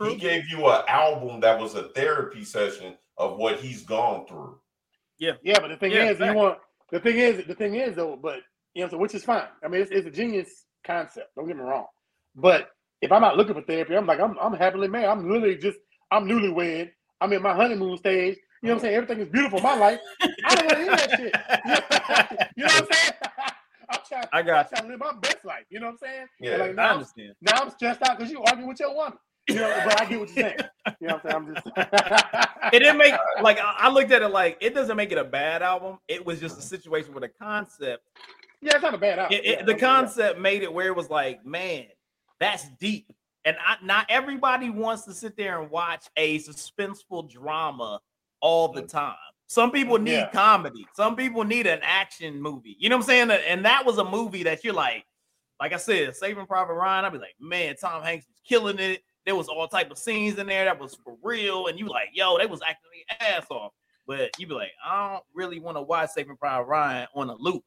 He 0.00 0.14
gave 0.16 0.48
you 0.48 0.66
an 0.68 0.82
album 0.86 1.40
that 1.40 1.58
was 1.60 1.74
a 1.74 1.88
therapy 1.88 2.44
session 2.44 2.96
of 3.16 3.36
what 3.36 3.58
he's 3.58 3.82
gone 3.82 4.26
through. 4.26 4.60
Yeah, 5.18 5.32
yeah, 5.42 5.58
but 5.58 5.68
the 5.68 5.76
thing 5.76 5.90
Yeah, 5.90 6.04
is, 6.04 6.12
exactly. 6.12 6.28
you 6.28 6.44
want 6.44 6.58
the 6.90 7.00
thing 7.00 7.18
is 7.18 7.44
the 7.46 7.54
thing 7.54 7.74
is 7.74 7.96
though, 7.96 8.16
but 8.16 8.40
you 8.74 8.84
know, 8.84 8.90
so 8.90 8.96
which 8.98 9.14
is 9.14 9.24
fine. 9.24 9.48
I 9.64 9.68
mean, 9.68 9.82
it's, 9.82 9.90
it's 9.90 10.06
a 10.06 10.10
genius 10.10 10.66
concept. 10.84 11.34
Don't 11.34 11.48
get 11.48 11.56
me 11.56 11.62
wrong. 11.62 11.86
But 12.36 12.70
if 13.02 13.10
I'm 13.10 13.20
not 13.22 13.36
looking 13.36 13.54
for 13.54 13.62
therapy, 13.62 13.96
I'm 13.96 14.06
like 14.06 14.20
I'm 14.20 14.38
I'm 14.38 14.54
happily 14.54 14.88
married. 14.88 15.06
I'm 15.08 15.28
literally 15.28 15.56
just 15.56 15.78
I'm 16.10 16.26
newlywed. 16.26 16.90
I'm 17.20 17.32
in 17.32 17.42
my 17.42 17.54
honeymoon 17.54 17.96
stage. 17.96 18.38
You 18.62 18.68
know 18.68 18.74
what 18.74 18.78
I'm 18.78 18.80
saying? 18.80 18.94
Everything 18.96 19.20
is 19.20 19.28
beautiful 19.28 19.58
in 19.58 19.64
my 19.64 19.76
life. 19.76 20.00
I 20.20 20.54
don't 20.54 20.66
want 20.66 20.70
to 20.70 20.76
hear 20.76 20.96
that 20.96 21.10
shit. 21.10 22.48
you 22.56 22.64
know 22.64 22.72
what 22.72 22.82
I'm 22.82 22.88
saying? 22.92 23.12
I'm 23.90 24.00
trying. 24.06 24.24
I 24.32 24.42
got 24.42 24.66
I'm 24.66 24.68
trying 24.70 24.82
to 24.82 24.88
live 24.88 24.98
my 25.00 25.12
best 25.20 25.44
life. 25.44 25.64
You 25.70 25.80
know 25.80 25.86
what 25.86 25.92
I'm 25.92 25.98
saying? 25.98 26.26
Yeah. 26.40 26.50
And 26.52 26.60
like 26.60 26.70
I 26.70 26.72
now, 26.74 26.88
I'm- 26.96 27.34
now 27.40 27.52
I'm 27.62 27.70
stressed 27.70 28.02
out 28.02 28.18
because 28.18 28.30
you 28.32 28.42
arguing 28.42 28.68
with 28.68 28.80
your 28.80 28.94
woman. 28.94 29.18
You 29.48 29.54
know, 29.54 29.80
but 29.86 29.98
I 29.98 30.04
get 30.04 30.20
what 30.20 30.28
you're 30.36 30.44
saying. 30.44 30.56
You 31.00 31.06
know 31.08 31.14
what 31.22 31.34
I'm 31.34 31.46
saying? 31.46 31.64
I'm 31.74 31.74
just. 31.76 32.48
It 32.72 32.80
didn't 32.80 32.98
make 32.98 33.14
like 33.42 33.58
I 33.60 33.74
I 33.78 33.88
looked 33.90 34.12
at 34.12 34.20
it 34.20 34.28
like 34.28 34.58
it 34.60 34.74
doesn't 34.74 34.94
make 34.96 35.10
it 35.10 35.16
a 35.16 35.24
bad 35.24 35.62
album. 35.62 35.98
It 36.06 36.26
was 36.26 36.38
just 36.38 36.58
a 36.58 36.62
situation 36.62 37.14
with 37.14 37.24
a 37.24 37.28
concept 37.30 38.02
Yeah, 38.60 38.72
it's 38.74 38.82
not 38.82 38.92
a 38.92 38.98
bad 38.98 39.18
album. 39.20 39.38
it, 39.38 39.44
it- 39.44 39.58
Yeah, 39.60 39.64
the 39.64 39.72
okay, 39.72 39.80
yeah. 39.80 39.86
concept 39.86 40.38
made 40.38 40.62
it 40.62 40.70
where 40.70 40.88
it 40.88 40.96
was 40.96 41.08
like, 41.08 41.46
man, 41.46 41.84
that's 42.40 42.68
deep. 42.78 43.06
And 43.46 43.56
I, 43.64 43.76
not 43.82 44.04
everybody 44.10 44.68
wants 44.68 45.04
to 45.04 45.14
sit 45.14 45.34
there 45.38 45.62
and 45.62 45.70
watch 45.70 46.04
a 46.18 46.38
suspenseful 46.40 47.30
drama 47.30 48.00
all 48.40 48.68
the 48.68 48.82
time. 48.82 49.16
Some 49.46 49.70
people 49.70 49.98
need 49.98 50.12
Yeah. 50.12 50.30
comedy. 50.30 50.86
Some 50.94 51.16
people 51.16 51.42
need 51.44 51.66
an 51.66 51.80
action 51.82 52.40
movie. 52.40 52.76
You 52.78 52.88
know 52.90 52.96
what 52.96 53.04
I'm 53.04 53.28
saying? 53.28 53.30
And 53.30 53.64
that 53.64 53.84
was 53.86 53.98
a 53.98 54.04
movie 54.04 54.42
that 54.42 54.62
you're 54.62 54.74
like, 54.74 55.04
like 55.60 55.72
I 55.72 55.76
said, 55.78 56.14
Saving 56.14 56.46
Private 56.46 56.74
Ryan. 56.74 57.04
I'd 57.06 57.12
be 57.12 57.18
like, 57.18 57.34
man, 57.40 57.74
Tom 57.80 58.02
Hanks 58.02 58.26
was 58.28 58.40
killing 58.46 58.78
it. 58.78 59.02
There 59.24 59.34
was 59.34 59.48
all 59.48 59.66
type 59.66 59.90
of 59.90 59.98
scenes 59.98 60.38
in 60.38 60.46
there 60.46 60.64
that 60.66 60.78
was 60.78 60.94
for 61.04 61.16
real, 61.22 61.66
and 61.66 61.78
you 61.78 61.86
like, 61.88 62.08
yo, 62.12 62.38
they 62.38 62.46
was 62.46 62.60
acting 62.62 62.90
their 63.20 63.36
ass 63.38 63.46
off. 63.50 63.72
But 64.06 64.30
you'd 64.38 64.48
be 64.48 64.54
like, 64.54 64.70
I 64.84 65.12
don't 65.12 65.24
really 65.34 65.60
want 65.60 65.76
to 65.76 65.82
watch 65.82 66.10
Saving 66.10 66.36
Private 66.36 66.64
Ryan 66.66 67.08
on 67.14 67.28
a 67.30 67.34
loop. 67.36 67.62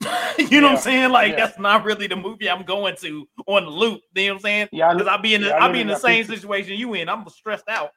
you 0.38 0.60
know 0.60 0.68
what 0.68 0.76
I'm 0.76 0.82
saying? 0.82 1.10
Like 1.10 1.32
Yeah. 1.32 1.46
that's 1.46 1.58
not 1.58 1.84
really 1.84 2.06
the 2.08 2.16
movie 2.16 2.50
I'm 2.50 2.64
going 2.64 2.96
to 2.96 3.26
on 3.46 3.64
the 3.64 3.70
loop. 3.70 4.00
You 4.14 4.26
know 4.26 4.32
what 4.32 4.36
I'm 4.38 4.42
saying? 4.42 4.68
Yeah, 4.72 4.92
Because 4.92 5.06
I'll 5.08 5.18
be 5.22 5.34
in 5.34 5.42
the 5.42 5.48
yeah, 5.48 5.54
I 5.56 5.66
I'll 5.66 5.72
be 5.72 5.80
in 5.80 5.86
the 5.86 5.96
same 5.96 6.24
situation 6.24 6.74
you 6.76 6.94
in. 6.94 7.08
I'm 7.08 7.28
stressed 7.28 7.68
out. 7.68 7.92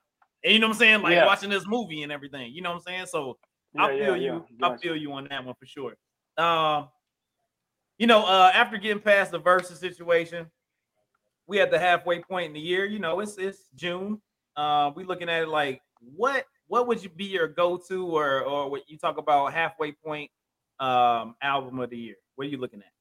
And 0.46 0.54
you 0.54 0.60
know 0.60 0.68
what 0.68 0.74
I'm 0.76 0.80
saying? 0.80 1.02
Like 1.02 1.14
Yeah. 1.14 1.26
watching 1.26 1.50
this 1.50 1.66
movie 1.68 2.04
and 2.04 2.12
everything. 2.12 2.54
You 2.54 2.62
know 2.62 2.70
what 2.70 2.76
I'm 2.78 2.82
saying? 2.84 3.06
So 3.08 3.38
Yeah, 3.74 3.86
I 3.86 3.88
feel 3.98 4.16
yeah, 4.16 4.34
you. 4.34 4.46
I 4.64 4.70
gotcha. 4.70 4.78
feel 4.80 4.96
you 4.96 5.12
on 5.14 5.28
that 5.30 5.44
one 5.44 5.56
for 5.56 5.66
sure. 5.66 5.96
Um, 6.38 6.90
you 7.98 8.06
know, 8.08 8.24
uh, 8.26 8.52
after 8.54 8.78
getting 8.78 9.02
past 9.02 9.32
the 9.32 9.40
versus 9.40 9.80
situation, 9.80 10.50
we 11.48 11.60
at 11.62 11.72
the 11.72 11.80
halfway 11.80 12.22
point 12.22 12.48
in 12.48 12.54
the 12.54 12.60
year. 12.60 12.86
You 12.86 13.00
know, 13.00 13.20
it's 13.22 13.38
it's 13.38 13.70
June. 13.76 14.22
Uh, 14.56 14.92
we 14.96 15.04
looking 15.04 15.30
at 15.30 15.42
it 15.44 15.48
like 15.50 15.82
what 16.00 16.46
what 16.68 16.88
would 16.88 17.02
you 17.04 17.10
be 17.10 17.26
your 17.26 17.48
go 17.48 17.78
to 17.90 18.06
or 18.08 18.42
or 18.42 18.70
what 18.70 18.88
you 18.90 18.98
talk 18.98 19.18
about 19.18 19.52
halfway 19.54 19.92
point 19.94 20.30
um 20.80 21.36
album 21.42 21.80
of 21.80 21.90
the 21.90 21.98
year? 21.98 22.16
What 22.36 22.46
are 22.48 22.50
you 22.50 22.58
looking 22.58 22.80
at? 22.82 22.92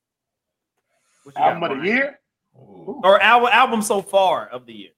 What 1.25 1.35
you 1.35 1.41
got, 1.41 1.55
Album 1.55 1.79
of 1.79 1.83
the 1.83 1.89
year? 1.89 2.21
Ooh. 2.57 3.01
or 3.05 3.21
album 3.21 3.51
album 3.53 3.83
so 3.83 4.01
far 4.01 4.47
of 4.49 4.65
the 4.67 4.73
year? 4.73 4.91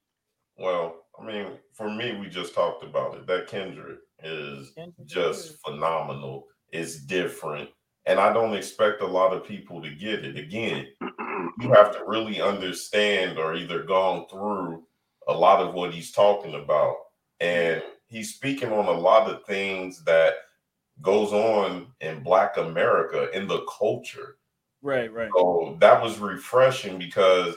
Well, 0.59 1.06
I 1.21 1.25
mean, 1.25 1.47
for 1.73 1.91
me, 1.91 2.17
we 2.17 2.29
just 2.29 2.55
talked 2.55 2.85
about 2.85 3.14
it. 3.17 3.27
That 3.27 3.47
Kendrick 3.47 3.99
is 4.23 4.73
Kendrick 4.77 5.07
just 5.07 5.51
is. 5.51 5.57
phenomenal. 5.64 6.47
It's 6.73 7.01
different. 7.05 7.71
And 8.07 8.21
I 8.21 8.33
don't 8.33 8.55
expect 8.55 9.01
a 9.03 9.07
lot 9.07 9.33
of 9.33 9.45
people 9.45 9.83
to 9.83 9.91
get 9.91 10.25
it. 10.25 10.37
Again, 10.37 10.87
you 11.01 11.73
have 11.73 11.93
to 11.97 12.05
really 12.07 12.41
understand 12.41 13.39
or 13.39 13.55
either 13.55 13.83
gone 13.83 14.27
through 14.29 14.85
a 15.29 15.33
lot 15.33 15.61
of 15.61 15.75
what 15.75 15.93
he's 15.93 16.12
talking 16.12 16.55
about. 16.55 16.97
And 17.41 17.83
he's 18.07 18.35
speaking 18.35 18.73
on 18.73 18.87
a 18.87 18.93
lot 18.93 19.29
of 19.29 19.45
things 19.45 20.05
that 20.05 20.35
goes 21.03 21.33
on 21.33 21.89
in 22.01 22.23
Black 22.23 22.57
America 22.57 23.29
in 23.37 23.49
the 23.49 23.67
culture. 23.79 24.37
Right, 24.83 25.12
right. 25.12 25.31
So 25.35 25.77
that 25.81 26.01
was 26.01 26.19
refreshing 26.19 26.99
because 26.99 27.57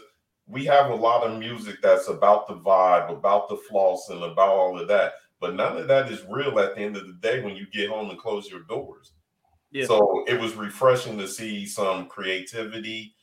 we 0.49 0.65
have 0.65 0.89
a 0.89 0.95
lot 0.95 1.23
of 1.23 1.37
music 1.39 1.77
that's 1.81 2.07
about 2.07 2.47
the 2.47 2.55
vibe, 2.55 3.11
about 3.11 3.47
the 3.47 3.55
floss, 3.55 4.09
and 4.09 4.23
about 4.23 4.49
all 4.49 4.79
of 4.79 4.87
that. 4.87 5.13
But 5.39 5.55
none 5.55 5.77
of 5.77 5.87
that 5.87 6.11
is 6.11 6.25
real 6.29 6.59
at 6.59 6.75
the 6.75 6.81
end 6.81 6.97
of 6.97 7.05
the 7.07 7.13
day 7.13 7.41
when 7.41 7.55
you 7.55 7.67
get 7.71 7.89
home 7.89 8.09
and 8.09 8.19
close 8.19 8.49
your 8.49 8.61
doors. 8.61 9.13
Yeah. 9.71 9.85
So 9.85 10.25
it 10.27 10.39
was 10.39 10.55
refreshing 10.55 11.17
to 11.19 11.27
see 11.27 11.65
some 11.65 12.07
creativity 12.07 13.13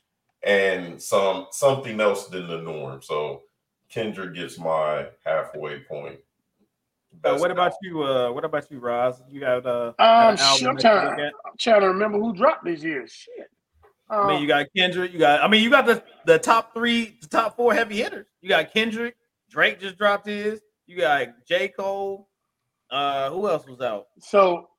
and 0.41 1.01
some 1.01 1.47
something 1.51 1.99
else 1.99 2.27
than 2.27 2.47
the 2.47 2.61
norm. 2.61 3.01
So 3.01 3.43
Kendra 3.93 4.33
gets 4.33 4.57
my 4.57 5.07
halfway 5.25 5.81
point. 5.81 6.19
Uh, 7.23 7.31
Best 7.31 7.41
what 7.41 7.51
about 7.51 7.73
album. 7.73 7.77
you? 7.83 8.03
Uh, 8.03 8.31
what 8.31 8.45
about 8.45 8.71
you, 8.71 8.79
Roz? 8.79 9.21
You 9.29 9.41
got 9.41 9.65
uh, 9.65 9.87
Um, 9.87 9.95
an 9.99 10.37
album 10.37 10.37
I'm 10.37 10.37
that 10.37 10.61
you 10.61 10.67
look 10.67 10.79
trying. 10.79 11.19
I'm 11.45 11.57
trying 11.57 11.81
to 11.81 11.87
remember 11.87 12.19
who 12.19 12.33
dropped 12.33 12.63
this 12.63 12.83
year. 12.83 13.05
Shit. 13.07 13.49
I 14.09 14.27
mean, 14.27 14.35
Um, 14.37 14.41
you 14.41 14.47
got 14.47 14.65
Kendrick. 14.75 15.11
You 15.13 15.19
got. 15.19 15.41
I 15.43 15.47
mean, 15.47 15.63
you 15.63 15.69
got 15.69 15.85
the 15.85 16.03
the 16.25 16.39
top 16.39 16.73
three, 16.73 17.17
the 17.21 17.27
top 17.27 17.55
four 17.57 17.73
heavy 17.73 17.97
hitters. 17.97 18.27
You 18.41 18.49
got 18.49 18.71
Kendrick. 18.73 19.15
Drake 19.49 19.79
just 19.79 19.97
dropped 19.97 20.27
his. 20.27 20.61
You 20.85 20.97
got 20.97 21.27
J 21.47 21.67
Cole. 21.69 22.29
Uh, 22.89 23.29
who 23.31 23.49
else 23.49 23.67
was 23.67 23.81
out? 23.81 24.07
so 24.19 24.69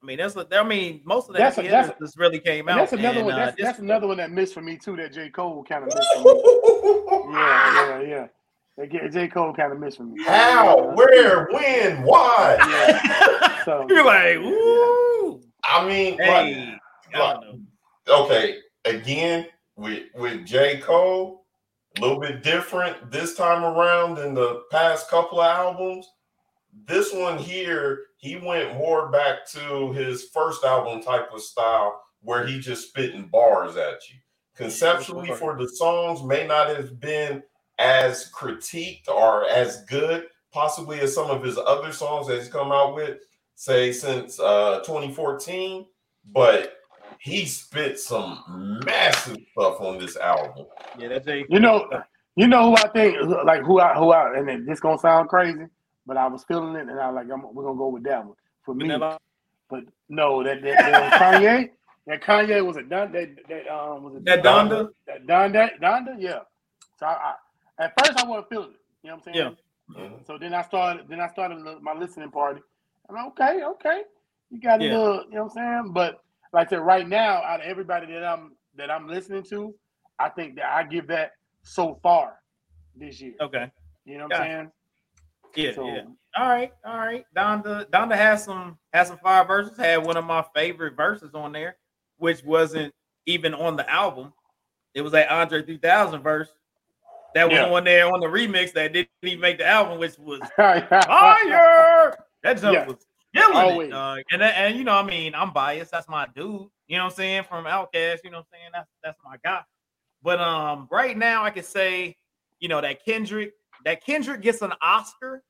I 0.00 0.06
mean, 0.06 0.18
that's. 0.18 0.36
I 0.52 0.62
mean, 0.62 1.00
most 1.04 1.28
of 1.28 1.34
that 1.34 1.54
That's 1.56 1.58
a- 1.58 1.68
that's 1.68 1.98
just 1.98 2.16
really 2.16 2.38
came 2.38 2.68
out. 2.68 2.76
that's 2.78 2.92
another 2.92 3.18
and, 3.18 3.26
one. 3.26 3.34
uh, 3.34 3.38
That's, 3.38 3.56
this- 3.56 3.64
that's 3.66 3.78
another 3.80 4.06
one 4.06 4.18
that 4.18 4.30
missed 4.30 4.54
for 4.54 4.62
me 4.62 4.76
too. 4.78 4.96
That 4.96 5.12
J 5.12 5.28
Cole 5.30 5.64
kind 5.68 5.82
of 5.84 5.92
missed 5.94 6.08
for 6.14 6.22
me. 6.22 6.42
Yeah, 7.30 8.00
yeah, 8.00 8.00
yeah. 8.08 8.26
That 8.78 8.90
J- 8.92 9.08
J 9.10 9.28
Cole 9.28 9.52
kind 9.52 9.72
of 9.72 9.80
missed 9.80 9.96
for 9.96 10.04
me. 10.04 10.22
How? 10.24 10.92
Where? 10.94 11.46
When? 11.50 12.02
Why? 12.04 12.56
Yeah. 12.60 13.64
So 13.64 13.86
You're 13.90 14.04
like, 14.04 14.36
ooh, 14.36 15.40
I 15.64 15.86
mean, 15.86 16.16
hey, 16.18 16.28
I 16.64 16.78
okay, 18.08 18.58
again 18.84 19.46
with 19.76 20.04
with 20.14 20.44
J. 20.46 20.78
Cole, 20.78 21.44
a 21.96 22.00
little 22.00 22.20
bit 22.20 22.42
different 22.42 23.10
this 23.10 23.34
time 23.34 23.64
around 23.64 24.16
than 24.16 24.34
the 24.34 24.62
past 24.70 25.08
couple 25.08 25.40
of 25.40 25.46
albums. 25.46 26.06
This 26.86 27.12
one 27.12 27.38
here, 27.38 28.00
he 28.18 28.36
went 28.36 28.76
more 28.76 29.10
back 29.10 29.46
to 29.52 29.92
his 29.92 30.24
first 30.32 30.64
album 30.64 31.02
type 31.02 31.30
of 31.32 31.40
style 31.40 32.00
where 32.22 32.46
he 32.46 32.58
just 32.58 32.88
spitting 32.88 33.28
bars 33.28 33.76
at 33.76 34.08
you. 34.08 34.16
Conceptually 34.56 35.32
for 35.32 35.56
the 35.56 35.68
songs 35.68 36.22
may 36.22 36.46
not 36.46 36.68
have 36.68 37.00
been 37.00 37.42
as 37.78 38.30
critiqued 38.32 39.08
or 39.08 39.48
as 39.48 39.84
good, 39.84 40.26
possibly 40.52 40.98
as 41.00 41.14
some 41.14 41.30
of 41.30 41.42
his 41.42 41.56
other 41.58 41.92
songs 41.92 42.26
that 42.26 42.38
he's 42.38 42.48
come 42.48 42.72
out 42.72 42.94
with, 42.94 43.18
say 43.54 43.92
since 43.92 44.40
uh 44.40 44.80
2014, 44.84 45.86
but 46.32 46.77
he 47.20 47.46
spit 47.46 47.98
some 47.98 48.80
massive 48.84 49.38
stuff 49.52 49.80
on 49.80 49.98
this 49.98 50.16
album. 50.16 50.66
Yeah, 50.98 51.08
that's 51.08 51.26
J. 51.26 51.44
you 51.48 51.60
know, 51.60 51.88
you 52.36 52.46
know 52.46 52.70
who 52.70 52.76
I 52.76 52.88
think 52.88 53.16
like 53.44 53.62
who 53.62 53.80
I 53.80 53.94
who 53.94 54.10
I 54.12 54.36
and 54.38 54.48
it- 54.48 54.66
this 54.66 54.80
gonna 54.80 54.98
sound 54.98 55.28
crazy, 55.28 55.66
but 56.06 56.16
I 56.16 56.26
was 56.28 56.44
feeling 56.44 56.74
it 56.76 56.88
and 56.88 56.98
I 57.00 57.10
was 57.10 57.16
like 57.16 57.32
I'm, 57.32 57.42
we're 57.54 57.64
gonna 57.64 57.76
go 57.78 57.88
with 57.88 58.04
that 58.04 58.24
one 58.24 58.34
for 58.64 58.74
me. 58.74 58.84
Vanilla. 58.86 59.18
But 59.70 59.84
no, 60.08 60.42
that 60.44 60.62
that, 60.62 60.76
that 60.78 61.12
Kanye, 61.20 61.70
that 62.06 62.22
Kanye 62.22 62.64
was 62.64 62.76
a 62.76 62.82
Don 62.82 63.12
that 63.12 63.28
that 63.48 63.68
um 63.68 64.02
was 64.04 64.14
it 64.16 64.24
That 64.24 64.42
Donda. 64.42 64.88
that 65.06 65.26
Donda 65.26 65.70
Donda 65.80 66.16
yeah. 66.18 66.40
So 66.98 67.06
I, 67.06 67.34
I 67.78 67.84
at 67.84 67.92
first 67.98 68.18
I 68.18 68.26
wasn't 68.28 68.48
feeling 68.48 68.70
it. 68.70 68.76
You 69.02 69.10
know 69.10 69.16
what 69.16 69.28
I'm 69.28 69.34
saying? 69.34 69.56
Mhm. 69.96 70.26
So 70.26 70.38
then 70.38 70.54
I 70.54 70.62
started 70.62 71.06
then 71.08 71.20
I 71.20 71.28
started 71.28 71.58
my 71.82 71.92
listening 71.94 72.30
party. 72.30 72.60
I'm 73.08 73.16
like, 73.16 73.26
okay, 73.28 73.62
okay. 73.64 74.02
You 74.50 74.60
got 74.60 74.80
a 74.80 74.84
Yeah. 74.84 74.96
little, 74.98 75.24
you 75.24 75.34
know 75.36 75.44
what 75.44 75.56
I'm 75.58 75.82
saying? 75.82 75.92
But 75.92 76.22
like 76.52 76.66
I 76.68 76.70
said, 76.70 76.80
right 76.80 77.08
now, 77.08 77.42
out 77.42 77.60
of 77.60 77.66
everybody 77.66 78.06
that 78.12 78.24
I'm 78.24 78.52
that 78.76 78.90
I'm 78.90 79.06
listening 79.08 79.42
to, 79.44 79.74
I 80.18 80.28
think 80.28 80.56
that 80.56 80.66
I 80.72 80.82
give 80.84 81.06
that 81.08 81.32
so 81.62 81.98
far 82.02 82.38
this 82.96 83.20
year. 83.20 83.34
Okay. 83.40 83.70
You 84.04 84.18
know 84.18 84.24
what 84.24 84.36
I'm 84.40 84.42
saying? 84.46 84.70
Yeah, 85.56 85.74
So 85.74 85.86
yeah. 85.86 86.02
All 86.36 86.48
right, 86.48 86.72
all 86.84 86.98
right. 86.98 87.24
Donda, 87.36 87.86
Donda 87.90 88.14
has 88.14 88.44
some 88.44 88.78
has 88.92 89.08
some 89.08 89.18
fire 89.18 89.44
verses. 89.44 89.76
Had 89.76 90.04
one 90.04 90.16
of 90.16 90.24
my 90.24 90.44
favorite 90.54 90.94
verses 90.96 91.34
on 91.34 91.52
there, 91.52 91.76
which 92.18 92.44
wasn't 92.44 92.94
even 93.26 93.54
on 93.54 93.76
the 93.76 93.88
album. 93.90 94.32
It 94.94 95.02
was 95.02 95.12
that 95.12 95.30
Andre 95.30 95.62
3000 95.64 96.22
verse 96.22 96.48
that 97.34 97.48
was 97.48 97.56
Yeah. 97.58 97.66
on 97.70 97.84
there 97.84 98.06
on 98.12 98.20
the 98.20 98.26
remix 98.26 98.72
that 98.74 98.92
didn't 98.92 99.08
even 99.22 99.40
make 99.40 99.58
the 99.58 99.66
album, 99.66 99.98
which 99.98 100.18
was 100.18 100.40
fire. 100.56 100.86
That 102.42 102.60
jump 102.60 102.74
Yeah. 102.74 102.86
was 102.86 103.06
killing 103.38 103.56
Always. 103.56 103.88
it. 103.88 103.92
dog. 103.92 104.18
and 104.32 104.42
and 104.42 104.76
you 104.76 104.84
know, 104.84 104.94
I 104.94 105.02
mean, 105.02 105.34
I'm 105.34 105.52
biased. 105.52 105.90
That's 105.90 106.08
my 106.08 106.26
dude. 106.34 106.68
You 106.86 106.96
know 106.96 107.04
what 107.04 107.10
I'm 107.12 107.16
saying? 107.16 107.44
From 107.48 107.64
Outkast, 107.64 108.18
you 108.24 108.30
know 108.30 108.38
what 108.38 108.46
I'm 108.52 108.58
saying? 108.58 108.70
That's 108.72 108.88
that's 109.02 109.18
my 109.24 109.36
guy. 109.44 109.62
But 110.22 110.40
um, 110.40 110.88
right 110.90 111.16
now 111.16 111.44
I 111.44 111.50
can 111.50 111.62
say, 111.64 112.16
you 112.60 112.68
know, 112.68 112.80
that 112.80 113.04
Kendrick, 113.04 113.52
that 113.84 114.04
Kendrick 114.04 114.42
gets 114.42 114.62
an 114.62 114.72
Oscar. 114.82 115.42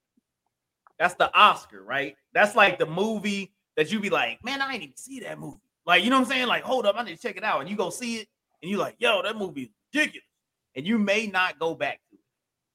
That's 0.99 1.15
the 1.15 1.33
Oscar, 1.35 1.83
right? 1.83 2.17
That's 2.33 2.57
like 2.57 2.79
the 2.79 2.87
movie 2.87 3.53
that 3.77 3.93
you 3.93 4.01
be 4.01 4.11
like, 4.11 4.45
man, 4.45 4.61
I 4.61 4.75
ain't 4.75 4.83
even 4.83 4.97
see 4.97 5.21
that 5.21 5.39
movie. 5.39 5.61
Like, 5.87 6.03
you 6.03 6.11
know 6.11 6.17
what 6.17 6.27
I'm 6.27 6.33
saying? 6.33 6.49
Like, 6.49 6.65
hold 6.65 6.85
up, 6.85 6.97
I 6.99 7.05
need 7.05 7.17
to 7.17 7.23
check 7.23 7.37
it 7.37 7.45
out. 7.45 7.61
And 7.61 7.71
you 7.71 7.77
go 7.77 7.89
see 7.89 8.17
it, 8.17 8.29
and 8.61 8.71
you're 8.71 8.81
like, 8.81 8.97
yo, 8.99 9.23
that 9.23 9.37
movie 9.37 9.63
is 9.63 9.69
ridiculous. 9.95 10.27
And 10.75 10.87
you 10.87 10.99
may 10.99 11.29
not 11.29 11.59
go 11.59 11.75
back 11.75 12.01
to 12.11 12.17
it, 12.17 12.23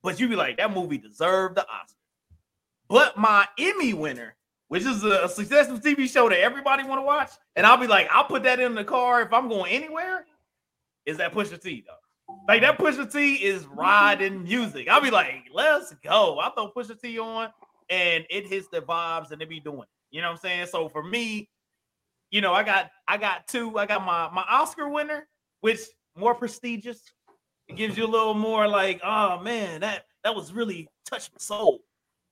but 0.01 0.20
you 0.20 0.30
be 0.30 0.36
like, 0.36 0.57
that 0.57 0.74
movie 0.74 0.97
deserved 0.97 1.55
the 1.55 1.61
Oscar. 1.64 1.99
But 2.88 3.18
my 3.18 3.45
Emmy 3.59 3.93
winner, 3.93 4.36
which 4.74 4.86
is 4.86 5.03
a, 5.03 5.30
successful 5.30 5.77
TV 5.77 6.11
show 6.11 6.27
that 6.27 6.39
everybody 6.39 6.84
want 6.84 6.98
to 6.98 7.03
watch, 7.03 7.30
and 7.56 7.64
I'll 7.64 7.77
be 7.77 7.85
like, 7.85 8.07
I'll 8.10 8.23
put 8.23 8.41
that 8.41 8.60
in 8.60 8.73
the 8.73 8.84
car 8.84 9.22
if 9.22 9.31
I'm 9.31 9.48
going 9.48 9.72
anywhere. 9.72 10.26
Is 11.06 11.18
that 11.18 11.31
Pusha 11.31 11.61
T 11.61 11.84
though? 11.85 12.34
Like 12.48 12.61
that 12.61 12.80
Pusha 12.80 13.11
T 13.11 13.35
is 13.35 13.68
riding 13.68 14.41
music. 14.41 14.88
I'll 14.89 14.99
be 14.99 15.11
like, 15.11 15.43
let's 15.53 15.93
go. 16.03 16.39
I 16.39 16.49
throw 16.56 16.72
Pusha 16.72 16.99
T 16.99 17.19
on, 17.19 17.49
and 17.91 18.26
it 18.31 18.48
hits 18.48 18.68
the 18.68 18.80
vibes, 18.81 19.30
and 19.30 19.39
it 19.43 19.48
be 19.48 19.60
doing. 19.60 19.81
it. 19.81 19.88
You 20.10 20.23
know 20.23 20.30
what 20.30 20.38
I'm 20.38 20.39
saying? 20.39 20.65
So 20.72 20.89
for 20.89 21.03
me, 21.03 21.52
you 22.31 22.41
know, 22.41 22.56
I 22.56 22.64
got 22.64 22.89
I 23.07 23.18
got 23.18 23.48
two. 23.48 23.77
I 23.77 23.85
got 23.85 24.03
my 24.03 24.27
my 24.31 24.43
Oscar 24.49 24.89
winner, 24.89 25.27
which 25.61 25.81
more 26.18 26.34
prestigious. 26.34 26.99
It 27.68 27.76
gives 27.76 27.95
you 27.95 28.06
a 28.06 28.07
little 28.07 28.34
more 28.34 28.68
like, 28.68 29.02
oh 29.03 29.39
man, 29.39 29.81
that 29.81 30.06
that 30.23 30.34
was 30.34 30.52
really 30.52 30.89
touched 31.06 31.31
my 31.31 31.38
soul. 31.38 31.81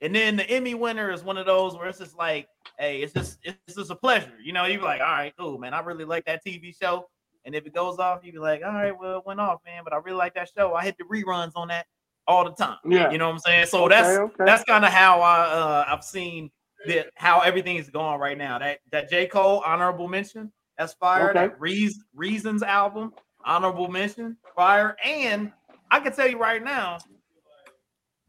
And 0.02 0.16
then 0.16 0.36
the 0.36 0.50
Emmy 0.50 0.74
winner 0.74 1.12
is 1.12 1.24
one 1.24 1.38
of 1.38 1.46
those 1.46 1.76
where 1.76 1.88
it's 1.88 2.00
just 2.00 2.18
like, 2.18 2.48
hey, 2.80 3.02
it's 3.02 3.14
just 3.14 3.38
it's 3.44 3.76
just 3.76 3.92
a 3.92 3.96
pleasure. 3.96 4.34
You 4.44 4.52
know, 4.54 4.66
you 4.66 4.80
be 4.80 4.84
like, 4.84 5.02
all 5.02 5.08
right, 5.08 5.34
cool, 5.38 5.58
man. 5.60 5.74
I 5.74 5.80
really 5.82 6.06
like 6.06 6.26
that 6.26 6.44
TV 6.44 6.76
show. 6.80 7.08
And 7.46 7.56
if 7.56 7.66
it 7.66 7.74
goes 7.74 8.00
off, 8.00 8.22
you 8.24 8.32
be 8.32 8.40
like, 8.40 8.62
all 8.64 8.72
right, 8.74 8.98
well, 8.98 9.20
it 9.20 9.26
went 9.26 9.40
off, 9.40 9.60
man. 9.66 9.84
But 9.84 9.94
I 9.94 9.98
really 9.98 10.18
like 10.18 10.34
that 10.36 10.50
show. 10.56 10.74
I 10.74 10.84
hit 10.84 10.96
the 10.98 11.04
reruns 11.06 11.52
on 11.56 11.68
that 11.70 11.86
all 12.28 12.44
the 12.44 12.52
time. 12.52 12.78
Yeah. 12.86 13.12
You 13.12 13.18
know 13.18 13.28
what 13.28 13.34
I'm 13.36 13.40
saying? 13.40 13.66
So 13.68 13.86
Okay, 13.86 13.96
that's 13.96 14.18
okay. 14.18 14.44
that's 14.46 14.64
kind 14.64 14.86
of 14.86 14.92
how 14.92 15.22
I 15.22 15.40
uh 15.46 15.86
I've 15.88 16.04
seen 16.04 16.50
that 16.88 17.08
how 17.16 17.42
everything 17.42 17.78
is 17.78 17.90
going 17.90 18.20
right 18.20 18.38
now. 18.38 18.58
That 18.58 18.80
that 18.92 19.10
J. 19.10 19.28
Cole 19.28 19.62
honorable 19.66 20.08
mention, 20.08 20.52
that's 20.78 20.94
fire. 20.94 21.30
Okay. 21.30 21.48
That 21.48 21.62
Reas- 21.62 22.04
Reasons 22.16 22.64
album, 22.64 23.14
honorable 23.46 23.88
mention, 23.88 24.38
fire. 24.56 24.98
And 25.06 25.52
I 25.92 26.00
can 26.00 26.12
tell 26.14 26.28
you 26.28 26.40
right 26.40 26.64
now, 26.64 26.98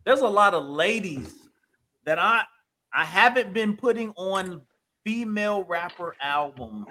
there's 0.04 0.20
a 0.20 0.28
lot 0.28 0.52
of 0.52 0.64
ladies 0.64 1.34
that 2.04 2.18
I 2.18 2.42
I 2.92 3.04
haven't 3.04 3.52
been 3.52 3.76
putting 3.76 4.10
on 4.16 4.62
female 5.04 5.64
rapper 5.64 6.14
albums 6.20 6.86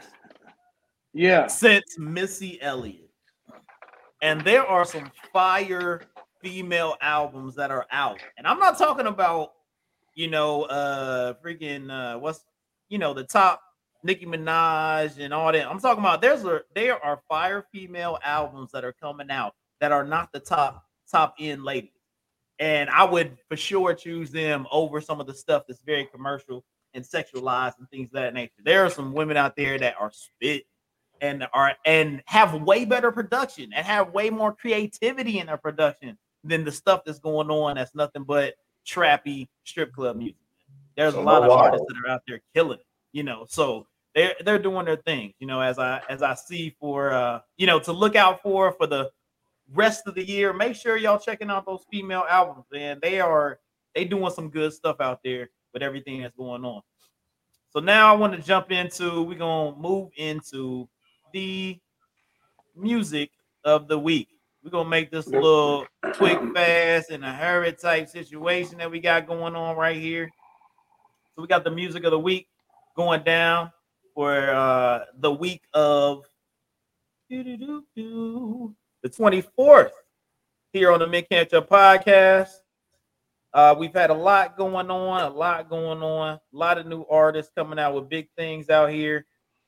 Yeah. 1.14 1.48
since 1.48 1.98
Missy 1.98 2.62
Elliott. 2.62 3.10
And 4.22 4.42
there 4.42 4.66
are 4.66 4.86
some 4.86 5.12
fire 5.34 6.02
female 6.42 6.96
albums 7.02 7.56
that 7.56 7.72
are 7.72 7.86
out. 7.92 8.20
And 8.38 8.46
I'm 8.48 8.60
not 8.60 8.78
talking 8.78 9.08
about, 9.08 9.54
you 10.16 10.28
know, 10.30 10.64
uh 10.64 11.34
freaking 11.44 11.90
uh 11.92 12.20
what's 12.20 12.44
you 12.90 12.98
know 12.98 13.14
the 13.14 13.24
top 13.24 13.62
Nicki 14.04 14.26
Minaj 14.26 15.20
and 15.20 15.34
all 15.34 15.52
that. 15.52 15.70
I'm 15.70 15.80
talking 15.80 16.04
about 16.04 16.22
there's 16.22 16.44
a 16.44 16.62
there 16.76 17.04
are 17.04 17.22
fire 17.30 17.66
female 17.72 18.18
albums 18.24 18.72
that 18.72 18.84
are 18.84 18.94
coming 18.94 19.30
out 19.30 19.54
that 19.80 19.92
are 19.92 20.04
not 20.04 20.32
the 20.34 20.40
top 20.40 20.86
top 21.10 21.36
end 21.40 21.64
ladies. 21.64 21.92
And 22.62 22.92
I 22.92 23.04
would 23.04 23.38
for 23.50 23.58
sure 23.58 23.96
choose 23.96 24.30
them 24.30 24.68
over 24.72 25.02
some 25.02 25.20
of 25.20 25.26
the 25.26 25.34
stuff 25.34 25.64
that's 25.68 25.82
very 25.82 26.06
commercial 26.06 26.64
and 26.94 27.04
sexualized 27.04 27.80
and 27.80 27.90
things 27.90 28.10
of 28.10 28.14
that 28.14 28.36
nature. 28.36 28.62
There 28.64 28.86
are 28.86 28.90
some 28.92 29.14
women 29.14 29.36
out 29.36 29.56
there 29.56 29.80
that 29.80 29.96
are 30.00 30.12
spit 30.14 30.66
and 31.22 31.48
are 31.54 31.74
and 31.88 32.22
have 32.28 32.54
way 32.62 32.86
better 32.86 33.12
production 33.12 33.72
and 33.76 33.84
have 33.84 34.14
way 34.14 34.30
more 34.30 34.54
creativity 34.54 35.40
in 35.40 35.48
their 35.48 35.58
production 35.58 36.20
than 36.44 36.64
the 36.64 36.72
stuff 36.72 37.02
that's 37.04 37.18
going 37.18 37.50
on 37.50 37.76
that's 37.76 37.96
nothing 37.96 38.24
but 38.24 38.54
trappy 38.86 39.48
strip 39.64 39.92
club 39.92 40.18
music. 40.18 40.36
There's 40.96 41.16
a 41.16 41.22
lot 41.22 41.44
of 41.44 41.50
artists 41.50 41.88
that 41.88 41.98
are 42.06 42.12
out 42.12 42.22
there 42.28 42.42
killing 42.54 42.78
it, 42.78 42.86
you 43.12 43.24
know. 43.24 43.48
So 43.50 43.88
they're 44.14 44.36
they're 44.46 44.60
doing 44.60 44.86
their 44.86 44.98
thing, 44.98 45.34
you 45.40 45.48
know, 45.48 45.62
as 45.62 45.80
I 45.80 46.02
as 46.10 46.22
I 46.22 46.36
see 46.36 46.76
for 46.80 47.12
uh, 47.12 47.40
you 47.58 47.66
know, 47.66 47.80
to 47.80 47.92
look 47.92 48.16
out 48.16 48.44
for 48.44 48.72
for 48.74 48.86
the 48.86 49.10
rest 49.74 50.08
of 50.08 50.16
the 50.16 50.26
year. 50.26 50.54
Make 50.54 50.76
sure 50.76 50.98
y'all 50.98 51.20
checking 51.20 51.50
out 51.50 51.66
those 51.66 51.86
female 51.92 52.26
albums, 52.30 52.66
man. 52.72 53.00
They 53.02 53.20
are 53.20 53.60
they 53.96 54.06
doing 54.06 54.32
some 54.32 54.50
good 54.50 54.74
stuff 54.74 54.98
out 55.00 55.20
there 55.24 55.50
with 55.74 55.84
everything 55.84 56.22
that's 56.22 56.36
going 56.36 56.64
on. 56.66 56.82
So 57.70 57.80
now 57.80 58.14
I 58.14 58.18
want 58.18 58.34
to 58.34 58.42
jump 58.42 58.72
into 58.72 59.24
we're 59.24 59.38
gonna 59.38 59.76
move 59.78 60.10
into 60.18 60.88
the 61.34 61.80
music 62.76 63.32
of 63.64 63.88
the 63.88 63.98
week. 63.98 64.28
We're 64.64 64.72
gonna 64.72 64.90
make 64.90 65.10
this 65.10 65.28
a 65.28 65.32
little 65.32 65.88
quick, 66.14 66.40
fast, 66.54 67.10
and 67.10 67.24
a 67.24 67.32
hurry 67.32 67.74
type 67.74 68.10
situation 68.10 68.78
that 68.78 68.92
we 68.92 69.00
got 69.00 69.26
going 69.26 69.56
on 69.56 69.76
right 69.76 69.98
here. 69.98 70.30
So 71.36 71.42
we 71.42 71.48
got 71.48 71.64
the 71.64 71.72
music 71.72 72.04
of 72.04 72.12
the 72.12 72.20
week 72.20 72.48
going 72.96 73.24
down 73.24 73.72
for 74.14 74.50
uh 74.52 75.06
the 75.20 75.32
week 75.32 75.62
of 75.74 76.26
the 79.04 79.10
24th 79.10 79.92
here 80.74 80.92
on 80.92 81.00
the 81.00 81.08
Mint 81.08 81.28
Ketchup 81.30 81.70
podcast. 81.70 82.50
Uh, 83.54 83.76
we've 83.78 83.94
had 83.94 84.10
a 84.10 84.14
lot 84.16 84.58
going 84.58 84.90
on, 84.90 85.24
a 85.24 85.30
lot 85.30 85.70
going 85.70 86.02
on, 86.02 86.34
a 86.36 86.58
lot 86.58 86.78
of 86.78 86.86
new 86.88 87.04
artists 87.10 87.52
coming 87.56 87.80
out 87.80 87.94
with 87.94 88.10
big 88.10 88.30
things 88.38 88.70
out 88.70 88.90
here. 88.90 89.26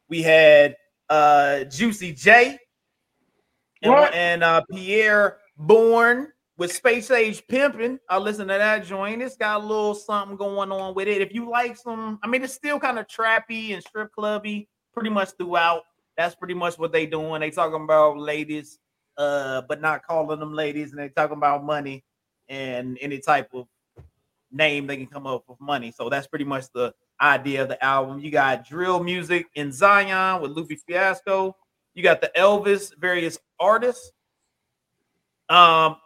We 0.09 0.21
had 0.21 0.77
uh 1.09 1.65
Juicy 1.65 2.13
J 2.13 2.57
and, 3.81 3.93
and 4.13 4.43
uh 4.43 4.63
Pi'erre 4.71 5.35
Bourne 5.57 6.31
with 6.57 6.71
Space 6.71 7.11
Age 7.11 7.43
Pimping. 7.49 7.99
I 8.09 8.19
listened 8.19 8.49
to 8.49 8.57
that 8.57 8.85
joint. 8.85 9.21
It's 9.21 9.35
got 9.35 9.61
a 9.61 9.65
little 9.65 9.95
something 9.95 10.37
going 10.37 10.71
on 10.71 10.95
with 10.95 11.07
it. 11.07 11.21
If 11.21 11.33
you 11.33 11.49
like 11.49 11.75
some, 11.75 12.19
I 12.23 12.27
mean, 12.27 12.43
it's 12.43 12.53
still 12.53 12.79
kind 12.79 12.99
of 12.99 13.07
trappy 13.07 13.73
and 13.73 13.83
strip 13.83 14.13
clubby 14.13 14.69
pretty 14.93 15.09
much 15.09 15.31
throughout. 15.37 15.81
That's 16.15 16.35
pretty 16.35 16.53
much 16.53 16.77
what 16.77 16.91
they 16.91 17.05
doing. 17.05 17.41
They 17.41 17.49
talking 17.49 17.83
about 17.83 18.17
ladies, 18.17 18.79
uh, 19.17 19.61
but 19.67 19.81
not 19.81 20.05
calling 20.05 20.39
them 20.39 20.53
ladies, 20.53 20.91
and 20.91 20.99
they 20.99 21.09
talking 21.09 21.37
about 21.37 21.63
money 21.63 22.03
and 22.49 22.97
any 23.01 23.19
type 23.19 23.49
of 23.53 23.67
name 24.51 24.87
they 24.87 24.97
can 24.97 25.07
come 25.07 25.27
up 25.27 25.43
with 25.47 25.59
money. 25.59 25.91
So 25.91 26.09
that's 26.09 26.27
pretty 26.27 26.45
much 26.45 26.65
the 26.73 26.93
idea 27.19 27.63
of 27.63 27.69
the 27.69 27.83
album. 27.83 28.19
You 28.19 28.31
got 28.31 28.67
drill 28.67 29.03
music 29.03 29.47
in 29.55 29.71
Zion 29.71 30.41
with 30.41 30.51
Lupe 30.51 30.71
Fiasco. 30.87 31.55
You 31.93 32.03
got 32.03 32.21
the 32.21 32.31
Elvis, 32.35 32.95
various 32.97 33.37
artists. 33.59 34.11
Um, 35.49 35.97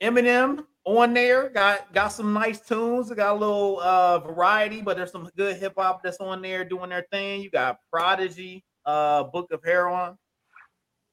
Eminem 0.00 0.64
on 0.84 1.14
there 1.14 1.48
got 1.48 1.92
got 1.92 2.08
some 2.08 2.32
nice 2.32 2.60
tunes. 2.60 3.10
Got 3.10 3.36
a 3.36 3.38
little 3.38 3.80
uh 3.80 4.18
variety, 4.20 4.80
but 4.80 4.96
there's 4.96 5.12
some 5.12 5.28
good 5.36 5.56
hip 5.56 5.74
hop 5.76 6.02
that's 6.02 6.18
on 6.18 6.42
there 6.42 6.64
doing 6.64 6.90
their 6.90 7.06
thing. 7.10 7.42
You 7.42 7.50
got 7.50 7.78
Prodigy, 7.90 8.64
uh, 8.84 9.24
Book 9.24 9.50
of 9.52 9.62
Heroin. 9.64 10.16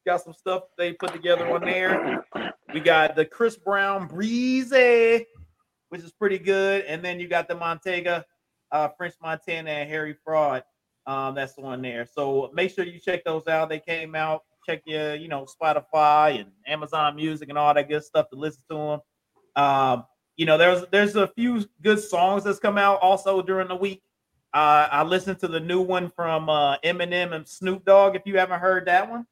Got 0.05 0.21
some 0.21 0.34
stuff 0.34 0.63
they 0.77 0.93
put 0.93 1.13
together 1.13 1.49
on 1.53 1.61
there. 1.61 2.25
We 2.73 2.81
got 2.81 3.15
the 3.15 3.25
Chris 3.25 3.55
Brown 3.55 4.07
Breezy, 4.07 5.25
which 5.89 6.01
is 6.01 6.11
pretty 6.11 6.39
good, 6.39 6.84
and 6.85 7.03
then 7.03 7.19
you 7.19 7.27
got 7.27 7.47
the 7.47 7.55
Montega, 7.55 8.25
uh, 8.71 8.89
French 8.97 9.13
Montana, 9.21 9.69
and 9.69 9.89
Harry 9.89 10.15
Fraud. 10.25 10.63
Um, 11.05 11.35
that's 11.35 11.57
on 11.57 11.81
there. 11.81 12.05
So 12.05 12.49
make 12.53 12.73
sure 12.73 12.85
you 12.85 12.99
check 12.99 13.23
those 13.23 13.47
out. 13.47 13.69
They 13.69 13.80
came 13.80 14.15
out. 14.15 14.43
Check 14.65 14.81
your, 14.85 15.15
you 15.15 15.27
know, 15.27 15.45
Spotify 15.45 16.39
and 16.39 16.51
Amazon 16.65 17.15
Music 17.15 17.49
and 17.49 17.57
all 17.57 17.73
that 17.73 17.89
good 17.89 18.03
stuff 18.03 18.30
to 18.30 18.38
listen 18.38 18.63
to 18.69 18.75
them. 18.75 18.99
Um, 19.55 20.05
you 20.38 20.45
know, 20.45 20.57
there's 20.57 20.85
there's 20.91 21.15
a 21.15 21.27
few 21.27 21.65
good 21.81 21.99
songs 21.99 22.43
that's 22.43 22.59
come 22.59 22.77
out 22.77 22.99
also 23.01 23.41
during 23.41 23.67
the 23.67 23.75
week. 23.75 24.01
Uh, 24.53 24.88
I 24.91 25.03
listened 25.03 25.39
to 25.39 25.47
the 25.47 25.59
new 25.59 25.81
one 25.81 26.09
from 26.09 26.49
uh, 26.49 26.77
Eminem 26.80 27.34
and 27.34 27.47
Snoop 27.47 27.85
Dogg. 27.85 28.15
If 28.15 28.23
you 28.25 28.38
haven't 28.38 28.59
heard 28.59 28.85
that 28.88 29.09
one, 29.09 29.25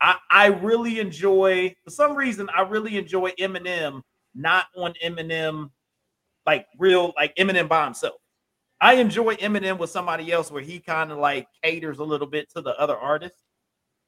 I 0.00 0.16
I 0.30 0.46
really 0.46 1.00
enjoy. 1.00 1.74
For 1.84 1.90
some 1.90 2.14
reason, 2.16 2.48
I 2.56 2.62
really 2.62 2.96
enjoy 2.98 3.30
Eminem 3.32 4.02
not 4.34 4.66
on 4.76 4.94
Eminem, 5.04 5.70
like 6.46 6.66
real 6.78 7.12
like 7.16 7.34
Eminem 7.36 7.68
by 7.68 7.84
himself. 7.84 8.16
I 8.80 8.94
enjoy 8.94 9.36
Eminem 9.36 9.78
with 9.78 9.90
somebody 9.90 10.32
else 10.32 10.50
where 10.52 10.62
he 10.62 10.80
kind 10.80 11.12
of 11.12 11.18
like 11.18 11.48
caters 11.64 11.98
a 11.98 12.04
little 12.04 12.26
bit 12.28 12.50
to 12.56 12.62
the 12.62 12.78
other 12.80 12.96
artist, 12.96 13.36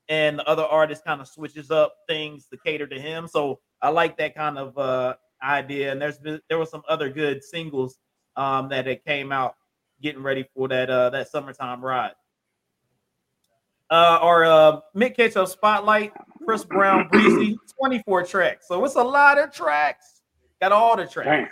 and 0.08 0.38
the 0.38 0.48
other 0.48 0.64
artist 0.64 1.04
kind 1.04 1.20
of 1.20 1.28
switches 1.28 1.70
up 1.70 1.94
things 2.08 2.46
to 2.48 2.58
cater 2.64 2.86
to 2.88 3.00
him. 3.00 3.28
So 3.28 3.60
I 3.82 3.90
like 3.90 4.16
that 4.18 4.34
kind 4.34 4.58
of 4.58 4.76
uh 4.78 5.14
idea. 5.42 5.92
And 5.92 6.00
there's 6.02 6.18
been 6.18 6.40
there 6.48 6.58
were 6.58 6.66
some 6.66 6.82
other 6.88 7.10
good 7.10 7.42
singles 7.44 7.98
um 8.36 8.68
that 8.70 8.88
it 8.88 9.04
came 9.04 9.32
out 9.32 9.54
getting 10.02 10.22
ready 10.22 10.44
for 10.54 10.68
that 10.68 10.90
uh 10.90 11.10
that 11.10 11.28
summertime 11.30 11.84
ride. 11.84 12.12
Uh 13.90 14.18
our 14.20 14.44
uh 14.44 14.80
Mint 14.94 15.16
Ketchup 15.16 15.48
spotlight, 15.48 16.12
Chris 16.44 16.64
Brown 16.64 17.08
Breezy, 17.08 17.58
24 17.78 18.24
tracks. 18.24 18.68
So 18.68 18.84
it's 18.84 18.94
a 18.94 19.02
lot 19.02 19.38
of 19.38 19.52
tracks. 19.52 20.22
Got 20.60 20.72
all 20.72 20.96
the 20.96 21.06
tracks. 21.06 21.50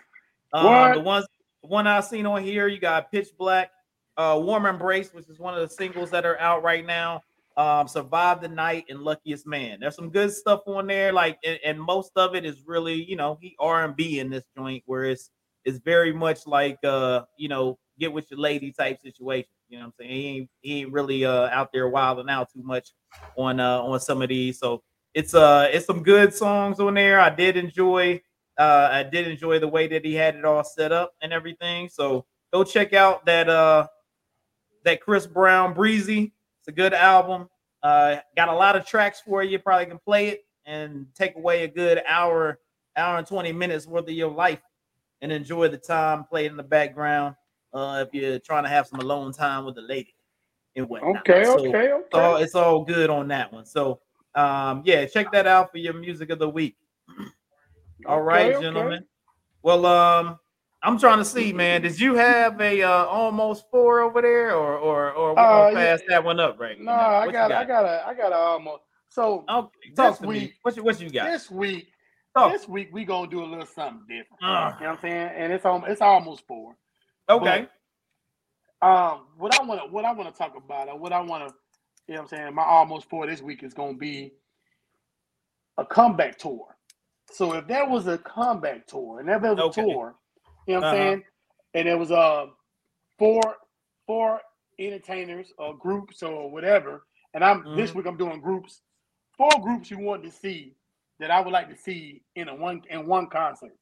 Damn. 0.53 0.67
Um, 0.67 0.67
What? 0.67 0.95
the 0.95 1.01
ones 1.01 1.27
the 1.63 1.69
one 1.69 1.87
I've 1.87 2.05
seen 2.05 2.27
on 2.27 2.43
here, 2.43 2.69
you 2.69 2.79
got 2.79 3.11
Pitch 3.11 3.29
Black, 3.39 3.71
uh, 4.17 4.39
Warm 4.43 4.67
Embrace, 4.67 5.13
which 5.13 5.29
is 5.29 5.39
one 5.39 5.55
of 5.55 5.61
the 5.61 5.75
singles 5.75 6.11
that 6.11 6.25
are 6.25 6.39
out 6.39 6.63
right 6.63 6.87
now. 6.87 7.23
Um, 7.57 7.89
Survive 7.89 8.41
the 8.41 8.49
Night 8.49 8.85
and 8.89 9.01
Luckiest 9.01 9.45
Man. 9.45 9.81
There's 9.81 9.97
some 9.97 10.11
good 10.11 10.31
stuff 10.33 10.61
on 10.67 10.87
there, 10.87 11.13
like 11.13 11.39
and, 11.45 11.59
and 11.65 11.81
most 11.81 12.13
of 12.15 12.37
it 12.37 12.45
is 12.45 12.63
really, 12.65 13.03
you 13.03 13.17
know, 13.17 13.37
he 13.41 13.57
R 13.59 13.85
and 13.85 13.97
B 13.97 14.21
in 14.21 14.31
this 14.31 14.45
joint, 14.57 14.85
where 14.87 15.05
it's 15.05 15.31
it's 15.65 15.79
very 15.79 16.13
much 16.13 16.47
like 16.47 16.79
uh, 16.85 17.23
you 17.37 17.49
know, 17.49 17.77
get 17.99 18.13
with 18.13 18.31
your 18.31 18.39
lady 18.39 18.71
type 18.71 19.01
situation. 19.01 19.49
You 19.69 19.79
know 19.79 19.85
what 19.85 19.87
I'm 19.87 19.93
saying? 20.01 20.11
He 20.11 20.27
ain't 20.27 20.51
he 20.61 20.81
ain't 20.81 20.93
really 20.93 21.25
uh 21.25 21.49
out 21.49 21.73
there 21.73 21.89
wilding 21.89 22.31
out 22.31 22.51
too 22.53 22.63
much 22.63 22.91
on 23.37 23.61
uh 23.61 23.83
on 23.83 24.01
some 24.01 24.23
of 24.23 24.29
these. 24.29 24.59
So 24.59 24.83
it's 25.15 25.35
uh 25.35 25.69
it's 25.71 25.87
some 25.87 26.03
good 26.03 26.33
songs 26.35 26.81
on 26.81 26.95
there. 26.95 27.21
I 27.21 27.31
did 27.31 27.57
enjoy 27.57 28.21
uh, 28.59 28.89
I 28.91 29.05
did 29.05 29.29
enjoy 29.29 29.61
the 29.61 29.69
way 29.69 29.87
that 29.87 30.05
he 30.05 30.15
had 30.15 30.35
it 30.35 30.45
all 30.45 30.65
set 30.65 30.91
up 30.91 31.13
and 31.23 31.33
everything. 31.33 31.89
So 31.89 32.27
go 32.53 32.65
check 32.65 32.93
out 32.93 33.25
that 33.27 33.49
uh 33.49 33.87
that 34.85 35.01
Chris 35.01 35.27
Brown 35.27 35.75
Breezy. 35.75 36.33
It's 36.61 36.69
a 36.69 36.73
good 36.73 36.95
album. 36.95 37.49
Uh, 37.83 38.17
got 38.37 38.49
a 38.49 38.55
lot 38.55 38.75
of 38.75 38.85
tracks 38.85 39.21
for 39.21 39.43
you. 39.45 39.59
Probably 39.59 39.87
can 39.87 39.99
play 39.99 40.29
it 40.29 40.45
and 40.67 41.07
take 41.15 41.37
away 41.37 41.63
a 41.63 41.69
good 41.69 42.03
hour, 42.09 42.59
hour 42.97 43.19
and 43.19 43.27
twenty 43.27 43.53
minutes 43.53 43.87
worth 43.87 44.09
of 44.09 44.11
your 44.11 44.31
life, 44.31 44.61
and 45.21 45.31
enjoy 45.31 45.69
the 45.69 45.79
time. 45.79 46.25
Play 46.25 46.47
it 46.47 46.51
in 46.51 46.57
the 46.57 46.63
background 46.65 47.37
uh, 47.73 48.05
if 48.07 48.15
you're 48.15 48.39
trying 48.39 48.63
to 48.65 48.69
have 48.69 48.87
some 48.87 49.01
alone 49.01 49.33
time 49.33 49.65
with 49.65 49.75
the 49.75 49.83
lady 49.83 50.15
and 50.77 50.89
whatnot. 50.89 51.17
Okay, 51.29 51.45
So, 51.45 51.59
okay, 51.69 51.93
okay. 51.93 52.43
it's 52.43 52.55
all 52.55 52.85
good 52.85 53.11
on 53.11 53.29
that 53.29 53.53
one. 53.53 53.65
So 53.67 54.01
um, 54.35 54.83
yeah, 54.85 55.05
check 55.07 55.33
that 55.33 55.47
out 55.47 55.71
for 55.73 55.79
your 55.79 55.95
music 55.95 56.31
of 56.31 56.39
the 56.39 56.49
week. 56.49 56.77
All 58.07 58.23
right, 58.23 58.47
Okay, 58.47 58.55
okay. 58.57 58.65
gentlemen. 58.65 59.05
Well, 59.63 59.85
um, 59.85 60.39
I'm 60.85 60.99
trying 60.99 61.19
to 61.19 61.25
see, 61.25 61.53
man. 61.53 61.83
Did 61.83 61.99
you 61.99 62.15
have 62.15 62.61
a 62.61 62.83
uh, 62.83 63.05
almost 63.07 63.65
four 63.73 64.01
over 64.01 64.23
there, 64.23 64.55
or 64.55 64.77
or 64.79 65.11
or 65.13 65.35
we 65.35 65.41
Uh, 65.43 65.47
gonna 65.49 65.73
yeah. 65.73 65.97
pass 65.97 66.01
that 66.09 66.23
one 66.23 66.39
up 66.39 66.61
right 66.61 66.79
No, 66.79 66.93
now? 66.93 66.99
I 67.01 67.19
What 67.21 67.27
you 67.27 67.33
got, 67.33 67.51
I 67.53 67.65
got 67.65 67.85
a, 67.85 68.07
I 68.07 68.15
got 68.15 68.33
a 68.33 68.37
almost. 68.37 68.83
So 69.09 69.45
Okay, 69.49 69.71
this 69.97 70.19
to 70.19 70.23
me. 70.23 70.29
week- 70.29 70.55
What 70.63 70.77
you 70.77 70.85
what 70.85 71.01
you 71.01 71.11
got? 71.11 71.25
this 71.33 71.51
week, 71.51 71.89
this 72.37 72.69
week 72.69 72.91
we 72.93 73.05
gonna 73.05 73.29
do 73.29 73.43
a 73.43 73.47
little 73.47 73.67
something 73.67 74.03
different. 74.07 74.41
Ugh. 74.43 74.75
You 74.79 74.85
know 74.85 74.91
what 74.91 74.97
I'm 74.97 74.99
saying? 75.01 75.31
And 75.35 75.53
it's 75.53 75.65
almost, 75.65 75.91
it's 75.91 76.01
almost 76.01 76.47
four. 76.47 76.77
Okay. 77.31 77.67
Um, 78.83 79.27
what 79.39 79.53
I 79.53 79.65
want 79.65 79.81
to, 79.83 79.87
what 79.93 80.05
I 80.05 80.13
want 80.13 80.33
to 80.33 80.39
talk 80.39 80.55
about, 80.57 80.89
or 80.89 80.99
what 80.99 81.13
I 81.13 81.21
want 81.21 81.49
to, 81.49 81.55
you 82.07 82.15
know, 82.15 82.23
what 82.23 82.33
I'm 82.33 82.39
saying, 82.39 82.55
my 82.55 82.65
almost 82.65 83.09
four 83.11 83.27
this 83.27 83.43
week 83.43 83.63
is 83.63 83.75
gonna 83.75 83.95
be 83.95 84.33
a 85.79 85.85
comeback 85.87 86.39
tour. 86.39 86.67
So 87.31 87.55
if 87.55 87.67
there 87.67 87.87
was 87.89 88.07
a 88.07 88.19
comeback 88.19 88.87
tour, 88.87 89.21
and 89.21 89.29
if 89.31 89.43
there 89.43 89.55
was 89.55 89.61
a 89.61 89.67
tour, 89.75 90.17
you 90.67 90.75
know 90.75 90.81
what 90.81 90.87
I'm 90.87 90.87
Uh-huh. 90.87 90.95
saying, 90.99 91.25
and 91.75 91.89
there 91.89 91.99
was 91.99 92.11
uh, 92.13 92.47
four 93.19 93.57
four 94.07 94.41
entertainers 94.79 95.53
or 95.59 95.77
groups 95.77 96.23
or 96.23 96.51
whatever, 96.51 97.05
and 97.35 97.45
I'm 97.45 97.67
this 97.75 97.95
Mhm. 97.95 97.95
week 97.95 98.07
I'm 98.07 98.17
doing 98.19 98.41
groups, 98.41 98.83
four 99.37 99.61
groups 99.63 99.91
you 99.91 99.99
want 99.99 100.23
to 100.25 100.31
see 100.31 100.75
that 101.21 101.31
I 101.31 101.41
would 101.41 101.53
like 101.53 101.69
to 101.71 101.77
see 101.77 102.23
in 102.37 102.49
a 102.49 102.55
one 102.55 102.83
in 102.91 103.07
one 103.07 103.29
concert. 103.29 103.77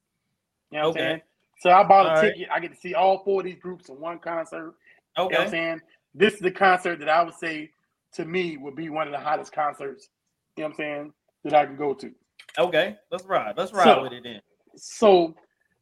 You 0.71 0.79
know 0.79 0.85
what 0.85 0.87
Okay. 0.89 0.99
I'm 0.99 1.09
saying? 1.09 1.21
So 1.59 1.71
I 1.71 1.83
bought 1.83 2.05
a 2.05 2.09
All 2.09 2.15
right. 2.15 2.33
ticket. 2.33 2.49
I 2.51 2.59
get 2.59 2.71
to 2.73 2.79
see 2.79 2.93
all 2.93 3.23
four 3.23 3.41
of 3.41 3.45
these 3.45 3.57
groups 3.59 3.89
in 3.89 3.99
one 3.99 4.19
concert. 4.19 4.75
You 5.17 5.23
know 5.23 5.25
what 5.25 5.39
I'm 5.39 5.49
saying? 5.49 5.81
This 6.13 6.35
is 6.35 6.39
the 6.39 6.51
concert 6.51 6.99
that 6.99 7.09
I 7.09 7.23
would 7.23 7.33
say 7.33 7.71
to 8.13 8.25
me 8.25 8.57
would 8.57 8.75
be 8.75 8.89
one 8.89 9.07
of 9.07 9.11
the 9.13 9.19
hottest 9.19 9.51
concerts, 9.51 10.09
you 10.55 10.63
know 10.63 10.67
what 10.69 10.73
I'm 10.73 10.77
saying, 10.77 11.13
that 11.43 11.53
I 11.53 11.65
can 11.65 11.75
go 11.75 11.93
to. 11.95 12.11
Okay. 12.59 12.95
Let's 13.11 13.25
ride. 13.25 13.55
Let's 13.57 13.73
ride 13.73 13.83
So- 13.85 14.03
with 14.03 14.13
it 14.13 14.23
then. 14.23 14.41
So 14.75 15.35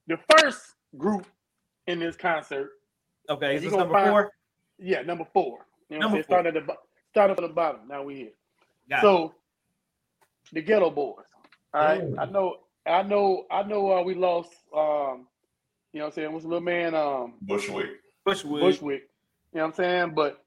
the 0.08 0.18
first 0.38 0.76
group 0.98 1.26
in 1.88 2.00
this 2.00 2.16
concert, 2.16 2.72
Okay. 3.30 3.56
Is 3.56 3.64
this 3.64 3.74
number 3.74 3.94
find- 3.94 4.10
four? 4.10 4.32
yeah, 4.78 5.02
number 5.02 5.26
four. 5.34 5.66
You 5.90 5.98
know 6.00 6.08
what 6.08 6.12
I'm 6.12 6.12
Number 6.12 6.16
saying? 6.18 6.24
Start 6.24 6.46
at 6.46 6.54
the 6.54 6.62
bo- 6.62 6.82
start 7.10 7.32
at 7.32 7.38
the 7.38 7.48
bottom. 7.50 7.88
Now 7.88 8.04
we 8.04 8.16
here. 8.16 8.32
Got 8.90 9.00
it. 9.00 9.02
so 9.02 9.36
the 10.54 10.62
Geto 10.64 10.94
Boys. 10.94 11.26
All 11.74 11.82
right. 11.84 12.02
Ooh. 12.04 12.16
I 12.20 12.26
know 12.26 12.58
I 12.86 13.02
know 13.04 13.46
I 13.52 13.64
know 13.64 13.92
uh, 13.98 14.02
we 14.04 14.14
lost 14.14 14.54
um 14.76 15.28
you 15.96 16.00
know 16.02 16.08
what 16.08 16.12
I'm 16.12 16.16
saying, 16.16 16.34
what's 16.34 16.44
the 16.44 16.50
little 16.50 16.62
man 16.62 16.94
um 16.94 17.36
Bushwick. 17.42 17.88
Bushwood. 18.28 18.60
Bushwick. 18.60 19.04
You 19.54 19.60
know 19.60 19.62
what 19.62 19.66
I'm 19.68 19.74
saying? 19.76 20.14
But 20.14 20.44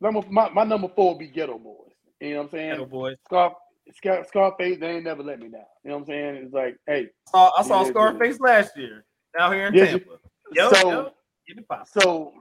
number 0.00 0.22
my, 0.30 0.48
my 0.48 0.64
number 0.64 0.88
four 0.88 1.10
would 1.10 1.18
be 1.18 1.28
Geto 1.28 1.62
Boys. 1.62 1.92
You 2.22 2.30
know 2.30 2.36
what 2.38 2.42
I'm 2.44 2.48
saying? 2.50 2.74
Geto 2.80 2.88
boys. 2.88 3.16
Scar, 3.26 3.54
Scar 3.94 4.24
Scarface, 4.24 4.78
they 4.80 4.92
ain't 4.92 5.04
never 5.04 5.22
let 5.22 5.40
me 5.40 5.50
down. 5.50 5.60
You 5.84 5.90
know 5.90 5.96
what 5.98 6.00
I'm 6.00 6.06
saying? 6.06 6.34
It's 6.36 6.54
like, 6.54 6.78
hey, 6.86 7.08
Saw- 7.28 7.52
I 7.54 7.62
saw 7.64 7.84
Yeah, 7.84 7.90
Scarface 7.90 8.40
last 8.40 8.76
year 8.78 9.04
out 9.38 9.52
here 9.52 9.66
in 9.66 9.74
Did 9.74 9.90
you? 9.92 9.98
Tampa. 9.98 10.14
Yo, 10.52 10.70
So- 10.70 10.90
yo, 10.90 11.02
get 11.46 11.58
it 11.58 11.68
poppin'. 11.68 11.86
so 12.00 12.32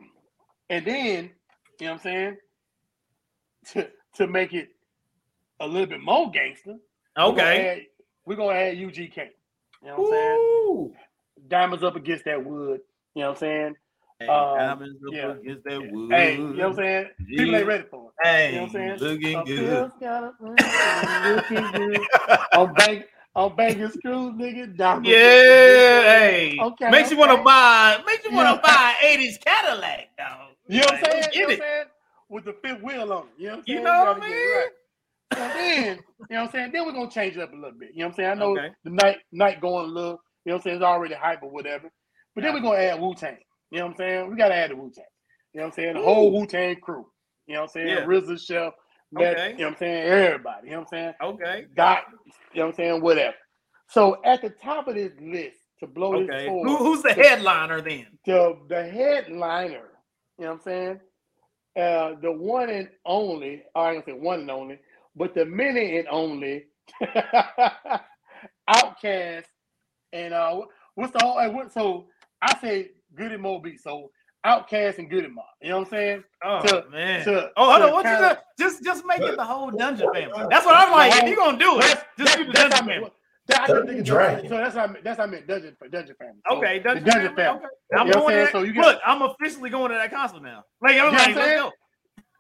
and 0.70 0.86
then, 0.86 1.32
you 1.82 1.88
know 1.88 1.92
what 1.92 1.92
I'm 1.96 2.00
saying? 2.00 2.38
To 3.74 3.90
to 4.16 4.28
make 4.28 4.54
it 4.54 4.70
a 5.60 5.68
little 5.68 5.86
bit 5.88 6.00
more 6.00 6.32
gangster, 6.32 6.78
Okay. 7.18 7.28
we're 7.28 7.36
gonna 7.36 7.44
add, 7.60 7.82
we're 8.26 8.36
gonna 8.38 8.58
add 8.58 8.78
UGK. 8.78 9.18
You 9.82 9.88
know 9.90 9.96
what 9.98 10.06
I'm 10.06 10.12
saying? 10.14 10.96
Ooh. 11.38 11.48
Diamonds 11.50 11.84
up 11.84 11.96
against 11.96 12.26
that 12.26 12.44
wood. 12.44 12.82
You 13.16 13.22
know 13.24 13.30
what 13.30 13.38
I'm 13.38 13.40
saying? 13.40 13.76
Hey, 14.20 14.28
Um, 14.28 14.58
diamonds 14.58 15.00
up 15.08 15.14
yeah. 15.14 15.32
against 15.32 15.64
that 15.66 15.92
wood. 15.92 16.14
Hey, 16.14 16.36
you 16.36 16.42
know 16.54 16.70
what 16.70 16.70
I'm 16.70 16.76
saying? 16.76 17.06
People 17.30 17.56
ain't 17.56 17.68
ready 17.68 17.84
for 17.90 18.10
it. 18.10 18.28
Hey, 18.28 18.52
You 18.52 18.56
know 18.56 18.62
what 18.64 18.76
I'm 18.76 19.00
saying? 19.00 19.00
looking 19.00 19.36
A 19.38 19.46
good. 19.46 19.70
pills 19.70 19.92
got 20.00 20.24
a- 20.24 20.34
looking 21.26 21.72
good. 21.72 22.08
I'm 22.54 22.74
bang, 22.76 23.04
I'm 23.36 23.56
banging 23.56 23.90
screws, 23.90 24.34
nigga. 24.36 24.76
Diamonds 24.76 25.10
Yeah, 25.10 26.02
hey. 26.04 26.58
Okay, 26.60 26.92
makes 26.92 27.12
you 27.12 27.18
want 27.18 27.32
to 27.38 27.44
buy. 27.44 28.02
Makes 28.06 28.26
you 28.26 28.34
want 28.36 28.56
to 28.56 28.62
buy 28.62 28.96
an 29.04 29.20
'80s 29.20 29.40
Cadillac, 29.44 30.10
dog. 30.18 30.50
You 30.70 30.80
know 30.80 30.86
what 30.86 30.94
I'm 30.94 31.02
Like, 31.02 31.12
saying? 31.12 31.22
let's 31.22 31.36
You 31.36 31.42
know 31.44 31.48
Get 31.48 31.48
what 31.48 31.54
I'm 31.54 31.60
it. 31.60 31.60
saying? 31.60 31.86
With 32.30 32.46
the 32.46 32.54
fifth 32.54 32.82
wheel 32.84 33.14
on 33.14 33.24
it. 33.24 33.30
You 33.38 33.48
know 33.48 33.52
what 33.52 33.60
I'm 33.60 33.64
You 33.68 33.76
know 33.84 33.92
what 33.92 34.08
I 34.08 34.20
get 34.20 34.30
it 34.30 34.32
mean? 34.32 34.50
right. 34.52 34.70
And 35.38 35.54
then, 35.54 35.86
you 36.30 36.36
know 36.36 36.42
what 36.42 36.46
I'm 36.46 36.52
saying? 36.52 36.72
Then 36.74 36.86
we're 36.86 36.92
gonna 36.94 37.12
change 37.12 37.38
it 37.38 37.42
up 37.44 37.54
a 37.54 37.56
little 37.56 37.72
bit. 37.78 37.92
You 37.94 38.00
know 38.00 38.06
what 38.08 38.12
I'm 38.12 38.16
saying? 38.16 38.30
I 38.30 38.34
know 38.40 38.52
Okay. 38.58 38.70
the 38.84 38.90
night 38.90 39.18
night 39.32 39.62
going 39.62 39.86
a 39.86 39.94
little, 39.94 40.22
you 40.48 40.54
know 40.54 40.56
what 40.56 40.60
I'm 40.60 40.64
saying, 40.64 40.76
it's 40.78 40.84
already 40.86 41.14
hype 41.14 41.44
or 41.44 41.50
whatever. 41.50 41.92
But 42.34 42.46
then 42.46 42.54
we're 42.54 42.62
gonna 42.62 42.78
add 42.78 43.02
Wu 43.02 43.14
Tang. 43.16 43.36
You 43.70 43.80
know 43.80 43.86
what 43.88 43.92
I'm 43.92 43.98
saying? 43.98 44.30
We 44.30 44.38
gotta 44.38 44.56
add 44.56 44.72
the 44.72 44.78
Wu 44.78 44.90
Tang. 44.96 45.04
You 45.54 45.60
know 45.60 45.66
what 45.66 45.74
I'm 45.74 45.76
saying? 45.76 45.94
The 45.96 46.02
whole 46.02 46.32
Wu 46.32 46.46
Tang 46.48 46.78
crew. 46.78 47.06
You 47.48 47.56
know 47.56 47.62
what 47.64 47.66
I'm 47.66 47.70
saying? 47.74 47.88
Yeah. 47.90 48.06
RZA, 48.06 48.40
Chef, 48.40 48.74
Matt, 49.12 49.34
Okay. 49.34 49.52
you 49.52 49.58
know 49.58 49.64
what 49.66 49.72
I'm 49.74 49.78
saying? 49.80 50.04
Everybody. 50.04 50.68
You 50.68 50.72
know 50.72 50.78
what 50.80 50.88
I'm 50.88 50.88
saying? 50.88 51.14
Okay. 51.22 51.66
Doc, 51.76 52.06
you 52.54 52.60
know 52.62 52.68
what 52.68 52.72
I'm 52.72 52.74
saying? 52.76 53.02
Whatever. 53.02 53.36
So 53.90 54.22
at 54.24 54.42
the 54.42 54.52
top 54.52 54.88
of 54.88 54.96
this 54.96 55.12
list 55.22 55.58
to 55.82 55.88
blow 55.88 56.26
this 56.26 56.46
forward, 56.46 56.70
Who, 56.70 56.78
who's 56.78 57.04
the 57.04 57.12
headliner 57.14 57.82
then? 57.82 58.08
the 58.26 58.58
the 58.70 58.84
headliner, 58.86 59.90
you 60.40 60.46
know 60.46 60.52
what 60.52 60.54
I'm 60.54 60.60
saying? 60.62 61.00
Uh, 61.78 62.16
the 62.22 62.32
one 62.32 62.70
and 62.70 62.88
only, 63.06 63.64
or 63.76 63.84
I 63.88 63.94
gonna 63.96 64.06
say 64.06 64.14
one 64.14 64.40
and 64.40 64.52
only, 64.52 64.80
but 65.14 65.36
the 65.36 65.44
many 65.44 65.98
and 65.98 66.08
only 66.08 66.68
OutKast 68.70 69.44
and 70.14 70.34
uh, 70.34 70.62
what's 70.96 71.14
the 71.14 71.20
whole? 71.24 71.36
What, 71.52 71.72
so 71.74 72.08
I 72.42 72.58
say 72.60 72.92
Goody 73.16 73.38
Moby, 73.38 73.78
so 73.78 74.12
OutKast 74.46 74.98
and 75.00 75.10
good 75.10 75.24
Goodie 75.24 75.34
Mob. 75.34 75.46
You 75.62 75.70
know 75.70 75.78
what 75.80 75.88
I'm 75.88 75.90
saying? 75.92 76.24
Oh 76.44 76.62
To- 76.62 76.90
man. 76.90 77.26
to- 77.26 77.52
oh, 77.58 77.66
hold 77.66 77.80
to 77.82 77.88
on. 77.88 77.94
What 77.94 78.06
you 78.06 78.12
kinda- 78.12 78.22
gonna, 78.22 78.42
just 78.60 78.84
just 78.84 79.06
make 79.06 79.22
it 79.22 79.36
the 79.36 79.44
whole 79.44 79.72
dungeon 79.72 80.08
family. 80.14 80.46
That's 80.50 80.66
what 80.66 80.76
I'm 80.76 80.92
like. 80.92 81.14
If 81.24 81.30
you 81.30 81.36
gonna 81.36 81.58
do 81.58 81.78
it, 81.80 81.82
That's- 81.82 82.06
just 82.18 82.32
that- 82.32 82.38
do 82.38 82.46
the 82.46 82.52
that's 82.54 82.70
dungeon 82.70 82.88
family. 82.88 83.02
meant- 83.02 83.14
that- 83.48 83.62
I 83.62 83.68
Dungeon 83.68 83.88
couldn't 83.88 84.04
Dragon. 84.06 84.50
So 84.50 84.58
that's 84.58 84.76
how 84.76 84.84
I 84.84 84.88
meant, 84.88 85.04
that's 85.04 85.18
how 85.18 85.24
I 85.24 85.28
meant 85.28 85.48
dungeon 85.48 85.76
for 85.80 85.88
dungeon 85.88 86.16
family. 86.16 86.42
So 86.50 86.58
Okay, 86.58 86.80
dungeon, 86.80 87.04
dungeon 87.06 87.36
family. 87.36 87.44
family. 87.44 87.60
Okay. 87.66 88.02
I'm 88.02 88.08
know 88.08 88.14
going 88.14 88.28
saying? 88.36 88.48
So 88.52 88.62
you 88.64 88.74
got- 88.74 88.86
look. 88.86 89.02
I'm 89.06 89.22
officially 89.22 89.70
going 89.70 89.92
to 89.92 89.98
that 89.98 90.12
concert 90.12 90.42
now. 90.44 90.64
Like 90.82 90.92
I'm 90.92 90.96
You 90.98 91.02
know 91.02 91.06
like, 91.08 91.14
what 91.14 91.28
I'm 91.30 91.36
let's 91.36 91.48
saying? 91.48 91.58
go. 91.58 91.72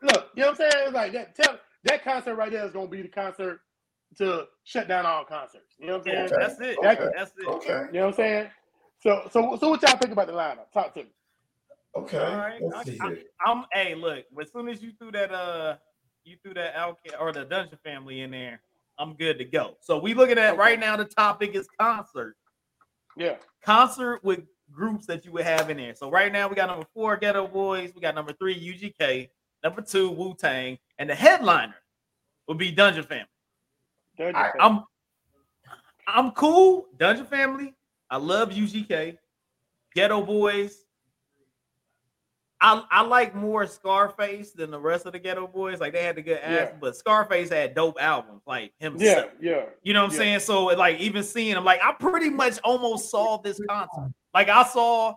Look, 0.04 0.30
you 0.36 0.42
know 0.44 0.50
what 0.52 0.62
I'm 0.62 0.72
saying? 0.72 0.86
It's 0.86 0.94
like 0.94 1.12
that. 1.14 1.36
Tell, 1.36 1.60
that 1.86 2.04
concert 2.04 2.36
right 2.36 2.52
there 2.52 2.66
is 2.66 2.72
gonna 2.72 2.88
be 2.88 3.02
the 3.02 3.08
concert 3.08 3.60
to 4.18 4.46
shut 4.64 4.88
down 4.88 5.06
all 5.06 5.24
concerts. 5.24 5.76
You 5.80 5.88
know 5.88 5.98
what 5.98 6.08
I'm 6.08 6.14
Yeah, 6.14 6.28
saying? 6.28 6.34
Okay. 6.34 6.48
that's 6.48 6.62
it. 6.62 6.78
Okay. 6.80 7.10
That's 7.16 7.32
it. 7.38 7.48
Okay. 7.48 7.86
You 7.88 8.00
know 8.00 8.06
what 8.06 8.08
I'm 8.08 8.14
saying? 8.14 8.48
So, 9.00 9.22
so, 9.32 9.58
so, 9.60 9.70
what 9.70 9.82
y'all 9.82 9.98
think 9.98 10.12
about 10.12 10.28
the 10.28 10.34
lineup? 10.34 10.72
Talk 10.74 10.94
to 10.96 11.04
me. 11.04 11.10
Okay. 11.96 12.18
All 12.18 12.38
right. 12.38 12.62
I, 12.76 12.98
I, 13.02 13.18
I'm. 13.46 13.66
Hey, 13.72 13.96
look. 13.96 14.26
As 14.42 14.52
soon 14.52 14.68
as 14.70 14.82
you 14.82 14.92
threw 15.00 15.12
that, 15.12 15.32
uh, 15.32 15.78
you 16.24 16.36
threw 16.44 16.54
that 16.56 16.76
OutKast 16.76 17.20
or 17.20 17.32
the 17.32 17.46
dungeon 17.46 17.78
family 17.84 18.22
in 18.22 18.32
there, 18.32 18.62
I'm 19.00 19.14
good 19.16 19.38
to 19.38 19.46
go. 19.46 19.78
So 19.82 20.00
we 20.00 20.14
looking 20.14 20.38
at 20.38 20.52
Okay. 20.54 20.58
right 20.60 20.80
now. 20.80 20.98
The 20.98 21.06
topic 21.06 21.56
is 21.56 21.68
concert. 21.80 22.36
Yeah. 23.16 23.36
Concert 23.64 24.24
with 24.24 24.42
groups 24.72 25.06
that 25.08 25.26
you 25.26 25.32
would 25.32 25.46
have 25.46 25.70
in 25.70 25.78
there. 25.78 25.96
So 25.96 26.10
right 26.12 26.32
now 26.32 26.48
we 26.48 26.56
got 26.56 26.68
number 26.68 26.86
four 26.94 27.18
Geto 27.20 27.52
Boys. 27.52 27.92
We 27.96 28.02
got 28.02 28.16
number 28.16 28.34
three 28.34 28.56
UGK. 28.56 29.30
Number 29.64 29.82
two 29.82 30.10
Wu 30.12 30.36
Tang, 30.36 30.78
and 31.00 31.10
the 31.10 31.16
headliner 31.16 31.76
would 32.48 32.58
be 32.60 32.72
Dungeon 32.72 33.04
Family. 33.04 33.26
I, 34.20 34.52
I'm 34.60 34.84
I'm 36.08 36.32
cool. 36.32 36.88
Dungeon 36.98 37.26
Family. 37.26 37.74
I 38.10 38.18
love 38.18 38.50
UGK. 38.52 39.18
Geto 39.96 40.26
Boys. 40.26 40.84
I, 42.60 42.84
I 42.90 43.02
like 43.04 43.36
more 43.36 43.68
Scarface 43.68 44.52
than 44.52 44.72
the 44.72 44.80
rest 44.80 45.06
of 45.06 45.14
the 45.14 45.20
Geto 45.20 45.52
Boys. 45.52 45.80
Like 45.80 45.94
they 45.94 46.02
had 46.04 46.16
the 46.16 46.24
good 46.24 46.40
ass, 46.40 46.70
Yeah. 46.72 46.78
but 46.82 46.96
Scarface 46.96 47.50
had 47.50 47.76
dope 47.76 48.02
albums, 48.02 48.42
like 48.48 48.74
himself. 48.80 49.28
yeah, 49.40 49.52
yeah. 49.58 49.66
You 49.84 49.94
know 49.94 50.02
what 50.02 50.08
I'm 50.08 50.12
Yeah. 50.14 50.18
saying? 50.18 50.40
So 50.40 50.66
like 50.66 50.98
even 51.00 51.24
seeing 51.24 51.56
him, 51.56 51.64
like 51.64 51.82
I 51.84 51.92
pretty 51.94 52.30
much 52.32 52.58
almost 52.64 53.12
saw 53.12 53.38
this 53.38 53.60
concert. 53.70 54.12
Like 54.34 54.50
I 54.50 54.64
saw 54.64 55.14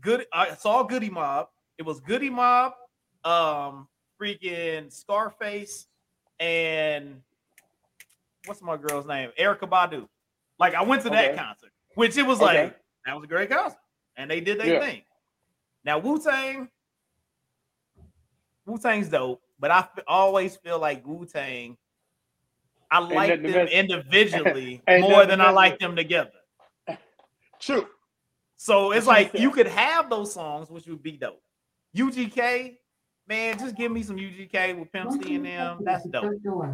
good, 0.00 0.26
I 0.32 0.54
saw 0.54 0.82
Goodie 0.82 1.10
Mob. 1.10 1.48
It 1.76 1.82
was 1.82 2.00
Goodie 2.00 2.30
Mob, 2.30 2.72
um, 3.24 3.86
freaking 4.20 4.90
Scarface, 4.90 5.86
and 6.40 7.20
what's 8.46 8.62
my 8.62 8.76
girl's 8.76 9.06
name? 9.06 9.30
Erykah 9.38 9.68
Badu. 9.68 10.06
Like 10.58 10.74
I 10.74 10.82
went 10.82 11.02
to 11.02 11.10
that 11.10 11.36
concert, 11.36 11.70
which 11.94 12.16
it 12.16 12.26
was 12.26 12.40
Okay. 12.40 12.64
like 12.64 12.76
that 13.06 13.14
was 13.14 13.24
a 13.24 13.28
great 13.28 13.50
concert, 13.50 13.78
and 14.16 14.30
they 14.30 14.40
did 14.40 14.58
their 14.58 14.74
Yeah. 14.74 14.80
thing. 14.80 15.02
Now 15.84 15.98
Wu 15.98 16.20
Tang, 16.20 16.68
Wu 18.66 18.78
Tang's 18.78 19.08
dope, 19.08 19.40
but 19.58 19.70
I 19.70 19.78
f- 19.80 19.98
always 20.06 20.56
feel 20.56 20.78
like 20.78 21.06
Wu 21.06 21.24
Tang. 21.26 21.76
I 22.90 22.98
like 23.00 23.42
them 23.42 23.52
mess- 23.52 23.70
individually 23.70 24.82
more 25.00 25.26
than 25.26 25.40
I 25.40 25.50
like 25.50 25.78
them 25.78 25.94
together. 25.94 26.30
True. 27.60 27.86
So 28.56 28.92
it's 28.92 29.06
like 29.06 29.34
you 29.34 29.50
could 29.50 29.66
have 29.68 30.10
those 30.10 30.32
songs, 30.32 30.70
which 30.70 30.86
would 30.86 31.02
be 31.02 31.12
dope. 31.12 31.40
UGK, 31.96 32.76
man, 33.28 33.58
just 33.58 33.76
give 33.76 33.92
me 33.92 34.02
some 34.02 34.16
UGK 34.16 34.78
with 34.78 34.90
Pimp 34.90 35.12
C 35.22 35.36
and 35.36 35.44
them. 35.46 35.78
That's 35.82 36.04
dope. 36.08 36.32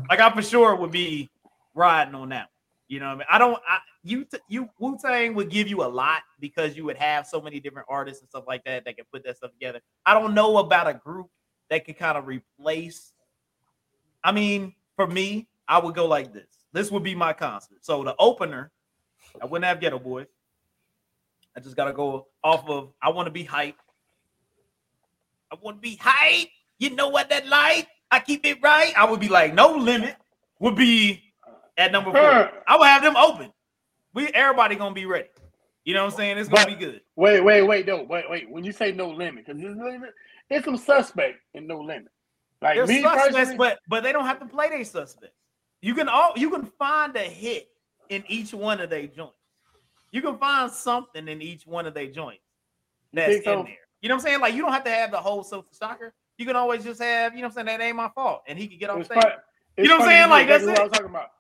Like 0.09 0.21
I 0.21 0.31
for 0.31 0.43
sure 0.43 0.75
would 0.77 0.91
be 0.93 1.31
riding 1.75 2.15
on 2.15 2.31
that. 2.31 2.49
You 2.89 3.01
know 3.01 3.07
what 3.07 3.13
I 3.13 3.17
mean? 3.17 3.27
I 3.31 3.39
don't. 3.39 3.59
I, 3.69 3.79
you 4.03 4.27
you 4.49 4.69
Wu 4.79 4.99
Tang 4.99 5.35
would 5.35 5.49
give 5.49 5.69
you 5.69 5.83
a 5.83 5.89
lot 5.89 6.23
because 6.39 6.77
you 6.77 6.85
would 6.85 6.97
have 6.99 7.27
so 7.27 7.41
many 7.41 7.59
different 7.59 7.89
artists 7.91 8.21
and 8.21 8.29
stuff 8.29 8.45
like 8.47 8.63
that 8.65 8.85
that 8.85 8.97
can 8.97 9.07
put 9.13 9.25
that 9.25 9.39
stuff 9.39 9.53
together. 9.53 9.81
I 10.05 10.15
don't 10.15 10.35
know 10.35 10.59
about 10.59 10.87
a 10.87 10.95
group 10.95 11.29
that 11.71 11.85
could 11.87 11.99
kind 11.99 12.19
of 12.19 12.27
replace. 12.27 13.13
I 14.23 14.33
mean, 14.33 14.75
for 14.97 15.07
me, 15.07 15.49
I 15.67 15.79
would 15.79 15.95
go 15.95 16.07
like 16.07 16.33
this. 16.33 16.47
This 16.73 16.91
would 16.91 17.03
be 17.03 17.15
my 17.15 17.33
concert. 17.33 17.79
So 17.81 18.05
the 18.05 18.15
opener, 18.19 18.71
I 19.41 19.47
wouldn't 19.47 19.65
have 19.65 19.81
Geto 19.81 20.03
Boys. 20.03 20.27
I 21.57 21.61
just 21.61 21.77
gotta 21.77 21.93
go 21.93 22.27
off 22.43 22.69
of. 22.69 22.93
I 23.01 23.11
want 23.11 23.27
to 23.27 23.33
be 23.33 23.45
hype. 23.45 23.77
I 25.51 25.57
want 25.63 25.79
to 25.79 25.81
be 25.81 25.97
hype. 25.97 26.49
You 26.79 26.91
know 26.91 27.09
what 27.09 27.31
that 27.31 27.47
like? 27.47 27.89
I 28.11 28.21
keep 28.21 28.45
it 28.45 28.59
right. 28.63 28.93
I 28.97 29.09
would 29.09 29.21
be 29.21 29.29
like, 29.29 29.55
no 29.55 29.75
limit 29.75 30.17
would 30.59 30.77
be 30.77 31.23
at 31.77 31.93
number 31.93 32.11
four. 32.11 32.53
I 32.67 32.77
would 32.77 32.87
have 32.87 33.03
them 33.03 33.17
open. 33.17 33.53
We 34.15 34.29
everybody 34.29 34.77
gonna 34.77 34.95
be 34.95 35.07
ready. 35.07 35.29
You 35.85 35.95
know 35.95 36.05
what 36.05 36.13
I'm 36.13 36.17
saying? 36.17 36.39
It's 36.39 36.49
gonna 36.49 36.67
But- 36.67 36.79
be 36.79 36.85
good. 36.85 37.01
Wait, 37.17 37.41
wait, 37.41 37.63
wait, 37.63 37.87
no, 37.87 38.03
wait, 38.03 38.29
wait. 38.31 38.51
When 38.51 38.65
you 38.65 38.73
say 38.73 38.93
no 38.93 39.11
limit, 39.11 39.47
because 39.47 39.61
there's 39.61 39.77
limit, 39.77 40.15
there's 40.49 40.65
some 40.65 40.77
suspect 40.77 41.39
in 41.53 41.67
no 41.67 41.81
limit. 41.81 42.09
Like 42.63 42.77
They're 42.77 42.87
me 42.87 43.03
suspects, 43.03 43.55
but 43.59 43.79
but 43.89 44.03
they 44.03 44.13
don't 44.13 44.27
have 44.27 44.41
to 44.41 44.47
play 44.47 44.71
their 44.71 44.85
suspects. 44.85 45.37
You 45.83 45.95
can 45.95 46.09
all 46.09 46.33
you 46.37 46.49
can 46.51 46.65
find 46.79 47.15
a 47.17 47.21
hit 47.21 47.69
in 48.09 48.25
each 48.29 48.55
one 48.55 48.81
of 48.81 48.89
their 48.89 49.07
joints. 49.07 49.35
You 50.13 50.23
can 50.23 50.39
find 50.39 50.71
something 50.71 51.29
in 51.29 51.43
each 51.43 51.67
one 51.67 51.87
of 51.87 51.93
their 51.93 52.07
joints 52.07 52.45
that's 53.13 53.37
in 53.37 53.43
so? 53.43 53.63
there. 53.65 53.77
You 54.01 54.09
know 54.09 54.15
what 54.15 54.21
I'm 54.23 54.29
saying? 54.29 54.41
Like 54.41 54.55
you 54.55 54.63
don't 54.63 54.73
have 54.73 54.85
to 54.85 54.91
have 54.91 55.11
the 55.11 55.19
whole 55.19 55.43
Silkk 55.45 55.69
the 55.71 55.77
Shocker. 55.77 56.15
You 56.39 56.47
can 56.47 56.57
always 56.57 56.85
just 56.85 57.01
have, 57.01 57.35
you 57.35 57.43
know 57.43 57.49
what 57.49 57.59
I'm 57.59 57.67
saying? 57.67 57.79
That 57.79 57.85
ain't 57.85 57.97
my 57.97 58.09
fault. 58.15 58.43
And 58.49 58.59
he 58.59 58.67
can 58.67 58.79
get 58.79 58.91
on 58.91 59.01
it's 59.01 59.09
stage. 59.09 59.23
it's 59.77 59.89
know 59.89 59.97
what 59.97 60.03
I'm 60.05 60.09
saying? 60.09 60.31
Like, 60.31 60.45
exactly 60.45 60.67
that's 60.67 60.67
what 60.67 60.79
I 60.79 60.83
was 60.83 60.93
talking 60.93 61.11
about. 61.11 61.31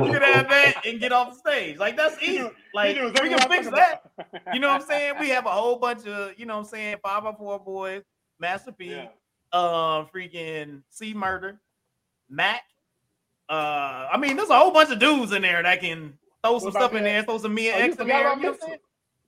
You 0.00 0.06
can 0.12 0.22
have 0.22 0.48
that 0.48 0.82
and 0.86 0.98
get 0.98 1.12
off 1.12 1.30
the 1.34 1.38
stage. 1.38 1.76
Like 1.78 1.96
that's 1.96 2.20
You 2.22 2.28
easy. 2.46 2.50
Like 2.72 2.96
we 2.96 3.28
can 3.28 3.38
fix 3.50 3.68
that. 3.70 4.02
You 4.54 4.60
know 4.60 4.68
what 4.68 4.80
I'm 4.82 4.86
saying? 4.86 5.14
We 5.20 5.28
have 5.30 5.46
a 5.46 5.50
whole 5.50 5.76
bunch 5.76 6.06
of, 6.06 6.38
you 6.38 6.46
know 6.46 6.54
what 6.54 6.60
I'm 6.64 6.66
saying, 6.66 6.96
five 7.02 7.22
by 7.24 7.32
four 7.32 7.58
boys, 7.58 8.02
Master 8.38 8.72
P, 8.72 8.90
Yeah. 8.92 9.06
um, 9.52 10.08
freaking 10.14 10.82
C 10.90 11.12
Murder, 11.14 11.60
Mac. 12.28 12.62
Uh, 13.48 14.08
I 14.12 14.16
mean, 14.18 14.36
there's 14.36 14.48
a 14.50 14.56
whole 14.58 14.70
bunch 14.70 14.90
of 14.90 14.98
dudes 14.98 15.32
in 15.32 15.42
there 15.42 15.62
that 15.62 15.80
can 15.80 16.14
throw 16.44 16.58
some 16.60 16.68
about 16.68 16.80
stuff 16.80 16.94
in 16.94 17.02
there, 17.04 17.22
throw 17.22 17.38
some 17.38 17.54
Mia 17.54 17.74
Oh, 17.74 17.78
you 17.78 17.84
X 17.84 17.96
in 17.98 18.06
there. 18.06 18.18
You 18.18 18.22
know 18.24 18.30
what 18.30 18.38
I'm 18.38 18.54
Mystikal. 18.54 18.60
saying? 18.60 18.78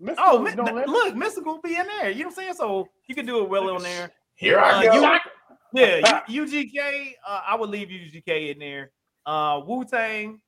Mystikal 0.02 0.14
Oh, 0.18 0.46
is 0.46 0.56
mi- 0.56 0.62
no 0.62 0.84
look, 0.86 1.14
Mystikal 1.14 1.62
be 1.62 1.76
in 1.76 1.86
there. 1.86 2.10
You 2.10 2.20
know 2.20 2.28
what 2.28 2.38
I'm 2.38 2.44
saying? 2.44 2.54
So 2.54 2.88
you 3.06 3.14
can 3.14 3.26
do 3.26 3.42
it 3.42 3.48
well 3.48 3.70
on 3.70 3.82
there. 3.82 4.10
Here 4.34 4.58
I 4.58 4.70
Uh, 4.70 4.82
go. 4.92 4.94
you- 5.12 5.18
Yeah, 5.72 6.22
UGK. 6.28 7.14
Uh, 7.26 7.40
I 7.46 7.54
would 7.54 7.70
leave 7.70 7.88
UGK 7.88 8.52
in 8.52 8.58
there. 8.58 8.90
Uh, 9.24 9.60
Wu 9.66 9.84
Tang. 9.84 10.40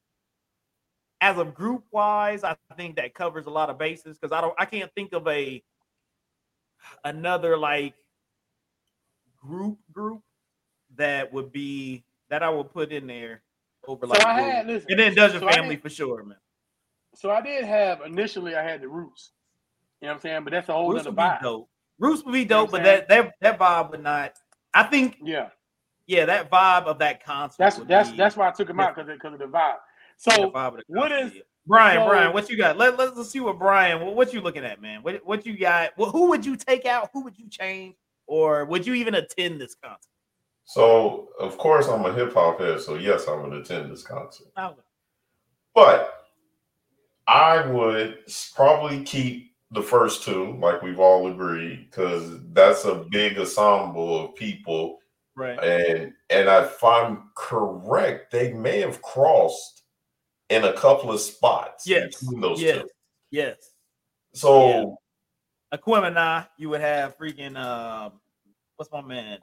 as 1.21 1.39
a 1.39 1.45
group 1.45 1.85
wise, 1.93 2.45
I 2.45 2.57
think 2.77 2.97
that 2.97 3.15
covers 3.15 3.47
a 3.47 3.51
lot 3.51 3.71
of 3.71 3.79
bases 3.79 4.19
because 4.19 4.33
I 4.33 4.41
don't 4.41 4.55
I 4.59 4.65
can't 4.67 4.91
think 4.95 5.13
of 5.13 5.27
a 5.29 5.63
another 7.05 7.57
like 7.57 7.95
group 9.41 9.79
group 9.93 10.21
that 10.97 11.33
would 11.33 11.53
be 11.53 12.05
that 12.31 12.43
I 12.43 12.51
would 12.51 12.73
put 12.73 12.93
in 12.93 13.07
there 13.07 13.43
over 13.87 14.07
So 14.07 14.13
like 14.13 14.25
I 14.25 14.41
had 14.41 14.67
listen, 14.67 14.87
and 14.91 14.99
then 15.01 15.15
Dungeon 15.15 15.41
so 15.41 15.49
Family 15.49 15.77
did- 15.77 15.83
for 15.83 15.91
sure, 15.91 16.25
man. 16.25 16.39
So 17.15 17.31
I 17.31 17.41
did 17.41 17.65
have 17.65 18.01
initially 18.05 18.57
I 18.57 18.63
had 18.63 18.81
the 18.81 18.89
roots. 18.89 19.31
You 20.01 20.07
know 20.09 20.15
what 20.15 20.17
I'm 20.17 20.21
saying? 20.23 20.45
But 20.45 20.51
that's 20.53 20.69
a 20.69 20.73
whole 20.73 20.93
Roots 20.93 21.07
other 21.07 21.15
vibe. 21.17 21.41
dope. 21.43 21.69
Roots 22.01 22.25
would 22.25 22.33
be 22.33 22.45
know 22.45 22.63
dope, 22.65 22.73
what 22.73 22.83
but 22.83 23.07
that 23.07 23.09
that 23.09 23.35
that 23.41 23.59
vibe 23.59 23.93
would 23.93 24.03
not. 24.03 24.33
I 24.75 24.83
think 24.85 25.19
Yeah. 25.23 25.51
yeah, 26.07 26.27
that 26.27 26.51
vibe 26.51 26.85
of 26.87 26.99
that 26.99 27.25
concert. 27.25 27.57
That's 27.59 27.77
that's 27.79 28.11
be- 28.11 28.17
that's 28.17 28.37
why 28.37 28.49
I 28.49 28.51
took 28.51 28.69
him 28.69 28.81
out 28.81 28.95
because 28.95 29.11
because 29.13 29.33
of 29.35 29.39
the 29.39 29.47
vibe. 29.47 29.53
yeah, 29.53 30.37
the 30.37 30.43
So 30.43 30.51
vibe 30.51 30.69
of 30.69 30.77
the 30.77 30.83
what 30.89 31.11
concert, 31.11 31.27
is- 31.27 31.35
yeah. 31.37 31.43
Bryan? 31.67 32.01
so- 32.03 32.09
Bryan, 32.09 32.33
what 32.35 32.51
you 32.51 32.57
got? 32.59 32.77
Let 32.77 32.99
let's, 32.99 33.17
let's 33.17 33.31
see 33.31 33.41
what 33.41 33.59
Bryan. 33.59 34.05
What, 34.05 34.15
what 34.17 34.35
you 34.35 34.41
looking 34.41 34.65
at, 34.65 34.83
man? 34.83 35.03
What 35.03 35.25
what 35.25 35.47
you 35.47 35.57
got? 35.57 35.91
Well, 35.97 36.11
who 36.11 36.29
would 36.29 36.45
you 36.45 36.57
take 36.57 36.85
out? 36.87 37.11
Who 37.13 37.23
would 37.25 37.39
you 37.39 37.49
change? 37.49 37.95
Or 38.27 38.65
would 38.65 38.87
you 38.87 38.95
even 38.95 39.15
attend 39.15 39.61
this 39.61 39.75
concert? 39.75 40.09
So 40.65 41.29
of 41.39 41.57
course 41.59 41.89
I'm 41.89 42.05
a 42.07 42.13
hip 42.13 42.33
hop 42.35 42.59
head, 42.59 42.81
so 42.81 42.95
yes, 42.97 43.29
I 43.29 43.35
would 43.35 43.53
attend 43.53 43.91
this 43.93 44.03
concert. 44.03 44.49
I 44.57 44.69
would- 44.69 44.77
But 45.75 46.11
I 47.27 47.67
would 47.67 48.19
probably 48.55 49.03
keep 49.05 49.54
the 49.75 49.83
first 49.83 50.23
two, 50.23 50.57
like 50.61 50.83
we've 50.83 51.01
all 51.01 51.31
agreed, 51.31 51.91
because 51.91 52.41
that's 52.53 52.85
a 52.85 53.05
big 53.11 53.39
ensemble 53.39 54.25
of 54.25 54.35
people. 54.37 54.99
Right. 55.37 55.59
And 55.63 56.13
and 56.31 56.49
if 56.49 56.83
I'm 56.83 57.31
correct, 57.37 58.31
they 58.31 58.53
may 58.53 58.81
have 58.81 59.03
crossed 59.03 59.83
in 60.49 60.65
a 60.65 60.73
couple 60.75 61.11
of 61.13 61.21
spots 61.21 61.87
Yes. 61.87 62.21
between 62.21 62.41
those 62.41 62.63
Yes. 62.63 62.79
two. 62.83 62.89
Yes. 63.31 63.71
So 64.35 64.97
Aquemini, 65.73 66.47
you 66.57 66.69
would 66.71 66.81
have 66.81 67.19
freaking 67.19 67.57
uh, 67.57 68.11
what's 68.77 68.93
my 68.93 69.03
man? 69.03 69.41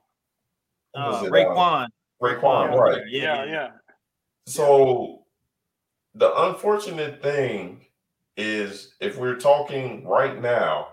Who 0.93 1.01
was 1.01 1.23
Uh, 1.23 1.25
it, 1.25 1.31
Raekwon. 1.31 1.87
Raekwon, 2.21 2.71
Yeah, 2.71 2.77
right? 2.77 3.01
Yeah, 3.07 3.43
yeah, 3.43 3.51
yeah. 3.51 3.71
So 4.45 5.25
the 6.13 6.33
unfortunate 6.43 7.21
thing 7.21 7.85
is 8.41 8.95
if 8.99 9.17
we're 9.17 9.35
talking 9.37 10.05
right 10.05 10.41
now, 10.41 10.87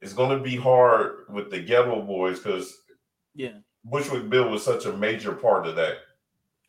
it's 0.00 0.12
going 0.12 0.36
to 0.36 0.42
be 0.42 0.56
hard 0.56 1.24
with 1.28 1.50
the 1.50 1.62
Geto 1.64 2.06
boys 2.06 2.38
because 2.40 2.82
Yeah. 3.34 3.58
Bushwick 3.84 4.28
Bill 4.28 4.48
was 4.50 4.64
such 4.64 4.84
a 4.86 4.92
major 4.92 5.32
part 5.32 5.66
of 5.66 5.76
that. 5.76 5.98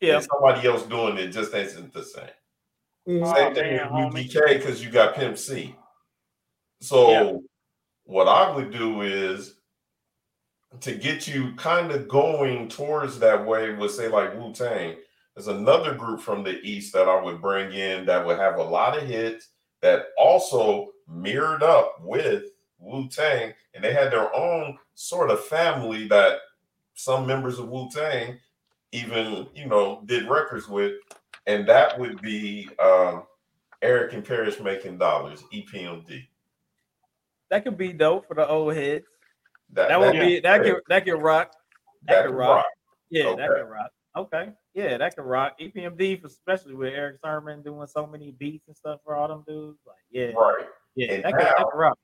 Yeah. 0.00 0.16
And 0.16 0.24
somebody 0.24 0.66
else 0.66 0.84
doing 0.84 1.18
it 1.18 1.28
just 1.28 1.52
isn't 1.54 1.92
the 1.92 2.04
same. 2.04 2.28
Oh, 3.08 3.34
Same 3.34 3.54
thing 3.54 3.76
man, 3.76 3.92
with 3.92 4.14
homie. 4.14 4.30
UGK 4.30 4.58
because 4.58 4.82
you 4.84 4.90
got 4.90 5.14
Pimp 5.14 5.36
C. 5.38 5.74
So 6.80 7.10
Yeah. 7.10 7.32
what 8.04 8.28
I 8.28 8.54
would 8.54 8.70
do 8.70 9.02
is 9.02 9.56
to 10.80 10.94
get 10.94 11.26
you 11.26 11.52
kind 11.56 11.90
of 11.90 12.08
going 12.08 12.68
towards 12.68 13.18
that 13.18 13.44
way 13.44 13.74
would 13.74 13.90
say 13.90 14.08
like 14.08 14.34
Wu 14.34 14.52
Tang. 14.52 14.96
There's 15.34 15.48
another 15.48 15.94
group 15.94 16.20
from 16.20 16.42
the 16.44 16.60
East 16.62 16.92
that 16.92 17.08
I 17.08 17.20
would 17.20 17.40
bring 17.40 17.72
in 17.72 18.06
that 18.06 18.24
would 18.24 18.38
have 18.38 18.56
a 18.56 18.62
lot 18.62 18.96
of 18.96 19.06
hits 19.08 19.48
that 19.80 20.06
also 20.18 20.92
mirrored 21.08 21.62
up 21.62 21.96
with 22.02 22.44
Wu 22.78 23.08
Tang, 23.08 23.52
and 23.74 23.82
they 23.82 23.92
had 23.92 24.12
their 24.12 24.34
own 24.34 24.78
sort 24.94 25.30
of 25.30 25.44
family 25.44 26.08
that 26.08 26.38
some 26.94 27.26
members 27.26 27.58
of 27.58 27.68
Wu 27.68 27.88
Tang 27.90 28.38
even 28.92 29.46
you 29.54 29.66
know 29.66 30.02
did 30.06 30.28
records 30.28 30.68
with, 30.68 30.94
and 31.46 31.66
that 31.68 31.98
would 31.98 32.20
be 32.20 32.70
um, 32.82 33.24
Erick 33.82 34.12
and 34.12 34.24
Parrish 34.24 34.60
making 34.60 34.98
dollars, 34.98 35.42
EPMD. 35.52 36.26
That 37.50 37.64
could 37.64 37.76
be 37.76 37.92
dope 37.92 38.28
for 38.28 38.34
the 38.34 38.46
old 38.46 38.74
heads. 38.74 39.04
That, 39.72 39.88
That 39.88 40.00
would 40.00 40.12
be 40.12 40.40
that 40.40 40.62
could 40.62 40.76
that 40.88 41.04
could 41.04 41.20
rock. 41.22 41.52
That, 42.06 42.14
that 42.14 42.26
could 42.26 42.34
rock. 42.34 42.56
rock. 42.56 42.66
Yeah, 43.10 43.34
that 43.36 43.50
Okay. 43.50 43.60
could 43.60 43.68
rock. 43.68 43.90
Okay. 44.16 44.50
Yeah, 44.74 44.98
that 44.98 45.16
could 45.16 45.24
rock. 45.24 45.58
EPMD, 45.60 46.24
especially 46.24 46.74
with 46.74 46.92
Erick 46.92 47.18
Sermon 47.24 47.62
doing 47.62 47.86
so 47.86 48.06
many 48.06 48.32
beats 48.32 48.66
and 48.66 48.76
stuff 48.76 49.00
for 49.04 49.14
all 49.14 49.28
them 49.28 49.44
dudes. 49.46 49.78
Like, 49.86 49.96
yeah, 50.10 50.32
Right. 50.32 50.66
yeah, 50.96 51.12
And 51.12 51.24
that 51.24 51.32
could, 51.32 51.46
that 51.46 51.56
could 51.56 51.78
rock. 51.78 51.98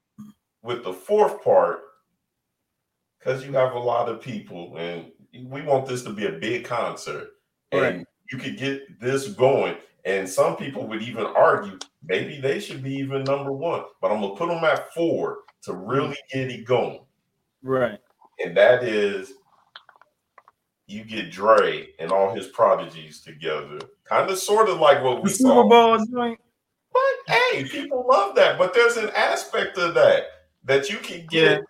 with 0.62 0.84
the 0.84 0.92
fourth 0.92 1.42
part, 1.42 1.80
because 3.18 3.44
you 3.44 3.52
have 3.52 3.72
a 3.74 3.78
lot 3.78 4.08
of 4.08 4.20
people, 4.20 4.76
and 4.76 5.10
we 5.48 5.62
want 5.62 5.86
this 5.86 6.02
to 6.04 6.10
be 6.10 6.26
a 6.26 6.32
big 6.32 6.64
concert, 6.64 7.30
and 7.72 7.82
Right. 7.82 8.06
you 8.30 8.38
could 8.38 8.56
get 8.56 9.00
this 9.00 9.28
going. 9.28 9.76
And 10.04 10.28
some 10.28 10.56
people 10.56 10.86
would 10.86 11.02
even 11.02 11.26
argue 11.26 11.80
maybe 12.04 12.40
they 12.40 12.60
should 12.60 12.84
be 12.84 12.94
even 12.94 13.24
number 13.24 13.50
one, 13.50 13.82
but 14.00 14.12
I'm 14.12 14.20
gonna 14.20 14.36
put 14.36 14.48
them 14.48 14.62
at 14.62 14.94
four 14.94 15.38
to 15.62 15.72
hmm. 15.72 15.84
really 15.84 16.16
get 16.32 16.50
it 16.50 16.64
going. 16.64 17.00
Right. 17.62 17.98
And 18.38 18.56
that 18.56 18.84
is 18.84 19.32
you 20.86 21.04
get 21.04 21.30
Dre 21.30 21.88
and 21.98 22.12
all 22.12 22.34
his 22.34 22.46
prodigies 22.48 23.20
together, 23.20 23.78
kind 24.04 24.30
of 24.30 24.38
sort 24.38 24.68
of 24.68 24.78
like 24.78 25.02
what 25.02 25.16
The 25.16 25.22
we 25.22 25.28
Super 25.30 25.48
saw. 25.62 25.68
Bowl 25.68 25.98
joint. 26.06 26.38
But 26.92 27.34
hey, 27.34 27.64
people 27.64 28.06
love 28.08 28.34
that. 28.36 28.58
But 28.58 28.72
there's 28.72 28.96
an 28.96 29.10
aspect 29.10 29.76
of 29.78 29.94
that 29.94 30.24
that 30.64 30.88
you 30.88 30.98
can 30.98 31.26
get 31.26 31.62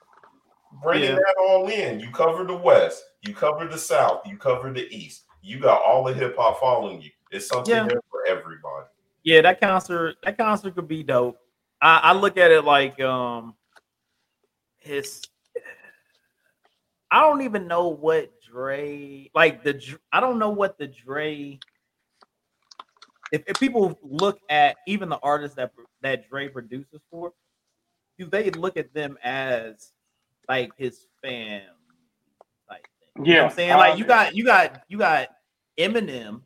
bringing 0.82 1.10
Yeah. 1.10 1.14
that 1.16 1.34
all 1.40 1.68
in. 1.68 1.98
You 2.00 2.10
cover 2.10 2.44
the 2.44 2.56
West, 2.56 3.02
you 3.22 3.34
cover 3.34 3.66
the 3.66 3.78
South, 3.78 4.20
you 4.26 4.36
cover 4.36 4.72
the 4.72 4.86
East. 4.94 5.24
You 5.42 5.60
got 5.60 5.82
all 5.82 6.04
the 6.04 6.12
hip 6.12 6.36
hop 6.36 6.60
following 6.60 7.00
you. 7.00 7.10
It's 7.30 7.48
something 7.48 7.74
Yeah. 7.74 7.86
there 7.86 8.02
for 8.10 8.26
everybody. 8.26 8.86
Yeah, 9.22 9.40
that 9.42 9.60
concert, 9.60 10.16
that 10.22 10.36
concert 10.38 10.74
could 10.74 10.88
be 10.88 11.02
dope. 11.02 11.38
I, 11.80 11.98
I 12.04 12.12
look 12.12 12.36
at 12.36 12.50
it 12.50 12.62
like 12.64 13.00
um 13.00 13.54
his 14.78 15.22
I 17.10 17.20
don't 17.20 17.42
even 17.42 17.66
know 17.68 17.88
what 17.88 18.30
Dre 18.56 19.30
like 19.34 19.62
the 19.62 19.78
I 20.12 20.20
don't 20.20 20.38
know 20.38 20.48
what 20.48 20.78
the 20.78 20.86
Dre 20.86 21.58
if, 23.30 23.42
if 23.46 23.60
people 23.60 23.98
look 24.02 24.40
at 24.48 24.76
even 24.86 25.10
the 25.10 25.18
artists 25.18 25.56
that 25.56 25.72
that 26.00 26.26
Dre 26.28 26.48
produces 26.48 27.02
for, 27.10 27.32
do 28.18 28.26
they 28.26 28.50
look 28.50 28.78
at 28.78 28.94
them 28.94 29.18
as 29.22 29.92
like 30.48 30.72
his 30.78 31.06
fam 31.22 31.62
like 32.70 32.88
thing? 33.00 33.26
You 33.26 33.32
know 33.32 33.36
Yeah, 33.36 33.42
what 33.42 33.50
I'm 33.50 33.56
saying? 33.56 33.76
Like 33.76 33.98
you 33.98 34.04
got 34.06 34.34
you 34.34 34.44
got 34.46 34.82
you 34.88 34.96
got 34.96 35.28
Eminem, 35.78 36.40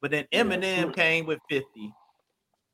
but 0.00 0.10
then 0.10 0.26
Eminem 0.32 0.84
Snoop. 0.84 0.96
came 0.96 1.26
with 1.26 1.40
50. 1.50 1.92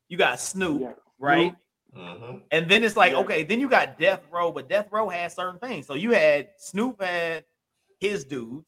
You 0.07 0.17
got 0.17 0.39
Snoop, 0.39 0.81
Yeah. 0.83 0.93
right? 1.19 1.53
Mhm. 1.93 2.43
And 2.51 2.69
then 2.71 2.85
it's 2.85 2.95
like, 2.95 3.11
Yeah. 3.11 3.19
okay, 3.19 3.43
then 3.43 3.59
you 3.59 3.67
got 3.67 3.99
Death 3.99 4.21
Row, 4.31 4.53
but 4.53 4.69
Death 4.69 4.87
Row 4.89 5.09
had 5.09 5.33
certain 5.33 5.59
things. 5.59 5.85
So 5.85 5.95
you 5.95 6.11
had 6.11 6.51
Snoop 6.57 7.01
had 7.01 7.43
his 7.99 8.23
dudes, 8.23 8.67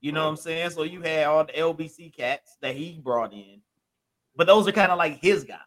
you 0.00 0.12
know 0.12 0.24
what 0.24 0.30
I'm 0.30 0.36
saying? 0.36 0.70
So 0.70 0.82
you 0.84 1.00
had 1.02 1.24
all 1.26 1.44
the 1.44 1.52
LBC 1.52 2.14
cats 2.16 2.56
that 2.62 2.74
he 2.76 3.00
brought 3.02 3.32
in, 3.32 3.60
but 4.36 4.46
those 4.46 4.68
are 4.68 4.72
kind 4.72 4.92
of 4.92 4.98
like 4.98 5.20
his 5.20 5.44
guys. 5.44 5.58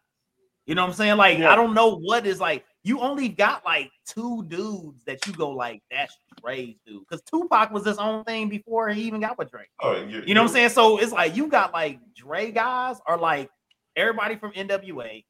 You 0.65 0.75
know 0.75 0.83
what 0.83 0.89
I'm 0.89 0.93
saying? 0.95 1.17
Like, 1.17 1.39
Yeah. 1.39 1.51
I 1.51 1.55
don't 1.55 1.73
know 1.73 1.97
what 1.97 2.25
is 2.25 2.39
like, 2.39 2.63
you 2.83 2.99
only 2.99 3.29
got 3.29 3.65
like 3.65 3.91
two 4.05 4.43
dudes 4.47 5.03
that 5.05 5.25
you 5.27 5.33
go 5.33 5.49
like, 5.49 5.81
that's 5.91 6.15
Dre's 6.41 6.75
dude. 6.85 7.01
Because 7.01 7.21
Tupac 7.23 7.71
was 7.71 7.85
his 7.85 7.97
own 7.97 8.23
thing 8.23 8.47
before 8.47 8.89
he 8.89 9.01
even 9.03 9.21
got 9.21 9.37
with 9.37 9.51
Dre. 9.51 9.65
Oh, 9.81 9.95
you, 10.01 10.23
You 10.25 10.33
know 10.33 10.41
what 10.43 10.49
I'm 10.49 10.53
saying? 10.53 10.69
So 10.69 10.97
it's 10.97 11.11
like 11.11 11.35
you 11.35 11.47
got 11.47 11.73
like 11.73 11.99
Dre 12.15 12.51
guys 12.51 12.97
are 13.05 13.17
like 13.17 13.49
everybody 13.95 14.35
from 14.35 14.51
NWA, 14.53 15.23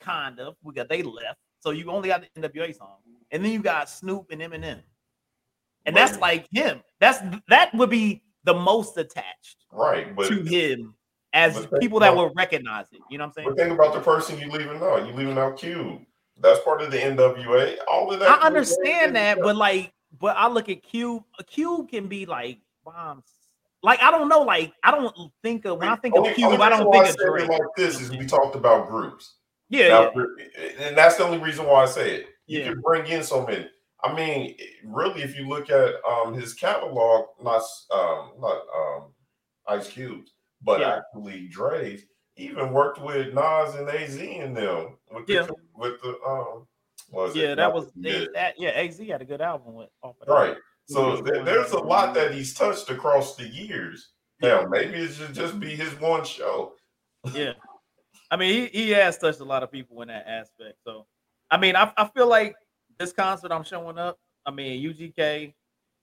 kind 0.00 0.38
of. 0.38 0.54
We 0.62 0.74
got 0.74 0.88
they 0.88 1.02
left, 1.02 1.38
so 1.60 1.70
you 1.70 1.90
only 1.90 2.08
got 2.08 2.22
the 2.22 2.40
NWA 2.40 2.74
song, 2.76 2.98
and 3.30 3.44
then 3.44 3.52
you 3.52 3.60
got 3.62 3.90
Snoop 3.90 4.26
and 4.30 4.40
Eminem, 4.40 4.82
and 5.86 5.96
that's 5.96 6.18
like 6.18 6.46
him. 6.52 6.82
That's 7.00 7.18
that 7.48 7.74
would 7.74 7.90
be 7.90 8.22
the 8.44 8.54
most 8.54 8.96
attached 8.96 9.64
Right, 9.72 10.14
but 10.14 10.28
to 10.28 10.42
him 10.42 10.94
as 11.32 11.66
people 11.80 12.00
that 12.00 12.12
about- 12.12 12.16
will 12.28 12.34
recognize 12.34 12.86
it. 12.92 13.00
You 13.10 13.18
know 13.18 13.24
what 13.24 13.28
I'm 13.28 13.32
saying? 13.34 13.48
but 13.48 13.56
think 13.58 13.72
about 13.72 13.94
the 13.94 14.00
person 14.00 14.38
you 14.38 14.50
leaving 14.50 14.82
out. 14.82 15.06
You 15.06 15.12
leaving 15.12 15.38
out 15.38 15.58
Cube. 15.58 16.00
That's 16.38 16.60
part 16.60 16.82
of 16.82 16.90
the 16.90 16.98
NWA. 16.98 17.76
All 17.90 18.12
of 18.12 18.20
that. 18.20 18.42
I 18.42 18.46
understand 18.46 19.16
that, 19.16 19.38
but 19.40 19.56
like, 19.56 19.92
but 20.18 20.36
I 20.36 20.48
look 20.48 20.68
at 20.68 20.82
Cube. 20.82 21.22
A 21.38 21.44
Cube 21.44 21.88
can 21.88 22.08
be 22.08 22.26
like 22.26 22.58
bombs. 22.84 23.24
Like 23.82 24.02
I 24.02 24.10
don't 24.10 24.28
know. 24.28 24.42
Like 24.42 24.72
I 24.82 24.90
don't 24.90 25.14
think 25.42 25.64
of 25.64 25.78
when 25.78 25.88
I 25.88 25.96
think 25.96 26.14
Only- 26.14 26.30
of 26.30 26.36
Cube, 26.36 26.60
I 26.60 26.68
don't 26.68 26.90
think 26.90 27.04
of 27.04 27.10
said 27.10 27.20
it 27.20 27.30
Drake. 27.30 27.48
like 27.48 27.60
this 27.76 28.00
is 28.00 28.10
we 28.10 28.18
mm-hmm. 28.18 28.26
talked 28.26 28.56
about 28.56 28.88
groups. 28.88 29.34
Yeah, 29.68 29.88
Now, 29.88 30.12
yeah. 30.14 30.86
and 30.86 30.96
that's 30.96 31.16
the 31.16 31.24
only 31.24 31.38
reason 31.38 31.66
why 31.66 31.82
I 31.82 31.86
say 31.86 32.16
it. 32.16 32.26
You 32.46 32.60
Yeah. 32.60 32.68
can 32.68 32.80
bring 32.80 33.06
in 33.06 33.22
so 33.22 33.44
many. 33.44 33.68
I 34.06 34.14
mean, 34.14 34.56
really, 34.84 35.22
if 35.22 35.36
you 35.36 35.48
look 35.48 35.70
at 35.70 35.94
um 36.08 36.34
his 36.34 36.54
catalog, 36.54 37.26
not 37.42 37.62
um 37.92 38.32
not 38.40 38.62
um 38.76 39.12
Ice 39.68 39.88
Cubes, 39.88 40.32
but 40.62 40.80
Yeah. 40.80 40.98
actually 41.00 41.48
Dre's, 41.48 42.04
even 42.36 42.72
worked 42.72 43.00
with 43.00 43.34
Nas 43.34 43.74
and 43.74 43.88
AZ 43.88 44.16
in 44.16 44.54
them 44.54 44.96
with 45.12 45.26
the 45.26 45.32
Yeah. 45.32 45.46
with 45.74 46.00
the 46.02 46.18
um 46.26 46.66
what 47.10 47.26
was 47.28 47.36
it? 47.36 47.40
Yeah, 47.40 47.54
that 47.54 47.72
was 47.72 47.92
they, 47.94 48.26
that. 48.34 48.54
Yeah, 48.58 48.70
AZ 48.70 48.98
had 48.98 49.22
a 49.22 49.24
good 49.24 49.40
album 49.40 49.74
with 49.74 49.90
off 50.02 50.16
of 50.20 50.26
that. 50.26 50.32
right. 50.34 50.56
So 50.88 51.16
Mhm. 51.16 51.24
there- 51.24 51.44
there's 51.44 51.72
a 51.72 51.78
lot 51.78 52.14
that 52.14 52.32
he's 52.32 52.54
touched 52.54 52.90
across 52.90 53.34
the 53.36 53.46
years. 53.48 54.12
Yeah. 54.40 54.66
Maybe 54.68 54.98
it 55.04 55.12
should 55.12 55.34
just 55.34 55.58
be 55.58 55.74
his 55.74 55.94
one 56.00 56.24
show. 56.24 56.74
Yeah, 57.32 57.54
I 58.30 58.36
mean, 58.36 58.52
he, 58.52 58.66
he 58.84 58.90
has 58.90 59.18
touched 59.18 59.40
a 59.40 59.44
lot 59.44 59.62
of 59.64 59.72
people 59.72 60.00
in 60.02 60.08
that 60.08 60.26
aspect. 60.28 60.78
So, 60.84 61.06
I 61.50 61.56
mean, 61.56 61.74
I, 61.74 61.92
I 61.96 62.06
feel 62.08 62.28
like 62.28 62.54
this 62.98 63.12
concert 63.12 63.52
I'm 63.52 63.64
showing 63.64 63.98
up. 63.98 64.18
I 64.44 64.50
mean, 64.50 64.82
UGK, 64.82 65.54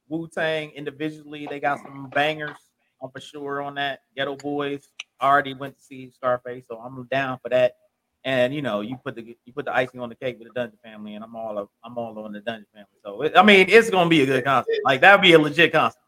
Wu 0.09 0.27
Tang 0.27 0.71
individually, 0.71 1.47
they 1.49 1.59
got 1.59 1.79
some 1.79 2.09
bangers. 2.09 2.57
I'm 3.01 3.09
for 3.09 3.19
sure 3.19 3.61
on 3.61 3.75
that. 3.75 4.01
Geto 4.17 4.37
Boys 4.37 4.89
I 5.23 5.27
already 5.27 5.53
went 5.53 5.77
to 5.77 5.83
see 5.83 6.11
Scarface, 6.11 6.65
so 6.69 6.77
I'm 6.77 7.07
down 7.09 7.39
for 7.41 7.49
that. 7.49 7.77
And 8.25 8.53
you 8.53 8.61
know, 8.61 8.81
you 8.81 8.97
put 9.03 9.15
the 9.15 9.35
you 9.45 9.53
put 9.53 9.65
the 9.65 9.73
icing 9.75 10.01
on 10.01 10.09
the 10.09 10.15
cake 10.15 10.37
with 10.37 10.49
the 10.49 10.53
Dungeon 10.53 10.77
family, 10.83 11.15
and 11.15 11.23
I'm 11.23 11.35
all 11.35 11.57
of, 11.57 11.69
I'm 11.83 11.97
all 11.97 12.17
on 12.19 12.33
the 12.33 12.41
Dungeon 12.41 12.67
family. 12.73 12.87
So 13.03 13.21
it, 13.21 13.33
I 13.35 13.43
mean, 13.43 13.67
it's 13.69 13.89
gonna 13.89 14.09
be 14.09 14.21
a 14.21 14.25
good 14.25 14.43
concert. 14.43 14.75
Like 14.83 15.01
that'd 15.01 15.21
be 15.21 15.33
a 15.33 15.39
legit 15.39 15.71
concert. 15.71 15.99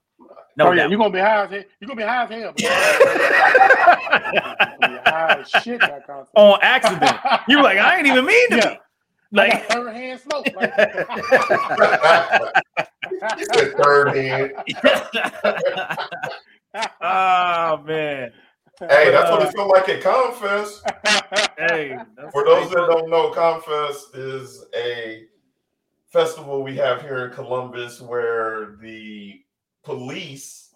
No 0.58 0.68
oh, 0.68 0.72
yeah, 0.72 0.88
you're 0.88 0.98
gonna 0.98 1.10
be 1.12 1.20
high 1.20 1.44
as 1.44 1.52
hell. 1.52 1.64
You're 1.80 1.88
gonna 1.88 1.98
be 1.98 2.04
high 2.04 2.24
as 2.24 2.30
hell. 2.30 2.54
high 5.06 5.40
as 5.42 5.64
shit 5.64 5.82
that 5.82 6.08
concert. 6.08 6.32
On 6.36 6.58
accident. 6.62 7.12
You're 7.50 7.62
like, 7.62 7.78
I 7.78 7.98
ain't 7.98 8.08
even 8.08 8.26
mean 8.26 8.50
to 8.52 8.58
yeah. 8.58 8.78
Be. 9.36 9.42
Like 9.42 9.66
third 9.70 9.94
hand 9.94 10.22
smoke. 10.22 10.48
Like. 10.56 10.74
third 13.84 14.16
hand. 14.16 14.54
oh 17.02 17.84
man. 17.86 18.32
Hey, 18.80 19.12
that's 19.12 19.30
what 19.32 19.42
it 19.42 19.54
felt 19.54 19.68
like 19.70 19.90
at 19.90 20.02
ComFest. 20.02 20.80
hey, 21.58 21.98
for 22.32 22.46
those 22.46 22.70
that 22.70 22.88
don't 22.90 23.10
know, 23.10 23.32
ComFest 23.32 24.16
is 24.16 24.64
a 24.74 25.26
festival 26.08 26.64
we 26.64 26.78
have 26.78 27.02
here 27.02 27.26
in 27.26 27.34
Columbus 27.34 28.00
where 28.00 28.78
the 28.82 29.42
police 29.84 30.74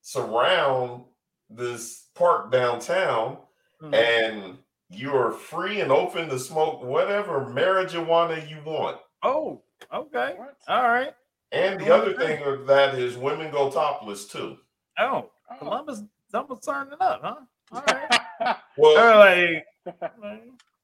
surround 0.00 1.04
this 1.48 2.08
park 2.14 2.50
downtown 2.50 3.36
mm-hmm. 3.80 3.94
and 3.94 4.58
you're 4.92 5.32
free 5.32 5.80
and 5.80 5.90
open 5.90 6.28
to 6.28 6.38
smoke 6.38 6.82
whatever 6.82 7.40
marijuana 7.40 8.48
you 8.48 8.58
want. 8.64 8.98
Oh, 9.22 9.62
okay. 9.92 10.36
All 10.68 10.82
right. 10.82 11.12
And 11.52 11.80
the 11.80 11.94
other 11.94 12.14
thing 12.14 12.42
of 12.44 12.66
that 12.66 12.94
is 12.94 13.16
women 13.16 13.50
go 13.50 13.70
topless 13.70 14.26
too. 14.26 14.56
Oh, 14.98 15.30
oh. 15.50 15.56
Columbus 15.58 16.02
double 16.32 16.56
turning 16.56 16.94
up, 17.00 17.20
huh? 17.22 17.36
All 17.72 17.82
right. 17.86 18.56
well, 18.76 19.18
like, 19.18 20.02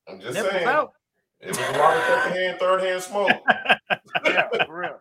I'm 0.08 0.20
just 0.20 0.38
saying. 0.38 0.66
Out. 0.66 0.92
It 1.40 1.48
was 1.48 1.58
a 1.58 1.78
lot 1.78 1.96
of 1.96 2.02
second 2.02 2.36
hand, 2.36 2.58
third 2.58 2.82
hand 2.82 3.02
smoke. 3.02 3.30
yeah, 4.24 4.48
for 4.66 4.76
real. 4.76 4.98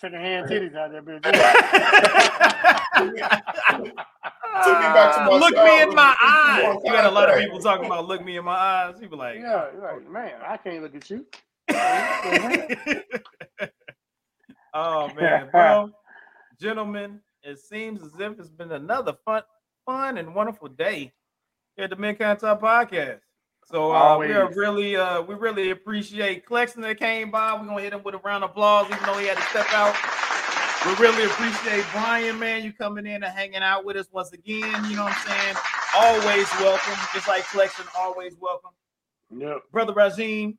Second 0.00 0.20
hand 0.20 0.48
titties 0.48 0.74
out 0.74 0.92
there, 0.92 1.02
bitch. 1.02 1.22
Took 4.64 4.78
me 4.78 4.86
back 4.86 5.14
to 5.14 5.20
my 5.20 5.38
look 5.38 5.54
me 5.54 5.82
in 5.82 5.94
my 5.94 6.16
eyes. 6.22 6.78
You 6.84 6.92
got 6.92 7.04
a 7.04 7.10
lot 7.10 7.30
of 7.30 7.38
people 7.38 7.60
talking 7.60 7.84
about 7.86 8.08
look 8.08 8.24
me 8.24 8.38
in 8.38 8.44
my 8.44 8.56
eyes. 8.56 8.98
People 8.98 9.18
like, 9.18 9.38
yeah, 9.38 9.66
like, 9.80 10.10
man, 10.10 10.32
I 10.46 10.56
can't 10.56 10.82
look 10.82 10.94
at 10.94 11.10
you. 11.10 11.26
oh 14.74 15.12
man, 15.14 15.50
well, 15.52 15.90
gentlemen, 16.60 17.20
it 17.42 17.58
seems 17.58 18.02
as 18.02 18.18
if 18.18 18.40
it's 18.40 18.48
been 18.48 18.72
another 18.72 19.12
fun, 19.24 19.42
fun 19.84 20.16
and 20.18 20.34
wonderful 20.34 20.68
day 20.68 21.12
here 21.76 21.84
at 21.84 21.90
the 21.90 21.96
Mint 21.96 22.18
Ketchup 22.18 22.60
podcast. 22.60 23.20
So 23.70 23.92
uh, 23.92 24.16
we 24.16 24.32
are 24.32 24.50
really, 24.54 24.96
uh, 24.96 25.20
we 25.20 25.34
really 25.34 25.72
appreciate 25.72 26.46
Clexton 26.46 26.80
that 26.82 26.98
came 26.98 27.30
by. 27.30 27.52
We're 27.52 27.66
gonna 27.66 27.82
hit 27.82 27.92
him 27.92 28.02
with 28.02 28.14
a 28.14 28.18
round 28.18 28.42
of 28.42 28.50
applause, 28.50 28.86
even 28.86 29.04
though 29.04 29.18
he 29.18 29.26
had 29.26 29.36
to 29.36 29.42
step 29.42 29.66
out. 29.74 29.94
We 30.86 30.94
really 30.94 31.24
appreciate 31.24 31.84
Bryan, 31.92 32.38
man, 32.38 32.64
you 32.64 32.72
coming 32.72 33.06
in 33.06 33.22
and 33.22 33.24
hanging 33.26 33.56
out 33.56 33.84
with 33.84 33.98
us 33.98 34.06
once 34.10 34.32
again. 34.32 34.62
You 34.88 34.96
know 34.96 35.04
what 35.04 35.14
I'm 35.14 35.28
saying? 35.28 35.56
Always 35.94 36.46
welcome, 36.60 36.94
just 37.12 37.28
like 37.28 37.44
Clexton, 37.44 37.86
always 37.94 38.34
welcome. 38.40 38.70
Yep. 39.36 39.58
Brother 39.70 39.92
Rajim, 39.92 40.56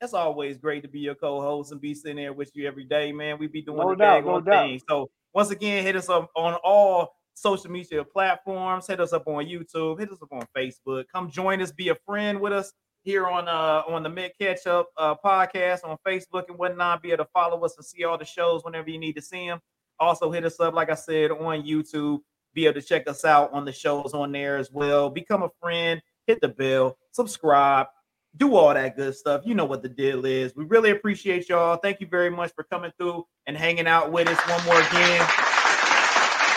it's 0.00 0.14
always 0.14 0.56
great 0.56 0.82
to 0.82 0.88
be 0.88 1.00
your 1.00 1.16
co-host 1.16 1.72
and 1.72 1.80
be 1.80 1.92
sitting 1.92 2.18
there 2.18 2.32
with 2.32 2.52
you 2.54 2.68
every 2.68 2.84
day, 2.84 3.10
man. 3.10 3.36
We 3.38 3.48
be 3.48 3.62
doing 3.62 3.78
no 3.78 3.90
the 3.90 3.96
doubt, 3.96 4.24
no 4.24 4.40
thing. 4.40 4.80
So 4.88 5.10
once 5.32 5.50
again, 5.50 5.82
hit 5.82 5.96
us 5.96 6.08
up 6.08 6.30
on 6.36 6.54
all 6.62 7.16
social 7.34 7.70
media 7.70 8.04
platforms. 8.04 8.86
Hit 8.86 9.00
us 9.00 9.12
up 9.12 9.26
on 9.26 9.44
YouTube. 9.44 9.98
Hit 9.98 10.10
us 10.10 10.22
up 10.22 10.32
on 10.32 10.46
Facebook. 10.56 11.04
Come 11.12 11.30
join 11.30 11.60
us. 11.60 11.72
Be 11.72 11.90
a 11.90 11.96
friend 12.06 12.40
with 12.40 12.52
us 12.52 12.72
here 13.02 13.26
on 13.26 13.48
uh 13.48 13.82
on 13.86 14.02
the 14.02 14.08
Mint 14.08 14.32
Ketchup 14.40 14.86
uh, 14.96 15.14
podcast 15.22 15.84
on 15.84 15.98
Facebook 16.06 16.44
and 16.48 16.58
whatnot. 16.58 17.02
Be 17.02 17.12
able 17.12 17.24
to 17.24 17.30
follow 17.32 17.62
us 17.64 17.76
and 17.76 17.84
see 17.84 18.04
all 18.04 18.16
the 18.16 18.24
shows 18.24 18.64
whenever 18.64 18.88
you 18.90 18.98
need 18.98 19.14
to 19.14 19.22
see 19.22 19.46
them. 19.46 19.60
Also 20.00 20.30
hit 20.30 20.44
us 20.44 20.58
up, 20.58 20.74
like 20.74 20.90
I 20.90 20.94
said, 20.94 21.30
on 21.30 21.62
YouTube. 21.62 22.20
Be 22.54 22.66
able 22.66 22.80
to 22.80 22.86
check 22.86 23.08
us 23.08 23.24
out 23.24 23.52
on 23.52 23.64
the 23.64 23.72
shows 23.72 24.14
on 24.14 24.32
there 24.32 24.56
as 24.56 24.70
well. 24.72 25.10
Become 25.10 25.42
a 25.42 25.50
friend. 25.60 26.00
Hit 26.26 26.40
the 26.40 26.48
bell. 26.48 26.96
Subscribe. 27.12 27.88
Do 28.36 28.56
all 28.56 28.74
that 28.74 28.96
good 28.96 29.14
stuff. 29.14 29.42
You 29.44 29.54
know 29.54 29.64
what 29.64 29.82
the 29.82 29.88
deal 29.88 30.24
is. 30.24 30.56
We 30.56 30.64
really 30.64 30.90
appreciate 30.90 31.48
y'all. 31.48 31.76
Thank 31.76 32.00
you 32.00 32.06
very 32.06 32.30
much 32.30 32.52
for 32.54 32.64
coming 32.64 32.92
through 32.98 33.24
and 33.46 33.56
hanging 33.56 33.86
out 33.86 34.10
with 34.10 34.28
us 34.28 34.38
one 34.48 34.64
more 34.64 34.80
again. 34.80 35.53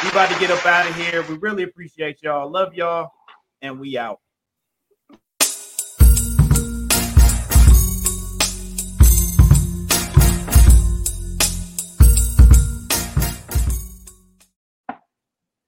We 0.04 0.10
about 0.10 0.32
to 0.32 0.40
get 0.40 0.52
up 0.52 0.66
out 0.66 0.88
of 0.90 0.96
here. 0.96 1.24
We 1.24 1.38
really 1.38 1.64
appreciate 1.64 2.22
y'all. 2.22 2.52
Love 2.52 2.76
y'all, 2.76 3.12
and 3.64 3.80
we 3.80 3.98
out. 3.98 4.20